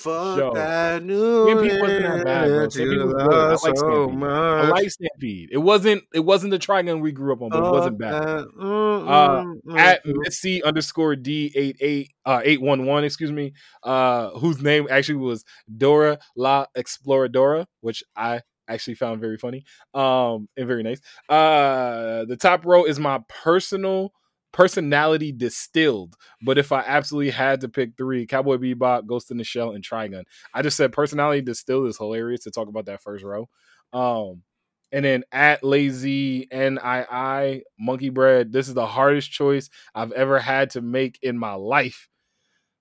Fuck 0.07 0.37
yo, 0.37 0.53
that 0.53 1.03
new 1.03 1.45
Stampede 1.45 1.81
wasn't 1.81 2.03
that 2.03 2.25
bad, 2.25 2.47
bro. 2.47 2.69
Stampede 2.69 2.97
was 3.03 3.13
good. 3.13 3.33
I 3.33 3.49
like 3.49 3.59
so 3.59 3.73
Stampede. 3.75 4.23
I 4.23 4.69
like 4.69 4.89
Stampede. 4.89 5.49
It 5.51 5.57
wasn't. 5.57 6.03
It 6.13 6.21
wasn't 6.21 6.51
the 6.51 6.59
Trigun 6.59 7.01
we 7.01 7.11
grew 7.11 7.33
up 7.33 7.41
on, 7.41 7.49
but 7.49 7.63
it 7.63 7.71
wasn't 7.71 7.97
bad. 7.97 8.45
Uh, 8.59 9.53
at. 9.77 10.01
Missy 10.05 10.63
underscore 10.63 11.15
D 11.15 11.51
eight 11.55 11.77
eight 11.79 12.11
uh 12.25 12.41
eight 12.43 12.61
one 12.61 12.85
one, 12.85 13.03
excuse 13.03 13.31
me, 13.31 13.53
uh, 13.83 14.31
whose 14.31 14.61
name 14.61 14.87
actually 14.89 15.15
was 15.19 15.43
Dora 15.77 16.17
La 16.35 16.65
Exploradora, 16.75 17.65
which 17.81 18.03
I 18.15 18.41
actually 18.67 18.95
found 18.95 19.21
very 19.21 19.37
funny, 19.37 19.63
um, 19.93 20.49
and 20.57 20.67
very 20.67 20.83
nice. 20.83 20.99
Uh, 21.29 22.25
the 22.25 22.37
top 22.39 22.65
row 22.65 22.85
is 22.85 22.99
my 22.99 23.19
personal 23.29 24.11
personality 24.51 25.31
distilled, 25.31 26.15
but 26.41 26.57
if 26.57 26.71
I 26.71 26.81
absolutely 26.85 27.31
had 27.31 27.61
to 27.61 27.69
pick 27.69 27.97
three, 27.97 28.25
Cowboy 28.25 28.57
Bebop, 28.57 29.05
Ghost 29.05 29.31
in 29.31 29.37
the 29.37 29.43
Shell, 29.43 29.71
and 29.71 29.83
Trigun, 29.83 30.23
I 30.53 30.61
just 30.61 30.77
said 30.77 30.91
personality 30.91 31.41
distilled 31.41 31.87
is 31.87 31.97
hilarious 31.97 32.43
to 32.43 32.51
talk 32.51 32.67
about 32.67 32.85
that 32.85 33.01
first 33.01 33.23
row. 33.23 33.49
Um, 33.93 34.43
and 34.91 35.03
then 35.03 35.23
at 35.31 35.63
lazy 35.63 36.47
NII 36.47 37.61
monkey 37.79 38.09
bread. 38.09 38.51
This 38.51 38.67
is 38.67 38.73
the 38.73 38.85
hardest 38.87 39.31
choice 39.31 39.69
I've 39.93 40.11
ever 40.13 40.39
had 40.39 40.69
to 40.71 40.81
make 40.81 41.19
in 41.21 41.37
my 41.37 41.53
life. 41.53 42.07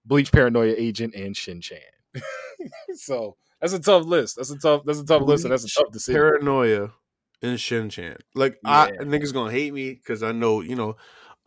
Bleach 0.05 0.31
Paranoia 0.31 0.75
Agent 0.77 1.15
and 1.15 1.37
Shin 1.37 1.61
Chan. 1.61 1.81
so 2.95 3.37
that's 3.61 3.73
a 3.73 3.81
tough 3.81 4.07
list. 4.07 4.37
That's 4.37 4.51
a 4.51 4.59
tough. 4.59 4.83
That's 4.85 5.01
a 5.01 5.05
tough 5.05 5.23
list, 5.23 5.45
and 5.45 5.53
that's 5.53 5.65
a 5.65 5.69
tough 5.69 5.93
decision. 5.93 6.21
Paranoia 6.21 6.91
and 7.43 7.59
Shin 7.59 7.91
Chan. 7.91 8.19
Like 8.35 8.59
I 8.65 8.87
Yeah. 8.87 9.03
niggas 9.03 9.33
gonna 9.33 9.51
hate 9.51 9.75
me 9.75 9.95
because 9.95 10.23
I 10.23 10.33
know 10.33 10.61
you 10.61 10.77
know 10.77 10.97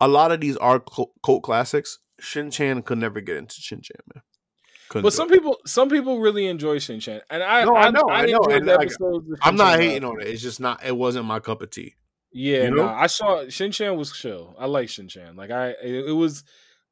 a 0.00 0.08
lot 0.08 0.32
of 0.32 0.40
these 0.40 0.56
are 0.56 0.80
cult, 0.80 1.42
classics. 1.42 1.98
Shin 2.20 2.50
Chan 2.50 2.82
could 2.82 2.98
never 2.98 3.20
get 3.20 3.36
into 3.36 3.54
Shin 3.60 3.80
Chan, 3.80 3.96
man. 4.14 4.22
Couldn't 4.88 5.04
But 5.04 5.12
some 5.12 5.30
it. 5.30 5.34
people, 5.34 5.58
some 5.66 5.88
people 5.88 6.18
really 6.20 6.46
enjoy 6.46 6.78
Shin 6.80 7.00
Chan, 7.00 7.20
and 7.30 7.42
I, 7.42 7.64
No, 7.64 7.76
I 7.76 7.90
know, 7.90 8.02
I 8.10 8.26
know, 8.26 8.38
enjoyed 8.40 8.56
and, 8.56 8.66
like, 8.66 8.90
I'm 9.42 9.56
not 9.56 9.72
Chan. 9.76 9.80
hating 9.80 10.04
on 10.04 10.20
it. 10.20 10.28
It's 10.28 10.42
just 10.42 10.60
not. 10.60 10.84
It 10.84 10.96
wasn't 10.96 11.26
my 11.26 11.38
cup 11.40 11.62
of 11.62 11.70
tea. 11.70 11.94
Yeah, 12.32 12.64
You 12.64 12.70
no, 12.70 12.76
know? 12.76 12.88
I 12.88 13.06
saw 13.06 13.48
Shin 13.48 13.72
Chan 13.72 13.96
was 13.96 14.12
chill. 14.12 14.54
I 14.58 14.66
like 14.66 14.88
Shin 14.88 15.08
Chan. 15.08 15.36
Like 15.36 15.50
I, 15.50 15.70
it, 15.82 16.08
it 16.08 16.12
was, 16.12 16.44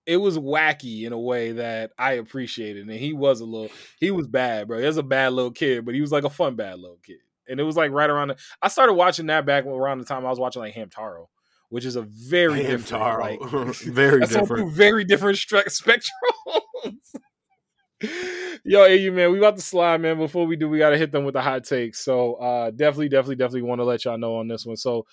it 0.06 0.16
was 0.16 0.38
wacky 0.38 1.04
in 1.04 1.12
a 1.12 1.18
way 1.18 1.52
that 1.52 1.92
I 1.98 2.12
appreciated, 2.12 2.88
and 2.88 2.98
he 2.98 3.12
was 3.12 3.40
a 3.40 3.44
little, 3.44 3.70
he 4.00 4.10
was 4.10 4.26
bad, 4.26 4.68
bro. 4.68 4.78
He 4.78 4.86
was 4.86 4.96
a 4.96 5.02
bad 5.02 5.32
little 5.34 5.50
kid, 5.52 5.84
but 5.84 5.94
he 5.94 6.00
was 6.00 6.10
like 6.10 6.24
a 6.24 6.30
fun 6.30 6.54
bad 6.56 6.78
little 6.78 6.98
kid, 7.04 7.18
and 7.48 7.60
it 7.60 7.64
was 7.64 7.76
like 7.76 7.90
right 7.92 8.08
around. 8.10 8.28
The, 8.28 8.36
I 8.62 8.68
started 8.68 8.94
watching 8.94 9.26
that 9.26 9.44
back 9.44 9.66
around 9.66 9.98
the 9.98 10.04
time 10.06 10.24
I 10.24 10.30
was 10.30 10.38
watching 10.40 10.62
like 10.62 10.74
Hamtaro, 10.74 11.26
which 11.70 11.84
is 11.84 11.96
a 11.96 12.02
very 12.02 12.62
Damn, 12.62 12.66
different, 12.78 13.18
like 13.18 13.40
very 13.84 14.20
that's 14.20 14.34
on 14.36 14.50
two 14.54 14.66
different. 14.66 14.72
very 14.72 15.04
different 15.04 15.38
stre- 15.38 15.66
spectrums. 15.66 16.92
Yo, 18.64 18.82
AU 18.84 19.10
man, 19.12 19.32
we 19.32 19.38
about 19.38 19.56
to 19.56 19.62
slide, 19.62 20.00
man. 20.00 20.18
Before 20.18 20.46
we 20.46 20.56
do, 20.56 20.68
we 20.68 20.78
gotta 20.78 20.98
hit 20.98 21.10
them 21.12 21.24
with 21.24 21.34
the 21.34 21.42
hot 21.42 21.64
takes. 21.64 22.00
So 22.00 22.34
uh 22.34 22.70
definitely, 22.70 23.08
definitely, 23.08 23.36
definitely 23.36 23.62
want 23.62 23.80
to 23.80 23.84
let 23.84 24.04
y'all 24.04 24.18
know 24.18 24.36
on 24.36 24.48
this 24.48 24.64
one. 24.64 24.76
So 24.76 25.06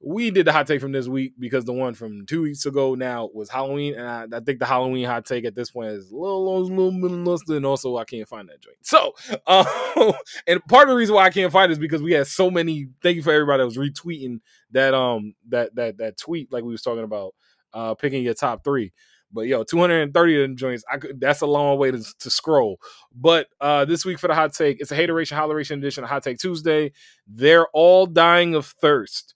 we 0.00 0.30
did 0.30 0.46
the 0.46 0.52
hot 0.52 0.66
take 0.66 0.80
from 0.80 0.92
this 0.92 1.08
week 1.08 1.32
because 1.38 1.64
the 1.64 1.72
one 1.72 1.94
from 1.94 2.26
two 2.26 2.42
weeks 2.42 2.66
ago 2.66 2.94
now 2.94 3.30
was 3.32 3.48
Halloween, 3.48 3.94
and 3.94 4.06
I, 4.06 4.36
I 4.36 4.40
think 4.40 4.58
the 4.58 4.66
Halloween 4.66 5.06
hot 5.06 5.24
take 5.24 5.44
at 5.44 5.54
this 5.54 5.70
point 5.70 5.92
is 5.92 6.10
a 6.10 6.16
little, 6.16 6.60
little, 6.62 6.92
little 7.00 7.18
lost, 7.18 7.48
and 7.48 7.64
also 7.64 7.96
I 7.96 8.04
can't 8.04 8.28
find 8.28 8.48
that 8.48 8.60
joint. 8.60 8.76
So, 8.82 9.14
uh, 9.46 10.12
and 10.46 10.64
part 10.66 10.88
of 10.88 10.90
the 10.90 10.96
reason 10.96 11.14
why 11.14 11.24
I 11.24 11.30
can't 11.30 11.52
find 11.52 11.70
it 11.70 11.74
is 11.74 11.78
because 11.78 12.02
we 12.02 12.12
had 12.12 12.26
so 12.26 12.50
many. 12.50 12.88
Thank 13.02 13.16
you 13.16 13.22
for 13.22 13.32
everybody 13.32 13.62
that 13.62 13.66
was 13.66 13.78
retweeting 13.78 14.40
that 14.72 14.94
um 14.94 15.34
that 15.48 15.74
that 15.76 15.98
that 15.98 16.18
tweet 16.18 16.52
like 16.52 16.64
we 16.64 16.72
was 16.72 16.82
talking 16.82 17.04
about 17.04 17.34
uh 17.72 17.94
picking 17.94 18.22
your 18.22 18.34
top 18.34 18.62
three. 18.64 18.92
But 19.32 19.48
yo, 19.48 19.64
230 19.64 20.36
of 20.36 20.42
them 20.42 20.56
joints, 20.56 20.84
I 20.90 20.98
could 20.98 21.20
that's 21.20 21.40
a 21.40 21.46
long 21.46 21.78
way 21.78 21.90
to, 21.90 22.04
to 22.20 22.30
scroll. 22.30 22.78
But 23.14 23.48
uh 23.60 23.84
this 23.84 24.04
week 24.04 24.18
for 24.18 24.28
the 24.28 24.34
hot 24.34 24.52
take, 24.52 24.80
it's 24.80 24.92
a 24.92 24.96
hateration, 24.96 25.38
holleration 25.38 25.78
edition 25.78 26.04
of 26.04 26.10
Hot 26.10 26.22
Take 26.22 26.38
Tuesday. 26.38 26.92
They're 27.26 27.66
all 27.68 28.06
dying 28.06 28.54
of 28.54 28.66
thirst. 28.66 29.33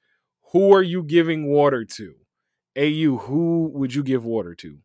Who 0.53 0.73
are 0.75 0.83
you 0.83 1.05
giving 1.05 1.47
water 1.47 1.85
to? 1.85 2.17
AU, 2.77 3.17
who 3.19 3.69
would 3.75 3.95
you 3.95 4.03
give 4.03 4.25
water 4.25 4.55
to? 4.57 4.81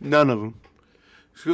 None 0.00 0.30
of 0.30 0.40
them. 0.40 0.60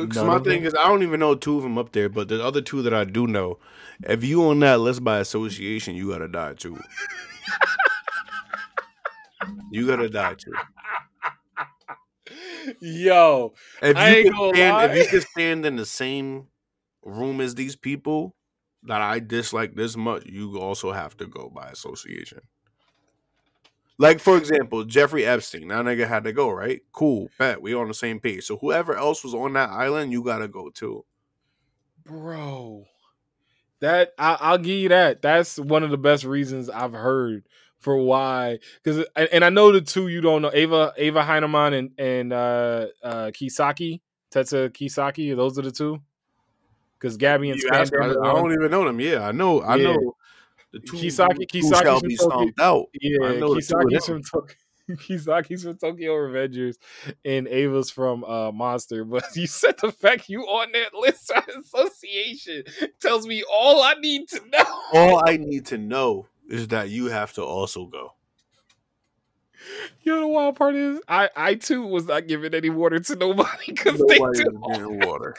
Because 0.01 0.23
my 0.25 0.39
thing 0.39 0.63
them? 0.63 0.65
is, 0.65 0.75
I 0.75 0.85
don't 0.85 1.03
even 1.03 1.21
know 1.21 1.35
two 1.35 1.57
of 1.57 1.63
them 1.63 1.79
up 1.79 1.93
there, 1.93 2.09
but 2.09 2.29
the 2.29 2.43
other 2.45 2.61
two 2.63 2.83
that 2.83 2.95
I 2.95 3.05
do 3.05 3.27
know, 3.27 3.59
if 4.05 4.25
you 4.25 4.45
on 4.45 4.61
that 4.61 4.81
list 4.81 5.05
by 5.05 5.19
association, 5.19 5.95
you 5.97 6.11
gotta 6.11 6.29
die 6.29 6.55
too. 6.55 6.81
you 9.71 9.87
gotta 9.87 10.09
die 10.09 10.35
too. 10.35 10.61
Yo, 12.81 13.55
If 13.81 13.99
I 13.99 14.11
you 14.11 14.17
ain't 14.17 14.29
can 14.29 14.33
gonna 14.33 14.53
stand, 14.55 14.81
lie. 14.81 14.87
if 14.91 14.95
you 14.95 15.07
can 15.07 15.21
stand 15.21 15.67
in 15.67 15.77
the 15.77 15.87
same 15.87 16.49
room 17.03 17.41
as 17.41 17.55
these 17.55 17.77
people 17.77 18.37
that 18.85 19.01
I 19.01 19.19
dislike 19.19 19.75
this 19.75 19.97
much, 19.97 20.27
you 20.27 20.59
also 20.61 20.93
have 20.93 21.17
to 21.19 21.27
go 21.27 21.51
by 21.51 21.71
association. 21.71 22.41
Like 24.03 24.19
for 24.19 24.37
example, 24.37 24.83
Jeffrey 24.85 25.25
Epstein. 25.25 25.69
That 25.69 25.85
nigga 25.85 26.09
had 26.09 26.25
to 26.25 26.33
go, 26.33 26.51
right? 26.51 26.83
Cool, 26.93 27.31
bet 27.39 27.63
we 27.63 27.73
on 27.73 27.87
the 27.87 27.95
same 27.95 28.19
page. 28.19 28.45
So 28.45 28.57
whoever 28.57 28.97
else 28.97 29.23
was 29.23 29.33
on 29.33 29.53
that 29.53 29.71
island, 29.71 30.11
you 30.11 30.25
gotta 30.25 30.49
go 30.49 30.71
too. 30.71 31.05
bro. 32.05 32.85
That 33.79 34.13
I, 34.19 34.37
I'll 34.41 34.59
give 34.59 34.77
you 34.79 34.89
that. 34.89 35.23
That's 35.23 35.57
one 35.57 35.85
of 35.85 35.91
the 35.91 35.99
best 35.99 36.25
reasons 36.25 36.69
I've 36.69 36.93
heard 36.93 37.45
for 37.79 37.97
why. 37.97 38.59
Because 38.83 39.07
and, 39.15 39.29
and 39.33 39.45
I 39.45 39.51
know 39.51 39.71
the 39.71 39.81
two 39.81 40.09
you 40.09 40.21
don't 40.21 40.43
know, 40.43 40.51
Ava 40.53 40.93
Ava 40.97 41.23
Heinemann 41.23 41.73
and 41.73 41.91
and 41.97 42.33
uh, 42.33 42.87
uh, 43.05 43.27
Kisaki 43.27 44.01
Tetsu 44.33 44.71
Kisaki. 44.71 45.37
Those 45.37 45.59
are 45.61 45.63
the 45.63 45.71
two. 45.71 46.01
Because 46.99 47.17
Gabby 47.17 47.51
and 47.51 47.61
I, 47.73 47.81
I 47.81 47.85
don't 47.85 48.53
even 48.53 48.71
know 48.71 48.85
them. 48.85 49.01
Yeah, 49.01 49.27
I 49.27 49.33
know. 49.33 49.63
I 49.63 49.77
Yeah. 49.77 49.95
know. 49.95 50.17
The 50.73 50.81
two, 50.81 50.97
Kisaki- 50.97 51.49
two 51.49 51.59
Kisaki's 51.61 51.79
shall 51.83 52.01
from 52.01 52.09
be 52.09 52.17
Tokyo. 52.17 52.31
stomped 52.31 52.61
out. 52.61 52.87
Yeah, 53.01 53.27
I 53.27 53.37
know 53.37 53.55
the 53.55 53.61
two 53.61 53.77
of 53.77 53.85
Kisaki's 53.87 54.07
from 54.07 54.23
Tokyo. 54.23 54.57
Kisaki's 54.91 55.63
from 55.63 55.77
Tokyo 55.79 56.13
Revengers 56.15 56.77
and 57.25 57.47
Ava's 57.49 57.91
from 57.91 58.25
uh, 58.25 58.51
Monster. 58.53 59.05
But 59.05 59.25
you 59.37 59.47
said 59.47 59.79
the 59.79 59.93
fact 59.93 60.29
you 60.29 60.43
on 60.43 60.73
that 60.73 60.93
list 60.95 61.31
association 61.59 62.65
tells 63.01 63.27
me 63.27 63.45
all 63.51 63.83
I 63.83 63.95
need 63.95 64.29
to 64.31 64.41
know. 64.51 64.81
All 64.93 65.23
I 65.29 65.37
need 65.37 65.67
to 65.67 65.79
know 65.79 66.27
is 66.49 66.69
that 66.69 66.91
you 66.91 67.07
have 67.07 67.33
to 67.35 67.43
also 67.45 67.87
go. 67.87 68.15
You 70.03 70.13
know 70.13 70.21
the 70.23 70.27
wild 70.27 70.57
part 70.57 70.75
is 70.75 71.01
I 71.07 71.31
I 71.37 71.55
too 71.55 71.87
was 71.87 72.07
not 72.07 72.27
giving 72.27 72.53
any 72.53 72.69
water 72.69 72.99
to 72.99 73.15
nobody 73.15 73.67
because 73.69 73.99
they 74.09 74.19
Nobody 74.19 74.43
do 74.45 74.51
is 74.51 74.79
getting 74.79 74.99
water. 75.07 75.37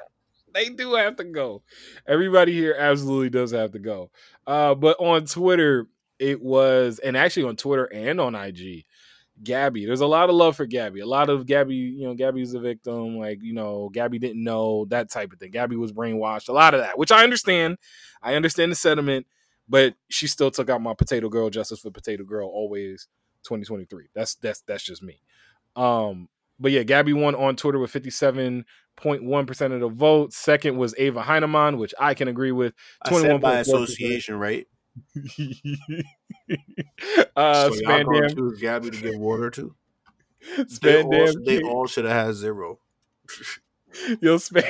They 0.54 0.70
do 0.70 0.94
have 0.94 1.16
to 1.18 1.24
go. 1.24 1.64
Everybody 2.08 2.54
here 2.54 2.76
absolutely 2.78 3.30
does 3.30 3.52
have 3.52 3.72
to 3.72 3.80
go. 3.80 4.12
Uh, 4.46 4.76
but 4.76 4.98
on 5.00 5.26
Twitter 5.26 5.88
it 6.20 6.42
was, 6.42 7.00
and 7.00 7.18
actually 7.18 7.48
on 7.48 7.56
Twitter 7.56 7.86
and 7.86 8.22
on 8.22 8.36
IG, 8.36 8.86
Gabby. 9.42 9.86
There's 9.86 10.02
a 10.02 10.08
lot 10.08 10.30
of 10.30 10.36
love 10.36 10.56
for 10.56 10.66
Gabby. 10.66 11.00
A 11.00 11.06
lot 11.06 11.30
of 11.30 11.46
Gabby, 11.46 11.76
you 11.76 12.08
know, 12.08 12.14
Gabby's 12.14 12.54
a 12.54 12.60
victim. 12.60 13.18
Like 13.18 13.42
you 13.42 13.54
know, 13.54 13.90
Gabby 13.90 14.20
didn't 14.20 14.44
know 14.44 14.86
that 14.90 15.10
type 15.10 15.34
of 15.34 15.40
thing. 15.40 15.52
Gabby 15.52 15.76
was 15.76 15.92
brainwashed. 15.92 16.50
A 16.50 16.54
lot 16.54 16.74
of 16.74 16.82
that, 16.82 16.98
which 16.98 17.12
I 17.12 17.24
understand. 17.24 17.78
I 18.22 18.36
understand 18.36 18.72
the 18.72 18.76
sentiment, 18.76 19.26
but 19.68 19.96
she 20.10 20.28
still 20.28 20.52
took 20.52 20.70
out 20.70 20.82
my 20.82 20.94
potato 20.94 21.30
girl. 21.30 21.50
Justice 21.50 21.80
for 21.80 21.92
potato 21.92 22.24
girl. 22.24 22.48
Always 22.48 23.08
2023. 23.44 24.10
That's 24.14 24.36
that's 24.36 24.62
that's 24.62 24.84
just 24.84 25.02
me. 25.02 25.22
Um, 25.76 26.30
but 26.60 26.72
yeah, 26.72 26.84
Gabby 26.84 27.14
won 27.14 27.36
on 27.36 27.56
Twitter 27.56 27.80
with 27.80 27.92
57.1% 29.02 29.74
of 29.74 29.80
the 29.80 29.88
vote. 29.90 30.34
Second 30.34 30.78
was 30.78 30.94
Ava 30.98 31.22
Heinemann, 31.22 31.78
which 31.78 31.94
I 32.00 32.14
can 32.14 32.28
agree 32.28 32.52
with. 32.52 32.74
I 33.02 33.22
said 33.22 33.42
by 33.42 33.60
association, 33.60 34.36
right? 34.36 34.68
uh, 37.36 37.70
so 37.70 37.82
Spandam, 37.82 38.36
to 38.36 38.56
Gabby 38.60 38.92
to 38.92 39.02
get 39.02 39.20
water 39.20 39.50
too? 39.50 39.76
They 40.82 41.02
all, 41.02 41.34
they 41.46 41.62
all 41.62 41.88
should 41.88 42.04
have 42.04 42.26
had 42.28 42.36
zero. 42.36 42.80
yo, 44.22 44.38
Span, 44.38 44.64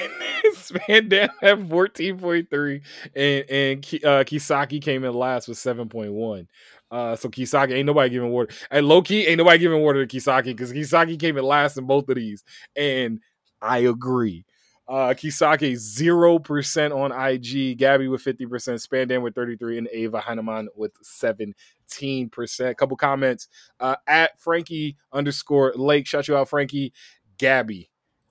Spandam 0.53 1.29
had 1.41 1.59
14.3, 1.59 2.81
and 3.15 3.49
and 3.49 4.05
uh, 4.05 4.23
Kisaki 4.23 4.79
came 4.81 5.03
in 5.03 5.13
last 5.13 5.47
with 5.47 5.57
7.1. 5.57 6.47
Uh, 6.91 7.15
so 7.15 7.27
Kisaki 7.29 7.73
ain't 7.73 7.87
nobody 7.87 8.11
giving 8.11 8.29
water. 8.29 8.53
And 8.69 8.87
low 8.87 9.01
key 9.01 9.25
ain't 9.25 9.39
nobody 9.39 9.57
giving 9.57 9.81
water 9.81 10.05
to 10.05 10.15
Kisaki 10.15 10.45
because 10.45 10.71
Kisaki 10.71 11.19
came 11.19 11.37
in 11.37 11.43
last 11.43 11.77
in 11.77 11.85
both 11.85 12.07
of 12.09 12.15
these, 12.15 12.43
and 12.75 13.19
I 13.63 13.79
agree. 13.79 14.45
Uh, 14.87 15.13
Kisaki 15.13 15.75
zero 15.77 16.37
percent 16.39 16.93
on 16.93 17.11
IG, 17.13 17.77
Gabby 17.77 18.09
with 18.09 18.21
fifty 18.21 18.45
percent, 18.45 18.79
Spandam 18.79 19.21
with 19.21 19.33
thirty 19.33 19.55
three, 19.55 19.77
and 19.77 19.87
Ava 19.91 20.19
Heinemann 20.19 20.67
with 20.75 20.91
seventeen 21.01 22.29
percent. 22.29 22.77
Couple 22.77 22.97
comments 22.97 23.47
uh, 23.79 23.95
at 24.05 24.39
Frankie 24.41 24.97
underscore 25.13 25.73
Lake. 25.75 26.05
Shout 26.05 26.27
you 26.27 26.35
out, 26.35 26.49
Frankie. 26.49 26.91
Gabby, 27.37 27.89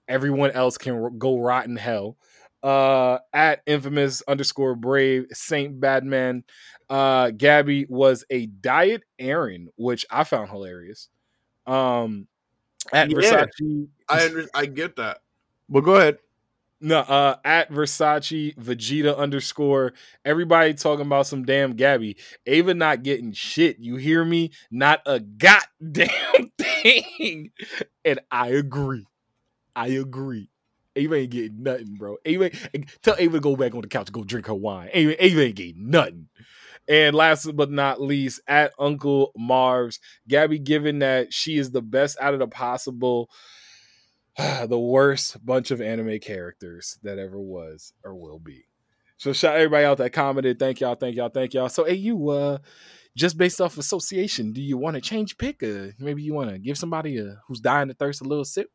Everyone 0.09 0.51
else 0.51 0.76
can 0.76 1.18
go 1.18 1.39
rotten 1.41 1.76
hell. 1.76 2.18
Uh, 2.62 3.18
at 3.33 3.62
infamous 3.66 4.22
underscore 4.28 4.76
brave 4.76 5.26
Saint 5.33 5.80
Badman. 5.80 6.45
Uh, 6.89 7.30
Gabby 7.30 7.87
was 7.89 8.24
a 8.30 8.47
diet 8.47 9.03
Eren, 9.18 9.66
which 9.76 10.05
I 10.11 10.22
found 10.24 10.51
hilarious. 10.51 11.09
Um, 11.66 12.28
at 12.93 13.11
Yeah. 13.11 13.47
Versace, 13.47 13.89
I 14.09 14.26
under, 14.26 14.47
I 14.55 14.66
get 14.66 14.97
that. 14.97 15.21
But 15.72 15.84
go 15.84 15.96
ahead. 15.96 16.18
no, 16.82 16.98
uh, 16.98 17.36
at 17.46 17.70
Versace 17.70 18.54
Vegeta 18.56 19.16
underscore. 19.16 19.94
Everybody 20.22 20.74
talking 20.74 21.06
about 21.06 21.26
some 21.26 21.44
damn 21.44 21.72
Gabby. 21.76 22.18
Ava 22.46 22.74
not 22.74 23.02
getting 23.02 23.32
shit. 23.32 23.78
You 23.78 23.96
hear 23.96 24.22
me? 24.22 24.52
Not 24.70 25.00
a 25.06 25.18
goddamn 25.20 26.52
thing. 26.58 27.52
And 28.04 28.20
I 28.30 28.48
agree. 28.48 29.06
I 29.74 29.88
agree. 29.88 30.50
Ava 30.94 31.14
ain't 31.14 31.30
getting 31.30 31.62
nothing, 31.62 31.94
bro. 31.94 32.18
Ava, 32.26 32.50
tell 33.02 33.16
Ava 33.18 33.38
to 33.38 33.40
go 33.40 33.56
back 33.56 33.74
on 33.74 33.80
the 33.80 33.88
couch 33.88 34.12
go 34.12 34.24
drink 34.24 34.46
her 34.46 34.54
wine. 34.54 34.90
Ava, 34.92 35.24
Ava 35.24 35.40
ain't 35.40 35.56
getting 35.56 35.90
nothing. 35.90 36.28
And 36.88 37.16
last 37.16 37.56
but 37.56 37.70
not 37.70 38.02
least, 38.02 38.40
at 38.46 38.72
Uncle 38.78 39.32
Marv's, 39.38 40.00
Gabby, 40.28 40.58
given 40.58 40.98
that 40.98 41.32
she 41.32 41.56
is 41.56 41.70
the 41.70 41.80
best 41.80 42.18
out 42.20 42.34
of 42.34 42.40
the 42.40 42.48
possible, 42.48 43.30
the 44.66 44.78
worst 44.78 45.45
bunch 45.45 45.70
of 45.70 45.80
anime 45.80 46.18
characters 46.18 46.99
that 47.03 47.18
ever 47.18 47.41
was 47.41 47.93
or 48.05 48.14
will 48.14 48.39
be. 48.39 48.66
So 49.16 49.33
shout 49.33 49.57
everybody 49.57 49.85
out 49.85 49.99
that 49.99 50.12
commented. 50.12 50.59
Thank 50.59 50.80
y'all, 50.80 50.95
thank 50.95 51.16
y'all, 51.16 51.28
thank 51.28 51.55
y'all. 51.55 51.68
So 51.68 51.85
hey, 51.85 51.95
you 51.95 52.30
uh 52.30 52.59
just 53.16 53.37
based 53.37 53.61
off 53.61 53.78
association, 53.78 54.53
do 54.53 54.62
you 54.62 54.78
want 54.78 54.95
to 54.95 55.01
change 55.01 55.37
pick? 55.37 55.62
Or 55.62 55.95
maybe 55.99 56.22
you 56.22 56.33
want 56.33 56.51
to 56.51 56.59
give 56.59 56.78
somebody 56.78 57.18
a, 57.18 57.37
who's 57.47 57.61
dying 57.61 57.89
to 57.89 57.95
thirst 57.95 58.22
a 58.22 58.24
little 58.24 58.45
sip? 58.45 58.70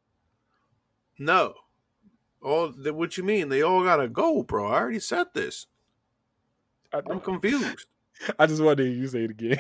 No. 1.18 1.56
All 2.42 2.70
what 2.70 3.18
you 3.18 3.24
mean? 3.24 3.50
They 3.50 3.64
all 3.64 3.84
gotta 3.84 4.08
go, 4.08 4.44
bro. 4.44 4.68
I 4.68 4.80
already 4.80 5.00
said 5.00 5.28
this. 5.34 5.66
I, 6.94 7.02
I'm 7.10 7.20
confused. 7.20 7.88
I 8.40 8.46
just 8.46 8.62
wanted 8.62 8.84
to 8.84 8.90
you 8.90 9.08
say 9.08 9.26
it 9.26 9.32
again. 9.32 9.60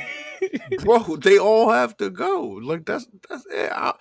bro, 0.79 0.99
they 1.21 1.37
all 1.37 1.71
have 1.71 1.97
to 1.97 2.09
go. 2.09 2.43
Like 2.63 2.85
that's 2.85 3.07
that's 3.27 3.45
it. 3.51 3.71
I, 3.71 3.93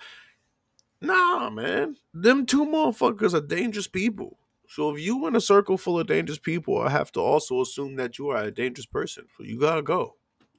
nah, 1.01 1.49
man. 1.49 1.95
Them 2.13 2.45
two 2.45 2.65
motherfuckers 2.65 3.33
are 3.33 3.41
dangerous 3.41 3.87
people. 3.87 4.37
So 4.69 4.93
if 4.93 5.01
you 5.01 5.25
in 5.27 5.35
a 5.35 5.41
circle 5.41 5.77
full 5.77 5.99
of 5.99 6.07
dangerous 6.07 6.39
people, 6.39 6.81
I 6.81 6.89
have 6.89 7.11
to 7.13 7.21
also 7.21 7.61
assume 7.61 7.95
that 7.95 8.19
you 8.19 8.29
are 8.29 8.43
a 8.43 8.51
dangerous 8.51 8.85
person. 8.85 9.25
So 9.37 9.43
you 9.43 9.59
gotta 9.59 9.81
go. 9.81 10.15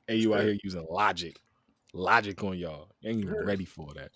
hey, 0.07 0.16
you 0.16 0.34
out 0.34 0.43
here 0.43 0.57
using 0.64 0.86
logic. 0.89 1.36
Logic 1.95 2.43
on 2.45 2.59
y'all. 2.59 2.91
Ain't 3.05 3.20
even 3.20 3.34
ready 3.45 3.64
for 3.64 3.93
that. 3.95 4.11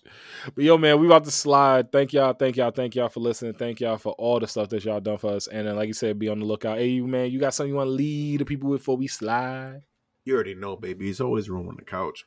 But 0.53 0.63
yo, 0.63 0.77
man, 0.77 0.99
we 0.99 1.07
about 1.07 1.23
to 1.25 1.31
slide. 1.31 1.91
Thank 1.91 2.13
y'all, 2.13 2.33
thank 2.33 2.55
y'all, 2.55 2.71
thank 2.71 2.95
y'all 2.95 3.09
for 3.09 3.19
listening. 3.19 3.53
Thank 3.53 3.79
y'all 3.81 3.97
for 3.97 4.13
all 4.13 4.39
the 4.39 4.47
stuff 4.47 4.69
that 4.69 4.85
y'all 4.85 4.99
done 4.99 5.17
for 5.17 5.31
us. 5.31 5.47
And 5.47 5.67
then, 5.67 5.75
like 5.75 5.87
you 5.87 5.93
said, 5.93 6.19
be 6.19 6.29
on 6.29 6.39
the 6.39 6.45
lookout. 6.45 6.77
Hey, 6.77 6.89
you 6.89 7.07
man, 7.07 7.31
you 7.31 7.39
got 7.39 7.53
something 7.53 7.71
you 7.71 7.77
want 7.77 7.87
to 7.87 7.91
lead 7.91 8.41
the 8.41 8.45
people 8.45 8.69
with 8.69 8.81
before 8.81 8.97
we 8.97 9.07
slide? 9.07 9.81
You 10.25 10.35
already 10.35 10.55
know, 10.55 10.75
baby. 10.75 11.09
It's 11.09 11.19
always 11.19 11.49
room 11.49 11.67
on 11.67 11.75
the 11.75 11.83
couch. 11.83 12.25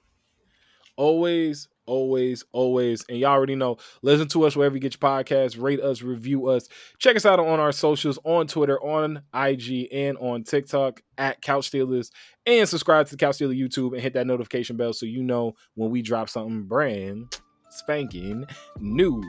always, 0.96 1.68
always, 1.86 2.44
always. 2.52 3.04
And 3.08 3.18
y'all 3.18 3.30
already 3.30 3.54
know, 3.54 3.78
listen 4.02 4.28
to 4.28 4.44
us 4.44 4.56
wherever 4.56 4.74
you 4.74 4.80
get 4.80 4.94
your 5.00 5.10
podcasts, 5.10 5.60
rate 5.60 5.80
us, 5.80 6.02
review 6.02 6.48
us. 6.48 6.68
Check 6.98 7.16
us 7.16 7.26
out 7.26 7.40
on 7.40 7.60
our 7.60 7.72
socials 7.72 8.18
on 8.24 8.46
Twitter, 8.46 8.80
on 8.82 9.22
IG, 9.34 9.88
and 9.92 10.18
on 10.18 10.44
TikTok 10.44 11.02
at 11.18 11.40
Couch 11.40 11.70
Stealers. 11.70 12.10
And 12.44 12.68
subscribe 12.68 13.06
to 13.06 13.12
the 13.12 13.18
Couch 13.18 13.36
Stealer 13.36 13.54
YouTube 13.54 13.92
and 13.92 14.00
hit 14.00 14.12
that 14.14 14.26
notification 14.26 14.76
bell 14.76 14.92
so 14.92 15.06
you 15.06 15.22
know 15.22 15.54
when 15.74 15.90
we 15.90 16.02
drop 16.02 16.28
something 16.28 16.64
brand 16.64 17.40
spanking 17.70 18.46
new. 18.78 19.22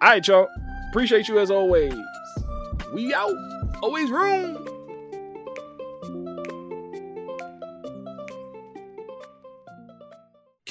All 0.00 0.08
right, 0.08 0.26
y'all. 0.26 0.48
Appreciate 0.90 1.28
you 1.28 1.38
as 1.38 1.50
always. 1.50 1.94
We 2.92 3.14
out. 3.14 3.34
Always 3.82 4.10
room. 4.10 4.71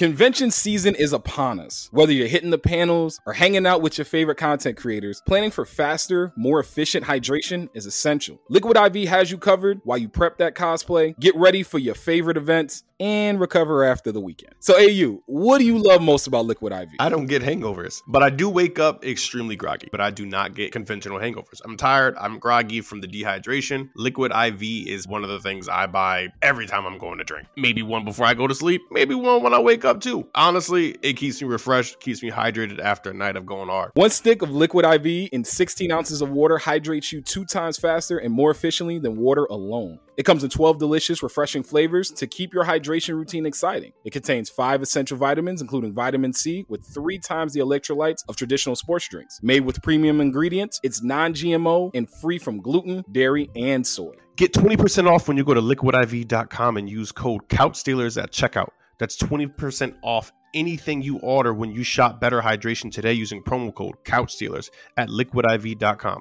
Convention 0.02 0.50
season 0.50 0.96
is 0.96 1.12
upon 1.12 1.60
us. 1.60 1.88
Whether 1.92 2.12
you're 2.12 2.26
hitting 2.26 2.50
the 2.50 2.58
panels 2.58 3.20
or 3.24 3.34
hanging 3.34 3.68
out 3.68 3.82
with 3.82 3.98
your 3.98 4.04
favorite 4.04 4.36
content 4.36 4.76
creators, 4.76 5.22
planning 5.28 5.52
for 5.52 5.64
faster, 5.64 6.32
more 6.36 6.58
efficient 6.58 7.06
hydration 7.06 7.68
is 7.72 7.86
essential. 7.86 8.40
Liquid 8.48 8.76
IV 8.76 9.08
has 9.08 9.30
you 9.30 9.38
covered 9.38 9.80
while 9.84 9.98
you 9.98 10.08
prep 10.08 10.38
that 10.38 10.56
cosplay, 10.56 11.16
get 11.20 11.36
ready 11.36 11.62
for 11.62 11.78
your 11.78 11.94
favorite 11.94 12.36
events, 12.36 12.82
and 13.02 13.40
recover 13.40 13.82
after 13.82 14.12
the 14.12 14.20
weekend. 14.20 14.54
So, 14.60 14.74
AU, 14.76 15.22
what 15.26 15.58
do 15.58 15.64
you 15.64 15.76
love 15.76 16.00
most 16.00 16.28
about 16.28 16.46
Liquid 16.46 16.72
IV? 16.72 16.88
I 17.00 17.08
don't 17.08 17.26
get 17.26 17.42
hangovers, 17.42 18.00
but 18.06 18.22
I 18.22 18.30
do 18.30 18.48
wake 18.48 18.78
up 18.78 19.04
extremely 19.04 19.56
groggy, 19.56 19.88
but 19.90 20.00
I 20.00 20.10
do 20.10 20.24
not 20.24 20.54
get 20.54 20.70
conventional 20.70 21.18
hangovers. 21.18 21.60
I'm 21.64 21.76
tired, 21.76 22.16
I'm 22.20 22.38
groggy 22.38 22.80
from 22.80 23.00
the 23.00 23.08
dehydration. 23.08 23.90
Liquid 23.96 24.30
IV 24.30 24.62
is 24.62 25.08
one 25.08 25.24
of 25.24 25.30
the 25.30 25.40
things 25.40 25.68
I 25.68 25.88
buy 25.88 26.28
every 26.42 26.66
time 26.68 26.86
I'm 26.86 26.96
going 26.96 27.18
to 27.18 27.24
drink. 27.24 27.48
Maybe 27.56 27.82
one 27.82 28.04
before 28.04 28.24
I 28.24 28.34
go 28.34 28.46
to 28.46 28.54
sleep, 28.54 28.82
maybe 28.92 29.16
one 29.16 29.42
when 29.42 29.52
I 29.52 29.58
wake 29.58 29.84
up 29.84 29.91
too. 30.00 30.28
Honestly, 30.34 30.96
it 31.02 31.14
keeps 31.14 31.42
me 31.42 31.48
refreshed, 31.48 32.00
keeps 32.00 32.22
me 32.22 32.30
hydrated 32.30 32.80
after 32.80 33.10
a 33.10 33.14
night 33.14 33.36
of 33.36 33.46
going 33.46 33.68
hard. 33.68 33.90
One 33.94 34.10
stick 34.10 34.42
of 34.42 34.50
liquid 34.50 34.84
IV 34.84 35.28
in 35.32 35.44
16 35.44 35.90
ounces 35.90 36.22
of 36.22 36.30
water 36.30 36.58
hydrates 36.58 37.12
you 37.12 37.20
two 37.20 37.44
times 37.44 37.78
faster 37.78 38.18
and 38.18 38.32
more 38.32 38.50
efficiently 38.50 38.98
than 38.98 39.16
water 39.16 39.44
alone. 39.46 39.98
It 40.16 40.24
comes 40.24 40.44
in 40.44 40.50
12 40.50 40.78
delicious, 40.78 41.22
refreshing 41.22 41.62
flavors 41.62 42.10
to 42.12 42.26
keep 42.26 42.52
your 42.52 42.64
hydration 42.64 43.14
routine 43.14 43.46
exciting. 43.46 43.92
It 44.04 44.12
contains 44.12 44.50
five 44.50 44.82
essential 44.82 45.16
vitamins, 45.16 45.62
including 45.62 45.94
vitamin 45.94 46.32
C, 46.32 46.66
with 46.68 46.84
three 46.84 47.18
times 47.18 47.54
the 47.54 47.60
electrolytes 47.60 48.18
of 48.28 48.36
traditional 48.36 48.76
sports 48.76 49.08
drinks. 49.08 49.40
Made 49.42 49.64
with 49.64 49.82
premium 49.82 50.20
ingredients, 50.20 50.80
it's 50.82 51.02
non 51.02 51.32
GMO 51.32 51.90
and 51.94 52.10
free 52.10 52.38
from 52.38 52.60
gluten, 52.60 53.04
dairy, 53.10 53.50
and 53.56 53.86
soy. 53.86 54.14
Get 54.36 54.52
20% 54.52 55.10
off 55.10 55.28
when 55.28 55.36
you 55.36 55.44
go 55.44 55.54
to 55.54 55.60
liquidiv.com 55.60 56.76
and 56.76 56.88
use 56.88 57.12
code 57.12 57.48
CouchStealers 57.48 58.22
at 58.22 58.32
checkout. 58.32 58.70
That's 59.02 59.16
20% 59.16 59.96
off 60.02 60.32
anything 60.54 61.02
you 61.02 61.18
order 61.18 61.52
when 61.52 61.72
you 61.72 61.82
shop 61.82 62.20
Better 62.20 62.40
Hydration 62.40 62.92
today 62.92 63.14
using 63.14 63.42
promo 63.42 63.74
code 63.74 63.96
Couch 64.04 64.36
CouchStealers 64.36 64.70
at 64.96 65.08
liquidiv.com. 65.08 66.20